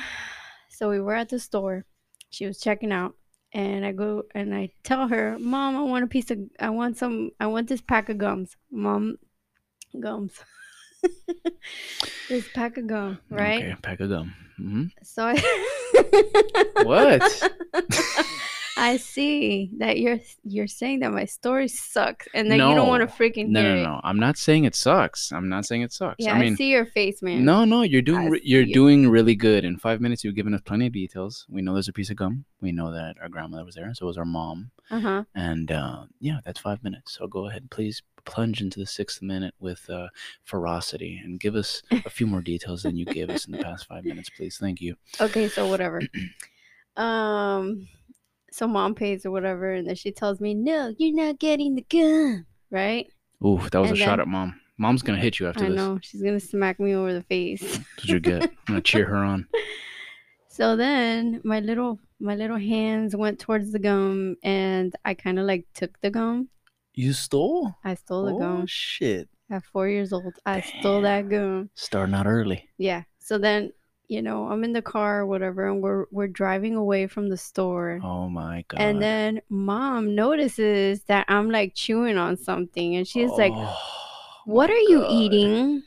so 0.69 0.89
we 0.89 0.99
were 0.99 1.13
at 1.13 1.29
the 1.29 1.39
store. 1.39 1.85
She 2.31 2.47
was 2.47 2.59
checking 2.59 2.91
out, 2.91 3.13
and 3.53 3.85
I 3.85 3.91
go 3.91 4.23
and 4.33 4.55
I 4.55 4.71
tell 4.83 5.07
her, 5.07 5.37
"Mom, 5.39 5.75
I 5.77 5.81
want 5.83 6.05
a 6.05 6.07
piece 6.07 6.31
of, 6.31 6.39
I 6.59 6.71
want 6.71 6.97
some, 6.97 7.29
I 7.39 7.45
want 7.45 7.69
this 7.69 7.81
pack 7.81 8.09
of 8.09 8.17
gums, 8.17 8.57
Mom, 8.71 9.17
gums." 9.99 10.33
this 12.29 12.47
pack 12.53 12.77
of 12.77 12.87
gum, 12.87 13.19
right? 13.29 13.63
Okay, 13.63 13.75
pack 13.81 13.99
of 13.99 14.09
gum. 14.09 14.33
Mm-hmm. 14.59 14.85
So 15.03 15.25
I 15.25 16.83
What? 16.83 17.49
I 18.81 18.95
see 18.97 19.71
that 19.77 19.99
you're 19.99 20.19
you're 20.43 20.67
saying 20.67 20.99
that 21.01 21.11
my 21.11 21.25
story 21.25 21.67
sucks 21.67 22.27
and 22.33 22.49
that 22.49 22.55
you 22.55 22.75
don't 22.75 22.87
want 22.87 23.01
to 23.01 23.07
No. 23.07 23.11
freaking 23.19 23.47
No, 23.49 23.61
hear 23.61 23.75
no, 23.75 23.79
it. 23.81 23.83
no. 23.83 24.01
I'm 24.05 24.17
not 24.19 24.37
saying 24.37 24.63
it 24.63 24.73
sucks. 24.73 25.31
I'm 25.33 25.49
not 25.49 25.65
saying 25.65 25.81
it 25.81 25.91
sucks. 25.91 26.15
Yeah, 26.19 26.35
I 26.35 26.39
I, 26.39 26.53
see 26.55 26.69
your 26.71 26.85
face, 26.85 27.21
man. 27.21 27.43
no, 27.43 27.65
no. 27.65 27.81
You're 27.81 28.01
doing 28.01 28.29
re- 28.29 28.41
you're 28.43 28.61
it. 28.63 28.73
doing 28.73 29.09
really 29.09 29.35
good. 29.35 29.65
In 29.65 29.77
five 29.77 29.99
minutes, 29.99 30.23
you've 30.23 30.35
given 30.35 30.53
us 30.53 30.61
plenty 30.61 30.87
of 30.87 30.93
details. 30.93 31.45
We 31.49 31.61
know 31.61 31.73
there's 31.73 31.89
a 31.89 31.93
piece 31.93 32.09
of 32.09 32.15
gum. 32.15 32.45
We 32.61 32.71
know 32.71 32.91
that 32.93 33.17
our 33.21 33.27
grandmother 33.27 33.65
was 33.65 33.75
there. 33.75 33.93
So 33.93 34.05
was 34.05 34.17
our 34.17 34.25
mom. 34.25 34.71
Uh 34.89 34.99
huh. 35.01 35.23
And 35.35 35.71
uh, 35.71 36.03
yeah, 36.21 36.39
that's 36.45 36.59
five 36.61 36.81
minutes. 36.83 37.17
So 37.17 37.27
go 37.27 37.49
ahead, 37.49 37.69
please 37.69 38.01
plunge 38.23 38.61
into 38.61 38.79
the 38.79 38.85
sixth 38.85 39.21
minute 39.21 39.55
with 39.59 39.89
uh, 39.89 40.07
ferocity 40.43 41.19
and 41.23 41.39
give 41.39 41.55
us 41.55 41.81
a 42.05 42.09
few 42.09 42.27
more 42.27 42.41
details 42.41 42.83
than 42.83 42.95
you 42.95 43.05
gave 43.05 43.29
us 43.29 43.45
in 43.45 43.51
the 43.51 43.57
past 43.63 43.87
five 43.87 44.05
minutes, 44.05 44.29
please. 44.29 44.57
Thank 44.57 44.79
you. 44.79 44.95
Okay, 45.19 45.47
so 45.49 45.67
whatever. 45.67 46.01
um, 46.95 47.87
so 48.51 48.67
mom 48.67 48.95
pays 48.95 49.25
or 49.25 49.31
whatever, 49.31 49.71
and 49.73 49.87
then 49.87 49.95
she 49.95 50.11
tells 50.11 50.39
me, 50.39 50.53
"No, 50.53 50.93
you're 50.97 51.15
not 51.15 51.39
getting 51.39 51.75
the 51.75 51.85
gum." 51.89 52.45
Right? 52.71 53.07
Ooh, 53.45 53.59
that 53.71 53.79
was 53.79 53.89
And 53.91 53.97
a 53.99 54.01
shot 54.01 54.09
then- 54.17 54.19
at 54.21 54.27
mom. 54.27 54.59
Mom's 54.77 55.01
gonna 55.01 55.19
hit 55.19 55.39
you 55.39 55.47
after 55.47 55.65
I 55.65 55.69
this. 55.69 55.77
I 55.79 55.81
know 55.81 55.99
she's 56.01 56.21
gonna 56.23 56.39
smack 56.39 56.79
me 56.79 56.93
over 56.95 57.13
the 57.13 57.23
face. 57.23 57.61
What 57.97 58.05
you 58.05 58.19
get. 58.21 58.43
I'm 58.43 58.49
gonna 58.67 58.81
cheer 58.81 59.05
her 59.05 59.17
on. 59.17 59.47
So 60.51 60.75
then 60.75 61.39
my 61.45 61.61
little 61.61 61.99
my 62.19 62.35
little 62.35 62.57
hands 62.57 63.15
went 63.15 63.39
towards 63.39 63.71
the 63.71 63.79
gum, 63.79 64.35
and 64.43 64.93
I 65.05 65.13
kind 65.13 65.39
of 65.39 65.45
like 65.45 65.65
took 65.73 65.99
the 66.01 66.09
gum. 66.09 66.49
You 66.93 67.13
stole? 67.13 67.75
I 67.85 67.95
stole 67.95 68.25
the 68.25 68.33
oh 68.33 68.39
gum 68.39 68.65
shit! 68.67 69.29
at 69.49 69.63
four 69.63 69.87
years 69.87 70.11
old. 70.11 70.33
I 70.45 70.59
stole 70.61 71.01
that 71.03 71.29
gum. 71.29 71.69
Starting 71.75 72.13
out 72.15 72.27
early. 72.27 72.67
Yeah. 72.77 73.03
So 73.19 73.37
then, 73.37 73.71
you 74.09 74.23
know, 74.23 74.49
I'm 74.49 74.63
in 74.63 74.73
the 74.73 74.81
car 74.81 75.19
or 75.21 75.25
whatever, 75.27 75.67
and 75.67 75.81
we're 75.81 76.05
we're 76.11 76.27
driving 76.27 76.75
away 76.75 77.05
from 77.07 77.29
the 77.29 77.37
store. 77.37 78.01
Oh 78.03 78.27
my 78.27 78.65
god! 78.67 78.81
And 78.81 79.01
then 79.01 79.41
mom 79.49 80.15
notices 80.15 81.03
that 81.03 81.25
I'm 81.29 81.51
like 81.51 81.75
chewing 81.75 82.17
on 82.17 82.35
something, 82.35 82.95
and 82.95 83.07
she's 83.07 83.29
like, 83.31 83.53
Oh 83.55 84.41
"What 84.45 84.69
my 84.69 84.75
are 84.75 84.79
you 84.79 85.05
eating?" 85.07 85.83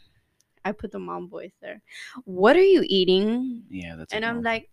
I 0.64 0.70
put 0.70 0.92
the 0.92 1.00
mom 1.00 1.28
voice 1.28 1.52
there. 1.60 1.82
What 2.24 2.56
are 2.56 2.62
you 2.62 2.84
eating? 2.86 3.64
Yeah, 3.68 3.96
that's. 3.96 4.12
And 4.12 4.24
I'm 4.24 4.36
mom. 4.36 4.44
like, 4.44 4.70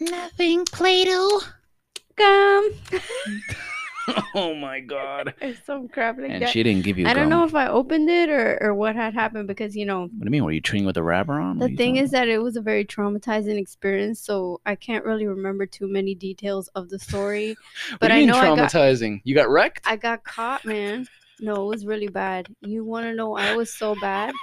Nothing, 0.00 0.64
Play-Doh. 0.64 1.40
gum. 2.16 2.70
oh 4.34 4.54
my 4.54 4.80
god. 4.80 5.34
or 5.42 5.54
some 5.66 5.88
crap 5.88 6.18
like 6.18 6.30
And 6.30 6.42
that. 6.42 6.50
she 6.50 6.62
didn't 6.62 6.84
give 6.84 6.98
you. 6.98 7.06
I 7.06 7.14
don't 7.14 7.28
gum. 7.28 7.38
know 7.40 7.44
if 7.44 7.54
I 7.54 7.68
opened 7.68 8.08
it 8.10 8.30
or, 8.30 8.58
or 8.62 8.74
what 8.74 8.96
had 8.96 9.14
happened 9.14 9.48
because 9.48 9.76
you 9.76 9.84
know 9.86 10.02
What 10.02 10.10
do 10.20 10.24
you 10.24 10.30
mean? 10.30 10.44
Were 10.44 10.52
you 10.52 10.60
treating 10.60 10.86
with 10.86 10.96
a 10.96 11.02
wrapper 11.02 11.34
on? 11.40 11.58
The 11.58 11.74
thing 11.76 11.96
is 11.96 12.10
that 12.12 12.28
it 12.28 12.38
was 12.42 12.56
a 12.56 12.60
very 12.60 12.84
traumatizing 12.84 13.58
experience, 13.58 14.20
so 14.20 14.60
I 14.66 14.74
can't 14.74 15.04
really 15.04 15.26
remember 15.26 15.66
too 15.66 15.88
many 15.88 16.14
details 16.14 16.68
of 16.74 16.88
the 16.88 16.98
story. 16.98 17.56
but 17.92 18.02
What 18.02 18.08
do 18.08 18.14
I 18.14 18.18
you 18.18 18.26
know 18.26 18.38
I 18.38 18.48
mean 18.48 18.56
got- 18.56 18.70
traumatizing. 18.70 19.20
You 19.24 19.34
got 19.34 19.48
wrecked. 19.50 19.82
I 19.86 19.96
got 19.96 20.24
caught, 20.24 20.64
man. 20.64 21.06
No, 21.40 21.54
it 21.64 21.68
was 21.68 21.86
really 21.86 22.08
bad. 22.08 22.48
You 22.62 22.84
want 22.84 23.06
to 23.06 23.14
know 23.14 23.36
I 23.36 23.54
was 23.54 23.72
so 23.72 23.94
bad? 24.00 24.34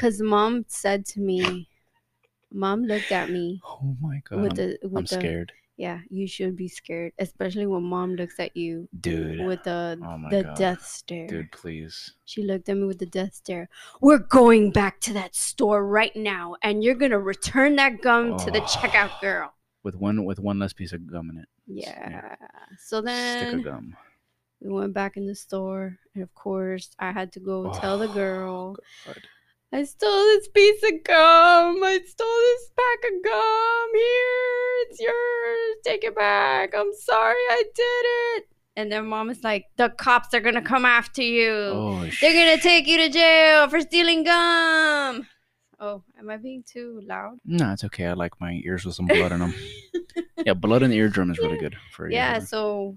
Cause 0.00 0.20
mom 0.20 0.64
said 0.66 1.06
to 1.06 1.20
me, 1.20 1.68
mom 2.52 2.82
looked 2.84 3.12
at 3.12 3.30
me 3.30 3.60
oh 3.64 3.96
my 4.00 4.20
god. 4.28 4.42
with 4.42 4.56
the 4.56 4.78
with 4.82 4.96
I'm 4.96 5.04
the 5.04 5.14
scared, 5.14 5.52
yeah. 5.76 6.00
You 6.10 6.26
should 6.26 6.56
be 6.56 6.68
scared, 6.68 7.12
especially 7.18 7.66
when 7.66 7.82
mom 7.82 8.14
looks 8.14 8.38
at 8.38 8.56
you 8.56 8.88
dude. 9.00 9.44
with 9.46 9.62
the 9.64 9.98
Oh 10.02 10.28
the 10.30 10.42
God. 10.44 10.56
death 10.56 10.86
stare. 10.86 11.26
Dude, 11.26 11.50
please. 11.52 12.12
She 12.24 12.42
looked 12.42 12.68
at 12.68 12.76
me 12.76 12.84
with 12.84 12.98
the 12.98 13.06
death 13.06 13.34
stare. 13.34 13.68
We're 14.00 14.18
going 14.18 14.70
back 14.70 15.00
to 15.00 15.12
that 15.14 15.34
store 15.34 15.84
right 15.86 16.14
now, 16.14 16.56
and 16.62 16.82
you're 16.84 16.94
gonna 16.94 17.18
return 17.18 17.76
that 17.76 18.00
gum 18.02 18.36
to 18.38 18.50
the 18.50 18.62
Oh. 18.62 18.66
checkout 18.66 19.20
girl. 19.20 19.52
With 19.82 19.96
one 19.96 20.24
with 20.24 20.38
one 20.40 20.58
less 20.58 20.72
piece 20.72 20.92
of 20.92 21.06
gum 21.06 21.30
in 21.30 21.38
it. 21.38 21.48
Yeah. 21.66 22.36
So 22.78 23.00
then 23.00 23.48
Stick 23.48 23.58
of 23.60 23.64
gum. 23.64 23.96
we 24.60 24.72
went 24.72 24.94
back 24.94 25.16
in 25.16 25.26
the 25.26 25.34
store, 25.34 25.98
and 26.14 26.22
of 26.22 26.32
course, 26.34 26.90
I 26.98 27.12
had 27.12 27.32
to 27.32 27.40
go 27.40 27.72
tell 27.72 27.98
the 27.98 28.08
Oh, 28.08 28.14
girl. 28.14 28.76
God. 29.06 29.20
I 29.74 29.82
stole 29.82 30.22
this 30.22 30.46
piece 30.46 30.84
of 30.84 31.02
gum. 31.02 31.82
I 31.82 31.98
stole 32.06 32.26
this 32.28 32.70
pack 32.76 33.10
of 33.10 33.24
gum. 33.24 33.88
Here, 33.92 34.86
it's 34.86 35.00
yours. 35.00 35.76
Take 35.82 36.04
it 36.04 36.14
back. 36.14 36.74
I'm 36.76 36.92
sorry 36.94 37.34
I 37.50 37.64
did 37.74 37.82
it. 37.82 38.48
And 38.76 38.92
then 38.92 39.06
mom 39.06 39.30
is 39.30 39.42
like, 39.42 39.64
the 39.76 39.88
cops 39.88 40.32
are 40.32 40.38
gonna 40.38 40.62
come 40.62 40.84
after 40.84 41.22
you. 41.22 41.50
Oh 41.50 42.08
They're 42.20 42.32
gonna 42.32 42.62
take 42.62 42.86
you 42.86 42.98
to 42.98 43.08
jail 43.08 43.68
for 43.68 43.80
stealing 43.80 44.22
gum. 44.22 45.26
Oh, 45.80 46.04
am 46.20 46.30
I 46.30 46.36
being 46.36 46.62
too 46.64 47.02
loud? 47.04 47.38
No, 47.44 47.72
it's 47.72 47.82
okay. 47.82 48.06
I 48.06 48.12
like 48.12 48.40
my 48.40 48.60
ears 48.64 48.84
with 48.84 48.94
some 48.94 49.06
blood 49.06 49.32
in 49.32 49.40
them. 49.40 49.54
yeah, 50.46 50.54
blood 50.54 50.84
in 50.84 50.90
the 50.90 50.98
eardrum 50.98 51.32
is 51.32 51.38
really 51.38 51.58
good 51.66 51.74
for 51.90 52.08
you. 52.08 52.14
yeah, 52.14 52.38
so 52.38 52.96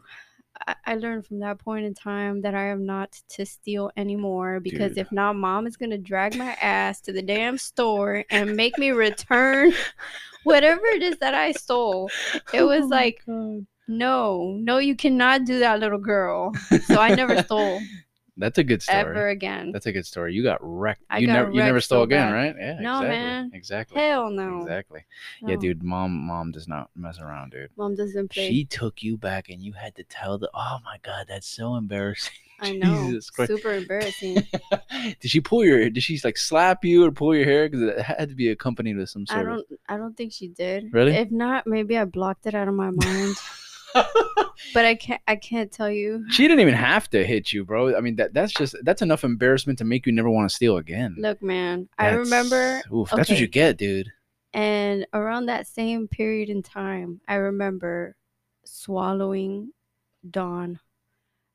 I, 0.86 0.96
learned 0.96 1.26
from 1.26 1.40
that 1.40 1.60
point 1.60 1.86
in 1.86 1.94
time 1.94 2.42
that 2.42 2.56
I 2.56 2.68
am 2.68 2.86
not 2.86 3.20
to 3.30 3.46
steal 3.46 3.92
anymore 3.98 4.60
because 4.60 4.94
Dude. 4.94 5.00
if 5.00 5.12
not, 5.12 5.36
mom 5.36 5.68
is 5.68 5.78
gonna 5.78 5.98
drag 5.98 6.36
my 6.38 6.58
ass 6.62 7.02
to 7.02 7.14
the 7.14 7.22
damn 7.22 7.58
store 7.58 8.24
and 8.30 8.56
make 8.56 8.78
me 8.78 8.92
return 8.92 9.74
whatever 10.44 10.86
it 10.86 11.04
is 11.04 11.18
that 11.20 11.34
I 11.34 11.52
stole. 11.52 12.10
It 12.54 12.62
oh 12.62 12.68
was 12.68 12.84
Oh 12.84 12.88
like, 12.88 13.24
no, 13.88 14.58
no, 14.60 14.78
you 14.78 14.96
cannot 14.96 15.46
do 15.46 15.60
that, 15.60 15.80
little 15.80 16.00
girl. 16.00 16.54
So 16.86 17.00
I 17.00 17.14
never 17.16 17.42
stole 17.44 17.80
That's 18.38 18.58
a 18.60 18.64
good 18.64 18.84
story. 18.84 19.00
ever 19.00 19.30
again. 19.30 19.72
That's 19.72 19.88
a 19.88 19.92
good 19.92 20.06
story. 20.06 20.34
You 20.34 20.44
got 20.44 20.60
wrecked. 20.62 21.04
I 21.10 21.18
you 21.18 21.28
got 21.28 21.34
never 21.34 21.52
you 21.52 21.58
never 21.58 21.82
stole 21.82 22.00
so 22.00 22.04
again, 22.04 22.32
bad. 22.32 22.34
right? 22.34 22.56
Yeah. 22.58 22.80
No, 22.80 23.00
exactly. 23.00 23.10
man. 23.10 23.52
Exactly. 23.54 24.02
Hell 24.02 24.30
no. 24.30 24.62
Exactly. 24.62 25.06
Yeah, 25.42 25.56
dude. 25.56 25.84
Mom, 25.84 26.12
mom 26.12 26.52
does 26.52 26.68
not 26.68 26.90
mess 26.96 27.20
around, 27.20 27.52
dude. 27.52 27.70
Mom 27.78 27.96
doesn't 27.96 28.30
play. 28.30 28.50
She 28.50 28.66
took 28.66 29.02
you 29.02 29.18
back, 29.18 29.50
and 29.50 29.62
you 29.62 29.74
had 29.74 29.96
to 29.96 30.04
tell 30.04 30.38
the. 30.38 30.50
Oh 30.54 30.78
my 30.86 30.98
god, 31.02 31.26
that's 31.28 31.48
so 31.48 31.76
embarrassing. 31.76 32.34
I 32.60 32.72
know. 32.74 33.08
Jesus 33.08 33.30
Christ. 33.30 33.52
Super 33.52 33.74
embarrassing. 33.74 34.36
did 35.20 35.32
she 35.32 35.42
pull 35.42 35.64
your? 35.64 35.80
Hair? 35.80 35.90
Did 35.92 36.04
she 36.04 36.20
like 36.24 36.38
slap 36.38 36.84
you 36.84 37.06
or 37.06 37.12
pull 37.12 37.36
your 37.36 37.46
hair? 37.46 37.70
Because 37.70 37.84
it 37.84 38.00
had 38.00 38.30
to 38.30 38.36
be 38.36 38.50
accompanied 38.50 38.98
with 38.98 39.10
some 39.10 39.26
sort 39.26 39.42
of. 39.42 39.48
don't 39.48 39.68
I 39.90 39.98
don't 39.98 40.16
think 40.16 40.34
she 40.34 40.48
did. 40.48 40.92
Really? 40.92 41.14
If 41.14 41.32
not, 41.32 41.68
maybe 41.68 41.98
I 41.98 42.06
blocked 42.06 42.48
it 42.48 42.56
out 42.56 42.68
of 42.68 42.74
my 42.74 42.92
mind. 42.92 43.36
but 43.94 44.86
I 44.86 44.96
can't 44.96 45.22
I 45.28 45.36
can't 45.36 45.72
tell 45.72 45.90
you. 45.90 46.26
She 46.30 46.48
didn't 46.48 46.62
even 46.62 46.74
have 46.74 47.10
to 47.12 47.26
hit 47.26 47.54
you, 47.54 47.66
bro. 47.66 47.96
I 47.96 48.02
mean, 48.02 48.16
that 48.18 48.34
that's 48.34 48.54
just 48.54 48.76
that's 48.84 49.02
enough 49.02 49.24
embarrassment 49.24 49.80
to 49.80 49.86
make 49.86 50.06
you 50.06 50.12
never 50.12 50.30
want 50.30 50.50
to 50.50 50.56
steal 50.56 50.78
again. 50.78 51.16
Look, 51.18 51.42
man, 51.42 51.90
I 51.98 52.10
remember 52.10 52.82
Oof, 52.94 53.10
that's 53.16 53.30
what 53.30 53.40
you 53.40 53.48
get, 53.48 53.78
dude. 53.78 54.12
and 54.54 55.06
around 55.14 55.48
that 55.48 55.68
same 55.68 56.08
period 56.08 56.50
in 56.50 56.64
time, 56.64 57.22
I 57.28 57.36
remember 57.36 58.16
swallowing 58.66 59.72
Dawn. 60.30 60.80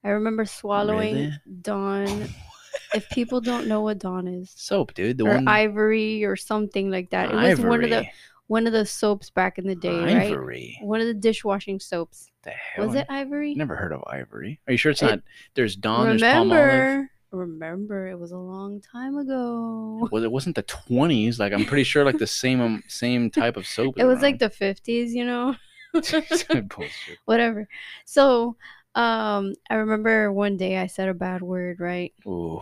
I 0.04 0.10
remember 0.10 0.44
swallowing 0.44 1.14
Really? 1.14 1.32
Dawn. 1.60 2.28
if 2.94 3.08
people 3.10 3.40
don't 3.40 3.68
know 3.68 3.82
what 3.82 3.98
Dawn 3.98 4.26
is, 4.26 4.52
Soap, 4.56 4.94
dude. 4.94 5.18
The 5.18 5.24
or 5.24 5.34
one 5.36 5.48
Ivory 5.48 6.24
or 6.24 6.36
something 6.36 6.90
like 6.90 7.10
that. 7.10 7.30
It 7.30 7.34
was 7.34 7.60
one 7.60 7.84
of 7.84 7.90
the 7.90 7.98
Ivory. 7.98 8.12
One 8.48 8.66
of 8.66 8.72
the 8.72 8.84
soaps 8.84 9.30
back 9.30 9.58
in 9.58 9.66
the 9.66 9.74
day, 9.74 9.98
right? 9.98 10.16
Ivory. 10.32 10.78
One 10.82 11.00
of 11.00 11.06
the 11.06 11.14
dishwashing 11.14 11.80
soaps. 11.80 12.30
The 12.42 12.50
hell? 12.50 12.86
Was 12.86 12.96
it 12.96 13.06
Ivory? 13.08 13.54
Never 13.54 13.76
heard 13.76 13.92
of 13.92 14.02
Ivory. 14.06 14.60
Are 14.66 14.72
you 14.72 14.76
sure 14.78 14.92
it's 14.92 15.02
It- 15.02 15.06
not? 15.06 15.20
There's 15.54 15.76
Dawn. 15.76 16.06
There's 16.06 16.22
Palmolive. 16.22 16.50
remember, 16.50 17.10
remember, 17.30 18.08
it 18.08 18.18
was 18.18 18.32
a 18.32 18.36
long 18.38 18.80
time 18.80 19.16
ago. 19.16 20.08
Well, 20.10 20.24
it 20.24 20.30
wasn't 20.32 20.56
the 20.56 20.64
20s. 20.64 21.38
Like 21.38 21.52
I'm 21.52 21.64
pretty 21.64 21.84
sure, 21.84 22.04
like 22.04 22.18
the 22.18 22.26
same 22.26 22.60
um, 22.60 22.82
same 22.88 23.30
type 23.30 23.56
of 23.56 23.66
soap. 23.66 23.94
It 23.98 24.04
was 24.04 24.20
like 24.22 24.38
the 24.38 24.50
fifties, 24.50 25.14
you 25.14 25.24
know. 25.24 25.54
Whatever. 27.26 27.68
So, 28.06 28.56
um, 28.94 29.54
I 29.70 29.74
remember 29.76 30.32
one 30.32 30.56
day 30.56 30.78
I 30.78 30.86
said 30.88 31.08
a 31.08 31.14
bad 31.14 31.42
word, 31.42 31.80
right? 31.80 32.12
Ooh. 32.26 32.60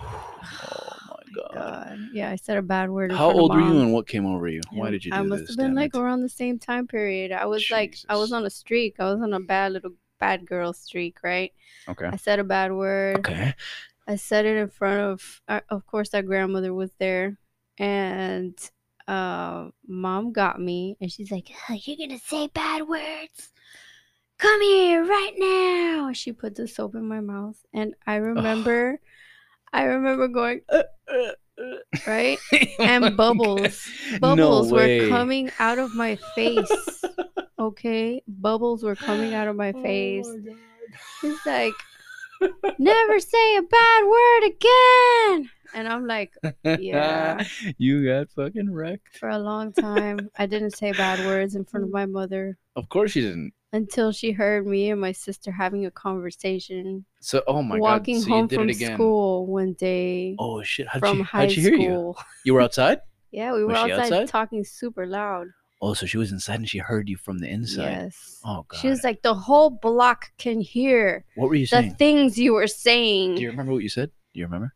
God. 1.53 1.55
God, 1.55 1.99
yeah, 2.12 2.30
I 2.30 2.36
said 2.36 2.57
a 2.59 2.62
bad 2.62 2.91
word. 2.91 3.12
How 3.12 3.30
old 3.30 3.55
were 3.55 3.61
you 3.61 3.80
and 3.80 3.93
what 3.93 4.07
came 4.07 4.26
over 4.26 4.49
you? 4.49 4.61
Why 4.72 4.91
did 4.91 5.05
you 5.05 5.11
do 5.11 5.16
I 5.16 5.22
must 5.22 5.43
this? 5.43 5.51
have 5.51 5.57
been 5.57 5.74
like 5.74 5.95
it? 5.95 5.99
around 5.99 6.22
the 6.22 6.28
same 6.28 6.59
time 6.59 6.86
period. 6.86 7.32
I 7.32 7.47
was 7.47 7.70
like, 7.70 7.97
I 8.09 8.16
was 8.16 8.32
on 8.32 8.45
a 8.45 8.51
streak. 8.51 8.97
I 8.99 9.05
was 9.05 9.20
on 9.22 9.32
a 9.32 9.41
bad 9.41 9.72
little 9.72 9.93
bad 10.18 10.47
girl 10.47 10.72
streak, 10.72 11.18
right? 11.24 11.53
Okay. 11.88 12.07
I 12.07 12.16
said 12.16 12.38
a 12.38 12.45
bad 12.45 12.72
word. 12.72 13.18
Okay. 13.20 13.55
I 14.07 14.16
said 14.16 14.45
it 14.45 14.57
in 14.57 14.68
front 14.68 15.01
of, 15.01 15.41
uh, 15.49 15.61
of 15.68 15.86
course, 15.86 16.14
our 16.14 16.22
grandmother 16.22 16.74
was 16.74 16.91
there, 16.99 17.38
and 17.78 18.59
uh, 19.07 19.68
mom 19.86 20.32
got 20.32 20.61
me, 20.61 20.97
and 21.01 21.11
she's 21.11 21.30
like, 21.30 21.51
"Oh, 21.68 21.74
"You're 21.74 21.97
gonna 21.97 22.18
say 22.18 22.49
bad 22.49 22.88
words? 22.88 23.53
Come 24.38 24.61
here 24.62 25.05
right 25.05 25.34
now!" 25.36 26.12
She 26.12 26.32
put 26.32 26.55
the 26.57 26.66
soap 26.66 26.95
in 26.95 27.07
my 27.07 27.20
mouth, 27.20 27.57
and 27.72 27.95
I 28.07 28.16
remember, 28.16 29.01
I 29.73 29.85
remember 29.85 30.29
going, 30.29 30.62
uh, 30.68 30.83
uh, 31.09 31.33
uh, 31.61 31.77
right, 32.07 32.39
and 32.81 33.16
bubbles, 33.16 33.89
bubbles 34.21 34.71
no 34.71 34.75
were 34.77 35.09
coming 35.09 35.51
out 35.59 35.79
of 35.79 35.95
my 35.95 36.16
face. 36.35 37.05
Okay, 37.61 38.23
bubbles 38.27 38.83
were 38.83 38.97
coming 38.97 39.35
out 39.35 39.47
of 39.47 39.55
my 39.55 39.71
Oh 39.77 39.83
face. 39.83 40.27
my 40.27 40.39
God. 40.51 40.57
He's 41.21 41.39
like, 41.45 41.75
never 42.79 43.21
say 43.21 43.57
a 43.57 43.62
bad 43.62 44.05
word 44.07 44.45
again. 44.47 45.51
And 45.75 45.87
I'm 45.87 46.07
like, 46.07 46.33
Yeah. 46.64 47.45
you 47.77 48.07
got 48.07 48.31
fucking 48.31 48.73
wrecked. 48.73 49.18
for 49.18 49.29
a 49.29 49.39
long 49.39 49.75
time, 49.75 50.31
I 50.39 50.47
didn't 50.47 50.71
say 50.71 50.93
bad 50.93 51.18
words 51.27 51.55
in 51.55 51.66
front 51.66 51.85
of 51.85 51.93
my 51.93 52.07
mother 52.07 52.57
Of 52.77 52.89
course 52.89 53.14
you 53.14 53.23
didn't. 53.29 53.53
Until 53.73 54.12
she 54.12 54.33
heard 54.33 54.66
me 54.66 54.91
and 54.91 55.01
my 55.01 55.12
sister 55.12 55.53
having 55.53 55.87
a 55.87 55.91
conversation 55.91 57.05
So, 57.21 57.43
oh 57.47 57.62
my 57.62 57.79
walking 57.79 58.16
god. 58.16 58.25
So 58.25 58.29
home 58.31 58.43
you 58.43 58.49
did 58.49 58.57
from 58.57 58.68
it 58.68 58.77
again. 58.77 58.97
school 58.97 59.47
one 59.47 59.75
day 59.75 60.37
Oh 60.39 60.62
shit. 60.62 60.89
How'd 60.89 61.01
from 61.01 61.18
she, 61.18 61.23
high 61.23 61.39
how'd 61.41 61.53
she 61.53 61.61
hear 61.61 61.75
you? 61.75 61.79
school. 61.79 62.18
You 62.45 62.55
were 62.55 62.61
outside? 62.62 63.01
Yeah, 63.33 63.53
we 63.53 63.64
were 63.64 63.77
outside, 63.77 64.01
outside? 64.12 64.27
talking 64.29 64.64
super 64.64 65.07
loud. 65.07 65.47
Oh, 65.81 65.95
so 65.95 66.05
she 66.05 66.18
was 66.18 66.33
inside 66.33 66.57
and 66.57 66.68
she 66.68 66.79
heard 66.79 67.09
you 67.09 67.16
from 67.16 67.39
the 67.39 67.47
inside. 67.49 67.93
Yes. 68.07 68.41
Oh 68.45 68.64
god. 68.66 68.79
She 68.79 68.89
was 68.89 69.05
like, 69.05 69.23
the 69.23 69.35
whole 69.35 69.71
block 69.71 70.33
can 70.37 70.61
hear 70.61 71.25
what 71.37 71.49
were 71.49 71.55
you 71.55 71.66
saying? 71.66 71.91
the 71.91 71.95
things 71.95 72.37
you 72.37 72.55
were 72.55 72.66
saying. 72.66 73.37
Do 73.37 73.43
you 73.43 73.51
remember 73.51 73.73
what 73.73 73.85
you 73.85 73.89
said? 73.89 74.11
Do 74.35 74.41
you 74.41 74.47
remember? 74.47 74.75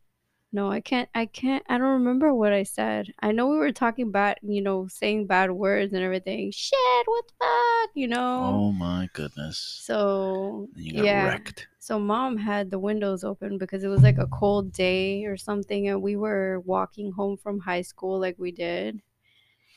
No, 0.55 0.71
I 0.71 0.79
can't. 0.79 1.09
I 1.13 1.25
can't. 1.25 1.65
I 1.67 1.77
don't 1.77 1.99
remember 1.99 2.33
what 2.33 2.53
I 2.53 2.63
said. 2.63 3.13
I 3.19 3.33
know 3.33 3.47
we 3.47 3.57
were 3.57 3.73
talking 3.73 4.09
bad, 4.09 4.39
you 4.41 4.61
know, 4.61 4.87
saying 4.87 5.27
bad 5.27 5.51
words 5.51 5.91
and 5.91 6.01
everything. 6.01 6.49
Shit, 6.49 7.03
what 7.03 7.25
the 7.27 7.33
fuck, 7.41 7.89
you 7.93 8.07
know? 8.07 8.53
Oh 8.55 8.71
my 8.71 9.09
goodness. 9.11 9.81
So 9.83 10.69
you 10.73 10.93
got 10.93 11.03
yeah. 11.03 11.25
wrecked. 11.25 11.67
So 11.79 11.99
mom 11.99 12.37
had 12.37 12.71
the 12.71 12.79
windows 12.79 13.25
open 13.25 13.57
because 13.57 13.83
it 13.83 13.89
was 13.89 14.01
like 14.01 14.17
a 14.17 14.27
cold 14.27 14.71
day 14.71 15.25
or 15.25 15.35
something, 15.35 15.89
and 15.89 16.01
we 16.01 16.15
were 16.15 16.61
walking 16.61 17.11
home 17.11 17.35
from 17.35 17.59
high 17.59 17.81
school 17.81 18.17
like 18.17 18.39
we 18.39 18.53
did, 18.53 19.01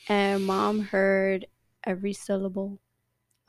and 0.07 0.45
mom 0.45 0.79
heard 0.79 1.45
every 1.83 2.13
syllable 2.13 2.79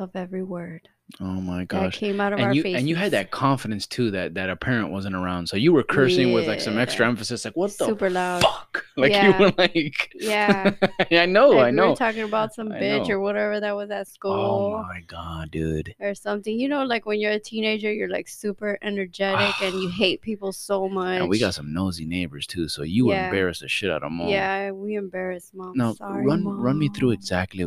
of 0.01 0.11
every 0.15 0.43
word 0.43 0.89
Oh 1.21 1.25
my 1.25 1.65
gosh! 1.65 1.95
that 1.97 1.99
came 1.99 2.21
out 2.21 2.33
of 2.33 2.39
our 2.39 2.47
And 2.47 2.55
you 2.57 2.63
faces. 2.63 2.79
and 2.79 2.89
you 2.89 2.95
had 2.95 3.11
that 3.11 3.33
confidence 3.33 3.85
too 3.85 4.13
that 4.13 4.35
that 4.35 4.49
a 4.49 4.55
parent 4.55 4.93
wasn't 4.93 5.17
around, 5.17 5.49
so 5.49 5.57
you 5.57 5.73
were 5.73 5.83
cursing 5.83 6.33
with 6.33 6.47
like 6.47 6.61
some 6.61 6.79
extra 6.79 7.05
emphasis, 7.05 7.45
like 7.45 7.57
what 7.57 7.77
the 7.79 7.87
super 7.87 8.09
loud. 8.11 8.43
fuck? 8.43 8.85
Like 8.97 9.11
Yeah. 9.11 9.25
you 9.39 9.45
were 9.45 9.53
like, 9.59 10.13
Yeah. 10.15 10.71
I 11.11 11.27
know, 11.27 11.49
Like, 11.51 11.67
I 11.67 11.71
we 11.71 11.77
know. 11.77 11.91
were 11.91 11.97
talking 11.97 12.23
about 12.23 12.55
some 12.55 12.69
bitch 12.69 13.09
or 13.09 13.19
whatever 13.19 13.59
that 13.59 13.75
was 13.75 13.91
at 13.91 14.07
oh 14.07 14.11
school. 14.13 14.77
Oh 14.79 14.83
my 14.83 15.01
god, 15.09 15.51
dude. 15.51 15.97
or 15.99 16.15
something. 16.15 16.57
You 16.57 16.69
know, 16.69 16.85
like 16.85 17.07
when 17.07 17.19
you're 17.19 17.33
a 17.33 17.41
teenager, 17.41 17.93
you're 17.93 18.09
like 18.09 18.29
super 18.29 18.79
energetic 18.81 19.61
and 19.63 19.75
you 19.83 19.89
hate 20.03 20.21
people 20.23 20.53
so 20.53 20.89
much. 20.89 21.19
And 21.23 21.29
we 21.29 21.41
got 21.41 21.55
some 21.55 21.73
nosy 21.73 22.05
neighbors 22.07 22.47
too, 22.47 22.69
so 22.69 22.83
you 22.85 23.11
Yeah. 23.11 23.25
embarrassed 23.27 23.63
the 23.63 23.69
shit 23.69 23.91
out 23.91 24.05
of 24.05 24.13
mom. 24.13 24.29
Yeah, 24.29 24.71
we 24.71 24.95
embarrassed 24.95 25.55
mom. 25.57 25.75
Sorry, 25.97 26.25
run 26.25 26.45
run 26.47 26.79
me 26.79 26.89
through 26.89 27.11
exactly. 27.13 27.65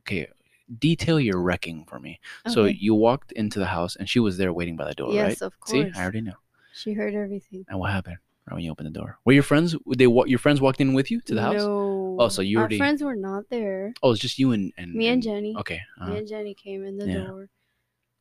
Okay, 0.00 0.28
detail 0.78 1.18
your 1.20 1.40
wrecking 1.40 1.84
for 1.88 1.98
me. 1.98 2.18
So 2.48 2.64
you 2.64 2.94
walked 2.94 3.32
into 3.32 3.58
the 3.58 3.66
house 3.66 3.96
and 3.96 4.08
she 4.08 4.18
was 4.20 4.36
there 4.36 4.52
waiting 4.52 4.76
by 4.76 4.86
the 4.88 4.94
door, 4.94 5.12
yes, 5.12 5.24
right? 5.40 5.42
of 5.42 5.58
course. 5.60 5.70
See, 5.72 5.92
I 5.98 6.02
already 6.02 6.20
know. 6.22 6.34
She 6.74 6.92
heard 6.92 7.14
everything. 7.14 7.64
And 7.68 7.78
what 7.78 7.90
happened 7.92 8.18
right 8.46 8.54
when 8.54 8.64
you 8.64 8.70
opened 8.70 8.86
the 8.88 8.98
door? 8.98 9.18
Were 9.24 9.32
your 9.32 9.42
friends? 9.42 9.74
They? 9.96 10.04
Your 10.04 10.38
friends 10.38 10.60
walked 10.60 10.80
in 10.80 10.92
with 10.94 11.10
you 11.10 11.20
to 11.22 11.34
the 11.34 11.40
house? 11.42 11.54
No. 11.56 12.16
Oh, 12.18 12.28
so 12.28 12.42
you 12.42 12.58
Our 12.58 12.62
already- 12.62 12.78
friends 12.78 13.02
were 13.02 13.16
not 13.16 13.44
there. 13.50 13.92
Oh, 14.02 14.10
it's 14.12 14.20
just 14.20 14.38
you 14.38 14.52
and 14.52 14.72
and 14.76 14.94
Me 14.94 15.08
and 15.08 15.22
Jenny. 15.22 15.54
Okay. 15.56 15.80
Me 15.98 16.06
uh-huh. 16.06 16.12
and 16.16 16.28
Jenny 16.28 16.54
came 16.54 16.84
in 16.84 16.96
the 16.98 17.06
Yeah. 17.06 17.24
door. 17.26 17.48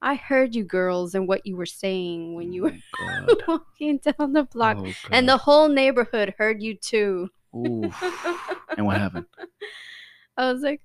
I 0.02 0.16
heard 0.16 0.54
you 0.54 0.64
girls 0.64 1.16
and 1.16 1.28
what 1.28 1.46
you 1.48 1.56
were 1.56 1.66
saying 1.66 2.36
when 2.36 2.54
you 2.54 2.64
were 2.64 2.76
Oh, 3.00 3.38
walking 3.48 3.98
down 4.00 4.34
the 4.34 4.44
block. 4.44 4.78
Oh, 4.80 4.92
And 5.10 5.28
the 5.28 5.38
whole 5.38 5.68
neighborhood 5.68 6.36
heard 6.38 6.62
you 6.62 6.76
too. 6.76 7.30
Oof. 7.56 8.04
And 8.78 8.86
what 8.86 8.98
happened? 8.98 9.26
I 10.38 10.52
was 10.52 10.62
like, 10.62 10.82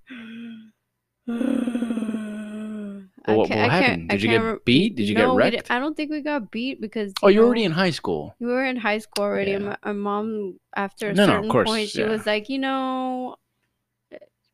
Well, 3.26 3.36
what- 3.38 3.50
what 3.50 3.70
happened? 3.70 4.08
Did 4.08 4.22
you 4.22 4.28
get 4.30 4.42
rem- 4.42 4.60
beat? 4.64 4.96
Did 4.96 5.08
you 5.08 5.14
get 5.14 5.22
no, 5.22 5.32
di- 5.38 5.50
wrecked? 5.50 5.70
I 5.70 5.78
don't 5.78 5.96
think 5.96 6.10
we 6.10 6.20
got 6.20 6.50
beat 6.50 6.80
because. 6.80 7.12
Oh, 7.22 7.28
you're 7.28 7.42
know, 7.42 7.46
already 7.46 7.64
in 7.64 7.72
high 7.72 7.90
school. 7.90 8.34
We 8.40 8.46
were 8.48 8.64
in 8.64 8.76
high 8.76 8.98
school 8.98 9.24
already. 9.24 9.52
Yeah. 9.52 9.58
My, 9.58 9.76
my 9.84 9.92
mom, 9.92 10.58
after 10.74 11.10
a 11.10 11.14
No, 11.14 11.26
no, 11.26 11.32
of 11.32 11.36
certain 11.36 11.50
course, 11.50 11.68
point, 11.68 11.88
she 11.90 12.00
yeah. 12.00 12.08
was 12.08 12.26
like, 12.26 12.48
you 12.48 12.58
know, 12.58 13.36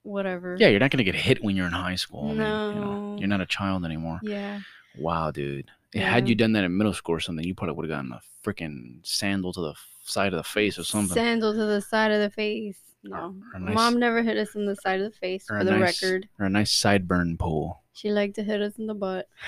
whatever. 0.02 0.56
Yeah, 0.58 0.68
you're 0.68 0.80
not 0.80 0.90
gonna 0.90 1.04
get 1.04 1.14
hit 1.14 1.42
when 1.42 1.56
you're 1.56 1.66
in 1.66 1.72
high 1.72 1.94
school. 1.94 2.24
I 2.24 2.28
mean, 2.28 2.36
you 2.36 2.42
know, 2.42 2.74
No. 3.12 3.16
you're 3.18 3.28
not 3.28 3.40
a 3.40 3.46
child 3.46 3.84
anymore. 3.84 4.20
Yeah. 4.22 4.60
Wow, 4.98 5.30
dude. 5.30 5.70
Had 5.94 6.28
you 6.28 6.34
done 6.34 6.52
that 6.52 6.64
in 6.64 6.76
middle 6.76 6.92
school 6.92 7.14
or 7.14 7.20
something, 7.20 7.44
you 7.46 7.54
probably 7.54 7.74
would 7.76 7.88
have 7.88 7.96
gotten 7.98 8.12
a 8.12 8.20
freaking 8.44 8.98
sandal 9.06 9.52
to 9.54 9.60
the 9.60 9.74
side 10.04 10.34
of 10.34 10.36
the 10.36 10.44
face 10.44 10.78
or 10.78 10.84
something. 10.84 11.14
Sandal 11.14 11.52
to 11.54 11.64
the 11.66 11.80
side 11.80 12.10
of 12.10 12.20
the 12.20 12.28
face. 12.30 12.78
No. 13.10 13.34
or 13.54 13.60
nice- 13.60 13.74
Mom 13.74 13.98
never 13.98 14.22
hit 14.22 14.36
us 14.36 14.54
in 14.54 14.66
the 14.66 14.76
side 14.76 15.00
of 15.00 15.10
the 15.12 15.18
face, 15.18 15.44
for 15.46 15.62
the 15.64 15.72
nice- 15.76 16.02
record. 16.02 16.28
or 16.38 16.46
a 16.46 16.50
nice 16.50 16.72
sideburn 16.74 17.38
pull. 17.38 17.82
She 17.92 18.10
liked 18.10 18.34
to 18.36 18.42
hit 18.42 18.60
us 18.60 18.76
in 18.78 18.86
the 18.86 18.94
butt. 18.94 19.28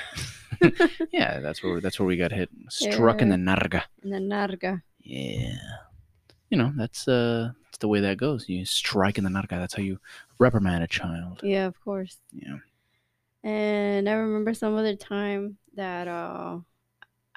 Yeah, 1.12 1.38
that's 1.40 1.62
where 1.62 1.80
that's 1.80 2.00
where 2.00 2.06
we 2.06 2.16
got 2.16 2.32
hit. 2.32 2.50
Struck 2.68 3.22
in 3.22 3.28
the 3.28 3.36
narga. 3.36 3.82
In 4.02 4.10
the 4.10 4.18
narga. 4.18 4.82
Yeah. 5.02 5.56
You 6.50 6.58
know, 6.58 6.72
that's 6.76 7.06
uh 7.06 7.52
that's 7.64 7.78
the 7.78 7.86
way 7.88 8.00
that 8.00 8.16
goes. 8.16 8.48
You 8.48 8.64
strike 8.64 9.18
in 9.18 9.24
the 9.24 9.30
narga. 9.30 9.50
That's 9.50 9.74
how 9.74 9.82
you 9.82 10.00
reprimand 10.38 10.82
a 10.82 10.88
child. 10.88 11.40
Yeah, 11.44 11.66
of 11.66 11.80
course. 11.80 12.16
Yeah. 12.32 12.56
And 13.44 14.08
I 14.08 14.12
remember 14.14 14.52
some 14.54 14.74
other 14.74 14.96
time 14.96 15.58
that 15.74 16.08
uh 16.08 16.58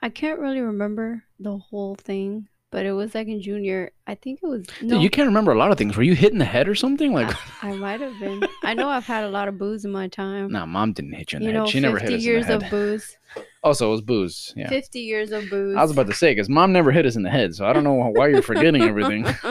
I 0.01 0.09
can't 0.09 0.39
really 0.39 0.61
remember 0.61 1.23
the 1.39 1.57
whole 1.57 1.93
thing, 1.95 2.47
but 2.71 2.85
it 2.85 2.93
was 2.93 3.13
like 3.13 3.27
in 3.27 3.41
junior. 3.41 3.91
I 4.07 4.15
think 4.15 4.39
it 4.41 4.47
was 4.47 4.63
Dude, 4.79 4.89
no, 4.89 4.99
you 4.99 5.09
can't 5.09 5.27
remember 5.27 5.51
a 5.51 5.57
lot 5.57 5.71
of 5.71 5.77
things. 5.77 5.95
Were 5.95 6.03
you 6.03 6.15
hit 6.15 6.31
in 6.33 6.39
the 6.39 6.45
head 6.45 6.67
or 6.67 6.75
something? 6.75 7.13
Like 7.13 7.33
I 7.63 7.73
might 7.73 8.01
have 8.01 8.19
been. 8.19 8.43
I 8.63 8.73
know 8.73 8.89
I've 8.89 9.05
had 9.05 9.23
a 9.23 9.29
lot 9.29 9.47
of 9.47 9.57
booze 9.57 9.85
in 9.85 9.91
my 9.91 10.07
time. 10.07 10.51
Nah, 10.51 10.65
mom 10.65 10.93
didn't 10.93 11.13
hit 11.13 11.31
you 11.33 11.37
in 11.37 11.43
the 11.43 11.49
you 11.49 11.53
head. 11.55 11.59
know, 11.63 11.67
she 11.67 11.79
never 11.79 11.97
hit 11.99 12.07
fifty 12.09 12.15
us 12.15 12.23
years 12.25 12.49
in 12.49 12.59
the 12.59 12.65
head. 12.65 12.73
of 12.73 12.79
booze. 12.79 13.17
Also, 13.63 13.87
it 13.89 13.91
was 13.91 14.01
booze. 14.01 14.53
Yeah. 14.57 14.67
Fifty 14.69 15.01
years 15.01 15.31
of 15.31 15.47
booze. 15.49 15.77
I 15.77 15.83
was 15.83 15.91
about 15.91 16.07
to 16.07 16.13
say, 16.15 16.31
because 16.31 16.49
mom 16.49 16.73
never 16.73 16.91
hit 16.91 17.05
us 17.05 17.15
in 17.15 17.21
the 17.21 17.29
head, 17.29 17.53
so 17.53 17.63
I 17.65 17.71
don't 17.73 17.83
know 17.83 17.93
why 17.93 18.27
you're 18.27 18.41
forgetting 18.41 18.81
everything. 18.81 19.23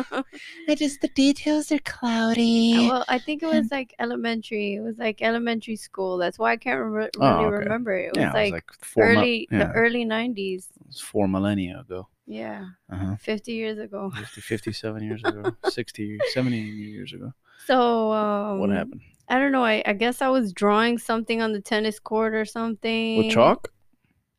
I 0.69 0.75
just 0.75 1.01
the 1.01 1.09
details 1.09 1.71
are 1.73 1.79
cloudy. 1.79 2.75
Uh, 2.77 2.89
well, 2.89 3.05
I 3.09 3.19
think 3.19 3.43
it 3.43 3.47
was 3.47 3.71
like 3.71 3.95
elementary. 4.01 4.75
It 4.75 4.81
was 4.81 4.99
like 4.99 5.23
elementary 5.23 5.77
school. 5.77 6.19
That's 6.19 6.39
why 6.41 6.53
I 6.53 6.57
can't 6.57 6.81
re- 6.81 6.91
really 6.91 7.11
Oh, 7.21 7.45
okay. 7.47 7.57
remember 7.59 7.95
it. 7.97 8.07
It 8.07 8.17
was 8.17 8.21
yeah, 8.23 8.33
like, 8.33 8.49
it 8.49 8.53
was 8.53 8.53
like 8.53 8.73
four, 8.81 9.07
mil- 9.11 9.19
early, 9.21 9.49
yeah, 9.51 9.59
the 9.59 9.73
early 9.73 10.05
'90s. 10.05 10.67
it 10.81 10.87
was 10.89 11.01
four 11.01 11.29
millennia 11.29 11.79
ago. 11.81 12.09
Yeah, 12.31 12.65
Uh-huh. 12.89 13.17
50 13.17 13.53
years 13.53 13.79
ago. 13.79 14.11
50, 14.15 14.41
57 14.41 15.03
years 15.03 15.25
ago, 15.25 15.53
60, 15.65 16.21
70 16.33 16.59
years 16.59 17.13
ago. 17.13 17.33
So 17.67 18.13
um, 18.13 18.61
What 18.61 18.71
happened? 18.71 19.01
I 19.29 19.41
don't 19.41 19.51
know. 19.51 19.65
I, 19.65 19.83
I 19.85 19.95
guess 19.95 20.23
I 20.23 20.29
was 20.29 20.53
drawing 20.53 20.99
something 20.99 21.43
on 21.43 21.53
the 21.53 21.61
tennis 21.61 21.99
court 21.99 22.35
or 22.35 22.45
something. 22.45 23.17
With 23.19 23.31
chalk? 23.33 23.73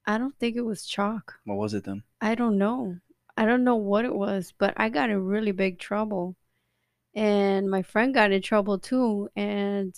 I 0.07 0.17
don't 0.17 0.37
think 0.39 0.55
it 0.55 0.61
was 0.65 0.85
chalk. 0.85 1.33
What 1.43 1.57
was 1.57 1.73
it 1.73 1.83
then? 1.83 2.03
I 2.21 2.35
don't 2.35 2.57
know. 2.57 2.95
I 3.35 3.45
don't 3.45 3.65
know 3.65 3.75
what 3.75 4.05
it 4.05 4.15
was, 4.15 4.53
but 4.57 4.73
I 4.77 4.87
got 4.87 5.09
in 5.09 5.25
really 5.25 5.51
big 5.51 5.77
trouble. 5.77 6.37
And 7.13 7.69
my 7.69 7.81
friend 7.81 8.13
got 8.13 8.31
in 8.31 8.41
trouble 8.41 8.79
too. 8.79 9.29
And 9.35 9.93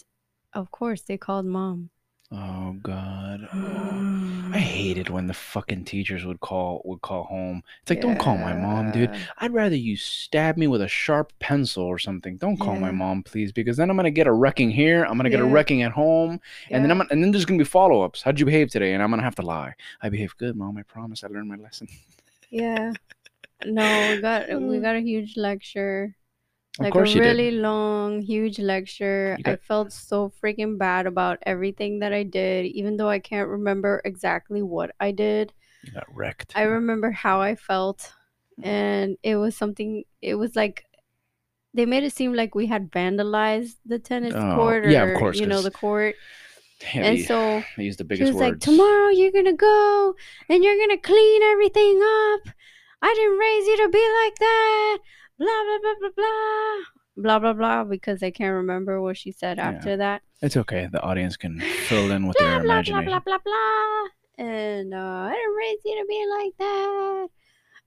of 0.53 0.71
course, 0.71 1.01
they 1.03 1.17
called 1.17 1.45
mom. 1.45 1.91
Oh 2.35 2.75
God. 2.81 3.47
Oh, 3.53 4.49
I 4.51 4.57
hated 4.57 5.09
when 5.09 5.27
the 5.27 5.35
fucking 5.35 5.85
teachers 5.85 6.25
would 6.25 6.39
call 6.39 6.81
would 6.83 7.01
call 7.01 7.25
home. 7.25 7.61
It's 7.81 7.91
like, 7.91 8.01
don't 8.01 8.17
call 8.17 8.37
my 8.37 8.53
mom, 8.53 8.91
dude. 8.91 9.11
I'd 9.37 9.53
rather 9.53 9.75
you 9.75 9.95
stab 9.95 10.57
me 10.57 10.65
with 10.65 10.81
a 10.81 10.87
sharp 10.87 11.31
pencil 11.39 11.83
or 11.83 11.99
something. 11.99 12.37
Don't 12.37 12.57
call 12.57 12.75
my 12.75 12.89
mom, 12.89 13.21
please, 13.21 13.51
because 13.51 13.77
then 13.77 13.91
I'm 13.91 13.95
gonna 13.95 14.09
get 14.09 14.25
a 14.25 14.31
wrecking 14.31 14.71
here. 14.71 15.03
I'm 15.03 15.17
gonna 15.17 15.29
get 15.29 15.41
a 15.41 15.45
wrecking 15.45 15.83
at 15.83 15.91
home, 15.91 16.41
and 16.71 16.83
then 16.83 16.89
I'm 16.89 16.97
gonna, 16.97 17.09
and 17.11 17.23
then 17.23 17.31
there's 17.31 17.45
gonna 17.45 17.59
be 17.59 17.65
follow 17.65 18.01
ups. 18.01 18.23
How'd 18.23 18.39
you 18.39 18.47
behave 18.47 18.71
today? 18.71 18.93
And 18.93 19.03
I'm 19.03 19.11
gonna 19.11 19.21
have 19.21 19.35
to 19.35 19.43
lie. 19.43 19.75
I 20.01 20.09
behaved 20.09 20.37
good, 20.37 20.55
mom. 20.55 20.77
I 20.77 20.83
promise. 20.83 21.23
I 21.23 21.27
learned 21.27 21.49
my 21.49 21.57
lesson. 21.57 21.87
Yeah. 22.49 22.93
No, 23.63 24.15
we 24.15 24.21
got 24.21 24.49
we 24.61 24.79
got 24.81 24.95
a 24.95 25.01
huge 25.01 25.37
lecture. 25.37 26.15
Of 26.79 26.85
Like 26.85 26.93
course 26.93 27.15
a 27.15 27.19
really 27.19 27.51
long, 27.51 28.21
huge 28.21 28.57
lecture. 28.59 29.37
I 29.45 29.57
felt 29.57 29.91
so 29.93 30.31
freaking 30.41 30.77
bad 30.77 31.05
about 31.05 31.37
everything 31.45 31.99
that 31.99 32.13
I 32.13 32.23
did, 32.23 32.65
even 32.65 32.97
though 32.97 33.09
I 33.09 33.19
can't 33.19 33.47
remember 33.47 34.01
exactly 34.05 34.61
what 34.63 34.89
I 34.99 35.11
did. 35.11 35.53
You 35.83 35.91
got 35.93 36.07
wrecked. 36.15 36.53
I 36.55 36.63
remember 36.63 37.11
how 37.11 37.41
I 37.41 37.55
felt, 37.55 38.11
and 38.63 39.17
it 39.21 39.35
was 39.35 39.55
something. 39.55 40.03
It 40.21 40.35
was 40.35 40.55
like 40.55 40.85
they 41.75 41.85
made 41.85 42.03
it 42.03 42.13
seem 42.13 42.33
like 42.33 42.55
we 42.55 42.67
had 42.67 42.91
vandalized 42.91 43.77
the 43.85 43.99
tennis 43.99 44.33
Oh, 44.35 44.55
court, 44.55 44.85
or 44.85 44.89
yeah, 44.89 45.03
of 45.13 45.19
course, 45.19 45.39
you 45.39 45.45
know, 45.45 45.61
the 45.61 45.71
court. 45.71 46.15
Yeah, 46.93 47.03
and 47.05 47.17
they- 47.17 47.23
so 47.23 47.63
they 47.77 47.83
used 47.83 47.99
the 47.99 48.03
biggest 48.03 48.29
she 48.29 48.33
was 48.33 48.41
like, 48.41 48.59
"Tomorrow 48.59 49.09
you're 49.09 49.31
gonna 49.31 49.53
go 49.53 50.15
and 50.49 50.63
you're 50.63 50.77
gonna 50.77 50.97
clean 50.97 51.43
everything 51.43 52.01
up. 52.01 52.49
I 53.01 53.13
didn't 53.13 53.37
raise 53.37 53.67
you 53.67 53.77
to 53.77 53.89
be 53.89 54.05
like 54.23 54.35
that." 54.39 54.97
Blah 55.39 55.47
blah 55.65 55.79
blah 55.81 55.93
blah 55.99 56.09
blah 56.15 56.83
blah 57.17 57.39
blah 57.39 57.53
blah. 57.53 57.83
Because 57.83 58.23
I 58.23 58.31
can't 58.31 58.53
remember 58.53 59.01
what 59.01 59.17
she 59.17 59.31
said 59.31 59.57
Yeah. 59.57 59.69
after 59.69 59.97
that. 59.97 60.21
It's 60.41 60.57
okay. 60.57 60.87
The 60.91 61.01
audience 61.01 61.37
can 61.37 61.59
fill 61.87 62.11
in 62.11 62.27
with 62.27 62.37
Blah 62.37 62.47
their 62.47 62.63
blah 62.63 62.63
blah 62.63 62.73
imagination. 62.75 63.05
blah 63.05 63.19
blah 63.19 63.37
blah. 63.43 64.07
And 64.45 64.93
uh, 64.93 64.97
I 64.97 65.33
didn't 65.33 65.55
raise 65.55 65.79
you 65.85 65.95
to 66.01 66.05
be 66.07 66.25
like 66.37 66.53
that. 66.59 67.27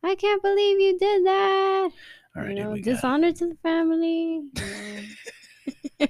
I 0.04 0.14
can't 0.14 0.42
believe 0.42 0.78
you 0.80 0.98
did 0.98 1.26
that. 1.26 1.90
All 2.36 2.42
right, 2.42 2.56
you 2.56 2.62
know, 2.62 2.76
dishonor 2.76 3.32
to 3.32 3.46
the 3.48 3.56
family. 3.62 4.42
you 4.44 4.50
know. 5.98 6.06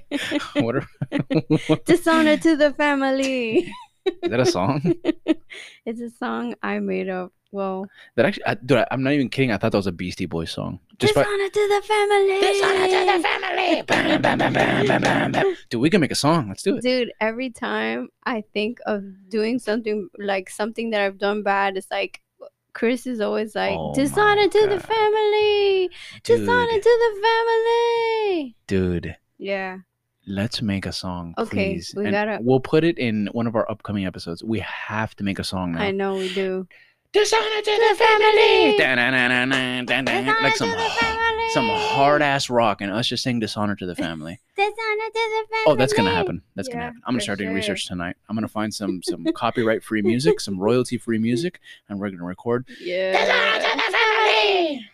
what 0.61 0.75
are, 0.75 0.87
dishonor 1.85 2.37
to 2.37 2.55
the 2.57 2.73
family. 2.73 3.71
Is 4.23 4.29
that 4.31 4.39
a 4.39 4.45
song? 4.45 4.81
it's 5.85 6.01
a 6.01 6.09
song 6.09 6.55
I 6.63 6.79
made 6.79 7.09
up. 7.09 7.31
Well, 7.51 7.87
That 8.15 8.25
actually, 8.25 8.45
I, 8.45 8.55
dude, 8.55 8.79
I, 8.79 8.87
I'm 8.91 9.03
not 9.03 9.13
even 9.13 9.29
kidding. 9.29 9.51
I 9.51 9.57
thought 9.57 9.71
that 9.71 9.77
was 9.77 9.87
a 9.87 9.91
Beastie 9.93 10.25
Boys 10.25 10.51
song. 10.51 10.79
Just 10.99 11.15
by, 11.15 11.23
dishonor 11.23 11.47
to 11.49 11.67
the 11.75 11.81
family. 11.87 12.39
Dishonor 12.41 12.87
to 12.87 13.17
the 13.17 13.23
family. 13.23 13.81
Bam, 13.83 14.21
bam, 14.21 14.37
bam, 14.37 14.53
bam, 14.53 14.85
bam, 14.87 15.01
bam, 15.01 15.31
bam. 15.31 15.55
dude, 15.69 15.79
we 15.81 15.89
can 15.89 16.01
make 16.01 16.11
a 16.11 16.15
song. 16.15 16.49
Let's 16.49 16.61
do 16.63 16.75
it. 16.75 16.81
Dude, 16.81 17.13
every 17.21 17.49
time 17.49 18.09
I 18.25 18.43
think 18.53 18.79
of 18.85 19.03
doing 19.29 19.59
something 19.59 20.09
like 20.19 20.49
something 20.49 20.89
that 20.89 20.99
I've 21.01 21.17
done 21.17 21.41
bad, 21.43 21.77
it's 21.77 21.89
like 21.89 22.21
Chris 22.73 23.07
is 23.07 23.21
always 23.21 23.55
like, 23.55 23.77
Oh 23.77 23.93
dishonor 23.95 24.47
to 24.49 24.67
the 24.67 24.79
family. 24.81 25.89
Dishonor 26.23 26.67
Dude, 26.73 26.83
to 26.83 27.11
the 27.15 27.21
family. 27.23 28.55
dude, 28.67 29.15
Yeah. 29.37 29.77
Let's 30.27 30.61
make 30.61 30.85
a 30.85 30.91
song, 30.91 31.33
Okay, 31.37 31.73
please. 31.75 31.93
we 31.95 32.03
And 32.05 32.11
gotta- 32.13 32.39
We'll 32.41 32.59
put 32.59 32.83
it 32.83 32.97
in 32.99 33.27
one 33.31 33.47
of 33.47 33.55
our 33.55 33.69
upcoming 33.71 34.05
episodes. 34.05 34.43
We 34.43 34.59
have 34.59 35.15
to 35.15 35.23
make 35.23 35.39
a 35.39 35.43
song 35.43 35.71
now. 35.73 35.81
I 35.81 35.91
know 35.91 36.15
we 36.15 36.33
do. 36.33 36.67
Dishonor 37.13 37.61
to 37.63 37.87
the 37.89 37.95
family. 37.97 38.77
Like 38.77 40.55
some, 40.55 40.69
Dishonor 40.69 40.77
to 40.77 40.83
the 40.83 40.89
family. 40.99 41.49
some 41.53 41.67
hard 41.69 42.21
ass 42.21 42.49
rock, 42.49 42.81
and 42.81 42.91
us 42.91 43.07
just 43.07 43.23
saying 43.23 43.39
dishonor 43.39 43.75
to 43.77 43.85
the 43.85 43.95
family. 43.95 44.39
Dishonor 44.57 44.73
to 44.73 45.13
the 45.13 45.47
family. 45.49 45.63
Oh, 45.67 45.75
that's 45.75 45.93
gonna 45.93 46.13
happen. 46.13 46.41
That's 46.55 46.67
gonna 46.67 46.79
Yeah, 46.81 46.85
happen. 46.87 47.01
I'm 47.05 47.13
gonna 47.13 47.19
for 47.19 47.23
start 47.23 47.37
doing 47.39 47.49
sure. 47.51 47.55
research 47.55 47.87
tonight. 47.87 48.17
I'm 48.27 48.35
gonna 48.35 48.49
find 48.49 48.73
some 48.73 49.01
some 49.03 49.23
copyright 49.33 49.83
free 49.83 50.01
music, 50.01 50.41
some 50.41 50.59
royalty 50.59 50.97
free 50.97 51.17
music, 51.17 51.61
and 51.87 51.97
we're 51.97 52.09
gonna 52.09 52.23
record. 52.25 52.67
Yeah. 52.81 53.15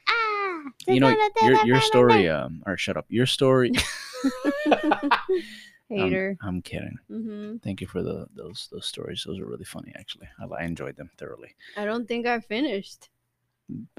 Ah, 0.08 0.62
You 0.88 1.00
know, 1.00 1.16
your 1.42 1.66
your 1.66 1.82
story. 1.82 2.30
Um, 2.30 2.62
or 2.68 2.78
shut 2.78 2.96
up. 2.96 3.06
Your 3.10 3.26
story. 3.26 3.72
Hater. 5.90 6.38
I'm, 6.42 6.48
I'm 6.56 6.62
kidding. 6.62 6.98
hmm 7.08 7.58
Thank 7.64 7.82
you 7.82 7.88
for 7.88 8.02
the 8.02 8.28
those 8.36 8.68
those 8.72 8.86
stories. 8.86 9.24
Those 9.26 9.40
are 9.40 9.46
really 9.46 9.64
funny, 9.66 9.94
actually. 9.96 10.28
I, 10.40 10.46
I 10.46 10.64
enjoyed 10.64 10.96
them 10.96 11.10
thoroughly. 11.18 11.56
I 11.78 11.86
don't 11.86 12.08
think 12.08 12.26
I 12.26 12.40
finished. 12.40 13.10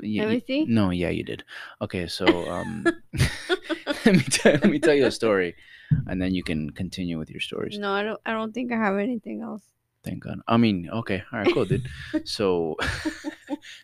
Let 0.02 0.28
me. 0.28 0.66
No, 0.68 0.90
yeah, 0.90 1.08
you 1.08 1.24
did. 1.24 1.44
Okay, 1.80 2.06
so 2.06 2.48
um, 2.48 2.84
let 4.04 4.14
me 4.14 4.22
tell, 4.22 4.52
let 4.52 4.66
me 4.70 4.78
tell 4.78 4.94
you 4.94 5.06
a 5.06 5.10
story, 5.10 5.54
and 6.06 6.20
then 6.20 6.34
you 6.34 6.42
can 6.42 6.70
continue 6.70 7.18
with 7.18 7.30
your 7.30 7.40
stories. 7.40 7.78
No, 7.78 7.92
I 7.92 8.02
don't. 8.02 8.20
I 8.26 8.32
don't 8.32 8.52
think 8.52 8.72
I 8.72 8.76
have 8.76 8.98
anything 8.98 9.40
else. 9.40 9.64
Thank 10.04 10.22
God. 10.24 10.40
I 10.46 10.58
mean, 10.58 10.90
okay, 10.90 11.22
all 11.32 11.38
right, 11.38 11.50
cool, 11.54 11.64
dude. 11.64 11.88
So, 12.24 12.76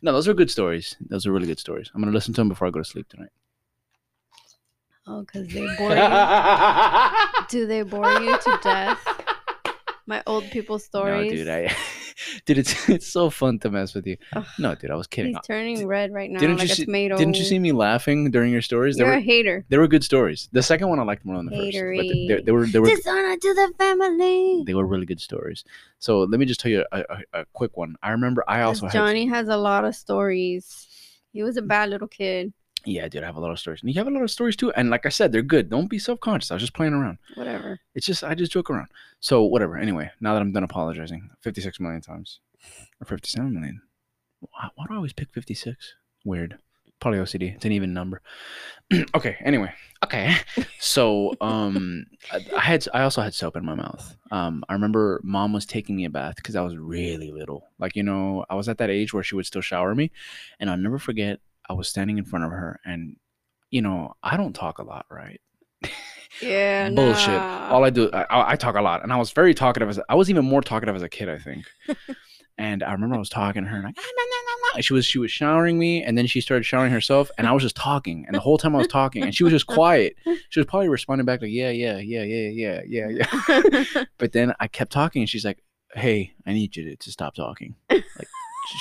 no, 0.03 0.13
those 0.13 0.29
are 0.29 0.35
good 0.35 0.51
stories. 0.51 0.97
Those 1.01 1.27
are 1.27 1.33
really 1.33 1.47
good 1.47 1.59
stories. 1.59 1.91
I'm 1.95 2.03
gonna 2.03 2.13
listen 2.13 2.35
to 2.35 2.41
them 2.41 2.49
before 2.51 2.69
I 2.69 2.71
go 2.71 2.81
to 2.81 2.85
sleep 2.85 3.09
tonight. 3.09 3.31
Oh, 5.07 5.21
because 5.23 5.49
they 5.49 5.67
bore 5.79 5.91
you. 5.95 7.47
Do 7.49 7.67
they 7.67 7.83
bore 7.83 8.13
you 8.21 8.37
to 8.39 8.61
death? 8.63 8.99
My 10.07 10.23
old 10.27 10.45
people 10.51 10.79
stories. 10.79 11.31
No, 11.31 11.37
dude, 11.37 11.49
I, 11.49 11.75
dude, 12.45 12.59
it's 12.59 12.89
it's 12.89 13.07
so 13.07 13.31
fun 13.31 13.59
to 13.61 13.71
mess 13.71 13.95
with 13.95 14.07
you. 14.07 14.17
Ugh. 14.35 14.45
No, 14.59 14.75
dude, 14.75 14.91
I 14.91 14.95
was 14.97 15.07
kidding. 15.07 15.33
He's 15.35 15.47
turning 15.47 15.87
red 15.87 16.13
right 16.13 16.29
now, 16.31 16.39
Didn't 16.41 16.59
like 16.59 16.69
you 16.69 16.73
a 16.73 16.77
see- 16.77 16.85
tomato. 16.85 17.17
Didn't 17.17 17.39
you 17.39 17.45
see 17.45 17.59
me 17.59 17.73
laughing 17.73 18.31
during 18.31 18.53
your 18.53 18.61
stories? 18.63 18.97
They 18.97 19.05
You're 19.05 19.13
were 19.13 19.19
a 19.19 19.21
hater. 19.21 19.65
they 19.69 19.79
were 19.79 19.87
good 19.89 20.05
stories. 20.05 20.49
The 20.53 20.63
second 20.63 20.89
one 20.89 20.99
I 20.99 21.05
liked 21.05 21.25
more 21.25 21.37
than 21.37 21.47
the 21.47 21.53
first. 21.57 21.79
But 21.79 22.03
they, 22.03 22.27
they, 22.29 22.43
they 22.43 22.53
were 22.53 22.67
they 22.67 22.79
were 22.81 22.89
Dishonor 22.89 23.37
to 23.37 23.55
the 23.55 23.73
family. 23.79 24.65
they 24.67 24.75
were 24.75 24.85
really 24.87 25.07
good 25.07 25.21
stories. 25.21 25.65
So 25.99 26.21
let 26.25 26.39
me 26.41 26.45
just 26.47 26.61
tell 26.61 26.73
you 26.73 26.85
a, 26.93 27.01
a, 27.33 27.41
a 27.41 27.45
quick 27.53 27.77
one. 27.77 27.95
I 28.03 28.11
remember 28.11 28.43
I 28.49 28.63
also 28.63 28.87
had 28.87 28.93
Johnny 28.93 29.27
has 29.27 29.49
a 29.49 29.57
lot 29.57 29.85
of 29.85 29.95
stories. 29.95 30.89
He 31.33 31.43
was 31.45 31.57
a 31.57 31.63
bad 31.63 31.89
little 31.91 32.09
kid. 32.09 32.53
Yeah, 32.85 33.09
dude, 33.09 33.23
I 33.23 33.27
have 33.27 33.37
a 33.37 33.41
lot 33.41 33.51
of 33.51 33.59
stories. 33.59 33.83
And 33.83 33.93
you 33.93 33.99
have 33.99 34.07
a 34.07 34.11
lot 34.11 34.23
of 34.23 34.31
stories 34.31 34.57
too. 34.57 34.73
And 34.73 34.91
like 34.91 35.07
I 35.07 35.09
said, 35.09 35.33
they're 35.33 35.43
good. 35.43 35.71
Don't 35.71 35.89
be 35.89 35.99
self 35.99 36.21
conscious. 36.21 36.51
I 36.51 36.55
was 36.55 36.63
just 36.63 36.75
playing 36.75 36.93
around. 36.93 37.19
Whatever. 37.35 37.81
It's 37.95 38.07
just 38.07 38.25
I 38.25 38.35
just 38.35 38.53
joke 38.53 38.71
around. 38.71 38.89
So 39.21 39.43
whatever. 39.43 39.77
Anyway, 39.77 40.11
now 40.21 40.35
that 40.35 40.43
I'm 40.43 40.53
done 40.53 40.65
apologizing, 40.65 41.31
56 41.41 41.81
million 41.81 42.01
times 42.01 42.41
or 43.01 43.07
57 43.07 43.53
million. 43.53 43.83
Why, 44.41 44.69
why 44.75 44.87
do 44.87 44.95
I 44.95 44.97
always 44.97 45.13
pick 45.13 45.31
56? 45.33 45.95
Weird. 46.25 46.59
Probably 47.01 47.19
OCD. 47.19 47.55
It's 47.55 47.65
an 47.65 47.73
even 47.73 47.95
number. 47.95 48.21
okay. 49.15 49.37
Anyway. 49.45 49.73
Okay. 50.05 50.35
So 50.79 51.35
um, 51.41 52.07
I, 52.33 52.45
I 52.57 52.61
had 52.61 52.87
I 52.95 53.03
also 53.03 53.21
had 53.21 53.35
soap 53.35 53.57
in 53.57 53.65
my 53.65 53.75
mouth. 53.75 54.17
Um, 54.31 54.65
I 54.69 54.73
remember 54.73 55.21
mom 55.23 55.53
was 55.53 55.67
taking 55.67 55.97
me 55.97 56.05
a 56.05 56.11
bath 56.11 56.37
because 56.37 56.57
I 56.57 56.63
was 56.63 56.77
really 56.77 57.31
little. 57.31 57.69
Like 57.79 57.97
you 57.97 58.03
know, 58.03 58.45
I 58.49 58.55
was 58.55 58.69
at 58.69 58.79
that 58.79 58.91
age 58.91 59.13
where 59.13 59.23
she 59.23 59.35
would 59.35 59.47
still 59.47 59.61
shower 59.61 59.95
me, 59.95 60.11
and 60.59 60.71
I'll 60.71 60.79
never 60.79 60.99
forget. 60.99 61.41
I 61.71 61.73
was 61.73 61.89
standing 61.89 62.19
in 62.19 62.25
front 62.25 62.45
of 62.45 62.51
her, 62.51 62.81
and 62.85 63.15
you 63.71 63.81
know, 63.81 64.15
I 64.25 64.37
don't 64.37 64.53
talk 64.55 64.79
a 64.79 64.83
lot, 64.83 65.07
right? 65.09 65.41
Yeah. 66.43 66.91
bullshit. 66.97 67.41
nah. 67.41 67.69
All 67.71 67.85
I 67.85 67.91
do, 67.91 68.11
I- 68.13 68.53
I, 68.53 68.57
talk 68.57 68.75
a 68.75 68.83
lot, 68.83 69.05
and 69.05 69.13
I 69.13 69.17
was 69.17 69.31
very 69.31 69.55
talkative. 69.55 69.89
As 69.89 70.01
I 70.09 70.17
was 70.17 70.29
even 70.31 70.45
more 70.45 70.63
talkative 70.63 70.97
as 70.97 71.03
a 71.03 71.09
kid, 71.09 71.29
I 71.29 71.39
think. 71.39 71.65
and 72.59 72.83
I 72.83 72.91
remember 72.91 73.15
I 73.15 73.21
was 73.21 73.29
talking 73.29 73.63
to 73.63 73.69
her, 73.69 73.77
and 73.77 73.85
like, 73.85 73.95
"Ah, 73.97 74.03
nah, 74.03 74.25
nah, 74.25 74.51
nah, 74.73 74.75
nah." 74.75 74.81
she 74.81 74.93
was 74.95 75.07
she 75.07 75.21
was 75.21 75.31
showering 75.31 75.79
me, 75.79 76.03
and 76.03 76.19
then 76.19 76.27
she 76.27 76.41
started 76.41 76.65
showering 76.65 76.91
herself, 76.91 77.31
and 77.39 77.47
I 77.47 77.53
was 77.53 77.63
just 77.63 77.77
talking, 77.77 78.25
and 78.27 78.35
the 78.35 78.41
whole 78.41 78.59
time 78.59 78.75
I 78.75 78.79
was 78.79 78.89
talking, 78.89 79.23
and 79.23 79.33
she 79.33 79.45
was 79.45 79.53
just 79.53 79.69
quiet. 79.69 80.17
She 80.49 80.59
was 80.59 80.67
probably 80.67 80.89
responding 80.89 81.25
back 81.25 81.41
like, 81.41 81.53
yeah, 81.53 81.71
yeah, 81.71 81.99
yeah, 81.99 82.25
yeah, 82.25 82.49
yeah, 82.49 82.81
yeah, 82.85 83.25
yeah. 83.79 84.05
But 84.19 84.33
then 84.33 84.55
I 84.59 84.67
kept 84.67 84.91
talking, 84.91 85.23
and 85.23 85.29
she's 85.29 85.45
like, 85.45 85.63
hey, 85.95 86.35
I 86.45 86.53
need 86.53 86.75
you 86.75 86.85
to, 86.91 86.97
to 86.97 87.13
stop 87.13 87.37
talking, 87.37 87.77
like, 87.89 88.03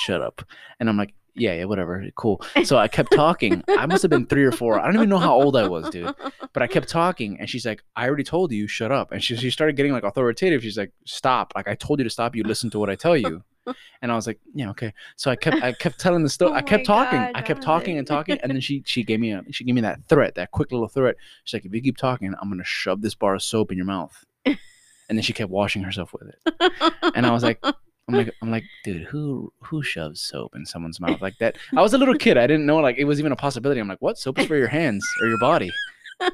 shut 0.00 0.20
up. 0.20 0.42
And 0.80 0.88
I'm 0.88 0.96
like. 0.96 1.14
Yeah, 1.34 1.54
yeah, 1.54 1.64
whatever. 1.64 2.04
Cool. 2.16 2.42
So 2.64 2.76
I 2.76 2.88
kept 2.88 3.12
talking. 3.12 3.64
I 3.68 3.86
must 3.86 4.02
have 4.02 4.10
been 4.10 4.26
three 4.26 4.44
or 4.44 4.52
four. 4.52 4.78
I 4.78 4.86
don't 4.86 4.94
even 4.96 5.08
know 5.08 5.18
how 5.18 5.34
old 5.34 5.56
I 5.56 5.66
was, 5.66 5.88
dude. 5.90 6.14
But 6.52 6.62
I 6.62 6.66
kept 6.66 6.88
talking, 7.00 7.38
and 7.40 7.48
she's 7.48 7.64
like, 7.64 7.82
"I 7.96 8.06
already 8.06 8.24
told 8.24 8.52
you, 8.52 8.66
shut 8.68 8.92
up." 8.92 9.12
And 9.12 9.22
she 9.22 9.36
she 9.36 9.50
started 9.50 9.76
getting 9.76 9.92
like 9.92 10.04
authoritative. 10.04 10.62
She's 10.62 10.76
like, 10.78 10.92
"Stop! 11.06 11.52
Like 11.56 11.68
I 11.68 11.74
told 11.74 12.00
you 12.00 12.04
to 12.04 12.10
stop. 12.10 12.36
You 12.36 12.42
listen 12.42 12.70
to 12.70 12.78
what 12.78 12.90
I 12.90 12.96
tell 12.96 13.16
you." 13.16 13.42
And 14.02 14.10
I 14.10 14.16
was 14.16 14.26
like, 14.26 14.40
"Yeah, 14.54 14.70
okay." 14.70 14.92
So 15.16 15.30
I 15.30 15.36
kept 15.36 15.62
I 15.62 15.72
kept 15.72 16.00
telling 16.00 16.22
the 16.22 16.30
story. 16.30 16.52
Oh 16.52 16.54
I 16.54 16.62
kept 16.62 16.86
talking. 16.86 17.20
God, 17.20 17.32
I 17.34 17.42
kept 17.42 17.62
talking 17.62 17.98
and 17.98 18.06
talking, 18.06 18.38
and 18.42 18.50
then 18.50 18.60
she 18.60 18.82
she 18.86 19.04
gave 19.04 19.20
me 19.20 19.32
a 19.32 19.42
she 19.52 19.64
gave 19.64 19.74
me 19.74 19.82
that 19.82 20.00
threat, 20.08 20.34
that 20.36 20.50
quick 20.50 20.72
little 20.72 20.88
threat. 20.88 21.14
She's 21.44 21.54
like, 21.54 21.66
"If 21.66 21.74
you 21.74 21.82
keep 21.82 21.98
talking, 21.98 22.34
I'm 22.40 22.48
gonna 22.48 22.64
shove 22.64 23.02
this 23.02 23.14
bar 23.14 23.34
of 23.34 23.42
soap 23.42 23.70
in 23.70 23.76
your 23.76 23.86
mouth." 23.86 24.24
And 24.46 25.18
then 25.18 25.22
she 25.22 25.32
kept 25.32 25.50
washing 25.50 25.82
herself 25.82 26.12
with 26.12 26.28
it. 26.28 26.72
And 27.14 27.26
I 27.26 27.32
was 27.32 27.42
like, 27.42 27.62
I'm 28.10 28.16
like, 28.16 28.34
I'm 28.42 28.50
like, 28.50 28.64
dude, 28.82 29.04
who 29.04 29.52
who 29.60 29.82
shoves 29.82 30.20
soap 30.20 30.56
in 30.56 30.66
someone's 30.66 30.98
mouth 30.98 31.22
like 31.22 31.38
that? 31.38 31.56
I 31.76 31.80
was 31.80 31.94
a 31.94 31.98
little 31.98 32.16
kid. 32.16 32.36
I 32.36 32.46
didn't 32.48 32.66
know 32.66 32.78
like 32.78 32.96
it 32.98 33.04
was 33.04 33.20
even 33.20 33.30
a 33.30 33.36
possibility. 33.36 33.80
I'm 33.80 33.86
like, 33.86 34.02
what? 34.02 34.18
Soap 34.18 34.40
is 34.40 34.46
for 34.46 34.56
your 34.56 34.68
hands 34.68 35.06
or 35.22 35.28
your 35.28 35.38
body. 35.38 35.70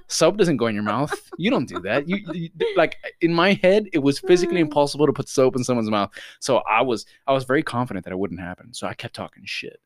Soap 0.09 0.39
doesn't 0.39 0.57
go 0.57 0.67
in 0.67 0.75
your 0.75 0.83
mouth. 0.85 1.13
You 1.37 1.51
don't 1.51 1.69
do 1.69 1.79
that. 1.81 2.09
You, 2.09 2.19
you 2.33 2.51
like 2.77 2.97
in 3.21 3.35
my 3.35 3.53
head, 3.63 3.89
it 3.93 3.99
was 3.99 4.19
physically 4.19 4.57
mm. 4.57 4.63
impossible 4.63 5.07
to 5.07 5.13
put 5.13 5.29
soap 5.29 5.55
in 5.55 5.65
someone's 5.65 5.91
mouth. 5.91 6.11
So 6.41 6.59
I 6.59 6.81
was 6.81 7.05
I 7.27 7.33
was 7.33 7.45
very 7.45 7.63
confident 7.63 8.05
that 8.05 8.13
it 8.13 8.19
wouldn't 8.19 8.41
happen. 8.41 8.73
So 8.73 8.87
I 8.87 8.95
kept 8.95 9.15
talking 9.15 9.43
shit. 9.45 9.79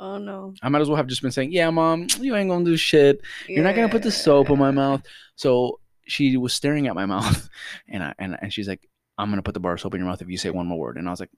oh 0.00 0.18
no. 0.18 0.52
I 0.62 0.68
might 0.68 0.82
as 0.82 0.88
well 0.88 0.96
have 0.96 1.06
just 1.06 1.22
been 1.22 1.30
saying, 1.30 1.52
yeah, 1.52 1.70
mom, 1.70 2.08
you 2.20 2.34
ain't 2.34 2.50
gonna 2.50 2.64
do 2.64 2.76
shit. 2.76 3.20
You're 3.48 3.64
not 3.64 3.76
gonna 3.76 3.88
put 3.88 4.02
the 4.02 4.10
soap 4.10 4.50
in 4.50 4.58
my 4.58 4.72
mouth. 4.72 5.02
So 5.36 5.78
she 6.06 6.36
was 6.36 6.52
staring 6.52 6.88
at 6.88 6.94
my 6.94 7.06
mouth, 7.14 7.48
and 7.88 8.02
I 8.02 8.14
and, 8.18 8.36
and 8.42 8.52
she's 8.52 8.68
like, 8.68 8.88
I'm 9.18 9.30
gonna 9.30 9.42
put 9.42 9.54
the 9.54 9.60
bar 9.60 9.74
of 9.74 9.80
soap 9.80 9.94
in 9.94 10.00
your 10.00 10.08
mouth 10.08 10.22
if 10.22 10.28
you 10.28 10.36
say 10.38 10.50
one 10.50 10.66
more 10.66 10.78
word. 10.78 10.96
And 10.96 11.08
I 11.08 11.10
was 11.10 11.20
like, 11.20 11.30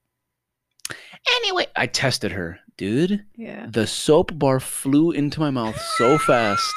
anyway, 1.36 1.66
I 1.76 1.86
tested 1.86 2.32
her, 2.32 2.58
dude. 2.76 3.24
Yeah. 3.36 3.66
The 3.70 3.86
soap 3.86 4.38
bar 4.38 4.60
flew 4.60 5.12
into 5.12 5.40
my 5.40 5.50
mouth 5.50 5.80
so 5.96 6.18
fast. 6.18 6.72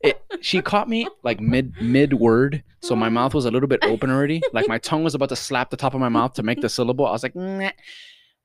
It, 0.00 0.22
she 0.40 0.60
caught 0.60 0.88
me 0.88 1.08
like 1.22 1.40
mid 1.40 1.80
mid 1.80 2.14
word, 2.14 2.62
so 2.82 2.94
my 2.94 3.08
mouth 3.08 3.34
was 3.34 3.46
a 3.46 3.50
little 3.50 3.68
bit 3.68 3.82
open 3.84 4.10
already. 4.10 4.42
Like 4.52 4.68
my 4.68 4.78
tongue 4.78 5.04
was 5.04 5.14
about 5.14 5.30
to 5.30 5.36
slap 5.36 5.70
the 5.70 5.76
top 5.76 5.94
of 5.94 6.00
my 6.00 6.08
mouth 6.10 6.34
to 6.34 6.42
make 6.42 6.60
the 6.60 6.68
syllable. 6.68 7.06
I 7.06 7.12
was 7.12 7.22
like, 7.22 7.34
"Nyeh." 7.34 7.72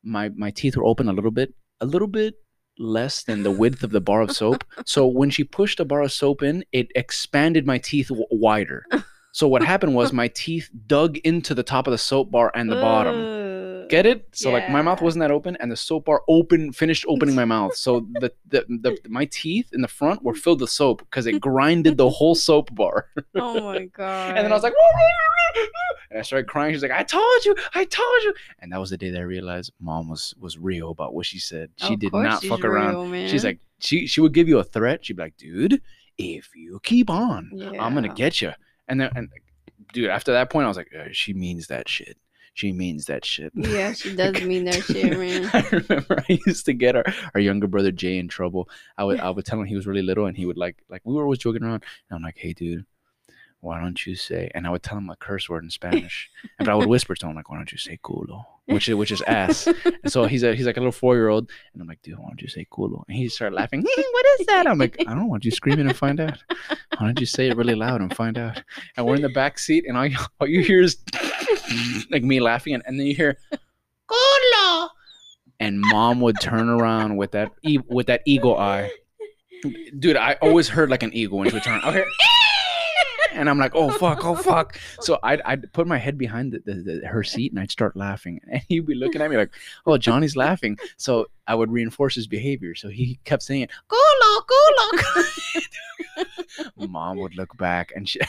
my 0.03 0.29
my 0.29 0.49
teeth 0.51 0.75
were 0.77 0.86
open 0.86 1.07
a 1.09 1.13
little 1.13 1.29
bit, 1.32 1.53
a 1.79 1.86
little 1.86 2.07
bit 2.07 2.36
less 2.79 3.23
than 3.23 3.43
the 3.43 3.51
width 3.51 3.84
of 3.84 3.91
the 3.91 4.01
bar 4.01 4.21
of 4.21 4.32
soap. 4.32 4.63
So 4.86 5.05
when 5.05 5.29
she 5.29 5.43
pushed 5.43 5.79
a 5.79 5.86
bar 5.86 6.01
of 6.01 6.11
soap 6.11 6.41
in, 6.41 6.63
it 6.71 6.88
expanded 6.95 7.67
my 7.67 7.77
teeth 7.77 8.07
w- 8.07 8.25
wider. 8.32 8.86
So 9.32 9.47
what 9.47 9.63
happened 9.63 9.95
was 9.95 10.11
my 10.23 10.27
teeth 10.29 10.69
dug 10.88 11.17
into 11.19 11.53
the 11.53 11.63
top 11.63 11.88
of 11.88 11.91
the 11.91 11.97
soap 11.97 12.32
bar 12.32 12.51
and 12.53 12.69
the 12.71 12.75
bottom. 12.75 13.88
Get 13.89 14.05
it? 14.05 14.25
So 14.32 14.51
like 14.51 14.69
my 14.69 14.82
mouth 14.82 15.01
wasn't 15.01 15.19
that 15.21 15.32
open, 15.32 15.57
and 15.59 15.69
the 15.69 15.75
soap 15.75 16.05
bar 16.05 16.21
open 16.29 16.71
finished 16.71 17.03
opening 17.09 17.36
my 17.36 17.43
mouth. 17.43 17.75
So 17.75 17.99
the, 18.21 18.32
the 18.47 18.63
the 18.69 18.97
my 19.09 19.25
teeth 19.25 19.69
in 19.73 19.82
the 19.82 19.88
front 19.89 20.23
were 20.23 20.34
filled 20.34 20.61
with 20.61 20.69
soap 20.69 20.99
because 20.99 21.25
it 21.27 21.41
grinded 21.41 21.97
the 21.97 22.09
whole 22.09 22.36
soap 22.47 22.73
bar. 22.73 23.07
Oh 23.36 23.59
my 23.61 23.86
god. 23.86 24.38
And 24.38 24.45
then 24.45 24.51
I 24.51 24.55
was 24.55 24.63
like, 24.63 24.73
and 26.09 26.19
I 26.19 26.21
started 26.21 26.47
crying. 26.47 26.73
She's 26.73 26.82
like, 26.84 26.91
I 26.91 27.03
told 27.03 27.45
you, 27.45 27.55
I 27.73 27.84
told 27.84 28.23
you. 28.23 28.34
And 28.59 28.71
that 28.71 28.79
was 28.79 28.91
the 28.91 28.97
day 28.97 29.09
that 29.11 29.19
I 29.19 29.23
realized 29.23 29.73
mom 29.82 30.07
was 30.09 30.34
was 30.39 30.57
real 30.57 30.91
about 30.91 31.13
what 31.13 31.25
she 31.25 31.39
said. 31.39 31.69
She 31.75 31.95
Of 31.95 31.99
did 31.99 32.13
not 32.13 32.43
fuck 32.43 32.63
around. 32.63 33.11
real, 33.11 33.27
She's 33.27 33.43
like, 33.43 33.59
she 33.79 34.07
she 34.07 34.21
would 34.21 34.34
give 34.34 34.47
you 34.47 34.59
a 34.59 34.63
threat. 34.63 35.05
She'd 35.05 35.17
be 35.17 35.23
like, 35.23 35.36
dude, 35.38 35.82
if 36.17 36.55
you 36.55 36.79
keep 36.84 37.09
on, 37.09 37.51
I'm 37.77 37.93
gonna 37.93 38.13
get 38.13 38.41
you. 38.41 38.51
And 38.91 38.99
then, 38.99 39.09
and 39.15 39.29
dude, 39.93 40.09
after 40.09 40.33
that 40.33 40.49
point, 40.49 40.65
I 40.65 40.67
was 40.67 40.75
like, 40.75 40.91
uh, 40.93 41.05
she 41.13 41.33
means 41.33 41.67
that 41.67 41.87
shit. 41.87 42.17
She 42.53 42.73
means 42.73 43.05
that 43.05 43.23
shit. 43.23 43.53
Yeah, 43.55 43.93
she 43.93 44.13
does 44.17 44.41
mean 44.41 44.65
that 44.65 44.83
shit, 44.83 45.17
man. 45.17 45.49
I 45.53 45.65
remember 45.71 46.21
I 46.29 46.39
used 46.45 46.65
to 46.65 46.73
get 46.73 46.97
our, 46.97 47.05
our 47.33 47.39
younger 47.39 47.67
brother 47.67 47.93
Jay 47.93 48.17
in 48.17 48.27
trouble. 48.27 48.69
I 48.97 49.05
would 49.05 49.21
I 49.21 49.29
would 49.29 49.45
tell 49.45 49.61
him 49.61 49.65
he 49.65 49.77
was 49.77 49.87
really 49.87 50.01
little, 50.01 50.25
and 50.25 50.35
he 50.35 50.45
would 50.45 50.57
like 50.57 50.83
like 50.89 51.01
we 51.05 51.13
were 51.13 51.23
always 51.23 51.39
joking 51.39 51.63
around, 51.63 51.85
and 52.09 52.17
I'm 52.17 52.21
like, 52.21 52.37
hey, 52.37 52.51
dude. 52.51 52.85
Why 53.62 53.80
don't 53.80 54.05
you 54.07 54.16
say? 54.16 54.49
And 54.55 54.66
I 54.66 54.72
would 54.72 54.82
tell 54.82 54.97
him 54.97 55.09
a 55.12 55.16
curse 55.16 55.47
word 55.47 55.64
in 55.64 55.70
Spanish, 55.70 56.30
but 56.57 56.68
I 56.68 56.74
would 56.74 56.88
whisper 56.88 57.14
to 57.16 57.28
him 57.28 57.36
like, 57.36 57.49
"Why 57.49 57.57
don't 57.57 57.72
you 57.72 57.78
say 57.78 57.99
culo?" 58.03 58.43
Which 58.66 58.89
is 58.89 58.95
which 58.95 59.12
is 59.12 59.22
ass. 59.22 59.67
And 59.67 60.12
so 60.12 60.25
he's 60.25 60.42
a 60.42 60.55
he's 60.55 60.66
like 60.66 60.78
a 60.78 60.79
little 60.79 60.92
four 60.92 61.16
year 61.16 61.29
old, 61.29 61.51
and 61.74 61.82
I'm 61.82 61.88
like, 61.88 62.01
"Dude, 62.01 62.17
why 62.17 62.28
don't 62.28 62.42
you 62.42 62.47
say 62.47 62.66
culo?" 62.71 63.04
And 63.08 63.16
he 63.16 63.29
started 63.29 63.55
laughing. 63.55 63.82
Hmm, 63.88 64.01
what 64.13 64.25
is 64.39 64.47
that? 64.47 64.66
I'm 64.66 64.79
like, 64.79 65.00
I 65.01 65.13
don't 65.13 65.29
want 65.29 65.46
you 65.46 65.51
screaming 65.51 65.88
and 65.88 65.96
find 65.96 66.20
out. 66.20 66.39
Why 66.97 67.05
don't 67.05 67.20
you 67.20 67.28
say 67.28 67.50
it 67.50 67.55
really 67.58 67.75
loud 67.75 68.01
and 68.01 68.16
find 68.16 68.38
out? 68.38 68.63
And 68.97 69.05
we're 69.05 69.16
in 69.16 69.21
the 69.21 69.29
back 69.29 69.59
seat, 69.59 69.86
and 69.88 69.96
all 69.96 70.08
you, 70.08 70.17
all 70.39 70.47
you 70.47 70.62
hear 70.62 70.82
is 70.82 70.97
like 72.09 72.24
me 72.24 72.39
laughing, 72.39 72.74
and, 72.74 72.83
and 72.88 73.00
then 73.00 73.05
you 73.05 73.16
hear 73.16 73.38
culo, 74.09 74.89
and 75.59 75.79
mom 75.79 76.20
would 76.21 76.39
turn 76.42 76.67
around 76.67 77.16
with 77.17 77.32
that 77.33 77.51
with 77.88 78.08
that 78.08 78.21
eagle 78.25 78.58
eye. 78.58 78.89
Dude, 80.00 80.17
I 80.17 80.33
always 80.42 80.67
heard 80.67 80.89
like 80.89 81.04
an 81.04 81.13
eagle 81.13 81.38
when 81.38 81.50
she 81.50 81.54
would 81.54 81.63
turn. 81.63 81.79
Hear, 81.82 82.05
and 83.33 83.49
I'm 83.49 83.58
like, 83.58 83.74
oh 83.75 83.89
fuck, 83.89 84.24
oh 84.24 84.36
fuck. 84.49 84.79
So 84.99 85.20
I'd, 85.24 85.41
I'd 85.41 85.71
put 85.74 85.87
my 85.87 85.97
head 85.97 86.17
behind 86.17 86.51
the, 86.53 86.59
the, 86.59 86.74
the, 87.01 87.08
her 87.08 87.24
seat 87.24 87.51
and 87.51 87.59
I'd 87.59 87.71
start 87.71 87.95
laughing, 87.95 88.39
and 88.51 88.62
he'd 88.67 88.86
be 88.86 88.95
looking 88.95 89.21
at 89.21 89.29
me 89.29 89.37
like, 89.37 89.51
oh, 89.86 89.97
Johnny's 89.97 90.36
laughing. 90.36 90.78
So 90.97 91.28
I 91.47 91.55
would 91.55 91.71
reinforce 91.71 92.16
his 92.16 92.28
behavior. 92.28 92.75
So 92.75 92.89
he 92.89 93.20
kept 93.25 93.43
saying, 93.43 93.67
"Culo, 93.89 94.41
culo." 94.51 95.67
Mom 96.89 97.17
would 97.17 97.36
look 97.36 97.58
back 97.58 97.91
and 97.95 98.08
she. 98.08 98.20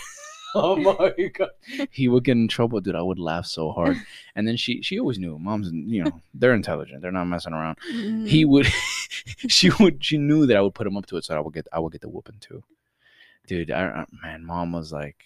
Oh 0.55 0.77
my 0.77 1.15
god! 1.29 1.49
He 1.91 2.09
would 2.09 2.25
get 2.25 2.37
in 2.37 2.47
trouble, 2.47 2.79
dude. 2.83 2.95
I 2.95 3.01
would 3.01 3.19
laugh 3.19 3.47
so 3.47 3.73
hard, 3.73 3.97
and 4.37 4.47
then 4.47 4.59
she 4.59 4.83
she 4.83 5.01
always 5.01 5.19
knew. 5.19 5.39
Mom's, 5.39 5.71
you 5.73 6.05
know, 6.05 6.21
they're 6.35 6.53
intelligent. 6.53 7.01
They're 7.01 7.11
not 7.11 7.25
messing 7.25 7.55
around 7.55 7.79
he 8.27 8.45
mm. 8.45 8.49
would 8.49 8.67
she 9.49 9.71
would 9.81 10.05
she 10.05 10.19
knew 10.19 10.47
that 10.47 10.57
I 10.57 10.61
would 10.61 10.75
put 10.75 10.87
him 10.87 10.97
up 10.97 11.07
to 11.07 11.17
it 11.17 11.25
so 11.25 11.37
I 11.37 11.41
would 11.41 11.55
get 11.55 11.67
I 11.73 11.79
would 11.79 11.93
get 11.93 12.01
the 12.01 12.09
whooping 12.09 12.39
too. 12.41 12.63
Dude, 13.47 13.71
I, 13.71 14.07
man, 14.23 14.45
mom 14.45 14.73
was 14.73 14.93
like 14.93 15.17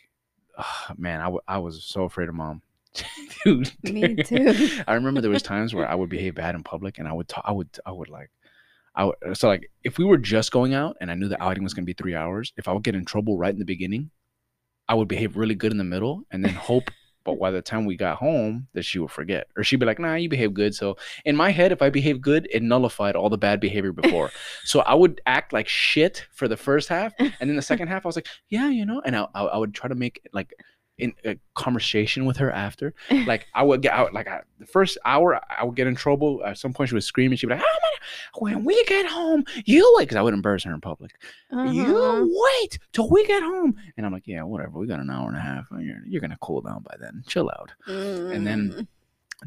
ah, 0.58 0.94
man, 0.96 1.20
I, 1.20 1.24
w- 1.24 1.40
I 1.46 1.58
was 1.58 1.84
so 1.84 2.04
afraid 2.04 2.28
of 2.28 2.34
mom. 2.34 2.62
Dude, 3.44 3.72
Me 3.82 4.14
too. 4.22 4.70
I 4.86 4.94
remember 4.94 5.20
there 5.20 5.30
was 5.30 5.42
times 5.42 5.74
where 5.74 5.86
I 5.88 5.94
would 5.94 6.08
behave 6.08 6.34
bad 6.34 6.54
in 6.54 6.62
public, 6.62 6.98
and 6.98 7.06
I 7.06 7.12
would, 7.12 7.28
ta- 7.28 7.42
I 7.44 7.52
would, 7.52 7.68
I 7.84 7.92
would 7.92 8.08
like, 8.08 8.30
I 8.94 9.04
would, 9.04 9.16
so 9.34 9.48
like 9.48 9.70
if 9.84 9.98
we 9.98 10.04
were 10.04 10.16
just 10.16 10.50
going 10.52 10.72
out 10.72 10.96
and 11.00 11.10
I 11.10 11.14
knew 11.14 11.28
the 11.28 11.42
outing 11.42 11.62
was 11.62 11.74
gonna 11.74 11.84
be 11.84 11.92
three 11.92 12.14
hours, 12.14 12.52
if 12.56 12.68
I 12.68 12.72
would 12.72 12.84
get 12.84 12.94
in 12.94 13.04
trouble 13.04 13.36
right 13.36 13.52
in 13.52 13.58
the 13.58 13.64
beginning, 13.66 14.10
I 14.88 14.94
would 14.94 15.08
behave 15.08 15.36
really 15.36 15.54
good 15.54 15.72
in 15.72 15.78
the 15.78 15.84
middle, 15.84 16.22
and 16.30 16.44
then 16.44 16.54
hope. 16.54 16.90
But 17.26 17.40
by 17.40 17.50
the 17.50 17.60
time 17.60 17.84
we 17.84 17.96
got 17.96 18.16
home, 18.16 18.68
that 18.72 18.84
she 18.84 18.98
would 18.98 19.10
forget, 19.10 19.48
or 19.56 19.64
she'd 19.64 19.76
be 19.76 19.86
like, 19.86 19.98
"Nah, 19.98 20.14
you 20.14 20.28
behave 20.28 20.54
good." 20.54 20.74
So 20.74 20.96
in 21.24 21.36
my 21.36 21.50
head, 21.50 21.72
if 21.72 21.82
I 21.82 21.90
behaved 21.90 22.22
good, 22.22 22.48
it 22.52 22.62
nullified 22.62 23.16
all 23.16 23.28
the 23.28 23.36
bad 23.36 23.60
behavior 23.60 23.92
before. 23.92 24.30
so 24.64 24.80
I 24.80 24.94
would 24.94 25.20
act 25.26 25.52
like 25.52 25.68
shit 25.68 26.24
for 26.32 26.46
the 26.46 26.56
first 26.56 26.88
half, 26.88 27.12
and 27.18 27.34
then 27.40 27.56
the 27.56 27.62
second 27.62 27.88
half, 27.88 28.06
I 28.06 28.08
was 28.08 28.16
like, 28.16 28.28
"Yeah, 28.48 28.70
you 28.70 28.86
know," 28.86 29.02
and 29.04 29.16
I, 29.16 29.26
I, 29.34 29.42
I 29.42 29.56
would 29.58 29.74
try 29.74 29.88
to 29.88 29.94
make 29.94 30.20
like 30.32 30.54
in 30.98 31.12
a 31.24 31.36
conversation 31.54 32.24
with 32.24 32.36
her 32.38 32.50
after. 32.50 32.94
Like 33.26 33.46
I 33.54 33.62
would 33.62 33.82
get 33.82 33.92
out 33.92 34.14
like 34.14 34.28
I, 34.28 34.42
the 34.58 34.66
first 34.66 34.96
hour, 35.04 35.40
I 35.50 35.64
would 35.64 35.74
get 35.76 35.86
in 35.86 35.94
trouble. 35.96 36.42
At 36.44 36.58
some 36.58 36.72
point, 36.72 36.88
she 36.90 36.94
would 36.94 37.04
scream, 37.04 37.32
and 37.32 37.38
she'd 37.38 37.46
be 37.48 37.54
like, 37.54 37.64
"Oh 37.64 37.78
my! 37.82 38.40
When 38.40 38.64
we 38.64 38.82
get 38.84 39.06
home, 39.06 39.44
you 39.64 39.82
wait," 39.96 40.04
because 40.04 40.16
I 40.16 40.22
would 40.22 40.34
embarrass 40.34 40.62
her 40.64 40.72
in 40.72 40.80
public. 40.80 41.12
Uh-huh. 41.50 41.64
You 41.68 42.36
wait 42.62 42.78
till 42.92 43.08
we 43.10 43.26
get 43.26 43.42
home, 43.42 43.74
and 43.96 44.06
I'm 44.06 44.12
like, 44.12 44.26
"Yeah, 44.26 44.42
whatever. 44.44 44.78
We 44.78 44.86
got 44.86 45.00
an 45.00 45.10
hour 45.10 45.28
and 45.28 45.36
a 45.36 45.40
half. 45.40 45.66
You're, 45.72 46.02
you're 46.06 46.20
gonna 46.20 46.38
cool 46.40 46.60
down 46.60 46.82
by 46.82 46.94
then. 47.00 47.22
Chill 47.26 47.50
out." 47.50 47.72
And 47.86 48.46
then 48.46 48.60
Mm. 48.76 48.86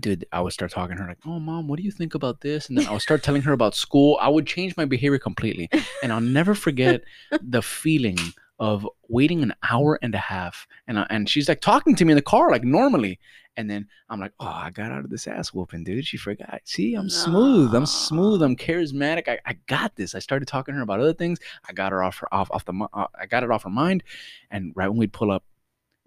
dude, 0.01 0.25
I 0.31 0.41
would 0.41 0.53
start 0.53 0.71
talking 0.71 0.97
to 0.97 1.03
her 1.03 1.09
like, 1.09 1.19
"Oh, 1.25 1.39
mom, 1.39 1.67
what 1.67 1.77
do 1.77 1.83
you 1.83 1.91
think 1.91 2.13
about 2.15 2.41
this?" 2.41 2.67
And 2.69 2.77
then 2.77 2.85
I 2.87 2.91
would 2.91 3.01
start 3.01 3.23
telling 3.23 3.41
her 3.43 3.53
about 3.53 3.75
school. 3.75 4.17
I 4.21 4.27
would 4.29 4.45
change 4.45 4.75
my 4.77 4.85
behavior 4.85 5.19
completely, 5.19 5.69
and 6.03 6.11
I'll 6.11 6.21
never 6.21 6.53
forget 6.53 7.01
the 7.41 7.61
feeling 7.61 8.17
of 8.59 8.87
waiting 9.07 9.41
an 9.41 9.53
hour 9.69 9.97
and 10.01 10.13
a 10.13 10.19
half, 10.19 10.67
and 10.87 10.99
I, 10.99 11.07
and 11.09 11.29
she's 11.29 11.47
like 11.47 11.61
talking 11.61 11.95
to 11.95 12.05
me 12.05 12.11
in 12.11 12.17
the 12.17 12.21
car 12.21 12.51
like 12.51 12.63
normally, 12.63 13.19
and 13.55 13.69
then 13.69 13.87
I'm 14.09 14.19
like, 14.19 14.33
"Oh, 14.39 14.47
I 14.47 14.69
got 14.69 14.91
out 14.91 15.03
of 15.03 15.09
this 15.09 15.27
ass 15.27 15.53
whooping, 15.53 15.83
dude. 15.83 16.05
She 16.05 16.17
forgot. 16.17 16.61
See, 16.65 16.93
I'm 16.95 17.09
smooth. 17.09 17.73
I'm 17.73 17.85
smooth. 17.85 18.41
I'm 18.41 18.55
charismatic. 18.55 19.27
I, 19.27 19.39
I 19.45 19.53
got 19.67 19.95
this." 19.95 20.15
I 20.15 20.19
started 20.19 20.47
talking 20.47 20.73
to 20.73 20.77
her 20.77 20.83
about 20.83 20.99
other 20.99 21.13
things. 21.13 21.39
I 21.67 21.73
got 21.73 21.91
her 21.91 22.03
off 22.03 22.17
her 22.17 22.33
off 22.33 22.49
off 22.51 22.65
the 22.65 22.87
uh, 22.93 23.07
I 23.19 23.25
got 23.25 23.43
it 23.43 23.51
off 23.51 23.63
her 23.63 23.69
mind, 23.69 24.03
and 24.51 24.73
right 24.75 24.89
when 24.89 24.97
we'd 24.97 25.13
pull 25.13 25.31
up 25.31 25.43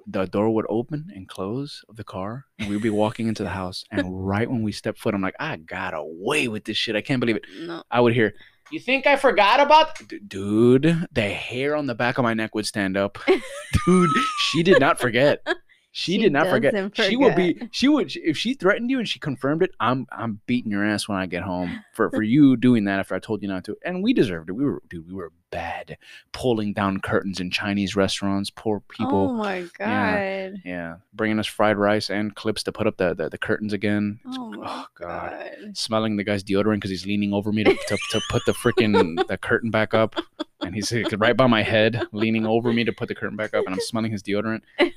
the 0.07 0.27
door 0.27 0.51
would 0.51 0.67
open 0.69 1.11
and 1.15 1.29
close 1.29 1.85
of 1.89 1.97
the 1.97 2.05
car 2.05 2.47
and 2.59 2.69
we'd 2.69 2.83
be 2.83 2.91
walking 2.91 3.29
into 3.29 3.43
the 3.43 3.49
house 3.49 3.85
and 3.91 4.27
right 4.27 4.51
when 4.51 4.63
we 4.63 4.73
step 4.73 4.99
foot 4.99 5.15
i'm 5.15 5.21
like 5.21 5.37
i 5.39 5.57
got 5.57 5.95
away 5.95 6.49
with 6.49 6.65
this 6.65 6.77
shit 6.77 6.97
i 6.97 7.01
can't 7.01 7.21
believe 7.21 7.37
it 7.37 7.45
no. 7.61 7.83
i 7.91 8.01
would 8.01 8.13
hear 8.13 8.35
you 8.73 8.81
think 8.81 9.07
i 9.07 9.17
forgot 9.17 9.61
about 9.61 10.09
D- 10.09 10.19
dude 10.27 11.07
the 11.13 11.23
hair 11.29 11.77
on 11.77 11.87
the 11.87 11.95
back 11.95 12.19
of 12.19 12.25
my 12.25 12.35
neck 12.35 12.55
would 12.55 12.67
stand 12.67 12.97
up. 12.97 13.19
Dude 13.87 14.11
she 14.51 14.63
did 14.63 14.81
not 14.81 14.99
forget. 14.99 15.47
She, 15.95 16.13
She 16.13 16.19
did 16.23 16.33
not 16.33 16.49
forget. 16.49 16.73
Doesn't 16.73 16.97
she 16.97 17.17
would 17.17 17.37
be 17.37 17.69
she 17.71 17.87
would 17.87 18.17
if 18.17 18.39
she 18.39 18.55
threatened 18.55 18.91
you 18.91 18.99
and 18.99 19.07
she 19.07 19.19
confirmed 19.19 19.63
it 19.63 19.73
i'm 19.79 20.07
i'm 20.11 20.41
beating 20.47 20.71
your 20.71 20.83
ass 20.83 21.07
when 21.07 21.19
i 21.19 21.27
get 21.27 21.43
home 21.43 21.85
for 21.93 22.09
for 22.09 22.23
you 22.35 22.57
doing 22.57 22.85
that 22.85 22.99
after 22.99 23.15
i 23.15 23.19
told 23.19 23.43
you 23.43 23.49
not 23.49 23.63
to. 23.65 23.77
And 23.85 24.03
we 24.03 24.15
deserved 24.15 24.49
it. 24.49 24.55
We 24.55 24.65
were 24.65 24.81
dude 24.89 25.07
we 25.07 25.13
were 25.13 25.33
bad 25.53 25.97
pulling 26.33 26.73
down 26.73 26.99
curtains 26.99 27.39
in 27.39 27.51
chinese 27.51 27.95
restaurants 27.95 28.51
poor 28.51 28.81
people 28.89 29.29
Oh 29.31 29.33
my 29.35 29.61
god. 29.79 29.79
Yeah. 29.87 30.51
yeah, 30.65 30.95
bringing 31.13 31.39
us 31.39 31.47
fried 31.47 31.77
rice 31.77 32.11
and 32.11 32.35
clips 32.35 32.63
to 32.65 32.73
put 32.73 32.87
up 32.89 32.97
the 32.97 33.15
the, 33.15 33.29
the 33.29 33.39
curtains 33.39 33.73
again. 33.73 34.19
Oh 34.27 34.55
Oh, 34.65 34.87
God. 34.99 35.31
god. 35.61 35.77
Smelling 35.77 36.17
the 36.17 36.25
guy's 36.25 36.43
deodorant 36.43 36.77
because 36.77 36.91
he's 36.91 37.05
leaning 37.07 37.33
over 37.33 37.53
me 37.53 37.63
to, 37.65 37.75
to, 37.75 37.99
to 38.11 38.21
put 38.31 38.45
the 38.47 38.53
freaking 38.53 39.27
the 39.29 39.37
curtain 39.39 39.71
back 39.71 39.93
up, 39.95 40.17
and 40.63 40.75
he's 40.75 40.93
right 41.19 41.37
by 41.37 41.47
my 41.47 41.63
head, 41.63 42.03
leaning 42.13 42.47
over 42.47 42.73
me 42.73 42.85
to 42.85 42.93
put 42.93 43.09
the 43.09 43.15
curtain 43.15 43.37
back 43.37 43.53
up, 43.55 43.65
and 43.67 43.75
I'm 43.75 43.81
smelling 43.81 44.11
his 44.13 44.23
deodorant. 44.23 44.63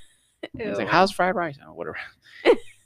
He's 0.58 0.78
like, 0.78 0.88
"How's 0.88 1.12
fried 1.12 1.36
rice?" 1.36 1.58
Oh, 1.66 1.74
whatever. 1.74 1.98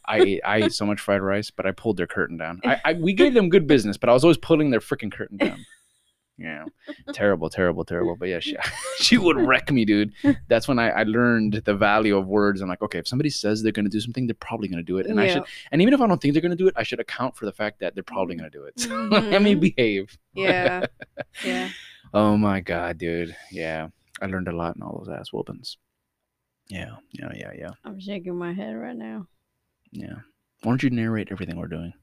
I 0.06 0.20
ate, 0.22 0.42
I 0.46 0.58
ate 0.64 0.74
so 0.74 0.86
much 0.86 1.00
fried 1.02 1.22
rice, 1.22 1.52
but 1.52 1.66
I 1.66 1.72
pulled 1.72 1.98
their 1.98 2.08
curtain 2.08 2.38
down. 2.38 2.62
I, 2.66 2.82
I 2.86 2.94
we 2.94 3.14
gave 3.14 3.34
them 3.34 3.50
good 3.50 3.68
business, 3.68 3.98
but 3.98 4.10
I 4.10 4.14
was 4.14 4.24
always 4.24 4.38
pulling 4.38 4.70
their 4.72 4.80
freaking 4.80 5.12
curtain 5.12 5.38
down. 5.38 5.66
Yeah, 6.42 6.66
terrible, 7.14 7.50
terrible, 7.50 7.84
terrible. 7.84 8.16
But 8.16 8.30
yeah, 8.30 8.40
she, 8.40 8.56
she 9.00 9.18
would 9.18 9.36
wreck 9.38 9.70
me, 9.72 9.84
dude. 9.84 10.14
That's 10.48 10.68
when 10.70 10.80
I, 10.80 10.90
I 10.90 11.04
learned 11.04 11.62
the 11.66 11.76
value 11.76 12.16
of 12.16 12.28
words. 12.28 12.62
I'm 12.62 12.70
like, 12.70 12.82
okay, 12.82 13.00
if 13.00 13.08
somebody 13.10 13.30
says 13.30 13.62
they're 13.62 13.74
gonna 13.74 13.90
do 13.90 14.00
something, 14.00 14.26
they're 14.26 14.34
probably 14.36 14.70
gonna 14.70 14.84
do 14.84 14.98
it, 15.00 15.06
and 15.08 15.20
I 15.20 15.28
should. 15.28 15.44
And 15.72 15.82
even 15.82 15.94
if 15.94 16.00
I 16.02 16.08
don't 16.08 16.22
think 16.22 16.34
they're 16.34 16.42
gonna 16.42 16.56
do 16.56 16.68
it, 16.68 16.74
I 16.78 16.84
should 16.84 17.02
account 17.02 17.36
for 17.36 17.46
the 17.46 17.52
fact 17.52 17.80
that 17.82 17.94
they're 17.94 18.04
probably 18.04 18.36
gonna 18.36 18.50
do 18.50 18.64
it. 18.64 18.80
So 18.80 18.90
let 19.12 19.42
me 19.42 19.54
Mhm. 19.56 19.60
behave. 19.76 20.18
Yeah. 20.34 20.86
Yeah. 21.44 21.70
Oh 22.14 22.38
my 22.38 22.62
god, 22.62 22.98
dude. 22.98 23.36
Yeah, 23.52 23.90
I 24.22 24.28
learned 24.28 24.48
a 24.48 24.56
lot 24.56 24.76
in 24.78 24.82
all 24.82 24.98
those 25.04 25.10
ass 25.14 25.34
whoopings. 25.34 25.78
Yeah, 26.70 26.96
yeah, 27.12 27.32
yeah, 27.36 27.52
yeah, 27.58 27.70
I'm 27.84 28.00
shaking 28.00 28.38
my 28.38 28.54
head 28.54 28.76
right 28.78 28.96
now. 28.96 29.28
yeah. 29.92 30.16
Why 30.64 30.72
don't 30.72 30.84
you 30.84 30.90
narrate 30.90 31.30
everything 31.32 31.58
we're 31.58 31.68
doing? 31.68 31.94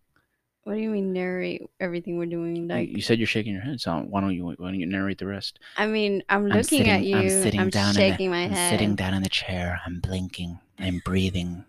What 0.66 0.74
do 0.74 0.80
you 0.80 0.90
mean 0.90 1.12
narrate 1.12 1.62
everything 1.78 2.18
we're 2.18 2.26
doing? 2.26 2.66
Like 2.66 2.88
you 2.88 3.01
said 3.01 3.18
you're 3.18 3.28
shaking 3.28 3.52
your 3.52 3.62
head, 3.62 3.80
so 3.80 3.98
why 3.98 4.20
don't 4.20 4.34
you 4.34 4.47
why 4.47 4.55
don't 4.56 4.80
you 4.80 4.86
narrate 4.86 5.18
the 5.18 5.26
rest? 5.26 5.60
I 5.76 5.86
mean, 5.86 6.24
I'm 6.28 6.47
I'm 6.47 6.48
looking 6.48 6.64
sitting, 6.64 6.88
at 6.88 7.05
you. 7.05 7.16
I'm 7.16 7.30
sitting 7.30 7.70
down. 7.70 7.94
shaking 7.94 8.26
in 8.26 8.32
the, 8.32 8.36
my 8.36 8.43
head. 8.43 8.51
I'm 8.51 8.56
head. 8.56 8.70
sitting 8.72 8.97
down 8.97 9.14
in 9.14 9.22
the 9.22 9.28
chair. 9.28 9.80
I'm 9.86 10.01
blinking. 10.01 10.59
I'm 10.80 11.01
breathing. 11.05 11.64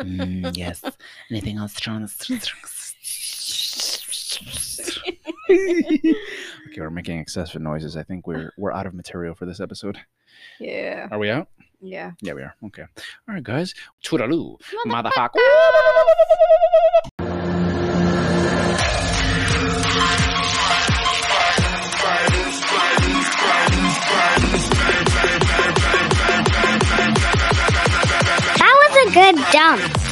Mm, 0.00 0.56
yes. 0.56 0.84
Anything 1.32 1.58
else, 1.58 1.74
John? 1.80 2.04
okay, 5.50 6.14
we're 6.76 6.90
making 6.90 7.18
excessive 7.18 7.60
noises. 7.60 7.96
I 7.96 8.04
think 8.04 8.28
we're 8.28 8.52
we're 8.56 8.72
out 8.72 8.86
of 8.86 8.94
material 8.94 9.34
for 9.34 9.46
this 9.46 9.58
episode. 9.58 9.98
Yeah. 10.60 11.08
Are 11.10 11.18
we 11.18 11.28
out? 11.28 11.48
Yeah. 11.80 12.12
Yeah, 12.20 12.34
we 12.34 12.42
are. 12.42 12.54
Okay. 12.66 12.82
All 12.82 13.34
right, 13.34 13.42
guys. 13.42 13.74
Toodaloo, 14.04 14.60
motherfucker. 14.86 15.40
a 29.28 29.52
dump. 29.52 30.08